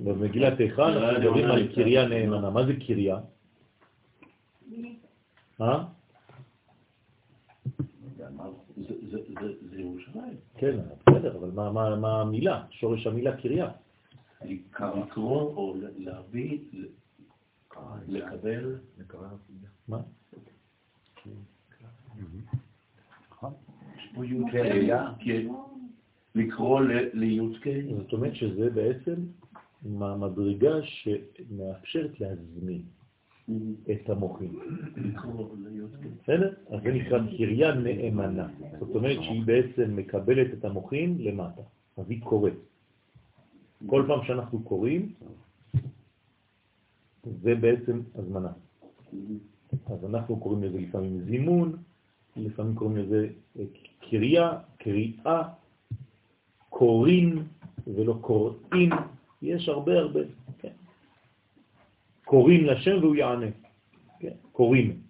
במגילת 0.04 0.60
איכה 0.60 0.88
אנחנו 0.88 1.20
מדברים 1.20 1.50
על 1.50 1.74
קריה 1.74 2.08
נאמנה. 2.08 2.50
מה 2.50 2.66
זה 2.66 2.72
קריה? 2.86 3.18
אה? 5.60 5.84
זה 9.70 9.80
ירושלים. 9.80 10.36
כן, 10.56 10.76
בסדר, 11.06 11.36
אבל 11.36 11.50
מה 11.96 12.20
המילה? 12.20 12.64
שורש 12.70 13.06
המילה 13.06 13.36
קריה. 13.36 13.70
לקרוא 14.80 15.40
או 15.40 15.76
להביא, 15.98 16.58
לקבל. 18.08 18.78
מה? 19.88 19.98
לקרוא 26.34 26.80
לי"ק. 27.14 27.66
זאת 27.96 28.12
אומרת 28.12 28.34
שזה 28.34 28.70
בעצם 28.70 29.14
המדרגה 29.84 30.82
שמאפשרת 30.82 32.20
להזמין 32.20 32.82
את 33.90 34.10
המוחים. 34.10 34.58
בסדר? 36.22 36.54
אז 36.70 36.82
זה 36.82 36.92
נקרא 36.92 37.18
קריה 37.36 37.74
נאמנה. 37.74 38.48
זאת 38.78 38.94
אומרת 38.94 39.22
שהיא 39.22 39.42
בעצם 39.44 39.96
מקבלת 39.96 40.52
את 40.58 40.64
המוחים 40.64 41.18
למטה. 41.18 41.62
אז 41.96 42.10
היא 42.10 42.22
קוראת. 42.22 42.52
כל 43.86 44.04
פעם 44.06 44.24
שאנחנו 44.26 44.62
קוראים, 44.62 45.12
זה 47.42 47.54
בעצם 47.54 48.00
הזמנה. 48.14 48.52
אז 49.86 50.04
אנחנו 50.04 50.36
קוראים 50.36 50.62
לזה 50.62 50.78
לפעמים 50.78 51.20
זימון, 51.24 51.76
לפעמים 52.38 52.74
קוראים 52.74 52.96
לזה 52.96 53.28
קריאה, 54.10 54.58
קריאה, 54.78 55.42
קוראים 56.68 57.44
ולא 57.86 58.18
קוראים, 58.20 58.90
יש 59.42 59.68
הרבה 59.68 59.98
הרבה, 59.98 60.20
כן. 60.58 60.72
קוראים 62.24 62.66
לשם 62.66 62.98
והוא 63.00 63.16
יענה, 63.16 63.46
כן, 64.20 64.34
קוראים. 64.52 65.00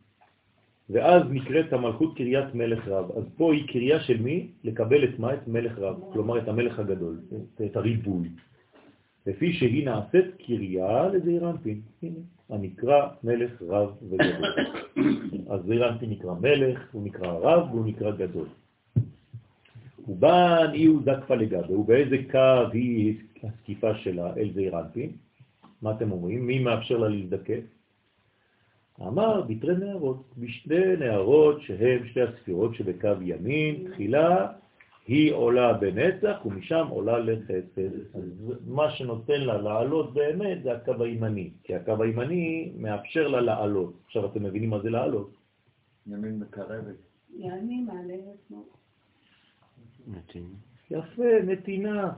ואז 0.90 1.22
נקראת 1.30 1.72
המלכות 1.72 2.16
קריית 2.16 2.54
מלך 2.54 2.88
רב. 2.88 3.10
אז 3.16 3.24
פה 3.36 3.54
היא 3.54 3.68
קריאה 3.68 4.00
של 4.00 4.22
מי? 4.22 4.48
לקבל 4.64 5.04
את 5.04 5.18
מה? 5.18 5.34
את 5.34 5.48
מלך 5.48 5.78
רב, 5.78 5.96
כלומר 6.12 6.38
את 6.38 6.48
המלך 6.48 6.78
הגדול, 6.78 7.20
את 7.64 7.76
הריבוי. 7.76 8.28
לפי 9.26 9.52
שהיא 9.52 9.84
נעשית 9.84 10.26
קריה 10.46 11.08
לזעירנפין. 11.08 11.80
הנה, 12.02 12.20
הנקרא 12.50 13.08
מלך 13.24 13.62
רב 13.62 13.90
וגדול. 14.02 14.44
אז 15.50 15.60
זעירנפין 15.66 16.10
נקרא 16.10 16.34
מלך, 16.40 16.88
הוא 16.92 17.04
נקרא 17.04 17.32
רב 17.32 17.68
והוא 17.70 17.86
נקרא 17.86 18.10
גדול. 18.10 18.46
ובן 20.08 20.70
אי 20.72 20.84
הוא 20.84 21.02
זקפה 21.02 21.34
לגבי, 21.34 21.74
ובאיזה 21.74 22.16
קו 22.30 22.72
היא 22.72 23.18
הסקיפה 23.42 23.94
שלה 23.94 24.36
אל 24.36 24.50
זעירנפין? 24.54 25.12
מה 25.82 25.90
אתם 25.90 26.12
אומרים? 26.12 26.46
מי 26.46 26.58
מאפשר 26.58 26.98
לה 26.98 27.08
להזדקף? 27.08 27.60
אמר 29.00 29.42
בתרי 29.42 29.76
נערות, 29.76 30.24
בשתי 30.38 30.96
נערות 30.98 31.62
שהם 31.62 32.06
שתי 32.08 32.20
הספירות 32.22 32.74
שבקו 32.74 33.08
ימין, 33.20 33.90
תחילה 33.90 34.46
היא 35.08 35.32
עולה 35.32 35.72
בנצח 35.72 36.36
ומשם 36.44 36.86
עולה 36.90 37.18
לחסד. 37.18 37.94
אז 38.14 38.22
מה 38.66 38.90
שנותן 38.90 39.40
לה 39.40 39.58
לעלות 39.58 40.14
באמת 40.14 40.62
זה 40.62 40.72
הקו 40.72 41.02
הימני, 41.02 41.50
כי 41.64 41.74
הקו 41.74 42.02
הימני 42.02 42.72
מאפשר 42.76 43.28
לה 43.28 43.40
לעלות. 43.40 43.92
עכשיו 44.06 44.26
אתם 44.26 44.42
מבינים 44.42 44.70
מה 44.70 44.78
זה 44.78 44.90
לעלות? 44.90 45.30
ימין 46.06 46.38
מקרבת. 46.38 47.00
ימין 47.36 47.86
מעלה 47.86 48.14
עצמו. 48.34 48.64
יפה, 50.90 51.32
נתינה. 51.46 52.12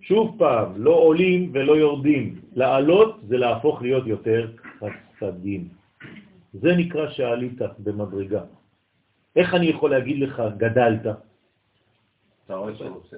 שוב 0.00 0.36
פעם, 0.38 0.72
לא 0.76 0.94
עולים 0.94 1.50
ולא 1.54 1.72
יורדים. 1.72 2.40
לעלות 2.54 3.20
זה 3.28 3.36
להפוך 3.36 3.82
להיות 3.82 4.06
יותר 4.06 4.50
חסדים. 4.80 5.68
זה 6.52 6.76
נקרא 6.76 7.10
שעלית 7.10 7.58
במדרגה. 7.78 8.42
איך 9.36 9.54
אני 9.54 9.66
יכול 9.66 9.90
להגיד 9.90 10.18
לך 10.18 10.42
גדלת? 10.56 11.27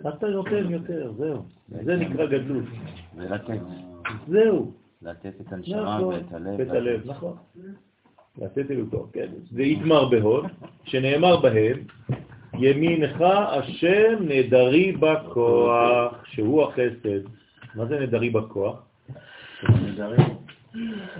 אתה 0.09 0.28
נותן 0.28 0.70
יותר, 0.70 1.12
זהו. 1.16 1.43
זה 1.69 1.97
נקרא 1.97 2.27
גדלות. 2.27 2.65
ולתת. 3.16 3.61
זהו. 4.28 4.73
לתת 5.02 5.40
את 5.40 5.52
הנשמה 5.52 5.97
נכון, 5.97 6.15
ואת 6.15 6.32
הלב. 6.32 6.55
ואת 6.59 6.70
הלב, 6.70 7.01
נכון. 7.05 7.36
לתת 8.39 8.70
אלוקו, 8.70 9.07
כן. 9.12 9.27
זה 9.51 9.62
יתמר 9.62 10.09
בהוד, 10.09 10.44
שנאמר 10.85 11.36
בהם, 11.40 11.78
ימינך 12.59 13.20
השם 13.20 14.16
נדרי 14.20 14.93
בכוח, 14.93 16.24
שהוא 16.24 16.62
החסד. 16.62 17.20
מה 17.74 17.86
זה 17.86 18.01
נדרי 18.01 18.31
בכוח? 18.31 18.82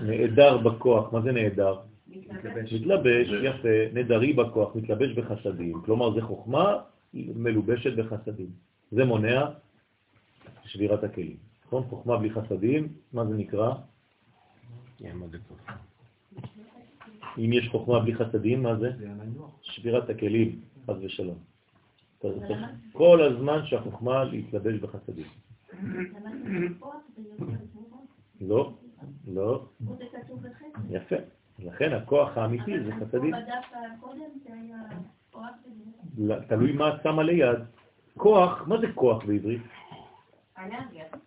נעדר 0.03 0.57
בכוח, 0.57 1.13
מה 1.13 1.21
זה 1.21 1.31
נעדר? 1.31 1.75
מתלבש, 2.73 3.27
יפה, 3.43 3.69
נדרי 3.93 4.33
בכוח, 4.33 4.75
מתלבש 4.75 5.11
בחסדים. 5.11 5.81
כלומר, 5.85 6.13
זה 6.13 6.21
חוכמה 6.21 6.77
מלובשת 7.13 7.93
בחסדים. 7.97 8.49
זה 8.91 9.05
מונע 9.05 9.45
שבירת 10.65 11.03
הכלים. 11.03 11.37
נכון? 11.65 11.83
חוכמה 11.83 12.17
בלי 12.17 12.29
חסדים, 12.29 12.87
מה 13.13 13.25
זה 13.25 13.33
נקרא? 13.35 13.73
אם 17.37 17.53
יש 17.53 17.69
חוכמה 17.71 17.99
בלי 17.99 18.15
חסדים, 18.15 18.63
מה 18.63 18.75
זה? 18.75 18.91
שבירת 19.61 20.09
הכלים, 20.09 20.61
חס 20.85 20.95
ושלום. 21.01 21.37
כל 22.91 23.21
הזמן 23.23 23.65
שהחוכמה 23.65 24.23
להתלבש 24.23 24.79
בחסדים. 24.79 25.25
לא, 28.41 28.73
לא. 29.27 29.65
יפה. 30.89 31.15
לכן 31.59 31.93
הכוח 31.93 32.37
האמיתי 32.37 32.83
זה 32.83 32.91
חסדים. 32.95 33.33
תלוי 36.47 36.71
מה 36.71 36.95
את 36.95 37.03
שמה 37.03 37.23
ליד. 37.23 37.59
כוח, 38.17 38.67
מה 38.67 38.81
זה 38.81 38.87
כוח 38.95 39.25
בעברית? 39.25 39.61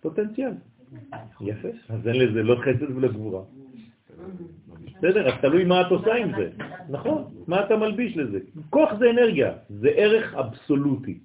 פוטנציאל. 0.01 0.53
יפה. 1.41 1.69
אז 1.89 2.09
אין 2.09 2.17
לזה 2.17 2.43
לא 2.43 2.57
חסד 2.63 2.97
ולא 2.97 3.09
גבורה. 3.09 3.43
בסדר, 4.99 5.29
אז 5.29 5.41
תלוי 5.41 5.65
מה 5.65 5.81
את 5.81 5.91
עושה 5.91 6.15
עם 6.15 6.31
זה. 6.37 6.51
נכון, 6.89 7.35
מה 7.47 7.65
אתה 7.65 7.77
מלביש 7.77 8.17
לזה? 8.17 8.39
כוח 8.71 8.95
זה 8.99 9.11
אנרגיה, 9.11 9.53
זה 9.69 9.89
ערך 9.89 10.35
אבסולוטי. 10.35 11.19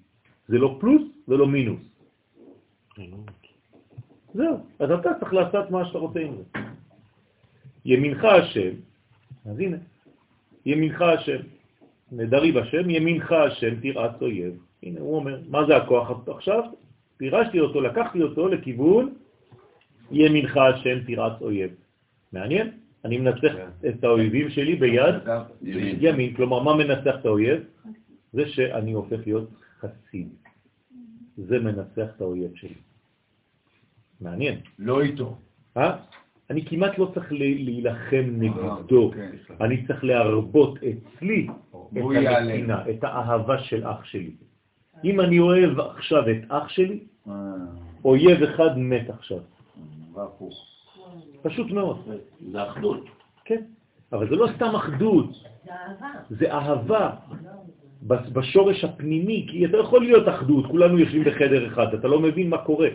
זה 0.48 0.58
לא 0.58 0.78
פלוס 0.80 1.02
ולא 1.28 1.48
מינוס. 1.48 1.82
זהו, 4.34 4.58
אז 4.80 4.92
אתה 4.92 5.10
צריך 5.20 5.34
לעשות 5.34 5.72
מה 5.72 5.86
שאתה 5.86 5.98
רוצה 5.98 6.20
עם 6.20 6.36
זה. 6.36 6.44
ימינך 7.86 8.24
השם, 8.24 8.72
אז 9.46 9.60
הנה, 9.60 9.78
ימינך 10.66 11.02
השם, 11.02 11.40
נדרי 12.12 12.52
בשם, 12.52 12.90
ימינך 12.90 13.32
השם 13.32 13.80
תרעץ 13.82 14.22
אויב. 14.22 14.54
הנה, 14.84 15.00
הוא 15.00 15.16
אומר, 15.16 15.40
מה 15.50 15.66
זה 15.68 15.78
הכוח 15.78 16.28
עכשיו? 16.28 16.64
פירשתי 17.18 17.60
אותו, 17.60 17.82
לקחתי 17.82 18.22
אותו 18.22 18.48
לכיוון 18.48 19.14
ימינך 20.12 20.58
השם 20.58 21.00
תרעץ 21.08 21.42
אויב. 21.42 21.72
מעניין? 22.34 22.72
אני 23.06 23.18
מנצח 23.18 23.54
את 23.90 24.04
האויבים 24.04 24.50
שלי 24.50 24.76
ביד 24.76 25.16
ימין. 26.02 26.34
כלומר, 26.34 26.64
מה 26.64 26.76
מנצח 26.76 27.16
את 27.20 27.26
האויב? 27.26 27.64
זה 28.34 28.48
שאני 28.48 28.92
הופך 28.92 29.20
להיות 29.26 29.50
חסיד. 29.80 30.30
זה 31.38 31.60
מנצח 31.60 32.08
את 32.16 32.22
האויב 32.22 32.52
שלי. 32.56 32.74
מעניין. 34.22 34.60
לא 34.80 35.02
איתו. 35.02 35.38
אה? 35.78 35.98
אני 36.50 36.66
כמעט 36.66 36.98
לא 36.98 37.12
צריך 37.14 37.32
להילחם 37.32 38.26
נגדו, 38.26 39.04
אוקיי. 39.04 39.30
אני 39.62 39.88
צריך 39.88 40.04
להרבות 40.04 40.78
אצלי 40.78 41.48
את 41.94 41.98
הנתינה, 41.98 42.90
את 42.90 43.04
האהבה 43.04 43.60
של 43.60 43.88
אח 43.88 44.04
שלי. 44.04 44.32
אם 45.04 45.22
אני 45.22 45.40
אוהב 45.40 45.80
עכשיו 45.80 46.30
את 46.30 46.42
אח 46.50 46.70
שלי, 46.70 47.00
אה. 47.28 47.34
אויב 48.06 48.44
אחד 48.44 48.78
מת 48.78 49.10
עכשיו. 49.10 49.40
פשוט 51.42 51.72
מאוד. 51.72 51.98
זה 52.52 52.64
אחדות. 52.64 53.06
כן, 53.46 53.62
אבל 54.14 54.30
זה 54.30 54.36
לא 54.36 54.48
סתם 54.56 54.76
אחדות, 54.76 55.30
זה 56.30 56.52
אהבה. 56.54 57.10
בשורש 58.08 58.84
הפנימי, 58.84 59.48
כי 59.50 59.66
אתה 59.66 59.78
יכול 59.78 60.02
להיות 60.02 60.30
אחדות, 60.30 60.66
כולנו 60.66 61.00
יושבים 61.00 61.24
בחדר 61.24 61.68
אחד, 61.68 61.94
אתה 61.94 62.08
לא 62.08 62.20
מבין 62.20 62.50
מה 62.50 62.58
קורה. 62.58 62.88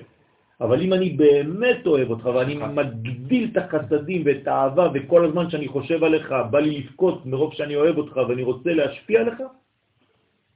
אבל 0.61 0.81
אם 0.81 0.93
אני 0.93 1.11
באמת 1.11 1.87
אוהב 1.87 2.11
אותך 2.11 2.25
ואני 2.25 2.55
מגדיל 2.55 3.51
את 3.53 3.57
החסדים 3.57 4.23
ואת 4.25 4.47
האהבה 4.49 4.89
וכל 4.95 5.27
הזמן 5.27 5.51
שאני 5.51 5.69
חושב 5.69 6.05
עליך 6.05 6.35
בא 6.51 6.59
לי 6.59 6.81
לבכות 6.81 7.27
מרוב 7.27 7.55
שאני 7.55 7.77
אוהב 7.77 7.99
אותך 7.99 8.17
ואני 8.17 8.43
רוצה 8.43 8.73
להשפיע 8.73 9.21
עליך, 9.21 9.43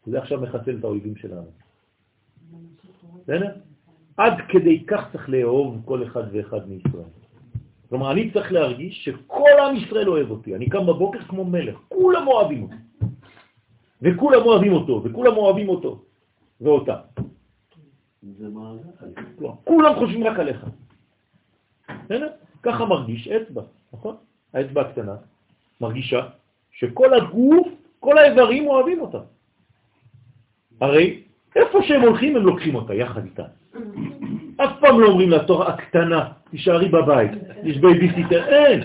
זה 0.06 0.18
עכשיו 0.18 0.40
מחסל 0.40 0.76
את 0.78 0.84
האויבים 0.84 1.16
שלנו. 1.16 1.50
בסדר? 3.22 3.50
עד 4.16 4.34
כדי 4.48 4.86
כך 4.86 5.12
צריך 5.12 5.28
לאהוב 5.28 5.82
כל 5.84 6.02
אחד 6.02 6.22
ואחד 6.32 6.68
מישראל. 6.68 7.10
כלומר, 7.88 8.12
אני 8.12 8.30
צריך 8.30 8.52
להרגיש 8.52 9.04
שכל 9.04 9.50
עם 9.60 9.76
ישראל 9.76 10.08
אוהב 10.08 10.30
אותי. 10.30 10.54
אני 10.54 10.68
קם 10.68 10.86
בבוקר 10.86 11.18
כמו 11.18 11.44
מלך, 11.44 11.78
כולם 11.88 12.28
אוהבים 12.28 12.62
אותי. 12.62 12.74
וכולם 14.02 14.42
אוהבים 14.42 14.72
אותו, 14.72 15.02
וכולם 15.04 15.36
אוהבים 15.36 15.68
אותו, 15.68 16.02
ואותה. 16.60 16.96
כולם 19.64 19.94
חושבים 19.94 20.24
רק 20.24 20.38
עליך. 20.38 20.66
ככה 22.62 22.84
מרגיש 22.84 23.28
אצבע, 23.28 23.62
נכון? 23.92 24.16
האצבע 24.54 24.80
הקטנה 24.80 25.16
מרגישה 25.80 26.28
שכל 26.72 27.14
הגוף, 27.14 27.68
כל 28.00 28.18
האיברים 28.18 28.66
אוהבים 28.66 29.00
אותה. 29.00 29.18
הרי 30.80 31.22
איפה 31.56 31.78
שהם 31.82 32.00
הולכים 32.00 32.36
הם 32.36 32.42
לוקחים 32.42 32.74
אותה 32.74 32.94
יחד 32.94 33.24
איתה. 33.24 33.44
אף 34.56 34.72
פעם 34.80 35.00
לא 35.00 35.06
אומרים 35.06 35.30
לה, 35.30 35.44
תור 35.44 35.64
הקטנה, 35.64 36.32
תישארי 36.50 36.88
בבית, 36.88 37.30
יש 37.64 37.76
בייביסיטר, 37.76 38.48
אין. 38.48 38.80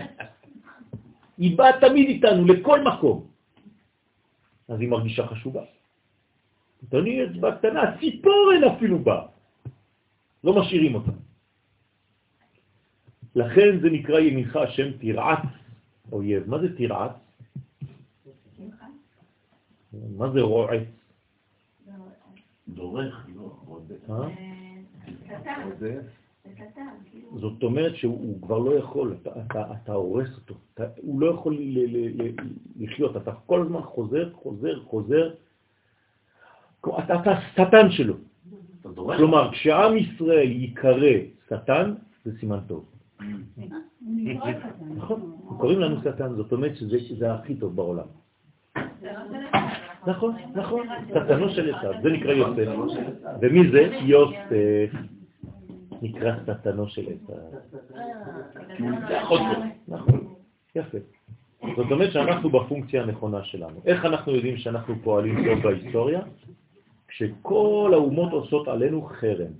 היא 1.37 1.57
באה 1.57 1.79
תמיד 1.79 2.07
איתנו 2.09 2.45
לכל 2.45 2.81
מקום. 2.81 3.25
אז 4.69 4.79
היא 4.79 4.89
מרגישה 4.89 5.27
חשובה. 5.27 5.61
תני 6.89 7.25
אצבע 7.25 7.55
קטנה, 7.55 7.97
ציפורן 7.99 8.63
אפילו 8.75 8.99
בא. 8.99 9.25
לא 10.43 10.59
משאירים 10.59 10.95
אותה. 10.95 11.11
לכן 13.35 13.79
זה 13.81 13.89
נקרא 13.89 14.19
ימינך 14.19 14.55
השם 14.55 14.97
תרעץ 14.97 15.45
אויב. 16.11 16.49
מה 16.49 16.59
זה 16.59 16.77
תרעץ? 16.77 17.11
מה 20.17 20.29
זה 20.29 20.41
רועץ? 20.41 20.87
דורך, 22.67 23.27
לא, 23.35 23.55
רודף. 23.65 24.09
אה? 24.09 24.29
כאילו. 27.11 27.39
זאת 27.39 27.63
אומרת 27.63 27.95
שהוא 27.95 28.41
כבר 28.41 28.57
לא 28.57 28.77
יכול, 28.77 29.15
אתה, 29.21 29.29
אתה, 29.29 29.73
אתה 29.73 29.93
הורס 29.93 30.35
אותו, 30.35 30.55
אתה, 30.73 30.83
הוא 31.01 31.21
לא 31.21 31.31
יכול 31.31 31.57
לחיות, 32.79 33.17
אתה 33.17 33.31
כל 33.45 33.61
הזמן 33.61 33.81
חוזר, 33.81 34.33
חוזר, 34.33 34.83
חוזר, 34.83 35.33
אתה, 36.89 37.15
אתה 37.15 37.31
שטן 37.53 37.91
שלו. 37.91 38.13
כלומר, 38.95 39.51
כשעם 39.51 39.97
ישראל 39.97 40.51
ייקרא 40.51 41.09
שטן, 41.49 41.93
זה 42.25 42.31
סימן 42.39 42.59
טוב. 42.67 42.85
נכון, 44.95 45.37
קוראים 45.57 45.79
לנו 45.79 46.01
שטן, 46.01 46.35
זאת 46.35 46.51
אומרת 46.51 46.75
שזה 46.75 47.33
הכי 47.33 47.55
טוב 47.55 47.75
בעולם. 47.75 48.07
נכון, 50.07 50.35
נכון, 50.55 50.87
שטנו 51.09 51.49
של 51.49 51.75
עשיו, 51.75 51.93
זה 52.03 52.09
נקרא 52.09 52.31
יוסף. 52.31 52.67
ומי 53.41 53.71
זה? 53.71 53.97
יוסף. 54.01 54.91
נקרא 56.01 56.31
שטנו 56.43 56.87
של 56.87 57.01
עשיו. 57.01 57.37
נכון, 59.87 60.33
יפה. 60.75 60.97
זאת 61.75 61.91
אומרת 61.91 62.11
שאנחנו 62.11 62.49
בפונקציה 62.49 63.03
הנכונה 63.03 63.43
שלנו. 63.43 63.79
איך 63.85 64.05
אנחנו 64.05 64.31
יודעים 64.31 64.57
שאנחנו 64.57 64.95
פועלים 65.03 65.35
טוב 65.45 65.63
בהיסטוריה? 65.63 66.21
כשכל 67.13 67.91
האומות 67.93 68.31
עושות 68.31 68.67
עלינו 68.67 69.01
חרם. 69.01 69.53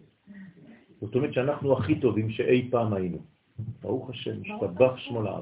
זאת 1.01 1.15
אומרת 1.15 1.33
שאנחנו 1.33 1.73
הכי 1.73 1.99
טובים 1.99 2.29
שאי 2.29 2.67
פעם 2.71 2.93
היינו. 2.93 3.17
ברוך 3.81 4.09
השם, 4.09 4.41
משתבח 4.41 4.97
שמו 4.97 5.21
לעם. 5.21 5.41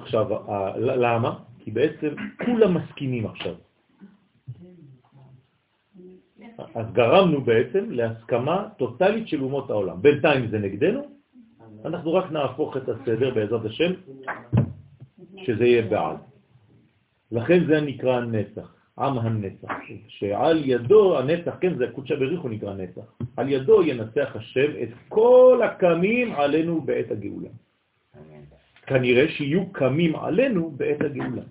עכשיו, 0.00 0.26
למה? 0.76 1.38
כי 1.58 1.70
בעצם 1.70 2.08
כולם 2.44 2.74
מסכימים 2.74 3.26
עכשיו. 3.26 3.54
אז 6.74 6.86
גרמנו 6.92 7.40
בעצם 7.40 7.90
להסכמה 7.90 8.68
טוטלית 8.78 9.28
של 9.28 9.42
אומות 9.42 9.70
העולם. 9.70 10.02
בינתיים 10.02 10.50
זה 10.50 10.58
נגדנו, 10.58 11.02
אנחנו 11.84 12.14
רק 12.14 12.32
נהפוך 12.32 12.76
את 12.76 12.88
הסדר 12.88 13.34
בעזרת 13.34 13.64
השם, 13.64 13.92
שזה 15.36 15.64
יהיה 15.64 15.82
בעד. 15.82 16.16
לכן 17.32 17.66
זה 17.66 17.80
נקרא 17.80 18.20
נצח. 18.20 18.77
עם 18.98 19.18
הנצח, 19.18 19.72
שעל 20.08 20.62
ידו 20.64 21.18
הנצח, 21.18 21.54
כן, 21.60 21.78
זה 21.78 21.86
קודשא 21.92 22.14
בריחו 22.14 22.48
נקרא 22.48 22.74
נצח, 22.74 23.18
על 23.36 23.48
ידו 23.48 23.82
ינצח 23.82 24.36
השם 24.36 24.70
את 24.82 24.88
כל 25.08 25.60
הקמים 25.64 26.32
עלינו 26.32 26.80
בעת 26.80 27.10
הגאולה. 27.10 27.48
כנראה 28.86 29.28
שיהיו 29.28 29.72
קמים 29.72 30.16
עלינו 30.16 30.70
בעת 30.70 31.00
הגאולה. 31.00 31.42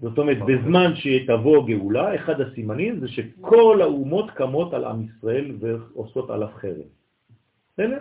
זאת 0.00 0.18
אומרת, 0.18 0.38
בזמן 0.46 0.92
שתבוא 0.94 1.66
גאולה, 1.66 2.14
אחד 2.14 2.40
הסימנים 2.40 3.00
זה 3.00 3.08
שכל 3.08 3.78
האומות 3.82 4.30
קמות 4.30 4.74
על 4.74 4.84
עם 4.84 5.02
ישראל 5.02 5.52
ועושות 5.60 6.30
עליו 6.30 6.48
חרם. 6.48 6.90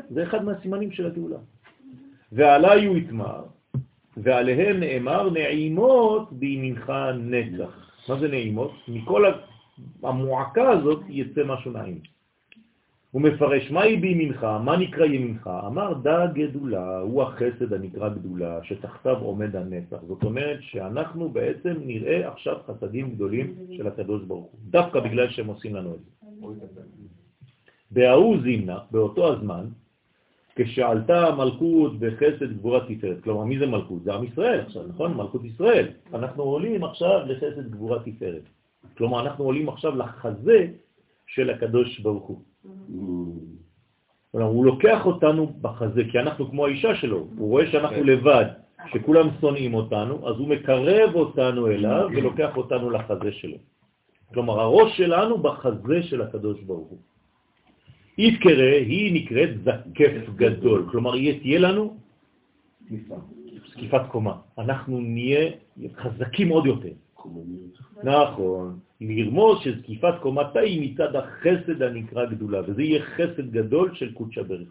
זה 0.09 0.23
אחד 0.23 0.45
מהסימנים 0.45 0.91
של 0.91 1.05
הגאולה. 1.05 1.37
ועלי 2.31 2.85
הוא 2.85 2.97
יתמר, 2.97 3.43
ועליהם 4.17 4.79
נאמר 4.79 5.29
נעימות 5.29 6.33
בימינך 6.33 6.93
נצח. 7.19 7.84
מה 8.09 8.19
זה 8.19 8.27
נעימות? 8.27 8.71
מכל 8.87 9.25
המועקה 10.03 10.69
הזאת 10.69 11.03
יצא 11.07 11.43
משהו 11.45 11.71
נעים. 11.71 11.99
הוא 13.11 13.21
מפרש, 13.21 13.71
מהי 13.71 13.97
בימינך? 13.97 14.43
מה 14.43 14.77
נקרא 14.77 15.05
ימינך? 15.05 15.49
אמר 15.67 15.93
דה 15.93 16.27
גדולה, 16.27 16.99
הוא 16.99 17.23
החסד 17.23 17.73
הנקרא 17.73 18.09
גדולה, 18.09 18.59
שתחתיו 18.63 19.17
עומד 19.17 19.55
הנצח. 19.55 19.97
זאת 20.07 20.23
אומרת 20.23 20.57
שאנחנו 20.61 21.29
בעצם 21.29 21.73
נראה 21.85 22.29
עכשיו 22.31 22.55
חסדים 22.67 23.15
גדולים 23.15 23.55
של 23.77 23.87
הקדוש 23.87 24.23
ברוך 24.23 24.51
הוא, 24.51 24.59
דווקא 24.69 24.99
בגלל 24.99 25.29
שהם 25.29 25.47
עושים 25.47 25.75
לנו 25.75 25.95
את 25.95 25.99
זה. 26.75 26.81
בההוא 27.91 28.37
זימנה, 28.43 28.79
באותו 28.91 29.33
הזמן, 29.33 29.65
כשעלתה 30.55 31.27
המלכות 31.27 31.99
בחסד 31.99 32.57
גבורת 32.57 32.83
תפארת. 32.87 33.23
כלומר, 33.23 33.43
מי 33.43 33.59
זה 33.59 33.67
מלכות? 33.67 34.03
זה 34.03 34.13
עם 34.13 34.23
ישראל 34.23 34.59
עכשיו, 34.59 34.83
נכון? 34.87 35.13
מלכות 35.13 35.43
ישראל. 35.45 35.87
אנחנו 36.13 36.43
עולים 36.43 36.83
עכשיו 36.83 37.19
לחסד 37.25 37.71
גבורת 37.71 38.01
תפארת. 38.05 38.43
כלומר, 38.97 39.19
אנחנו 39.19 39.43
עולים 39.43 39.69
עכשיו 39.69 39.95
לחזה 39.95 40.67
של 41.27 41.49
הקדוש 41.49 41.99
ברוך 41.99 42.27
הוא. 42.27 42.41
כלומר, 44.31 44.47
הוא 44.47 44.65
לוקח 44.65 45.05
אותנו 45.05 45.53
בחזה, 45.61 46.01
כי 46.11 46.19
אנחנו 46.19 46.49
כמו 46.49 46.65
האישה 46.65 46.95
שלו. 46.95 47.27
הוא 47.37 47.49
רואה 47.49 47.71
שאנחנו 47.71 48.03
לבד, 48.03 48.45
שכולם 48.91 49.27
שונאים 49.41 49.73
אותנו, 49.73 50.29
אז 50.29 50.35
הוא 50.39 50.47
מקרב 50.47 51.15
אותנו 51.15 51.67
אליו 51.67 52.07
ולוקח 52.15 52.57
אותנו 52.57 52.89
לחזה 52.89 53.31
שלו. 53.31 53.57
כלומר, 54.33 54.59
הראש 54.59 54.97
שלנו 54.97 55.37
בחזה 55.37 56.03
של 56.03 56.21
הקדוש 56.21 56.61
ברוך 56.61 56.89
הוא. 56.89 56.99
יתקרא, 58.17 58.71
היא 58.87 59.23
נקראת 59.23 59.49
זקף 59.63 60.29
גדול. 60.35 60.87
כלומר, 60.91 61.11
תהיה 61.41 61.59
לנו 61.59 61.97
זקיפת 63.71 64.01
קומה. 64.07 64.33
אנחנו 64.57 64.99
נהיה 64.99 65.51
חזקים 65.95 66.49
עוד 66.49 66.65
יותר. 66.65 66.93
נכון. 68.03 68.79
לרמוז 69.01 69.59
שזקיפת 69.63 70.13
קומתה 70.21 70.59
היא 70.59 70.91
מצד 70.91 71.15
החסד 71.15 71.81
הנקרא 71.81 72.25
גדולה, 72.25 72.61
וזה 72.67 72.83
יהיה 72.83 73.01
חסד 73.03 73.51
גדול 73.51 73.95
של 73.95 74.13
קודשא 74.13 74.41
בריך 74.41 74.69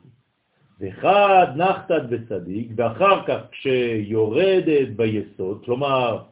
ואחד 0.81 1.47
נחתת 1.57 2.03
בצדיק, 2.11 2.69
ואחר 2.77 3.27
כך 3.27 3.41
כשיורדת 3.51 4.89
ביסוד, 4.97 5.65
כלומר, 5.65 6.23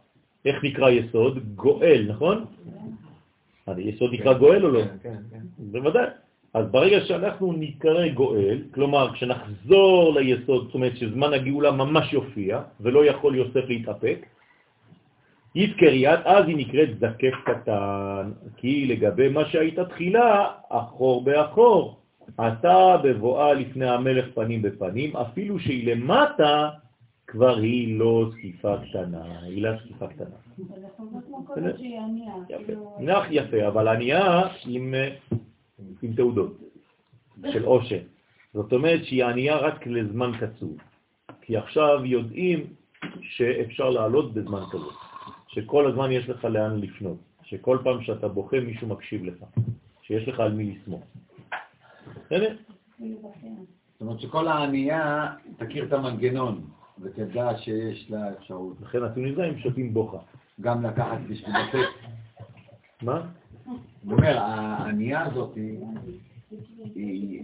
איך 0.45 0.65
נקרא 0.65 0.91
יסוד? 0.91 1.39
גואל, 1.55 2.07
נכון? 2.09 2.45
יסוד 3.79 4.13
נקרא 4.13 4.33
גואל 4.39 4.65
או 4.65 4.71
לא? 4.71 4.83
כן, 4.85 4.97
כן. 5.03 5.17
כן. 5.31 5.41
בוודאי. 5.59 6.07
אז 6.55 6.67
ברגע 6.71 7.01
שאנחנו 7.01 7.53
נקרא 7.53 8.09
גואל, 8.09 8.59
כלומר 8.75 9.13
כשנחזור 9.13 10.15
ליסוד, 10.15 10.65
זאת 10.65 10.75
אומרת 10.75 10.97
שזמן 10.97 11.33
הגאולה 11.33 11.71
ממש 11.71 12.13
יופיע 12.13 12.61
ולא 12.81 13.05
יכול 13.05 13.37
יוסף 13.37 13.65
להתאפק, 13.69 14.27
יתקריית, 15.55 16.21
אז 16.25 16.45
היא 16.49 16.57
נקראת 16.57 16.89
זקף 16.99 17.35
קטן, 17.45 18.31
כי 18.57 18.87
לגבי 18.87 19.29
מה 19.29 19.45
שהייתה 19.45 19.85
תחילה, 19.85 20.51
אחור 20.69 21.25
באחור, 21.25 21.97
אתה 22.41 22.97
בבואה 23.05 23.55
לפני 23.55 23.89
המלך 23.89 24.27
פנים 24.35 24.63
בפנים, 24.63 25.17
אפילו 25.17 25.59
שהיא 25.59 25.95
למטה, 25.95 26.71
כבר 27.27 27.57
היא 27.57 27.99
לא 27.99 28.25
זקיפה 28.33 28.75
קטנה, 28.89 29.43
היא 29.43 29.63
לא 29.63 29.71
זקיפה 29.77 30.07
קטנה. 30.07 30.37
נח 33.01 33.25
יפה, 33.31 33.69
אבל 33.69 33.89
ענייה 33.89 34.43
עם 34.67 34.95
עם 36.03 36.15
תעודות 36.15 36.59
של 37.53 37.65
עושר. 37.65 38.01
זאת 38.55 38.73
אומרת 38.73 39.05
שהיא 39.05 39.25
ענייה 39.25 39.57
רק 39.57 39.87
לזמן 39.87 40.31
קצוב. 40.41 40.77
כי 41.41 41.57
עכשיו 41.57 42.05
יודעים 42.05 42.67
שאפשר 43.21 43.91
לעלות 43.91 44.35
בזמן 44.35 44.61
כזה, 44.71 44.91
שכל 45.49 45.87
הזמן 45.87 46.13
יש 46.13 46.29
לך 46.29 46.45
לאן 46.45 46.81
לפנות, 46.81 47.17
שכל 47.43 47.79
פעם 47.85 48.03
שאתה 48.03 48.29
בוכה 48.29 48.61
מישהו 48.61 48.89
מקשיב 48.89 49.25
לך, 49.25 49.45
שיש 50.03 50.29
לך 50.29 50.41
על 50.41 50.53
מי 50.53 50.77
לסמוך. 50.79 51.05
בסדר? 52.27 52.57
זאת 52.99 54.01
אומרת 54.01 54.21
שכל 54.21 54.49
הענייה 54.49 55.33
תכיר 55.57 55.85
את 55.85 55.93
המנגנון 55.93 56.65
ותדע 57.01 57.59
שיש 57.59 58.11
לה 58.11 58.33
אפשרות. 58.33 58.77
לכן 58.81 59.03
התוניסאים 59.03 59.59
שותים 59.59 59.95
בוכה. 59.95 60.19
גם 60.61 60.85
לקחת 60.85 61.19
בשביל 61.29 61.55
לתת. 61.57 61.89
מה? 63.03 63.27
הוא 63.65 63.79
אומר, 64.13 64.39
הענייה 64.39 65.27
הזאת 65.27 65.55
היא... 66.95 67.43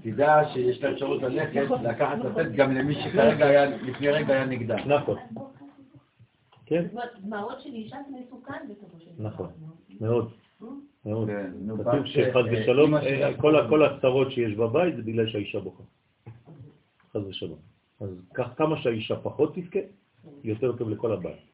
תדע 0.00 0.42
שיש 0.52 0.82
לה 0.82 0.92
אפשרות 0.92 1.22
ללכת, 1.22 1.70
לקחת, 1.82 2.18
לתת 2.18 2.52
גם 2.52 2.74
למי 2.74 2.94
שכרגע 2.94 3.46
היה, 3.46 3.76
לפני 3.76 4.08
רגע 4.08 4.34
היה 4.34 4.44
נגדה. 4.46 4.76
נכון. 4.86 5.18
כן? 6.66 6.84
דמעות 7.20 7.60
של 7.60 7.70
אישה 7.70 7.96
זה 8.10 8.16
מסוכן 8.18 8.68
בסופו 8.70 9.00
של. 9.00 9.10
נכון, 9.18 9.48
מאוד. 10.00 10.30
מאוד. 11.06 11.28
כן, 11.28 11.52
כתוב 11.78 12.06
שחס 12.06 12.42
ושלום, 12.52 12.94
אה, 12.94 13.38
כל 13.68 13.84
הצרות 13.84 14.32
שיש 14.32 14.54
בבית 14.54 14.96
זה 14.96 15.02
בגלל 15.02 15.26
שהאישה 15.26 15.60
בוכה. 15.60 15.82
חס 17.12 17.20
ושלום. 17.28 17.58
אז 18.00 18.08
כמה 18.56 18.76
שהאישה 18.82 19.16
פחות 19.16 19.54
תבכה, 19.54 19.78
יותר 20.44 20.76
טוב 20.76 20.90
לכל 20.90 21.12
הבית. 21.12 21.53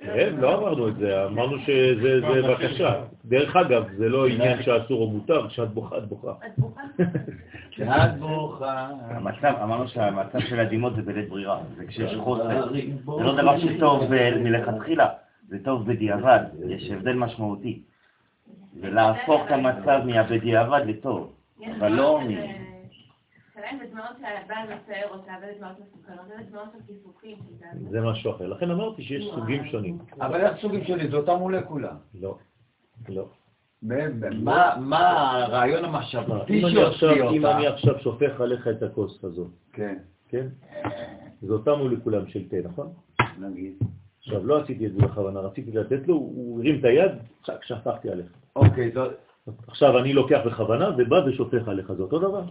כן, 0.00 0.34
לא 0.38 0.58
אמרנו 0.58 0.88
את 0.88 0.96
זה, 0.96 1.26
אמרנו 1.26 1.58
שזה 1.58 2.20
בקשה. 2.48 3.04
דרך 3.24 3.56
אגב, 3.56 3.84
זה 3.96 4.08
לא 4.08 4.26
עניין 4.26 4.62
שאסור 4.62 5.00
או 5.00 5.10
מותר, 5.10 5.48
כשאת 5.48 5.68
בוכה, 5.68 5.98
את 5.98 6.08
בוכה. 6.08 6.32
כשאת 7.70 8.18
בוכה. 8.18 8.88
המצב, 9.00 9.54
אמרנו 9.62 9.88
שהמצב 9.88 10.40
של 10.40 10.60
הדמעות 10.60 10.96
זה 10.96 11.02
בלית 11.02 11.28
ברירה, 11.28 11.60
זה 11.76 11.86
כשיש 11.86 12.16
חוסר. 12.16 12.72
זה 13.16 13.22
לא 13.22 13.42
דבר 13.42 13.58
שטוב 13.60 14.10
מלכתחילה, 14.36 15.08
זה 15.48 15.58
טוב 15.64 15.86
בדיעבד, 15.86 16.40
יש 16.68 16.90
הבדל 16.90 17.12
משמעותי. 17.14 17.82
ולהפוך 18.80 19.42
את 19.46 19.50
המצב 19.50 20.00
מהבדיעבד 20.06 20.82
לטוב, 20.86 21.32
אבל 21.78 21.92
לא 21.92 22.20
מ... 22.20 22.28
זה 27.90 28.00
משהו 28.00 28.30
אחר. 28.30 28.46
לכן 28.46 28.70
אמרתי 28.70 29.02
שיש 29.02 29.30
סוגים 29.34 29.64
שונים. 29.64 29.98
אבל 30.20 30.40
איך 30.40 30.60
סוגים 30.60 30.84
שונים? 30.84 31.10
זה 31.10 31.16
אותה 31.16 31.34
מולקולה. 31.34 31.92
לא, 32.20 32.38
לא. 33.08 33.28
מה 34.80 35.42
הרעיון 35.42 35.84
המחשבתי 35.84 36.60
שהוציא 36.60 37.22
אותה? 37.22 37.36
אם 37.36 37.46
אני 37.46 37.66
עכשיו 37.66 37.98
שופך 37.98 38.40
עליך 38.40 38.68
את 38.68 38.82
הכוס 38.82 39.24
הזאת, 39.24 39.50
כן. 39.72 39.98
כן? 40.28 40.46
זה 41.42 41.52
אותה 41.52 41.74
מולקולה 41.74 42.18
של 42.28 42.48
תה, 42.48 42.56
נכון? 42.64 42.92
נגיד. 43.38 43.74
עכשיו, 44.18 44.46
לא 44.46 44.62
עשיתי 44.62 44.86
את 44.86 44.92
זה 44.92 44.98
בכוונה, 44.98 45.40
רציתי 45.40 45.72
לתת 45.72 46.08
לו, 46.08 46.14
הוא 46.14 46.60
הרים 46.60 46.78
את 46.78 46.84
היד, 46.84 47.12
צ'ק, 47.44 47.64
שפכתי 47.64 48.10
עליך. 48.10 48.26
אוקיי, 48.56 48.92
עכשיו 49.66 49.98
אני 49.98 50.12
לוקח 50.12 50.40
בכוונה 50.46 50.90
ובא 50.98 51.16
ושופך 51.26 51.68
עליך, 51.68 51.92
זה 51.92 52.02
אותו 52.02 52.18
דבר. 52.18 52.42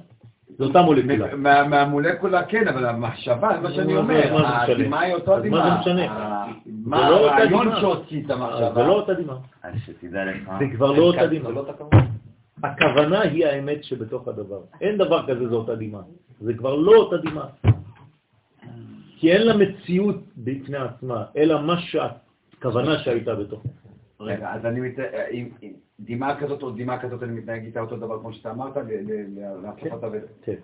זה 0.58 0.64
אותה 0.64 0.82
מולקולה. 0.82 1.36
מהמולקולה 1.64 2.44
כן, 2.46 2.68
אבל 2.68 2.86
המחשבה, 2.86 3.50
זה 3.56 3.62
מה 3.62 3.72
שאני 3.72 3.98
אומר, 3.98 4.46
הדמעה 4.46 5.02
היא 5.02 5.14
אותו 5.14 5.36
הדמעה. 5.36 5.70
מה 5.70 5.84
זה 5.84 5.92
משנה? 5.92 6.40
מה 6.86 7.06
הרעיון 7.06 7.68
שהוציא 7.80 8.26
את 8.26 8.30
המחשבה? 8.30 8.74
זה 8.74 8.84
לא 8.84 8.94
אותה 8.94 9.14
דמעה. 9.14 9.38
זה 10.60 10.66
כבר 10.76 10.92
לא 10.92 11.04
אותה 11.04 11.28
דמעה. 11.28 11.52
לא 11.52 11.66
הכוונה 12.64 13.22
היא 13.22 13.46
האמת 13.46 13.84
שבתוך 13.84 14.28
הדבר. 14.28 14.62
אין 14.82 14.98
דבר 14.98 15.28
כזה, 15.28 15.50
זה 15.50 15.56
אותה 15.56 15.76
דמעה. 15.76 16.02
זה 16.42 16.54
כבר 16.54 16.76
לא 16.76 16.92
אותה 16.92 17.18
דמעה. 17.18 17.48
כי 19.18 19.32
אין 19.32 19.48
לה 19.48 19.58
מציאות 19.58 20.16
בפני 20.38 20.78
עצמה, 20.78 21.24
אלא 21.38 21.62
מה 21.62 21.76
שהכוונה 21.80 23.00
שהייתה 23.00 23.36
בתוך. 23.36 23.64
רגע, 24.20 24.54
אז 24.54 24.66
אני 24.66 24.80
מת... 24.80 25.00
דמעה 26.06 26.40
כזאת 26.40 26.64
או 26.64 26.72
דמעה 26.72 27.02
כזאת, 27.02 27.24
אני 27.24 27.32
מתנהג 27.32 27.66
איתה 27.66 27.80
אותו 27.80 27.98
דבר 27.98 28.20
כמו 28.20 28.34
שאתה 28.34 28.52
אמרת, 28.52 28.74
להפוך 29.64 29.94
אותה 29.94 30.08
ו... 30.08 30.20
כן. 30.44 30.56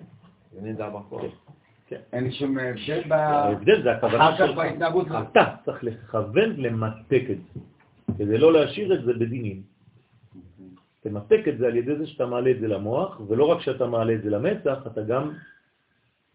כן. 1.88 2.00
אין 2.14 2.24
לי 2.24 2.32
שום 2.32 2.58
הבדל 2.58 3.04
ב... 3.10 3.14
ההבדל 3.14 3.84
זה 3.84 3.92
הכוונה 3.92 4.38
שלך. 4.38 4.60
אתה 5.32 5.56
צריך 5.66 5.84
לכוון 5.84 6.50
למתק 6.58 7.24
את 7.32 7.38
זה, 7.38 7.60
כדי 8.18 8.38
לא 8.38 8.54
להשאיר 8.54 8.94
את 9.00 9.06
זה 9.06 9.14
בדינים. 9.14 9.62
תמתק 11.02 11.42
את 11.48 11.58
זה 11.58 11.68
על 11.68 11.76
ידי 11.76 11.96
זה 11.96 12.08
שאתה 12.08 12.26
מעלה 12.26 12.52
את 12.52 12.60
זה 12.60 12.68
למוח, 12.68 13.22
ולא 13.28 13.46
רק 13.46 13.62
שאתה 13.62 13.88
מעלה 13.88 14.14
את 14.14 14.24
זה 14.24 14.30
למצח, 14.30 14.88
אתה 14.88 15.02
גם 15.02 15.34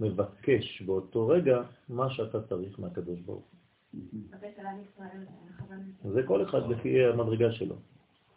מבקש 0.00 0.82
באותו 0.82 1.28
רגע 1.28 1.62
מה 1.88 2.10
שאתה 2.10 2.42
צריך 2.42 2.80
מהקדוש 2.80 3.20
ברוך 3.20 3.44
זה 6.04 6.22
כל 6.22 6.42
אחד 6.42 6.70
לפי 6.70 7.04
המדרגה 7.04 7.52
שלו. 7.52 7.76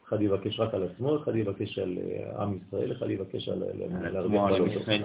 אחד 0.08 0.22
יבקש 0.22 0.60
רק 0.60 0.74
על 0.74 0.84
עצמו, 0.84 1.16
אחד 1.16 1.36
יבקש 1.36 1.80
על 1.80 1.98
אה, 1.98 2.44
עם 2.44 2.58
ישראל, 2.68 2.92
אחד 2.92 3.10
יבקש 3.10 3.50
על 3.50 3.64
עצמו, 4.16 4.48
על 4.48 4.68
ישראל, 4.68 5.02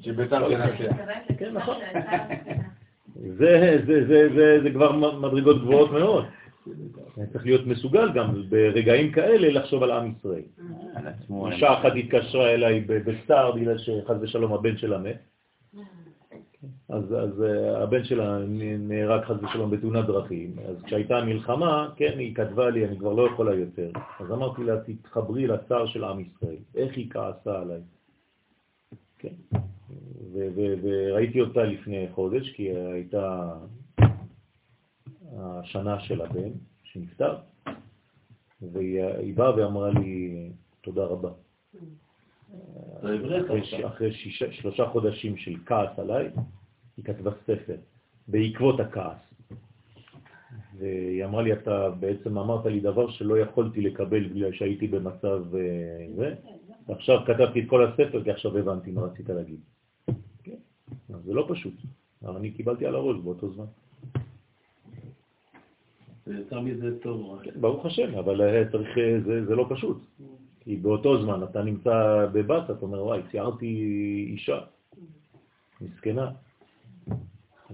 שביתר 0.00 0.48
תנצח. 0.48 0.94
כן, 1.38 1.52
נכון. 1.52 1.76
זה 4.62 4.70
כבר 4.72 4.92
מדרגות 5.18 5.62
גבוהות 5.62 5.90
מאוד. 5.90 6.24
צריך 7.32 7.44
להיות 7.44 7.66
מסוגל 7.66 8.12
גם 8.12 8.42
ברגעים 8.48 9.12
כאלה 9.12 9.60
לחשוב 9.60 9.82
על 9.82 9.90
עם 9.90 10.12
ישראל. 10.18 10.42
אישה 11.52 11.72
אחת 11.72 11.92
התקשרה 11.96 12.50
אליי 12.50 12.80
בסתר 12.80 13.52
בגלל 13.52 13.78
שחז 13.78 14.16
ושלום 14.20 14.52
הבן 14.52 14.76
שלה 14.76 14.98
מת. 14.98 15.16
אז, 16.94 17.04
אז 17.12 17.40
uh, 17.40 17.82
הבן 17.82 18.04
שלה 18.04 18.38
נהרג 18.78 19.24
חס 19.24 19.36
ושלום 19.42 19.70
בתאונת 19.70 20.06
דרכים, 20.06 20.56
אז 20.68 20.82
כשהייתה 20.82 21.24
מלחמה, 21.24 21.88
כן, 21.96 22.18
היא 22.18 22.34
כתבה 22.34 22.70
לי, 22.70 22.86
אני 22.86 22.98
כבר 22.98 23.12
לא 23.12 23.28
יכולה 23.32 23.54
יותר. 23.54 23.90
אז 24.20 24.32
אמרתי 24.32 24.64
לה, 24.64 24.80
תתחברי 24.80 25.46
לצער 25.46 25.86
של 25.86 26.04
עם 26.04 26.20
ישראל, 26.20 26.56
איך 26.74 26.96
היא 26.96 27.10
כעסה 27.10 27.60
עליי. 27.60 27.80
כן. 29.18 29.34
וראיתי 30.32 31.40
אותה 31.40 31.62
לפני 31.62 32.06
חודש, 32.14 32.50
כי 32.50 32.70
הייתה 32.70 33.52
השנה 35.38 36.00
של 36.00 36.22
הבן 36.22 36.50
שנפטר, 36.82 37.36
והיא 38.72 39.34
באה 39.34 39.56
ואמרה 39.56 39.90
לי, 39.90 40.50
תודה 40.80 41.04
רבה. 41.04 41.30
אחרי, 43.86 44.12
שלושה 44.50 44.86
חודשים 44.86 45.36
של 45.36 45.56
כעס 45.66 45.98
עליי, 45.98 46.30
היא 46.96 47.04
כתבה 47.04 47.30
ספר, 47.46 47.76
בעקבות 48.28 48.80
הכעס. 48.80 49.18
והיא 50.78 51.24
אמרה 51.24 51.42
לי, 51.42 51.52
אתה 51.52 51.90
בעצם 51.90 52.38
אמרת 52.38 52.66
לי 52.66 52.80
דבר 52.80 53.10
שלא 53.10 53.38
יכולתי 53.38 53.80
לקבל 53.80 54.28
בגלל 54.28 54.52
שהייתי 54.52 54.86
במצב 54.88 55.42
אה, 55.54 56.06
זה, 56.16 56.34
ועכשיו 56.88 57.20
כתבתי 57.26 57.60
את 57.60 57.68
כל 57.68 57.86
הספר 57.86 58.24
כי 58.24 58.30
עכשיו 58.30 58.58
הבנתי 58.58 58.90
מה 58.90 59.02
רצית 59.02 59.28
להגיד. 59.28 59.60
כן? 60.42 60.56
זה 61.24 61.34
לא 61.34 61.46
פשוט, 61.48 61.74
אבל 62.22 62.36
אני 62.36 62.50
קיבלתי 62.50 62.86
על 62.86 62.94
הראש 62.94 63.16
באותו 63.18 63.52
זמן. 63.52 63.64
ויותר 66.26 66.60
מזה 66.60 67.00
טוב. 67.02 67.38
כן, 67.42 67.50
ברוך 67.60 67.86
השם, 67.86 68.14
אבל 68.18 68.40
אה, 68.40 68.62
צריך, 68.72 68.98
אה, 68.98 69.20
זה, 69.26 69.44
זה 69.44 69.54
לא 69.54 69.66
פשוט. 69.70 69.98
כי 70.60 70.76
באותו 70.76 71.22
זמן 71.22 71.42
אתה 71.42 71.62
נמצא 71.62 72.26
בבת, 72.32 72.70
אתה 72.70 72.82
אומר, 72.82 73.04
וואי, 73.04 73.20
ציירתי 73.30 73.66
אישה, 74.30 74.60
מסכנה. 75.80 76.30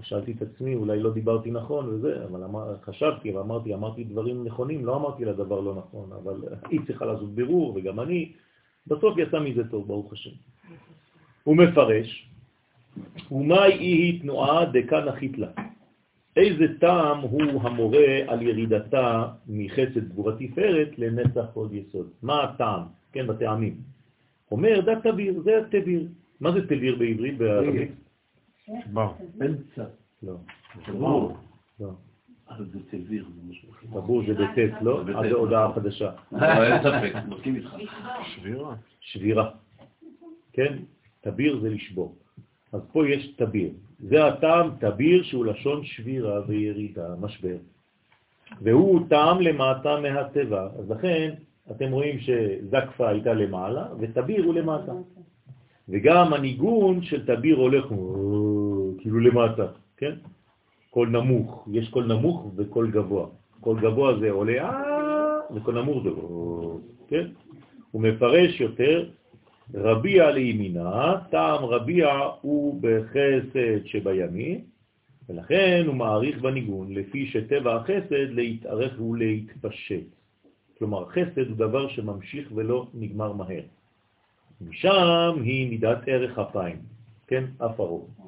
שאלתי 0.03 0.31
את 0.31 0.41
עצמי, 0.41 0.75
אולי 0.75 0.99
לא 0.99 1.13
דיברתי 1.13 1.51
נכון 1.51 1.89
וזה, 1.89 2.25
אבל 2.25 2.43
אמר, 2.43 2.75
חשבתי 2.83 3.31
ואמרתי, 3.31 3.73
אמרתי 3.73 4.03
דברים 4.03 4.43
נכונים, 4.43 4.85
לא 4.85 4.95
אמרתי 4.95 5.25
לה 5.25 5.33
דבר 5.33 5.59
לא 5.59 5.75
נכון, 5.75 6.09
אבל 6.23 6.43
היא 6.71 6.79
צריכה 6.87 7.05
לעשות 7.05 7.35
בירור 7.35 7.75
וגם 7.75 7.99
אני, 7.99 8.31
בסוף 8.87 9.17
יצא 9.17 9.39
מזה 9.39 9.67
טוב, 9.67 9.87
ברוך 9.87 10.13
השם. 10.13 10.35
הוא 11.43 11.57
מפרש, 11.57 12.29
ומאי 13.31 13.73
היא 13.73 14.21
תנועה 14.21 14.65
דקה 14.65 15.05
נחית 15.05 15.37
לה. 15.37 15.47
איזה 16.35 16.65
טעם 16.79 17.19
הוא 17.19 17.61
המורה 17.61 18.17
על 18.27 18.41
ירידתה 18.41 19.27
מחסד 19.47 20.09
גבורה 20.09 20.33
תפארת 20.39 20.99
לנצח 20.99 21.45
עוד 21.53 21.73
יסוד? 21.73 22.09
מה 22.23 22.43
הטעם? 22.43 22.81
כן, 23.11 23.27
בטעמים. 23.27 23.75
אומר 24.51 24.81
דת 24.81 25.07
תביר, 25.07 25.41
זה 25.43 25.57
התביר. 25.57 26.07
מה 26.41 26.51
זה 26.51 26.67
תביר 26.67 26.95
בעברית? 26.95 27.37
בערבית? 27.37 27.91
בר. 28.93 29.11
אמצע. 29.41 29.83
לא. 30.23 30.33
תבור. 30.85 31.37
לא. 31.79 31.89
אבל 32.49 32.65
זה 32.65 32.79
תביר, 32.89 33.25
זה 33.35 33.51
משהו 33.51 33.69
אחר. 33.71 33.99
תבור 34.01 34.21
זה 34.27 34.33
בטט, 34.33 34.81
לא? 34.81 35.01
אז 35.01 35.25
זה 35.29 35.35
הודעה 35.35 35.73
חדשה. 35.73 36.11
אין 36.41 36.83
ספק, 36.83 37.13
מסכים 37.29 37.55
איתך. 37.55 37.75
שבירה. 38.23 38.75
שבירה. 38.99 39.49
כן? 40.53 40.77
תביר 41.21 41.59
זה 41.61 41.69
לשבור. 41.69 42.15
אז 42.73 42.81
פה 42.91 43.09
יש 43.09 43.27
תביר. 43.27 43.69
זה 43.99 44.25
הטעם 44.25 44.69
תביר 44.79 45.23
שהוא 45.23 45.45
לשון 45.45 45.85
שבירה 45.85 46.41
וירידה, 46.47 47.15
משבר. 47.19 47.57
והוא 48.61 49.01
טעם 49.09 49.41
למטה 49.41 49.99
מהטבע. 50.01 50.63
אז 50.79 50.91
לכן 50.91 51.33
אתם 51.71 51.91
רואים 51.91 52.19
שזקפה 52.19 53.09
הייתה 53.09 53.33
למעלה 53.33 53.87
ותביר 53.99 54.45
הוא 54.45 54.53
למטה. 54.53 54.91
וגם 55.89 56.33
הניגון 56.33 57.03
של 57.03 57.25
תביר 57.25 57.57
הולך 57.57 57.85
כאילו 59.01 59.19
למטה, 59.19 59.65
כן? 59.97 60.13
קול 60.89 61.09
נמוך, 61.09 61.67
יש 61.71 61.89
קול 61.89 62.05
נמוך 62.05 62.51
וקול 62.55 62.91
גבוה. 62.91 63.27
קול 63.61 63.79
גבוה 63.81 64.19
זה 64.19 64.31
עולה 64.31 64.69
אה, 64.69 65.55
וקול 65.55 65.81
נמוך 65.81 66.03
זה 66.03 66.09
כן? 67.07 67.27
הוא 67.91 68.01
מפרש 68.01 68.61
יותר 68.61 69.09
רביע 69.73 70.31
לימינה, 70.31 71.15
טעם 71.29 71.65
רביע 71.65 72.07
הוא 72.41 72.79
בחסד 72.81 73.85
שבימין, 73.85 74.61
ולכן 75.29 75.83
הוא 75.87 75.95
מעריך 75.95 76.41
בניגון, 76.41 76.93
לפי 76.93 77.25
שטבע 77.25 77.75
החסד 77.75 78.29
להתארך 78.29 79.01
ולהתפשט. 79.01 80.05
כלומר, 80.77 81.05
חסד 81.05 81.47
הוא 81.47 81.57
דבר 81.57 81.87
שממשיך 81.87 82.51
ולא 82.55 82.87
נגמר 82.93 83.33
מהר. 83.33 83.63
משם 84.61 85.41
היא 85.43 85.69
מידת 85.69 85.97
ערך 86.07 86.39
אפיים, 86.39 86.77
כן? 87.27 87.43
אף 87.57 87.79
ארוך. 87.79 88.20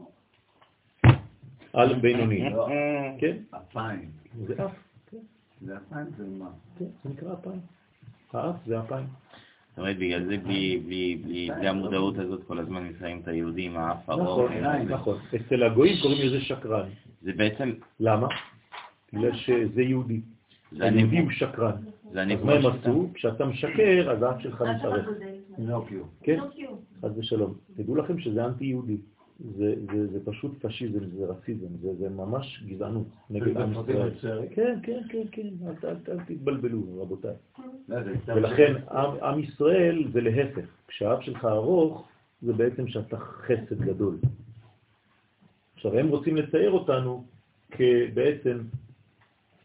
על 1.74 2.00
בינוני. 2.00 2.50
כן? 3.20 3.38
אפיים. 3.58 4.10
זה 4.48 4.66
אף. 4.66 4.72
זה 5.62 5.78
אפיים 5.78 6.06
זה 6.18 6.24
מה? 6.40 6.50
כן, 6.80 6.86
זה 7.04 7.10
נקרא 7.10 7.34
אפיים. 7.34 7.60
האף 8.34 8.56
זה 8.66 8.80
אפיים. 8.80 9.06
זאת 9.70 9.80
אומרת, 9.80 9.98
בגלל 9.98 10.26
זה 10.26 10.38
בלי 10.38 11.68
המודעות 11.68 12.18
הזאת 12.18 12.44
כל 12.48 12.60
הזמן 12.60 12.84
מסיים 12.84 13.20
את 13.24 13.28
היהודים, 13.28 13.78
האף 13.78 14.10
ארוך. 14.10 14.52
נכון, 14.52 14.88
נכון. 14.90 15.20
אצל 15.36 15.64
הגויים 15.64 15.96
קוראים 16.02 16.28
לזה 16.28 16.42
שקרן. 16.42 16.90
זה 17.22 17.32
בעצם... 17.36 17.74
למה? 18.00 18.28
בגלל 19.14 19.36
שזה 19.36 19.82
יהודי. 19.82 20.22
היהודי 20.80 21.20
הוא 21.20 21.32
שקרן. 21.32 21.76
אז 22.12 22.28
מה 22.44 22.54
הם 22.54 22.66
עשו? 22.66 23.10
כשאתה 23.14 23.46
משקר, 23.46 24.12
אז 24.12 24.24
האף 24.24 24.42
שלך 24.42 24.62
מתארך. 24.62 25.10
כן, 26.24 26.40
חס 27.02 27.10
ושלום. 27.18 27.54
תדעו 27.78 27.96
לכם 27.96 28.20
שזה 28.20 28.46
אנטי-יהודי. 28.46 28.98
זה, 29.44 29.76
זה, 29.92 30.08
זה 30.08 30.26
פשוט 30.26 30.66
פשיזם, 30.66 31.10
זה 31.10 31.26
רסיזם, 31.26 31.78
זה, 31.82 31.96
זה 31.96 32.10
ממש 32.10 32.64
גזענות 32.68 33.08
נגד 33.30 33.58
עם 33.58 33.72
ישראל. 33.72 34.12
כן, 34.56 34.80
כן, 34.84 35.02
כן, 35.10 35.24
כן, 35.32 35.48
אל, 35.68 35.90
אל, 35.90 35.96
אל 36.08 36.20
תתבלבלו, 36.26 37.02
רבותיי. 37.02 37.36
ולכן 38.28 38.74
עם, 38.92 39.24
עם 39.24 39.40
ישראל 39.40 40.04
זה 40.14 40.22
להפך. 40.22 40.66
כשהאף 40.88 41.22
שלך 41.22 41.46
ארוך, 41.46 42.08
זה 42.42 42.54
בעצם 42.54 42.88
שאתה 42.88 43.18
חסד 43.18 43.82
גדול. 43.82 44.18
עכשיו, 45.76 45.98
הם 46.00 46.08
רוצים 46.08 46.36
לצייר 46.36 46.72
אותנו 46.72 47.24
כבעצם 47.72 48.62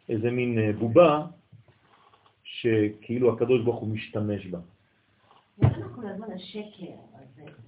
איזה 0.08 0.30
מין 0.30 0.58
אה, 0.58 0.72
בובה 0.72 1.26
שכאילו 2.44 3.32
הקדוש 3.32 3.64
ברוך 3.64 3.80
הוא 3.80 3.88
משתמש 3.88 4.46
בה. 4.46 4.58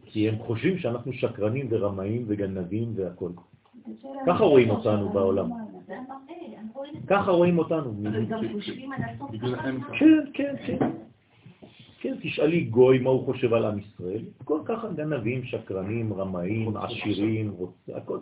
כי 0.05 0.29
הם 0.29 0.39
חושבים 0.39 0.79
שאנחנו 0.79 1.13
שקרנים 1.13 1.67
ורמאים 1.71 2.25
וגנבים 2.27 2.93
והכל. 2.97 3.31
ככה 4.27 4.45
רואים 4.45 4.71
אותנו 4.71 5.09
בעולם. 5.09 5.51
ככה 7.07 7.31
רואים 7.31 7.59
אותנו. 7.59 7.95
כן, 9.99 10.21
כן, 10.35 10.55
כן. 10.67 10.79
כן, 12.01 12.15
תשאלי 12.23 12.61
גוי 12.61 12.99
מה 12.99 13.11
הוא 13.11 13.25
חושב 13.25 13.55
על 13.55 13.65
עם 13.65 13.79
ישראל. 13.79 14.21
כל 14.45 14.61
ככה 14.65 14.89
גנבים, 14.89 15.45
שקרנים, 15.45 16.13
רמאים, 16.13 16.77
עשירים, 16.77 17.55
הכל. 17.95 18.19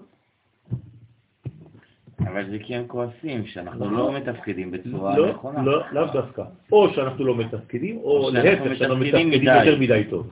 אבל 2.20 2.50
זה 2.50 2.58
כי 2.58 2.74
הם 2.74 2.86
כועסים, 2.86 3.46
שאנחנו 3.46 3.90
לא 3.90 4.12
מתפקדים 4.12 4.70
בצורה 4.70 5.18
לא, 5.18 5.30
נכונה. 5.30 5.62
לא, 5.62 5.82
לאו 5.92 6.06
דווקא. 6.12 6.44
או 6.72 6.88
שאנחנו 6.94 7.24
לא 7.24 7.36
מתפקדים, 7.36 7.96
או 7.98 8.30
להפך, 8.32 8.76
שאנחנו 8.76 8.96
מתפקדים 8.96 9.32
יותר 9.32 9.78
מדי 9.80 10.02
טוב. 10.10 10.30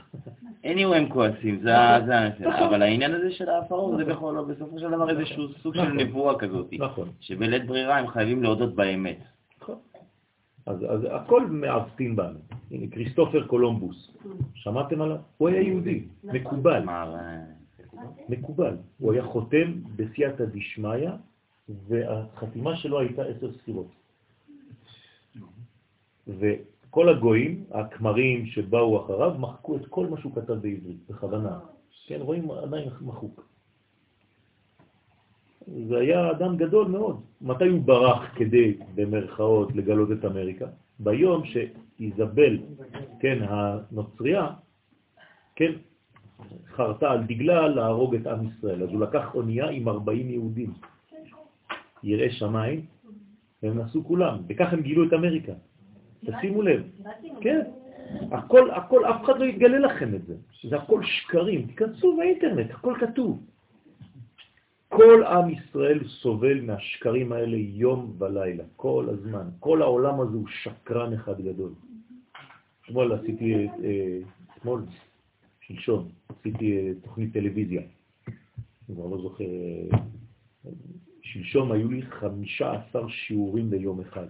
Anyway 0.66 0.96
הם 0.96 1.08
כועסים, 1.08 1.60
זה 1.60 1.76
הנושא. 1.76 2.66
אבל 2.66 2.82
העניין 2.82 3.14
הזה 3.14 3.32
של 3.32 3.48
ההפרות 3.48 3.96
זה 3.96 4.04
בכל 4.04 4.32
לא, 4.36 4.42
בסופו 4.42 4.78
של 4.78 4.90
דבר 4.90 5.10
איזשהו 5.10 5.48
סוג 5.62 5.74
של 5.74 5.92
נבואה 5.92 6.38
כזאת. 6.38 6.66
נכון. 6.78 7.08
שבלית 7.20 7.66
ברירה 7.66 7.98
הם 7.98 8.08
חייבים 8.08 8.42
להודות 8.42 8.74
באמת. 8.74 9.18
נכון. 9.62 9.76
אז 10.66 11.06
הכל 11.10 11.46
מעוותים 11.46 12.16
בנו. 12.16 12.38
הנה, 12.70 12.86
כריסטופר 12.90 13.46
קולומבוס, 13.46 14.10
שמעתם 14.54 15.02
עליו? 15.02 15.16
הוא 15.36 15.48
היה 15.48 15.60
יהודי, 15.60 16.04
מקובל. 16.24 16.82
מקובל. 18.28 18.76
הוא 18.98 19.12
היה 19.12 19.24
חותם 19.24 19.72
בסייעתא 19.96 20.44
דשמיא 20.44 21.08
והחתימה 21.88 22.76
שלו 22.76 23.00
הייתה 23.00 23.22
עשר 23.22 23.52
ספירות. 23.52 23.86
וכל 26.96 27.08
הגויים, 27.08 27.64
הכמרים 27.70 28.46
שבאו 28.46 29.04
אחריו, 29.04 29.34
מחקו 29.38 29.76
את 29.76 29.86
כל 29.86 30.06
מה 30.06 30.16
שהוא 30.20 30.34
כתב 30.34 30.52
בעברית, 30.52 30.96
בכוונה. 31.08 31.58
כן, 32.06 32.18
רואים 32.20 32.50
עדיין 32.50 32.88
מחוק. 33.00 33.48
זה 35.88 35.98
היה 35.98 36.30
אדם 36.30 36.56
גדול 36.56 36.88
מאוד. 36.88 37.20
מתי 37.40 37.68
הוא 37.68 37.82
ברח 37.82 38.22
כדי, 38.36 38.78
במרכאות, 38.94 39.76
לגלות 39.76 40.12
את 40.12 40.24
אמריקה? 40.24 40.66
ביום 40.98 41.42
שאיזבל, 41.44 42.58
כן, 43.20 43.38
הנוצריה, 43.48 44.48
כן, 45.56 45.72
חרתה 46.66 47.10
על 47.10 47.22
דגלה 47.22 47.68
להרוג 47.68 48.14
את 48.14 48.26
עם 48.26 48.48
ישראל. 48.48 48.82
אז 48.82 48.88
הוא 48.88 49.00
לקח 49.00 49.34
אונייה 49.34 49.68
עם 49.68 49.88
40 49.88 50.30
יהודים. 50.30 50.72
יראי 52.02 52.30
שמיים, 52.30 52.86
והם 53.62 53.78
נסו 53.78 54.04
כולם, 54.04 54.38
וכך 54.48 54.72
הם 54.72 54.80
גילו 54.80 55.08
את 55.08 55.12
אמריקה. 55.12 55.52
תשימו 56.26 56.62
לב. 56.62 56.82
כן. 57.40 57.60
הכל, 58.32 58.70
הכל, 58.70 59.04
אף 59.04 59.24
אחד 59.24 59.38
לא 59.38 59.44
יתגלה 59.44 59.78
לכם 59.78 60.14
את 60.14 60.26
זה. 60.26 60.34
זה 60.68 60.76
הכל 60.76 61.02
שקרים. 61.04 61.66
תיכנסו 61.66 62.16
באינטרנט, 62.16 62.70
הכל 62.70 62.94
כתוב. 63.00 63.42
כל 64.88 65.22
עם 65.24 65.50
ישראל 65.50 66.08
סובל 66.08 66.60
מהשקרים 66.60 67.32
האלה 67.32 67.56
יום 67.56 68.16
ולילה, 68.18 68.64
כל 68.76 69.06
הזמן. 69.08 69.48
כל 69.60 69.82
העולם 69.82 70.20
הזה 70.20 70.36
הוא 70.36 70.46
שקרן 70.48 71.12
אחד 71.12 71.40
גדול. 71.40 71.72
אתמול 72.84 73.12
עשיתי, 73.12 73.54
אה, 73.54 74.18
אתמול, 74.58 74.84
שלשום, 75.60 76.08
עשיתי 76.28 76.78
אה, 76.78 76.92
תוכנית 77.02 77.32
טלוויזיה. 77.32 77.82
אני 78.88 78.96
כבר 78.96 79.06
לא 79.06 79.22
זוכר, 79.22 79.44
אה, 79.44 79.98
שלשום 81.22 81.72
היו 81.72 81.90
לי 81.90 82.02
15 82.02 83.08
שיעורים 83.08 83.70
ביום 83.70 84.00
אחד. 84.00 84.26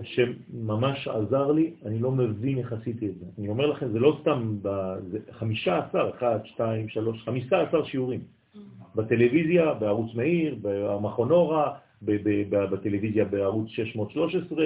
השם 0.00 0.32
ממש 0.54 1.08
עזר 1.08 1.52
לי, 1.52 1.70
אני 1.84 1.98
לא 1.98 2.10
מבין 2.10 2.58
איך 2.58 2.72
עשיתי 2.72 3.06
את 3.06 3.14
זה. 3.18 3.26
אני 3.38 3.48
אומר 3.48 3.66
לכם, 3.66 3.92
זה 3.92 3.98
לא 3.98 4.18
סתם, 4.20 4.56
זה 5.10 5.18
15, 5.32 6.10
1, 6.10 6.46
2, 6.46 6.88
3, 6.88 7.24
15 7.24 7.84
שיעורים. 7.84 8.20
בטלוויזיה, 8.94 9.74
בערוץ 9.74 10.14
מאיר, 10.14 10.56
במכון 10.62 11.30
אורה, 11.30 11.74
בטלוויזיה 12.02 13.24
בערוץ 13.24 13.68
613, 13.68 14.64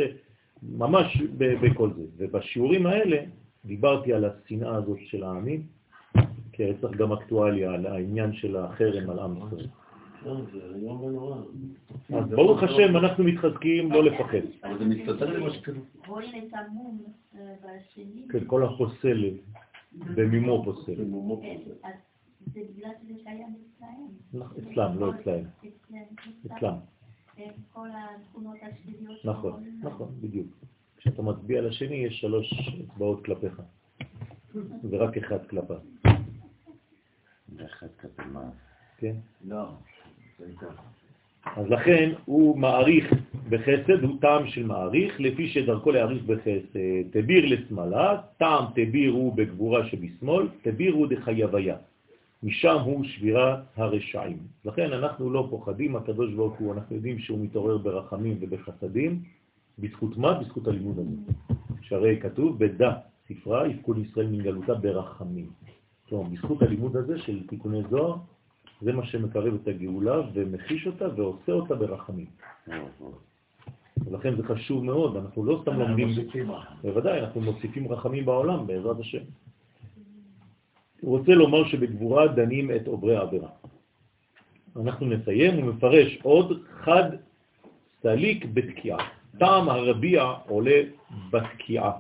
ממש 0.63 1.23
בכל 1.39 1.91
זה. 1.97 2.03
ובשיעורים 2.17 2.87
האלה 2.87 3.17
דיברתי 3.65 4.13
על 4.13 4.25
השנאה 4.25 4.77
הזאת 4.77 4.99
של 5.07 5.25
העמים, 5.25 5.63
כי 6.53 6.63
צריך 6.81 6.97
גם 6.97 7.13
אקטואליה 7.13 7.73
על 7.73 7.87
העניין 7.87 8.33
של 8.33 8.57
החרם 8.57 9.11
על 9.11 9.19
עם 9.19 9.37
ישראל. 9.37 9.67
אז 12.15 12.31
ברוך 12.31 12.63
השם, 12.63 12.97
אנחנו 12.97 13.25
מתחזקים 13.25 13.93
לא 13.93 14.05
לפחד. 14.05 14.39
אבל 14.65 14.79
זה 14.79 14.85
מסתדר 14.85 15.39
למה 15.39 15.51
שקרה. 15.51 15.75
כן, 18.31 18.45
כל 18.47 18.65
החוסל 18.65 19.31
במימו 19.93 20.65
פוסל. 20.65 20.95
זה 22.53 22.61
בגלל 22.75 22.91
שזה 23.03 23.15
קיים 23.25 23.55
אצלהם. 23.77 24.43
אצלם, 24.59 24.99
לא 24.99 25.13
אצלהם. 25.15 25.45
אצלם. 26.47 26.75
כל 27.73 27.89
התכונות 27.95 28.57
השליליות. 28.63 29.25
נכון, 29.25 29.65
נכון, 29.83 30.09
בדיוק. 30.21 30.47
כשאתה 30.97 31.23
מצביע 31.23 31.63
לשני 31.63 31.95
יש 31.95 32.21
שלוש 32.21 32.71
אצבעות 32.85 33.25
כלפיך, 33.25 33.63
ורק 34.91 35.17
אחד 35.17 35.47
כלפיו. 35.47 35.79
ואחד 37.57 37.87
כלפי 38.01 38.23
מה? 38.33 38.51
כן? 38.97 39.15
לא. 39.45 39.69
אז 41.57 41.67
לכן 41.69 42.13
הוא 42.25 42.59
מעריך 42.59 43.13
בחסד, 43.49 44.05
הוא 44.05 44.21
טעם 44.21 44.47
של 44.47 44.67
מעריך, 44.67 45.21
לפי 45.21 45.49
שדרכו 45.49 45.91
להעריך 45.91 46.23
בחסד. 46.23 46.79
תביר 47.11 47.45
לשמאלה, 47.47 48.21
טעם 48.37 48.65
תביר 48.75 49.13
הוא 49.13 49.37
בגבורה 49.37 49.87
שבשמאל, 49.87 50.49
תביר 50.63 50.95
הוא 50.95 51.07
דחייביה. 51.07 51.77
משם 52.43 52.77
הוא 52.85 53.05
שבירה 53.05 53.61
הרשעים. 53.77 54.39
לכן 54.65 54.93
אנחנו 54.93 55.31
לא 55.31 55.47
פוחדים, 55.51 55.97
הקדוש 55.97 56.35
ברוך 56.35 56.59
הוא, 56.59 56.75
אנחנו 56.75 56.97
יודעים 56.97 57.19
שהוא 57.19 57.39
מתעורר 57.45 57.79
ברחמים 57.79 58.37
ובחסדים, 58.41 59.23
בזכות 59.79 60.17
מה? 60.17 60.35
בזכות 60.35 60.69
הלימוד 60.69 60.99
הזה. 60.99 61.33
שהרי 61.83 62.21
כתוב, 62.21 62.65
בדה 62.65 62.93
ספרה 63.29 63.69
יפקוד 63.69 63.99
ישראל 63.99 64.27
מגלותה 64.27 64.75
ברחמים. 64.75 65.47
כלומר, 66.09 66.29
בזכות 66.31 66.63
הלימוד 66.63 66.97
הזה 66.97 67.19
של 67.19 67.47
תיקוני 67.47 67.83
זוהר, 67.91 68.17
זה 68.81 68.93
מה 68.93 69.07
שמקרב 69.07 69.55
את 69.63 69.69
הגאולה 69.69 70.21
ומחיש 70.33 70.87
אותה 70.87 71.09
ועושה 71.17 71.53
אותה 71.53 71.75
ברחמים. 71.75 72.27
ולכן 74.07 74.37
זה 74.37 74.43
חשוב 74.43 74.85
מאוד, 74.85 75.17
אנחנו 75.17 75.45
לא 75.45 75.59
סתם 75.63 75.79
לומדים, 75.79 76.09
בוודאי, 76.83 77.21
אנחנו 77.21 77.41
מוסיפים 77.41 77.93
רחמים 77.93 78.25
בעולם 78.25 78.67
בעזרת 78.67 79.01
השם. 79.01 79.23
הוא 81.01 81.19
רוצה 81.19 81.33
לומר 81.33 81.69
שבגבורה 81.69 82.29
דנים 82.29 82.71
את 82.71 82.87
עוברי 82.87 83.17
העבירה. 83.17 83.49
אנחנו 84.77 85.07
נסיים 85.07 85.59
ומפרש 85.59 86.19
עוד 86.23 86.63
חד 86.81 87.11
סליק 88.03 88.45
בתקיעה. 88.55 88.99
טעם 89.39 89.69
הרביע 89.69 90.23
עולה 90.47 90.81
בתקיעה. 91.31 91.93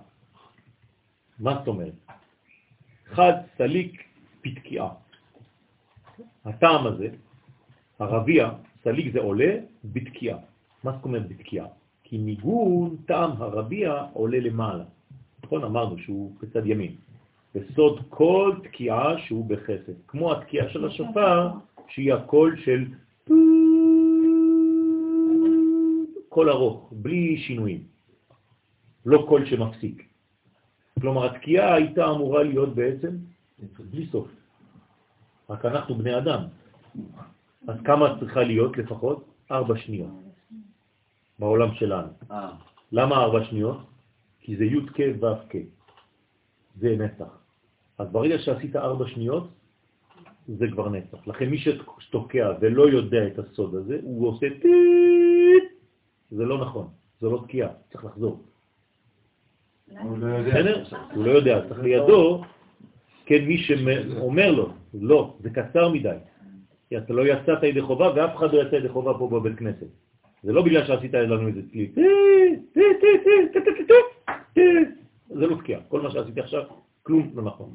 מה 1.39 1.55
זאת 1.59 1.69
אומרת? 1.69 1.93
חד 3.05 3.33
סליק 3.57 4.03
בתקיעה. 4.45 4.89
הטעם 6.45 6.87
הזה, 6.87 7.09
הרביע, 7.99 8.51
סליק 8.85 9.13
זה 9.13 9.21
עולה 9.21 9.57
בתקיעה. 9.85 10.39
מה 10.85 10.93
זאת 10.93 11.05
אומרת 11.05 11.29
בתקיעה? 11.29 11.67
כי 12.05 12.19
ניגון 12.19 12.97
טעם 13.07 13.31
הרביע 13.43 14.05
עולה 14.13 14.41
למעלה. 14.41 14.85
נכון? 15.45 15.65
אמרנו 15.65 15.99
שהוא 15.99 16.33
בצד 16.41 16.67
ימין. 16.67 16.95
בסוד 17.55 18.01
כל 18.09 18.55
תקיעה 18.63 19.19
שהוא 19.19 19.47
בחסד. 19.47 19.93
כמו 20.09 20.33
התקיעה 20.33 20.69
של 20.69 20.85
השופר, 20.85 21.49
שהיא 21.89 22.13
הקול 22.13 22.57
של 22.65 22.85
קול 26.29 26.51
ארוך, 26.51 26.93
בלי 26.93 27.39
שינויים. 27.39 27.83
לא 29.07 29.25
קול 29.29 29.47
שמפסיק. 29.47 30.09
כלומר, 31.01 31.27
התקיעה 31.27 31.75
הייתה 31.75 32.11
אמורה 32.11 32.43
להיות 32.43 32.75
בעצם 32.75 33.17
בלי 33.91 34.07
סוף. 34.07 34.29
רק 35.51 35.65
אנחנו 35.65 35.95
בני 35.95 36.19
אדם. 36.19 36.41
אז 37.69 37.77
כמה 37.85 38.17
צריכה 38.21 38.43
להיות 38.43 38.77
לפחות? 38.77 39.25
ארבע 39.51 39.79
שניות 39.79 40.11
בעולם 41.39 41.75
שלנו. 41.75 42.09
אה. 42.31 42.51
למה 42.93 43.17
ארבע 43.17 43.45
שניות? 43.45 43.79
כי 44.41 44.57
זה 44.57 44.65
י' 44.65 44.87
כ' 44.87 45.01
ו' 45.21 45.27
כ'. 45.49 45.57
זה 46.81 46.97
נצח. 46.97 47.39
אז 47.99 48.09
ברגע 48.13 48.39
שעשית 48.39 48.77
ארבע 48.77 49.07
שניות, 49.09 49.49
זה 50.49 50.67
כבר 50.73 50.89
נצח. 50.89 51.27
לכן 51.27 51.49
מי 51.49 51.59
שתוקע 51.99 52.53
ולא 52.61 52.89
יודע 52.89 53.27
את 53.27 53.39
הסוד 53.39 53.75
הזה, 53.75 53.99
הוא 54.03 54.29
עושה 54.29 54.47
טיט, 54.63 55.65
זה 56.31 56.45
לא 56.45 56.59
נכון, 56.59 56.89
זה 57.21 57.27
לא 57.27 57.43
תקיעה, 57.45 57.69
צריך 57.93 58.05
לחזור. 58.05 58.43
הוא 60.03 60.19
לא 60.19 60.27
יודע. 60.27 60.85
הוא 61.15 61.25
לא 61.25 61.31
יודע, 61.31 61.69
צריך 61.69 61.81
לידו, 61.81 62.43
כן, 63.27 63.45
מי 63.45 63.59
שאומר 63.59 64.51
לו, 64.51 64.73
לא, 64.95 65.37
זה 65.41 65.51
קצר 65.51 65.89
מדי. 65.89 66.17
כי 66.89 66.99
אתה 66.99 67.13
לא 67.13 67.27
יצאת 67.27 67.63
ידי 67.63 67.83
חובה 67.83 68.13
ואף 68.17 68.37
אחד 68.37 68.53
לא 68.53 68.63
יצא 68.63 68.77
ידי 68.77 68.89
חובה 68.89 69.19
פה 69.19 69.29
בבית 69.29 69.59
כנסת. 69.59 69.87
זה 70.43 70.53
לא 70.53 70.63
בגלל 70.63 70.87
שעשית 70.87 71.15
לנו 71.15 71.49
איזה 71.49 71.61
צליל. 71.71 71.91
זה 75.29 75.47
לא 75.47 75.57
תקיעה. 75.57 75.81
כל 75.89 76.01
מה 76.01 76.11
שעשיתי 76.11 76.41
עכשיו, 76.41 76.63
כלום 77.03 77.31
לא 77.35 77.43
נכון. 77.43 77.75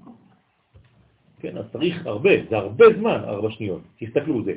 כן, 1.40 1.58
אז 1.58 1.66
צריך 1.72 2.06
הרבה, 2.06 2.30
זה 2.50 2.58
הרבה 2.58 2.86
זמן, 2.98 3.22
ארבע 3.24 3.52
שניות. 3.52 3.82
תסתכלו, 4.00 4.44
זה. 4.44 4.54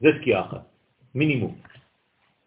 זה 0.00 0.08
תקיעה 0.20 0.40
אחת, 0.46 0.64
מינימום. 1.14 1.54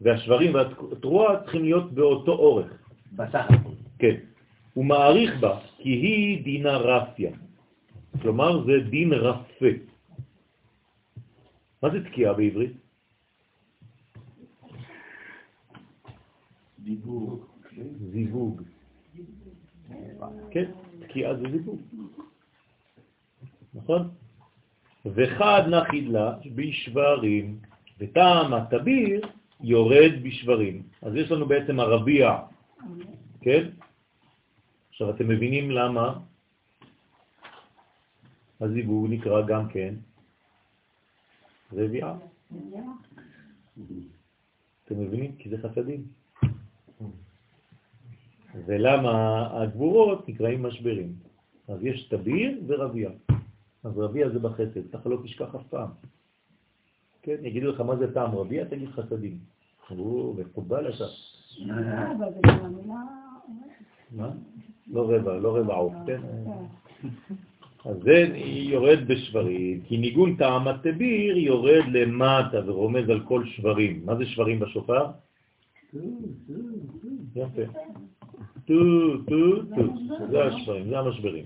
והשברים 0.02 0.54
והתרועה 0.54 1.42
צריכים 1.44 1.64
להיות 1.64 1.92
באותו 1.92 2.32
אורך. 2.32 2.72
בסך. 3.16 3.48
כן. 4.00 4.16
הוא 4.74 4.86
מעריך 4.86 5.40
בה 5.40 5.60
כי 5.78 5.90
היא 5.90 6.44
דינה 6.44 6.78
רפיה. 6.78 7.32
כלומר, 8.22 8.66
זה 8.66 8.90
דין 8.90 9.14
רפה. 9.14 9.72
מה 11.84 11.90
זה 11.90 12.06
תקיעה 12.06 12.34
בעברית? 12.34 12.72
דיבור. 16.80 17.46
זיווג. 18.12 18.62
כן, 20.52 20.72
תקיעה 21.00 21.36
זה 21.36 21.44
זיווג. 21.52 21.80
נכון? 23.74 24.10
וחד 25.06 25.64
נחית 25.70 26.08
לה 26.08 26.36
בשברים, 26.56 27.60
וטעם 28.00 28.54
התביר 28.54 29.22
יורד 29.62 30.12
בשברים. 30.24 30.84
אז 31.02 31.16
יש 31.16 31.32
לנו 31.32 31.46
בעצם 31.46 31.80
הרביע, 31.80 32.38
כן? 33.42 33.70
עכשיו 35.02 35.16
אתם 35.16 35.28
מבינים 35.28 35.72
למה 35.72 36.20
הזיווג 38.62 39.08
נקרא 39.10 39.42
גם 39.48 39.70
כן 39.70 39.94
רביעה. 41.74 42.18
אתם 44.86 45.00
מבינים? 45.00 45.36
כי 45.36 45.50
זה 45.50 45.58
חסדים. 45.58 46.04
ולמה 48.66 49.48
הגבורות 49.62 50.30
נקראים 50.30 50.64
משברים. 50.64 51.14
אז 51.68 51.84
יש 51.84 52.04
תביר 52.04 52.62
ורביע. 52.68 53.10
אז 53.84 53.98
רביע 53.98 54.30
זה 54.30 54.40
בחסד, 54.40 54.92
ככה 54.94 55.10
לא 55.10 55.18
תשכח 55.24 55.56
אף 55.56 55.68
פעם. 55.70 55.90
כן, 57.22 57.46
יגידו 57.46 57.72
לך 57.72 57.82
מה 57.82 57.96
זה 57.96 58.14
טעם 58.14 58.36
רביע, 58.36 58.66
תגיד 58.66 58.90
חסדים. 58.90 59.38
הוא 59.90 60.36
מקובל 60.36 60.90
אתה. 60.90 61.06
גם 62.48 62.66
המילה... 62.66 63.04
מה? 64.12 64.32
לא 64.94 65.16
רבע, 65.16 65.38
לא 65.38 65.58
רבע 65.58 65.74
עוף, 65.74 65.94
כן? 66.08 66.22
אז 67.86 67.98
זה 68.04 68.28
יורד 68.70 69.00
בשברים, 69.08 69.82
כי 69.82 69.98
ניגון 69.98 70.36
טעם 70.36 70.68
התביר 70.68 71.38
יורד 71.38 71.84
למטה 71.92 72.60
ורומז 72.66 73.10
על 73.10 73.20
כל 73.20 73.46
שברים. 73.46 74.02
מה 74.06 74.16
זה 74.16 74.26
שברים 74.26 74.60
בשופר? 74.60 75.06
יפה. 77.36 77.62
טו, 78.66 78.74
טו, 79.28 79.64
טו. 79.76 79.84
זה 80.32 80.44
השברים, 80.44 80.90
זה 80.90 81.00
המשברים. 81.00 81.46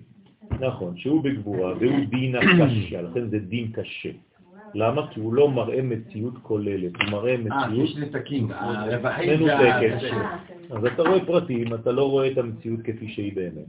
נכון, 0.60 0.98
שהוא 0.98 1.24
בגבורה 1.24 1.74
והוא 1.80 2.06
דין 2.10 2.36
הקשה, 2.36 3.02
לכן 3.02 3.30
זה 3.30 3.40
דין 3.40 3.72
קשה. 3.72 4.12
למה? 4.74 5.07
כי 5.12 5.20
הוא 5.20 5.34
לא 5.34 5.49
מראה 5.49 5.82
מציאות 5.82 6.34
כוללת, 6.41 6.91
הוא 6.95 7.12
מראה 7.12 7.32
אה, 7.32 7.38
מציאות 7.38 7.90
יש 7.90 7.98
נתקים, 7.98 8.52
הרווחים 8.52 9.30
זה 9.30 9.38
מנותקת. 9.38 9.94
הקשה. 9.94 10.38
אז 10.71 10.85
אתה 10.85 11.01
רואה 11.01 11.25
פרטים, 11.25 11.73
אתה 11.73 11.91
לא 11.91 12.09
רואה 12.09 12.31
את 12.31 12.37
המציאות 12.37 12.79
כפי 12.83 13.07
שהיא 13.07 13.35
באמת. 13.35 13.65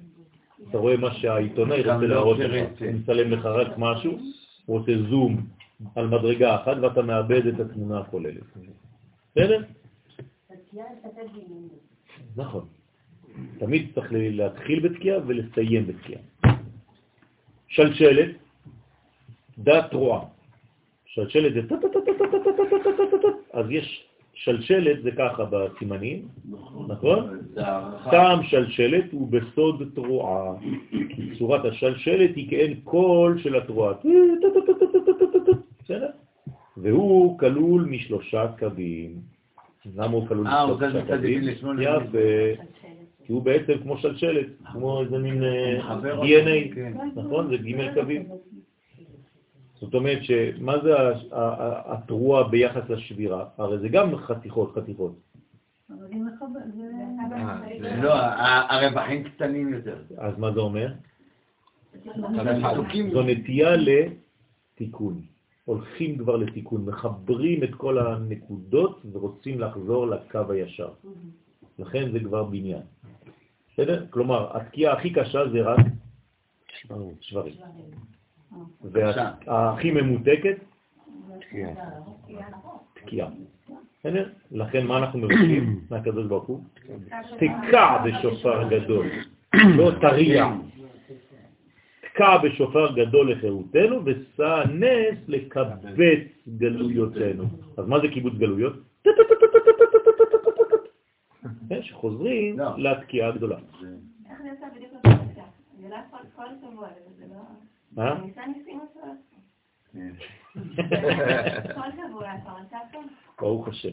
אתה 0.70 0.78
רואה 0.78 0.96
מה 0.96 1.14
שהעיתונאי 1.14 1.78
רוצה 1.78 1.96
לא 1.96 2.08
להראות 2.08 2.38
לך. 2.38 2.80
הוא 2.80 2.92
מצלם 2.92 3.30
לך 3.30 3.46
רק 3.46 3.68
משהו, 3.78 4.18
הוא 4.66 4.78
עושה 4.78 4.92
זום 5.10 5.46
על 5.94 6.06
מדרגה 6.06 6.62
אחת 6.62 6.76
ואתה 6.82 7.02
מאבד 7.02 7.46
את 7.46 7.60
התמונה 7.60 8.00
הכוללת. 8.00 8.42
בסדר? 9.36 9.62
נכון. 12.36 12.64
תמיד 13.58 13.90
צריך 13.94 14.08
להתחיל 14.12 14.88
בתקיעה 14.88 15.18
ולסיים 15.26 15.86
בתקיעה. 15.86 16.22
שלשלת, 17.68 18.30
דת 19.58 19.92
רועה. 19.94 20.20
שלשלת 21.06 21.52
זה 21.54 21.68
טה-טה-טה-טה-טה-טה-טה-טה-טה, 21.68 23.28
אז 23.52 23.66
יש 23.70 24.06
שלשלת 24.36 25.02
זה 25.02 25.10
ככה 25.10 25.44
בסימנים, 25.50 26.28
נכון? 26.88 27.38
הערכה. 27.56 28.10
טעם 28.10 28.42
שלשלת 28.42 29.04
הוא 29.12 29.28
בסוד 29.28 29.82
תרועה. 29.94 30.54
צורת 31.38 31.64
השלשלת 31.64 32.36
היא 32.36 32.50
כאין 32.50 32.74
קול 32.84 33.38
של 33.38 33.56
התרועה. 33.56 33.94
בסדר? 35.84 36.08
והוא 36.76 37.38
כלול 37.38 37.84
משלושה 37.90 38.46
קווים. 38.58 39.14
למה 39.96 40.12
הוא 40.12 40.28
כלול 40.28 40.46
אה, 40.46 40.66
משלושה 40.66 41.06
קווים? 41.06 41.42
יפה. 41.80 42.62
כי 43.24 43.32
הוא 43.32 43.42
בעצם 43.42 43.72
כמו 43.82 43.98
שלשלת, 43.98 44.46
כמו 44.72 45.00
איזה 45.00 45.18
מין 45.18 45.42
אה, 45.44 45.98
DNA, 46.02 46.74
כן. 46.74 46.92
נכון? 47.14 47.48
זה 47.48 47.56
ג' 47.56 47.94
קווים. 47.94 48.28
זאת 49.80 49.94
אומרת 49.94 50.18
שמה 50.22 50.74
זה 50.82 50.90
התרועה 51.86 52.48
ביחס 52.48 52.88
לשבירה? 52.88 53.48
הרי 53.58 53.78
זה 53.78 53.88
גם 53.88 54.16
חתיכות, 54.16 54.74
חתיכות. 54.74 55.14
אה, 55.90 55.96
לא, 58.02 58.14
הרווחים 58.68 59.24
קטנים 59.24 59.74
יותר. 59.74 59.96
אז 60.18 60.38
מה 60.38 60.52
זה 60.52 60.60
אומר? 60.60 60.92
זו 63.12 63.22
נטייה 63.22 63.70
לתיקון. 63.76 65.20
הולכים 65.64 66.18
כבר 66.18 66.36
לתיקון, 66.36 66.84
מחברים 66.84 67.64
את 67.64 67.74
כל 67.74 67.98
הנקודות 67.98 69.02
ורוצים 69.12 69.60
לחזור 69.60 70.06
לקו 70.06 70.52
הישר. 70.52 70.88
לכן 71.78 72.12
זה 72.12 72.20
כבר 72.20 72.44
בניין. 72.44 72.82
בסדר? 73.72 74.06
כלומר, 74.10 74.56
התקיעה 74.56 74.92
הכי 74.92 75.12
קשה 75.12 75.48
זה 75.52 75.62
רק 75.62 75.78
שברים. 77.20 77.54
והכי 78.84 79.90
ממותקת, 79.90 80.56
תקיעה. 82.94 83.28
בסדר? 84.00 84.28
לכן 84.50 84.86
מה 84.86 84.98
אנחנו 84.98 85.18
מבקשים 85.18 85.80
מהקדוש 85.90 86.26
ברוך 86.26 86.44
הוא? 86.44 86.60
תקע 87.36 87.98
בשופר 88.04 88.68
גדול, 88.68 89.06
לא 89.78 89.90
תריע. 90.00 90.46
תקע 92.00 92.38
בשופר 92.38 92.92
גדול 92.94 93.32
לחירותנו 93.32 94.00
ושא 94.04 94.62
נס 94.72 95.18
לקבץ 95.28 96.26
גלויותינו. 96.58 97.44
אז 97.76 97.86
מה 97.86 98.00
זה 98.00 98.08
קיבוץ 98.08 98.34
גלויות? 98.34 98.72
כן, 101.68 101.82
שחוזרים 101.82 102.58
לא. 102.58 102.78
לתקיעה 102.78 103.28
הגדולה. 103.28 103.56
איך 103.56 104.40
אני 104.40 104.50
עושה 104.50 104.66
בדיוק 104.76 104.92
אותו 104.92 105.08
דבר? 105.08 105.42
אני 105.80 105.90
לא 105.90 105.96
יכול 106.06 106.18
כל 106.36 106.42
שבוע, 106.60 106.88
זה. 107.15 107.15
מה? 107.96 108.20
פה? 112.92 112.98
ברוך 113.40 113.68
השם. 113.68 113.92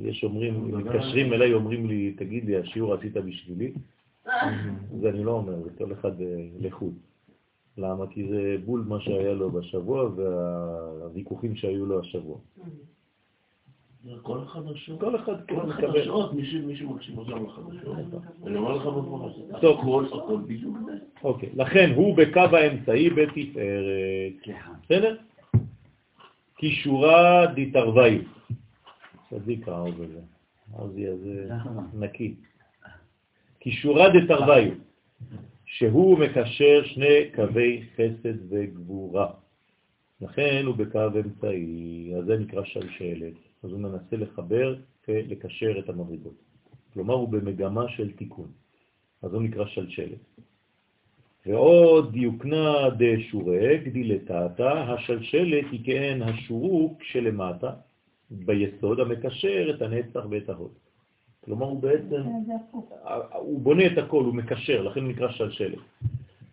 יש 0.00 0.24
אומרים, 0.24 0.76
מתקשרים 0.78 1.32
אליי, 1.32 1.52
אומרים 1.52 1.86
לי, 1.86 2.14
תגיד 2.18 2.44
לי, 2.44 2.56
השיעור 2.56 2.94
עשית 2.94 3.12
בשבילי? 3.12 3.72
זה 5.00 5.08
אני 5.08 5.24
לא 5.24 5.30
אומר, 5.32 5.62
זה 5.62 5.70
כל 5.78 5.92
אחד 5.92 6.20
אה, 6.20 6.48
לחוד. 6.58 6.94
למה? 7.78 8.06
כי 8.06 8.28
זה 8.28 8.56
בול 8.64 8.84
מה 8.88 9.00
שהיה 9.00 9.32
לו 9.34 9.50
בשבוע 9.50 10.10
והוויכוחים 10.16 11.56
שהיו 11.56 11.86
לו 11.86 12.00
השבוע. 12.00 12.38
כל 14.22 14.38
החדשות. 14.38 15.00
כל 15.00 15.16
אחד 15.16 15.46
כן 15.46 15.54
כל. 15.60 15.70
החדשות, 15.70 16.34
מישהו 16.34 16.66
מישהו 16.66 16.94
מקשיב 16.94 17.18
אותם 17.18 17.44
לחדשות. 17.46 17.96
אני 18.46 18.56
אומר 18.56 18.76
לך 18.76 18.86
בפורש. 18.86 19.32
טוב. 19.60 19.80
הכל, 19.80 20.04
הכל 20.06 20.36
בדיוק 20.46 20.76
זה. 20.86 20.92
אוקיי, 21.24 21.48
לכן 21.54 21.92
הוא 21.96 22.16
בקו 22.16 22.40
האמצעי 22.40 23.10
בתפארת. 23.10 24.56
בסדר? 24.82 25.16
כישורה 26.56 27.46
דתרוויו. 27.46 28.20
צדיק 29.30 29.68
העוז 29.68 29.94
הזה. 30.00 30.20
העוזי 30.74 31.08
הזה 31.08 31.48
נקי. 31.94 32.34
כישורה 33.60 34.08
דתרוויו, 34.08 34.72
שהוא 35.64 36.18
מקשר 36.18 36.82
שני 36.84 37.30
קווי 37.34 37.82
חסד 37.94 38.52
וגבורה. 38.52 39.26
לכן 40.20 40.62
הוא 40.66 40.76
בקו 40.76 41.08
אמצעי, 41.24 42.12
אז 42.18 42.24
זה 42.24 42.38
נקרא 42.38 42.64
שלשלת. 42.64 43.45
אז 43.62 43.72
הוא 43.72 43.80
מנסה 43.80 44.16
לחבר 44.16 44.76
ולקשר 45.08 45.78
את 45.78 45.88
המדרגות. 45.88 46.42
כלומר, 46.92 47.14
הוא 47.14 47.28
במגמה 47.28 47.88
של 47.88 48.12
תיקון. 48.12 48.48
אז 49.22 49.34
הוא 49.34 49.42
נקרא 49.42 49.66
שלשלת. 49.66 50.18
ועוד 51.46 52.12
דיוקנה 52.12 52.74
דשורק 52.98 53.80
דילתתא, 53.92 54.62
השלשלת 54.62 55.64
היא 55.72 55.84
כאין 55.84 56.22
השורוק 56.22 57.02
שלמטה, 57.02 57.70
ביסוד 58.30 59.00
המקשר 59.00 59.74
את 59.74 59.82
הנצח 59.82 60.20
ואת 60.30 60.48
ההוד. 60.48 60.72
כלומר, 61.44 61.66
הוא 61.66 61.82
בעצם, 61.82 62.22
הפוך. 62.54 62.92
הוא 63.32 63.60
בונה 63.60 63.86
את 63.86 63.98
הכל, 63.98 64.24
הוא 64.24 64.34
מקשר, 64.34 64.82
לכן 64.82 65.00
הוא 65.00 65.08
נקרא 65.08 65.28
שלשלת. 65.32 65.78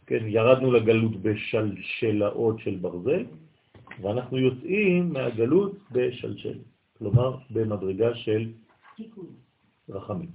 כן, 0.06 0.24
ירדנו 0.28 0.72
לגלות 0.72 1.22
בשלשלאות 1.22 2.60
של 2.60 2.76
ברזל, 2.76 3.26
ואנחנו 4.02 4.38
יוצאים 4.38 5.14
מהגלות 5.14 5.78
בשלשלת. 5.92 6.73
כלומר, 7.04 7.38
במדרגה 7.52 8.16
של 8.16 8.52
רחמים. 9.90 10.30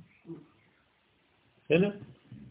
בסדר? 1.65 1.91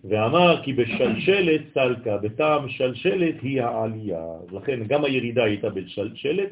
ואמר 0.04 0.64
כי 0.64 0.74
בשלשלת 0.74 1.62
סלקה, 1.74 2.18
בטעם 2.18 2.70
שלשלת 2.70 3.36
היא 3.42 3.62
העלייה. 3.62 4.26
לכן 4.52 4.88
גם 4.88 5.04
הירידה 5.06 5.44
הייתה 5.44 5.70
בשלשלת, 5.70 6.52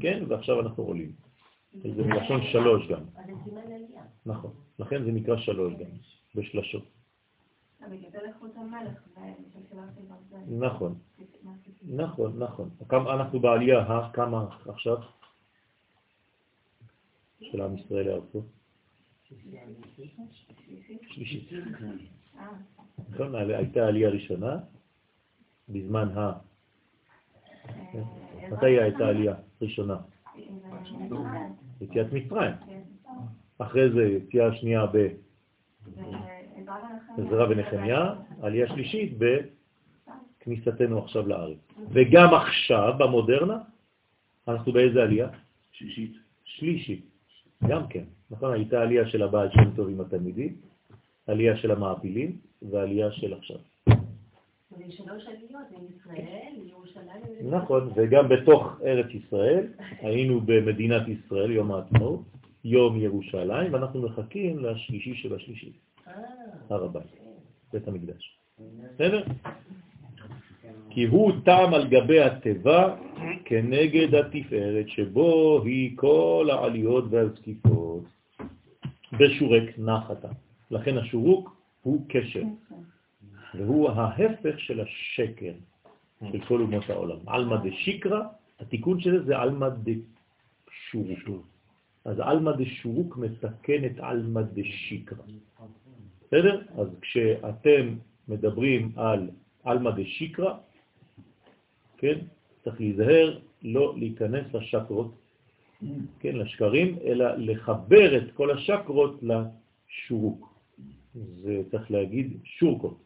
כן, 0.00 0.22
ועכשיו 0.28 0.60
אנחנו 0.60 0.84
עולים. 0.84 1.12
זה 1.72 2.02
מלשון 2.04 2.40
שלוש 2.52 2.88
גם. 2.88 3.00
נכון, 4.26 4.50
לכן 4.78 5.04
זה 5.04 5.12
נקרא 5.12 5.36
שלוש 5.36 5.72
גם, 5.72 5.86
בשלשות. 6.34 6.84
ברזל. 10.00 10.66
נכון, 10.66 10.94
נכון, 11.82 12.38
נכון. 12.38 12.68
כמה- 12.88 13.14
אנחנו 13.14 13.40
בעלייה, 13.40 13.80
ה- 13.80 14.10
כמה 14.12 14.44
עכשיו? 14.68 14.96
של 17.52 17.60
עם 17.60 17.76
ישראל 17.76 18.06
לארצו? 18.06 18.42
שלישית. 21.10 21.52
אה, 22.38 22.46
נכון, 23.10 23.34
הייתה 23.34 23.86
עלייה 23.86 24.10
ראשונה, 24.10 24.58
בזמן 25.68 26.08
ה... 26.08 26.32
אה, 27.68 28.02
מתי 28.50 28.80
הייתה 28.80 29.08
עלייה 29.08 29.34
ראשונה? 29.62 29.96
אה, 29.96 30.40
יציאת 31.80 32.12
מצרים. 32.12 32.52
כן. 32.66 32.80
אחרי 33.58 33.90
זה 33.90 34.02
יציאה 34.02 34.54
שנייה 34.56 34.86
ועזרא 37.16 37.48
ונחמיה, 37.48 38.14
עלייה 38.42 38.68
שלישית 38.68 39.12
בכניסתנו 39.18 40.98
עכשיו 40.98 41.28
לארץ. 41.28 41.58
וגם 41.90 42.34
עכשיו, 42.34 42.92
במודרנה, 42.98 43.58
אנחנו 44.48 44.72
באיזה 44.72 45.02
עלייה? 45.02 45.28
שישית. 45.72 46.12
שלישית. 46.44 47.11
גם 47.68 47.86
כן. 47.88 48.04
נכון, 48.30 48.52
הייתה 48.52 48.82
עלייה 48.82 49.08
של 49.08 49.22
הבעל 49.22 49.48
שם 49.50 49.76
טוב 49.76 49.88
עם 49.88 50.00
התלמידים, 50.00 50.56
עלייה 51.26 51.56
של 51.56 51.70
המעפילים 51.70 52.36
ועלייה 52.62 53.12
של 53.12 53.34
עכשיו. 53.34 53.56
יש 54.78 54.96
שלוש 54.96 55.26
עליות, 55.26 55.66
מישראל, 55.82 56.52
מירושלים. 56.64 57.50
נכון, 57.50 57.90
וגם 57.94 58.28
בתוך 58.28 58.80
ארץ 58.84 59.06
ישראל, 59.10 59.66
היינו 60.00 60.40
במדינת 60.40 61.08
ישראל, 61.08 61.50
יום 61.50 61.72
העצמאות, 61.72 62.20
יום 62.64 62.96
ירושלים, 62.96 63.72
ואנחנו 63.72 64.02
מחכים 64.02 64.58
לשלישי 64.58 65.14
של 65.14 65.34
השלישי, 65.34 65.72
הר 66.70 66.84
הבית, 66.84 67.12
בית 67.72 67.88
המקדש. 67.88 68.38
בסדר? 68.94 69.22
כי 70.94 71.04
הוא 71.04 71.32
טעם 71.44 71.74
על 71.74 71.88
גבי 71.88 72.20
התיבה 72.20 72.96
כנגד 73.44 74.14
התפארת, 74.14 74.88
שבו 74.88 75.62
היא 75.64 75.96
כל 75.96 76.48
העליות 76.52 77.04
והזקיפות. 77.10 78.02
בשורק 79.18 79.78
נחתה. 79.78 80.28
לכן 80.70 80.98
השורוק 80.98 81.56
הוא 81.82 82.06
קשר, 82.08 82.42
והוא 83.54 83.90
ההפך 83.90 84.58
של 84.58 84.80
השקר 84.80 85.52
של 86.32 86.40
כל 86.48 86.60
אומות 86.60 86.90
העולם. 86.90 87.16
עלמא 87.26 87.56
דשיקרא, 87.56 88.20
התיקון 88.60 89.00
של 89.00 89.18
זה 89.18 89.24
זה 89.24 89.38
עלמא 89.38 89.68
דשורוק. 89.68 91.46
אז 92.04 92.20
עלמא 92.20 92.52
דשורוק 92.52 93.16
מתקן 93.16 93.84
את 93.84 93.98
עלמא 93.98 94.40
דשיקרא. 94.52 95.24
בסדר? 96.26 96.62
אז 96.78 96.88
כשאתם 97.00 97.94
מדברים 98.28 98.92
על 98.96 99.30
עלמא 99.64 99.90
דשיקרא, 99.90 100.54
כן, 102.02 102.18
צריך 102.64 102.80
להיזהר 102.80 103.38
לא 103.62 103.94
להיכנס 103.98 104.54
לשקרות, 104.54 105.14
כן, 106.20 106.36
לשקרים, 106.36 106.98
אלא 107.04 107.36
לחבר 107.36 108.16
את 108.16 108.32
כל 108.34 108.50
השקרות 108.50 109.20
לשורוק. 109.22 110.54
זה 111.14 111.62
צריך 111.70 111.90
להגיד 111.90 112.36
שורקות. 112.44 112.98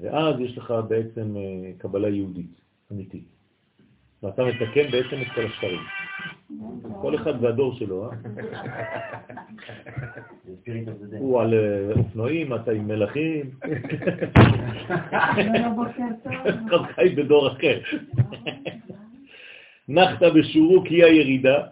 ואז 0.00 0.40
יש 0.40 0.58
לך 0.58 0.74
בעצם 0.88 1.36
אה, 1.36 1.72
קבלה 1.78 2.08
יהודית, 2.08 2.60
אמיתית. 2.92 3.35
ואתה 4.22 4.44
מתקן 4.44 4.90
בעצם 4.90 5.22
את 5.22 5.26
כל 5.34 5.44
השקרים. 5.44 5.80
כל 7.00 7.14
אחד 7.14 7.44
והדור 7.44 7.74
שלו, 7.74 8.04
אה? 8.04 8.10
הוא 11.18 11.40
על 11.40 11.54
אה, 11.54 11.92
אופנועים, 11.98 12.54
אתה 12.54 12.70
עם 12.70 12.88
מלכים. 12.88 13.50
אחד 16.66 16.82
חי 16.94 17.08
בדור 17.08 17.48
אחר. 17.52 17.80
נחת 19.88 20.22
בשורוק 20.22 20.86
היא 20.86 21.04
הירידה, 21.04 21.66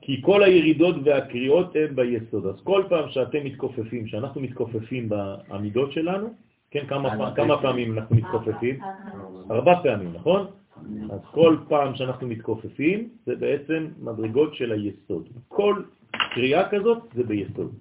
כי 0.00 0.22
כל 0.22 0.42
הירידות 0.42 0.96
והקריאות 1.04 1.76
הן 1.76 1.96
ביסוד. 1.96 2.46
אז 2.46 2.60
כל 2.64 2.82
פעם 2.88 3.08
שאתם 3.08 3.44
מתכופפים, 3.44 4.06
שאנחנו 4.06 4.40
מתכופפים 4.40 5.08
בעמידות 5.08 5.92
שלנו, 5.92 6.28
כן, 6.70 6.86
כמה 6.86 7.62
פעמים 7.62 7.98
אנחנו 7.98 8.16
מתכופפים? 8.16 8.80
ארבע 9.50 9.82
פעמים, 9.82 10.12
נכון? 10.14 10.46
אז 11.10 11.20
כל 11.30 11.56
פעם 11.68 11.94
שאנחנו 11.94 12.28
מתכופפים, 12.28 13.08
זה 13.26 13.36
בעצם 13.36 13.88
מדרגות 14.00 14.54
של 14.54 14.72
היסוד. 14.72 15.28
כל 15.48 15.82
קריאה 16.34 16.68
כזאת 16.68 16.98
זה 17.14 17.22
ביסוד. 17.22 17.72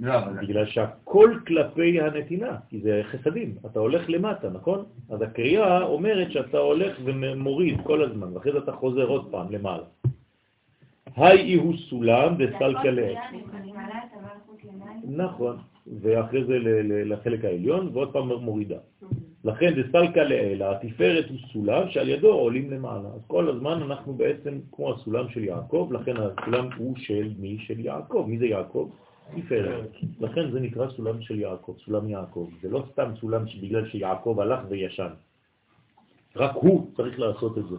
לא, 0.00 0.18
אבל 0.18 0.46
בגלל 0.46 0.66
שהכל 0.66 1.34
כלפי 1.46 2.00
הנתינה, 2.00 2.56
כי 2.68 2.80
זה 2.80 3.02
חסדים, 3.04 3.54
אתה 3.66 3.78
הולך 3.80 4.10
למטה, 4.10 4.50
נכון? 4.50 4.84
אז 5.10 5.22
הקריאה 5.22 5.82
אומרת 5.82 6.30
שאתה 6.32 6.58
הולך 6.58 6.98
ומוריד 7.04 7.80
כל 7.84 8.04
הזמן, 8.04 8.32
ואחרי 8.32 8.52
זה 8.52 8.58
אתה 8.58 8.72
חוזר 8.72 9.06
עוד 9.06 9.30
פעם 9.30 9.52
למעלה. 9.52 9.84
היי 11.16 11.54
הוא 11.54 11.74
סולם 11.76 12.34
למעלה. 12.84 13.20
נכון, 15.04 15.56
ואחרי 16.00 16.44
זה 16.44 16.58
לחלק 16.84 17.44
העליון, 17.44 17.90
ועוד 17.92 18.12
פעם 18.12 18.32
מורידה. 18.32 18.78
לכן 19.44 19.74
זה 19.74 19.82
סלקה 19.92 20.24
לעילה, 20.24 20.70
התפארת 20.70 21.28
הוא 21.28 21.38
סולם 21.52 21.90
שעל 21.90 22.08
ידו 22.08 22.32
עולים 22.32 22.70
למעלה. 22.70 23.08
אז 23.08 23.20
כל 23.26 23.48
הזמן 23.48 23.82
אנחנו 23.82 24.14
בעצם 24.14 24.58
כמו 24.72 24.94
הסולם 24.94 25.28
של 25.28 25.44
יעקב, 25.44 25.88
לכן 25.92 26.14
הסולם 26.16 26.68
הוא 26.76 26.96
של 26.96 27.32
מי? 27.38 27.58
של 27.60 27.80
יעקב. 27.80 28.24
מי 28.28 28.38
זה 28.38 28.46
יעקב? 28.46 28.90
תפארת. 29.36 29.90
לכן 30.20 30.50
זה 30.50 30.60
נקרא 30.60 30.90
סולם 30.90 31.22
של 31.22 31.40
יעקב, 31.40 31.74
סולם 31.84 32.08
יעקב. 32.08 32.48
זה 32.62 32.68
לא 32.68 32.84
סתם 32.92 33.10
סולם 33.20 33.44
בגלל 33.62 33.88
שיעקב 33.88 34.36
הלך 34.40 34.60
וישן. 34.68 35.10
רק 36.36 36.52
הוא 36.54 36.90
צריך 36.96 37.18
לעשות 37.18 37.58
את 37.58 37.64
זה. 37.68 37.76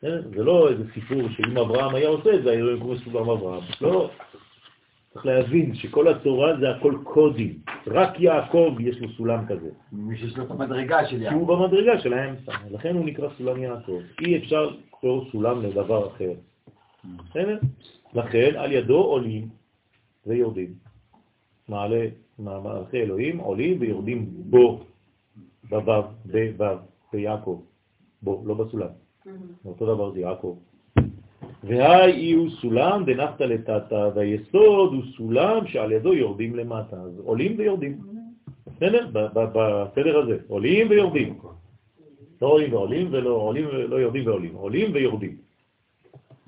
כן? 0.00 0.20
זה 0.36 0.44
לא 0.44 0.68
איזה 0.68 0.84
סיפור 0.94 1.22
שאם 1.36 1.58
אברהם 1.58 1.94
היה 1.94 2.08
עושה 2.08 2.34
את 2.34 2.42
זה, 2.42 2.50
היה 2.50 2.62
קורא 2.80 2.96
סולם 3.04 3.30
אברהם. 3.30 3.62
לא. 3.80 4.10
צריך 5.16 5.26
להבין 5.26 5.74
שכל 5.74 6.08
התורה 6.08 6.56
זה 6.60 6.70
הכל 6.70 6.94
קודים. 7.04 7.58
רק 7.86 8.20
יעקב 8.20 8.76
יש 8.80 9.00
לו 9.00 9.08
סולם 9.08 9.46
כזה. 9.46 9.70
מי 9.92 10.16
שיש 10.18 10.36
לו 10.36 10.44
את 10.44 10.50
המדרגה 10.50 11.06
של 11.06 11.22
יעקב. 11.22 11.36
הוא 11.36 11.48
במדרגה 11.48 12.00
של 12.00 12.12
האמצע, 12.12 12.52
לכן 12.70 12.94
הוא 12.94 13.04
נקרא 13.04 13.28
סולם 13.38 13.62
יעקב. 13.62 14.00
אי 14.20 14.38
אפשר 14.38 14.70
לקרוא 14.70 15.24
סולם 15.32 15.62
לדבר 15.62 16.08
אחר. 16.08 16.32
בסדר? 17.04 17.58
לכן 18.14 18.52
על 18.56 18.72
ידו 18.72 18.98
עולים 18.98 19.48
ויורדים. 20.26 20.74
מעלה 21.68 22.06
מלכי 22.38 22.96
אלוהים 23.02 23.38
עולים 23.38 23.80
ויורדים 23.80 24.26
בו, 24.30 24.84
בוו, 25.68 26.02
בוו, 26.24 26.76
ביעקב. 27.12 27.60
בו, 28.22 28.42
לא 28.46 28.54
בסולם. 28.54 28.92
אותו 29.64 29.94
דבר 29.94 30.12
זה 30.12 30.20
יעקב. 30.20 30.56
והי 31.64 32.32
הוא 32.32 32.50
סולם 32.50 33.04
דנחת 33.04 33.40
לטאטה, 33.40 34.08
והיסוד 34.14 34.92
הוא 34.94 35.02
סולם 35.16 35.66
שעל 35.66 35.92
ידו 35.92 36.14
יורדים 36.14 36.56
למטה. 36.56 36.96
אז 36.96 37.20
עולים 37.24 37.54
ויורדים. 37.58 37.98
בסדר? 38.66 39.06
בסדר 39.32 40.18
הזה. 40.18 40.38
עולים 40.48 40.90
ויורדים. 40.90 41.38
לא 42.42 42.46
עולים 42.46 42.72
ועולים 42.72 43.08
ולא 43.10 43.30
עולים 43.30 43.66
ולא 43.66 43.96
יורדים 43.96 44.26
ועולים. 44.26 44.54
עולים 44.54 44.90
ויורדים. 44.94 45.36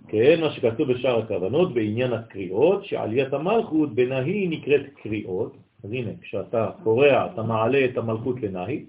כן, 0.09 0.41
מה 0.41 0.51
שכתוב 0.51 0.93
בשאר 0.93 1.19
הכוונות 1.19 1.75
בעניין 1.75 2.13
הקריאות, 2.13 2.85
שעליית 2.85 3.33
המלכות 3.33 3.95
בנהי 3.95 4.49
נקראת 4.49 4.83
קריאות. 5.03 5.57
אז 5.85 5.93
הנה, 5.93 6.11
כשאתה 6.21 6.71
קורע, 6.85 7.27
אתה 7.33 7.43
מעלה 7.43 7.85
את 7.85 7.99
המלכות 7.99 8.43
לנהי, 8.43 8.85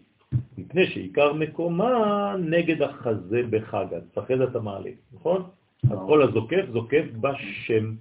מפני 0.58 0.88
שעיקר 0.88 1.34
מקומה 1.34 2.36
נגד 2.40 2.82
החזה 2.82 3.42
בחגת. 3.50 4.18
אחרי 4.18 4.38
זה 4.38 4.44
אתה 4.44 4.60
מעלה, 4.60 4.90
נכון? 5.14 5.44
כל 5.88 6.22
הזוקף, 6.22 6.66
זוקף 6.74 7.04
בשם. 7.22 7.96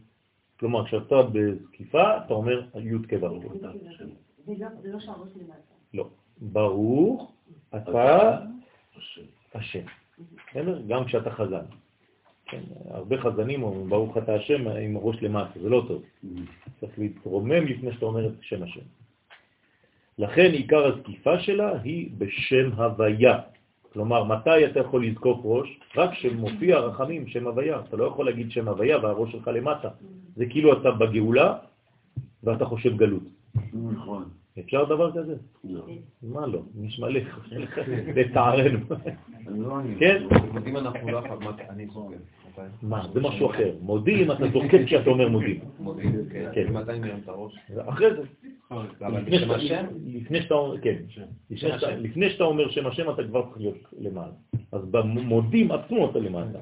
כלומר, 0.61 0.85
כשאתה 0.87 1.15
בזקיפה, 1.33 2.17
אתה 2.17 2.35
אומר 2.35 2.63
י' 2.75 3.09
כברוך. 3.09 3.45
זה 3.61 3.67
לא- 4.59 4.69
זה 4.83 4.93
לא 4.93 5.01
שהראש 5.01 5.29
למטה. 5.37 5.75
לא. 5.95 6.09
ברוך 6.41 7.33
אתה 7.77 8.39
השם. 9.55 9.81
בסדר? 10.51 10.83
גם 10.89 11.05
כשאתה 11.05 11.31
חזן. 11.31 11.65
כן, 12.47 12.61
הרבה 12.91 13.19
חזנים 13.21 13.63
אומרים, 13.63 13.89
ברוך 13.91 14.19
אתה 14.19 14.35
השם 14.35 14.69
עם 14.69 14.97
הראש 14.97 15.23
למטה, 15.23 15.61
זה 15.61 15.69
לא 15.69 15.85
טוב. 15.89 16.03
צריך 16.81 16.99
להתרומם 16.99 17.67
לפני 17.67 17.93
שאתה 17.93 18.05
אומר 18.07 18.27
את 18.27 18.33
שם 18.41 18.63
השם. 18.63 18.81
לכן 20.19 20.51
עיקר 20.53 20.87
הזקיפה 20.87 21.41
שלה 21.41 21.81
היא 21.83 22.11
בשם 22.19 22.73
הוויה. 22.77 23.39
כלומר, 23.99 24.25
מתי 24.25 24.67
אתה 24.67 24.81
יכול 24.81 25.07
לזקוף 25.07 25.41
ראש? 25.45 25.81
רק 25.97 26.11
כשמופיע 26.11 26.79
רחמים, 26.79 27.27
שם 27.27 27.47
הוויה. 27.47 27.81
אתה 27.89 27.97
לא 27.97 28.05
יכול 28.05 28.27
להגיד 28.27 28.51
שם 28.51 28.69
הוויה 28.69 28.99
והראש 28.99 29.33
שלך 29.33 29.49
למטה. 29.49 29.89
זה 30.37 30.47
כאילו 30.47 30.73
אתה 30.73 30.91
בגאולה 30.91 31.59
ואתה 32.45 32.65
חושב 32.65 32.97
גלות. 32.97 33.23
נכון. 33.75 34.25
אפשר 34.59 34.85
דבר 34.85 35.13
כזה? 35.13 35.37
מה 36.23 36.47
לא? 36.47 36.63
נשמע 36.75 37.09
לך, 37.09 37.39
לצערנו. 38.17 38.79
אני 39.47 39.61
לא 39.61 39.81
אני. 39.81 39.95
כן? 39.99 40.23
מודים 40.53 40.77
אנחנו 40.77 41.09
לא 41.11 41.21
אני 41.71 41.87
סוגר. 41.93 42.17
מה, 42.83 43.07
זה 43.13 43.21
משהו 43.21 43.51
אחר. 43.51 43.75
מודים, 43.81 44.31
אתה 44.33 44.49
זוקף 44.53 44.79
כשאתה 44.87 45.11
אומר 45.11 45.29
מודים. 45.29 45.61
מודים, 45.81 46.13
כן. 46.33 46.51
כן. 46.55 46.73
מתי 46.73 46.99
מרים 46.99 47.19
את 47.25 47.29
הראש? 47.29 47.53
אחרי 47.89 48.07
זה. 48.15 48.23
לפני 52.11 52.31
שאתה- 52.31 52.45
אומר, 52.45 52.71
שם 52.71 52.87
השם 52.87 53.11
אתה 53.11 53.23
כבר 53.25 53.43
צריך 53.43 53.57
להיות 53.61 53.77
למעלה. 53.99 54.33
אז 54.73 54.85
במודים 54.91 55.73
עצמו 55.73 56.11
אתה 56.11 56.19
למטה. 56.19 56.59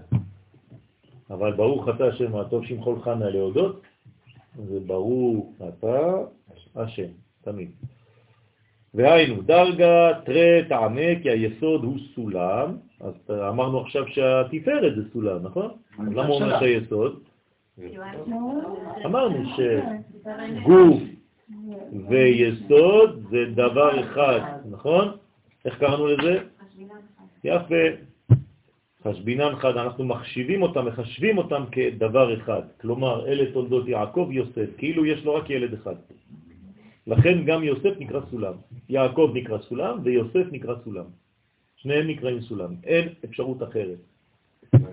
אבל 1.31 1.53
ברוך 1.53 1.89
אתה 1.89 2.07
השם 2.07 2.37
הטוב 2.37 2.65
שמחול 2.67 3.01
חנה 3.03 3.31
להודות, 3.31 3.83
זה 4.69 4.81
ברוך 4.81 5.53
אתה 5.69 6.13
השם, 6.77 7.09
תמיד. 7.43 7.71
והיינו, 8.95 9.43
דרגה 9.43 10.11
תרא 10.25 10.63
טעמה 10.69 11.21
כי 11.23 11.31
היסוד 11.31 11.85
הוא 11.85 11.99
סולם, 12.15 12.77
אז 13.01 13.15
אמרנו 13.31 13.81
עכשיו 13.81 14.09
שהתפארת 14.09 14.97
זה 14.97 15.03
סולם, 15.13 15.43
נכון? 15.43 15.71
למה 15.99 16.27
הוא 16.27 16.35
אומר 16.35 16.61
שהיסוד? 16.61 17.21
אמרנו 19.05 19.45
שגוף 19.57 21.01
ויסוד 22.09 23.27
זה 23.31 23.45
דבר 23.55 24.01
אחד, 24.01 24.41
נכון? 24.71 25.09
איך 25.65 25.79
קראנו 25.79 26.07
לזה? 26.07 26.43
יפה. 27.45 27.85
חשבינן 29.05 29.57
חד, 29.57 29.77
אנחנו 29.77 30.05
מחשיבים 30.05 30.63
אותם, 30.63 30.87
מחשבים 30.87 31.39
אותם 31.39 31.65
כדבר 31.73 32.35
אחד. 32.35 32.63
כלומר, 32.81 33.27
אלה 33.27 33.53
תולדות 33.53 33.89
יעקב 33.89 34.29
יוסף, 34.33 34.69
כאילו 34.79 35.07
יש 35.07 35.25
לו 35.25 35.35
רק 35.35 35.51
ילד 35.51 35.73
אחד. 35.73 35.95
לכן 37.07 37.45
גם 37.45 37.65
יוסף 37.65 37.93
נקרא 37.99 38.21
סולם. 38.31 38.53
יעקב 38.89 39.31
נקרא 39.35 39.59
סולם 39.59 39.99
ויוסף 40.03 40.47
נקרא 40.53 40.75
סולם. 40.85 41.05
שניהם 41.77 42.07
נקראים 42.07 42.41
סולם. 42.41 42.75
אין 42.85 43.09
אפשרות 43.25 43.63
אחרת. 43.63 43.99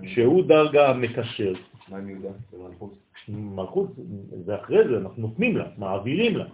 שהוא 0.04 0.44
דרגה 0.48 0.90
המקשר. 0.90 1.54
מה 1.90 1.98
עם 1.98 2.10
יהודה? 2.10 2.30
זה 2.52 2.58
מלכות. 2.58 2.98
מלכות 3.30 3.92
זה 4.46 4.56
אחרי 4.56 4.88
זה, 4.88 4.98
אנחנו 4.98 5.22
נותנים 5.22 5.58
לה, 5.58 5.68
מעבירים 5.78 6.38
לה. 6.38 6.46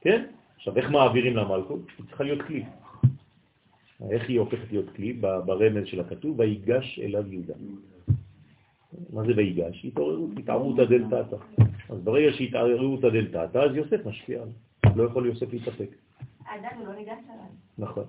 כן? 0.00 0.26
עכשיו, 0.56 0.76
איך 0.76 0.90
מעבירים 0.90 1.36
לה 1.36 1.48
מלכות? 1.48 1.80
היא 1.98 2.06
צריכה 2.06 2.24
להיות 2.24 2.42
כלי. 2.42 2.64
איך 4.10 4.28
היא 4.28 4.40
הופכת 4.40 4.72
להיות 4.72 4.90
כלי? 4.96 5.12
ברמז 5.12 5.86
של 5.86 6.00
הכתוב, 6.00 6.38
ויגש 6.38 7.00
אליו 7.02 7.32
יהודה. 7.32 7.54
מה 9.12 9.22
זה 9.26 9.32
ויגש? 9.36 9.84
התעוררות, 9.84 10.30
התערותא 10.38 10.84
דלתתא. 10.84 11.36
אז 11.88 12.00
ברגע 12.04 12.32
שהתערערותא 12.32 13.08
דלתתא, 13.08 13.58
אז 13.58 13.74
יוסף 13.74 14.06
משפיע 14.06 14.42
עליו. 14.42 14.54
לא 14.96 15.02
יכול 15.04 15.26
יוסף 15.26 15.52
להתאפק. 15.52 15.88
הוא 16.78 16.86
לא 16.86 16.94
ניגש 16.94 17.08
עליו. 17.08 17.46
נכון. 17.78 18.04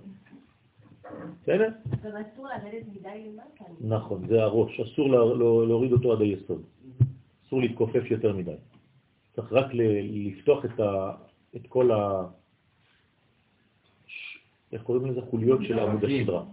בסדר? 1.44 1.70
גם 2.04 2.12
אסור 2.34 2.48
לרדת 2.48 2.84
מדי 3.00 3.32
למטה. 3.32 3.64
נכון, 3.82 4.28
זה 4.28 4.44
הראש, 4.44 4.80
אסור 4.80 5.10
לא- 5.10 5.68
להוריד 5.68 5.92
אותו 5.92 6.14
עד 6.14 6.22
היסוד. 6.22 6.62
אסור 7.48 7.62
להתכופף 7.62 8.12
יותר 8.12 8.34
מדי. 8.34 8.56
צריך 9.36 9.54
רק 9.54 9.74
ל- 9.74 10.28
לפתוח 10.28 10.66
את, 10.66 10.80
ה, 10.80 11.12
את 11.56 11.68
כל 11.68 11.92
ה... 11.92 12.24
איך 14.74 14.82
קוראים 14.84 15.06
לזה? 15.06 15.22
חוליות 15.30 15.60
של 15.64 15.80
עמוד 15.80 16.04
השדרה. 16.06 16.44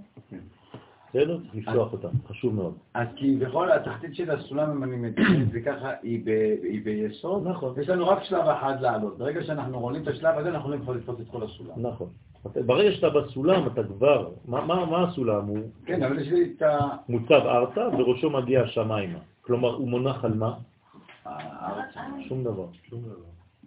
בסדר? 1.08 1.38
צריך 1.40 1.54
לפתוח 1.54 1.92
אותם, 1.92 2.08
חשוב 2.28 2.54
מאוד. 2.54 2.74
אז 2.94 3.08
כביכול 3.16 3.72
התחתית 3.72 4.14
של 4.14 4.30
הסולם, 4.30 4.70
אם 4.70 4.84
אני 4.84 4.96
מתכנן 4.96 5.42
את 5.42 5.50
זה 5.52 5.60
ככה, 5.60 5.90
היא 6.02 6.24
ביסוד. 6.84 7.46
נכון. 7.46 7.80
יש 7.80 7.88
לנו 7.88 8.08
רק 8.08 8.22
שלב 8.22 8.46
אחד 8.48 8.80
לעלות. 8.80 9.18
ברגע 9.18 9.42
שאנחנו 9.44 9.78
עולים 9.78 10.02
את 10.02 10.08
השלב 10.08 10.38
הזה, 10.38 10.48
אנחנו 10.48 10.70
לא 10.70 10.76
יכולים 10.76 11.00
לתפוס 11.00 11.20
את 11.20 11.26
כל 11.30 11.42
הסולם. 11.42 11.74
נכון. 11.86 12.08
ברגע 12.44 12.92
שאתה 12.92 13.10
בסולם, 13.10 13.66
אתה 13.66 13.82
כבר... 13.84 14.30
מה, 14.44 14.66
מה, 14.66 14.86
מה 14.86 15.08
הסולם? 15.08 15.46
הוא 15.46 15.58
כן, 15.86 16.02
אבל 16.02 16.18
יש 16.18 16.28
לי 16.28 16.52
את 16.56 16.62
ה... 16.62 16.78
מוצב 17.08 17.32
ארצה 17.32 17.88
וראשו 17.98 18.30
מגיע 18.30 18.62
השמיימה. 18.62 19.18
כלומר, 19.40 19.74
הוא 19.74 19.88
מונח 19.88 20.24
על 20.24 20.34
מה? 20.34 20.54
הארץ. 21.24 21.94
שום 22.28 22.44
דבר. 22.44 22.66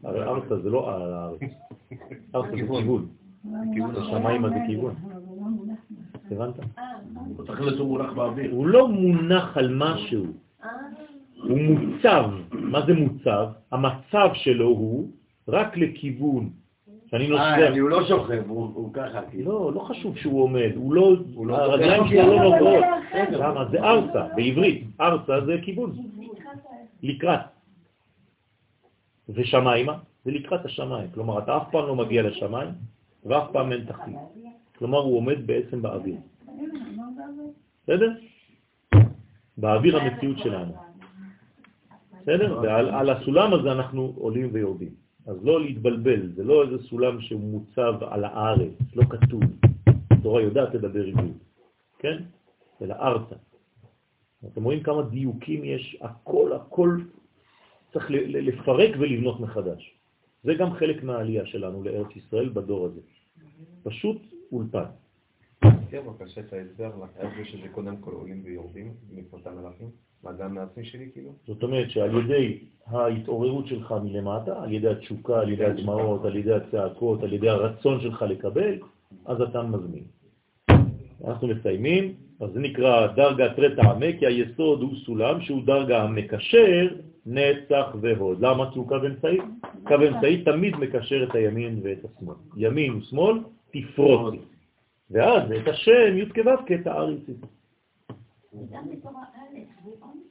הרי 0.03 0.23
ארצה 0.23 0.59
זה 0.59 0.69
לא 0.69 0.95
על 0.95 1.13
הארץ. 1.13 1.39
ארצה 2.35 2.51
זה 2.51 2.57
כיוון. 2.57 3.07
השמיימה 3.97 4.49
זה 4.49 4.55
כיוון. 4.67 4.95
הבנת? 6.31 6.55
בתכלס 7.37 7.79
הוא 7.79 7.87
מונח 7.87 8.13
באוויר. 8.13 8.51
הוא 8.51 8.67
לא 8.67 8.87
מונח 8.87 9.57
על 9.57 9.73
משהו, 9.75 10.25
הוא 11.43 11.59
מוצב. 11.59 12.29
מה 12.51 12.85
זה 12.85 12.93
מוצב? 12.93 13.47
המצב 13.71 14.29
שלו 14.33 14.67
הוא 14.67 15.11
רק 15.47 15.77
לכיוון. 15.77 16.49
שאני 17.11 17.23
אה, 17.25 17.29
נוסע... 17.29 17.67
אני- 17.67 17.79
הוא 17.79 17.89
לא 17.89 18.07
שוכב, 18.07 18.43
הוא 18.47 18.93
ככה, 18.93 19.21
כאילו. 19.29 19.51
לא, 19.51 19.73
לא 19.73 19.79
חשוב 19.79 20.17
שהוא 20.17 20.43
עומד, 20.43 20.71
הוא 20.75 20.93
לא... 20.93 21.13
לא 21.45 21.57
הרגליים. 21.57 22.07
שלו 22.07 22.27
לא 22.27 22.43
נוגעות. 22.43 22.83
למה? 23.31 23.65
זה 23.71 23.79
ארצה, 23.83 24.27
בעברית. 24.35 24.83
ארצה 25.01 25.45
זה 25.45 25.55
כיוון. 25.61 25.91
לקראת. 27.03 27.39
ושמיימה 29.29 29.97
זה 30.25 30.31
לקראת 30.31 30.65
השמיים. 30.65 31.07
כלומר, 31.13 31.39
אתה 31.39 31.57
אף 31.57 31.63
פעם 31.71 31.87
לא 31.87 31.95
מגיע 31.95 32.21
לשמיים, 32.23 32.69
ואף 33.25 33.51
פעם 33.51 33.71
אין 33.71 33.85
תחתית. 33.85 34.15
כלומר, 34.77 34.99
הוא 34.99 35.17
עומד 35.17 35.47
בעצם 35.47 35.81
באוויר. 35.81 36.15
בסדר? 37.83 38.11
באוויר 39.57 39.97
המציאות 39.97 40.37
שלנו. 40.39 40.73
בסדר? 42.21 42.59
ועל 42.61 42.89
על 42.89 43.09
הסולם 43.09 43.53
הזה 43.53 43.71
אנחנו 43.71 44.13
עולים 44.17 44.49
ויורדים. 44.53 45.04
אז 45.25 45.37
לא 45.43 45.61
להתבלבל, 45.61 46.31
זה 46.35 46.43
לא 46.43 46.63
איזה 46.63 46.83
סולם 46.83 47.21
שהוא 47.21 47.41
מוצב 47.41 47.93
על 48.01 48.23
הארץ, 48.23 48.73
לא 48.95 49.03
כתוב. 49.09 49.41
התורה 50.11 50.41
יודעת 50.41 50.73
לדבר 50.73 51.05
עברית, 51.05 51.37
כן? 51.99 52.23
אלא 52.81 52.93
ארצה. 52.93 53.35
אתם 54.47 54.63
רואים 54.63 54.83
כמה 54.83 55.01
דיוקים 55.01 55.63
יש, 55.63 55.97
הכל, 56.01 56.53
הכל 56.53 56.97
צריך 57.93 58.05
לפרק 58.27 58.95
ולבנות 58.99 59.39
מחדש. 59.39 59.95
זה 60.43 60.53
גם 60.53 60.73
חלק 60.73 61.03
מהעלייה 61.03 61.45
שלנו 61.45 61.83
לארץ 61.83 62.15
ישראל 62.15 62.49
בדור 62.49 62.85
הזה. 62.85 63.01
פשוט 63.83 64.21
אולפן. 64.51 64.85
כן, 65.89 66.01
בבקשה 66.05 66.41
את 66.41 66.53
ההסבר 66.53 66.91
על 67.19 67.29
זה 67.37 67.45
שזה 67.45 67.69
קודם 67.69 67.97
כל 67.97 68.11
עולים 68.11 68.41
ויורדים 68.45 68.93
מפרטי 69.11 69.49
המלאכים, 70.25 70.45
מהאדם 70.45 70.55
מעצמי 70.55 70.85
שלי 70.85 71.09
כאילו. 71.13 71.31
זאת 71.47 71.63
אומרת 71.63 71.91
שעל 71.91 72.17
ידי 72.17 72.57
ההתעוררות 72.85 73.67
שלך 73.67 73.93
מלמטה, 74.03 74.63
על 74.63 74.73
ידי 74.73 74.89
התשוקה, 74.89 75.39
על 75.39 75.51
ידי 75.51 75.65
הדמעות, 75.65 76.25
על 76.25 76.35
ידי 76.35 76.53
הצעקות, 76.53 77.23
על 77.23 77.33
ידי 77.33 77.49
הרצון 77.49 78.01
שלך 78.01 78.25
לקבל, 78.29 78.77
אז 79.25 79.41
אתה 79.41 79.63
מזמין. 79.63 80.03
אנחנו 81.27 81.47
מסיימים, 81.47 82.13
אז 82.41 82.49
זה 82.53 82.59
נקרא 82.59 83.07
דרגה 83.07 83.53
תרי 83.53 83.75
טעמי, 83.75 84.19
כי 84.19 84.25
היסוד 84.25 84.81
הוא 84.81 84.95
סולם 85.05 85.41
שהוא 85.41 85.63
דרגה 85.65 86.03
המקשר 86.03 86.87
נצח 87.25 87.95
והוד. 88.01 88.37
למה? 88.41 88.71
כי 88.71 88.79
הוא 88.79 88.87
קו 88.87 88.95
אמצעי. 88.95 89.37
קו 89.83 89.95
אמצעי 89.95 90.43
תמיד 90.43 90.75
מקשר 90.75 91.23
את 91.23 91.35
הימין 91.35 91.79
ואת 91.83 92.05
השמאל. 92.05 92.35
ימין 92.57 92.95
ושמאל 92.95 93.39
תפרוטי. 93.71 94.37
ואז 95.11 95.51
את 95.51 95.67
השם 95.67 96.17
י' 96.17 96.25
כו' 96.29 96.89
האריצי. 96.89 97.31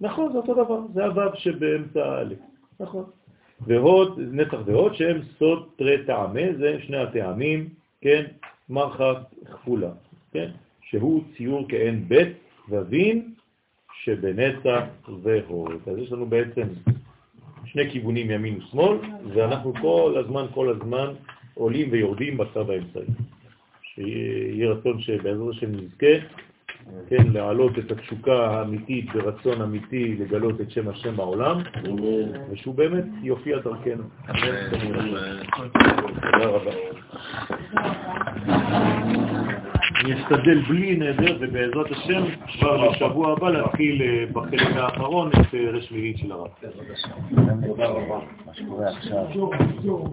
נכון, 0.01 0.33
זה 0.33 0.39
אותו 0.39 0.55
דבר, 0.55 0.81
זה 0.95 1.05
הוו 1.05 1.23
שבאמצע 1.35 2.21
א', 2.21 2.35
נכון. 2.81 3.05
והוד, 3.61 4.21
נצח 4.33 4.59
והוד, 4.65 4.95
שהם 4.95 5.21
סוד 5.39 5.69
תרי 5.77 6.05
טעמי, 6.07 6.55
זה 6.55 6.77
שני 6.87 6.97
הטעמים, 6.97 7.69
כן, 8.01 8.25
מרחק 8.69 9.17
כפולה, 9.53 9.91
כן, 10.33 10.51
שהוא 10.83 11.23
ציור 11.37 11.67
כעין 11.69 12.09
בית 12.09 12.37
ווין 12.69 13.35
שבנצח 14.03 14.85
והוד. 15.23 15.73
אז 15.87 15.99
יש 15.99 16.13
לנו 16.13 16.27
בעצם 16.27 16.69
שני 17.65 17.91
כיוונים 17.91 18.31
ימין 18.31 18.59
ושמאל, 18.59 18.99
ואנחנו 19.35 19.73
כל 19.81 20.15
הזמן, 20.25 20.47
כל 20.55 20.69
הזמן 20.71 21.13
עולים 21.55 21.89
ויורדים 21.91 22.37
בקו 22.37 22.61
האמצעי. 22.61 23.15
שיהיה 23.83 24.71
רצון 24.71 25.01
שבעזרת 25.01 25.51
השם 25.51 25.73
נזכה 25.73 26.07
כן, 27.09 27.27
להעלות 27.33 27.79
את 27.79 27.91
התשוקה 27.91 28.47
האמיתית 28.47 29.15
ברצון 29.15 29.63
אמיתי 29.63 30.17
לגלות 30.21 30.61
את 30.61 30.71
שם 30.71 30.89
השם 30.89 31.17
בעולם, 31.17 31.59
ושהוא 32.51 32.75
באמת 32.75 33.05
יופיע 33.23 33.59
דרכנו. 33.59 34.05
תודה 36.33 36.47
רבה. 36.47 36.71
אני 40.05 40.15
אשתדל 40.15 40.61
בלי 40.69 40.97
נדר, 40.97 41.37
ובעזרת 41.41 41.91
השם, 41.91 42.23
כבר 42.59 42.91
בשבוע 42.91 43.33
הבא 43.33 43.51
להתחיל 43.51 44.03
אה, 44.03 44.25
בחלק 44.33 44.77
האחרון 44.77 45.29
את 45.29 45.55
אה, 45.55 45.71
רשמית 45.71 46.19
של 46.19 46.33
הרב. 46.33 46.49
תודה 47.67 47.87
רבה. 47.87 48.19
מה 48.47 48.55
שקורה 48.55 48.89
עכשיו. 48.89 49.27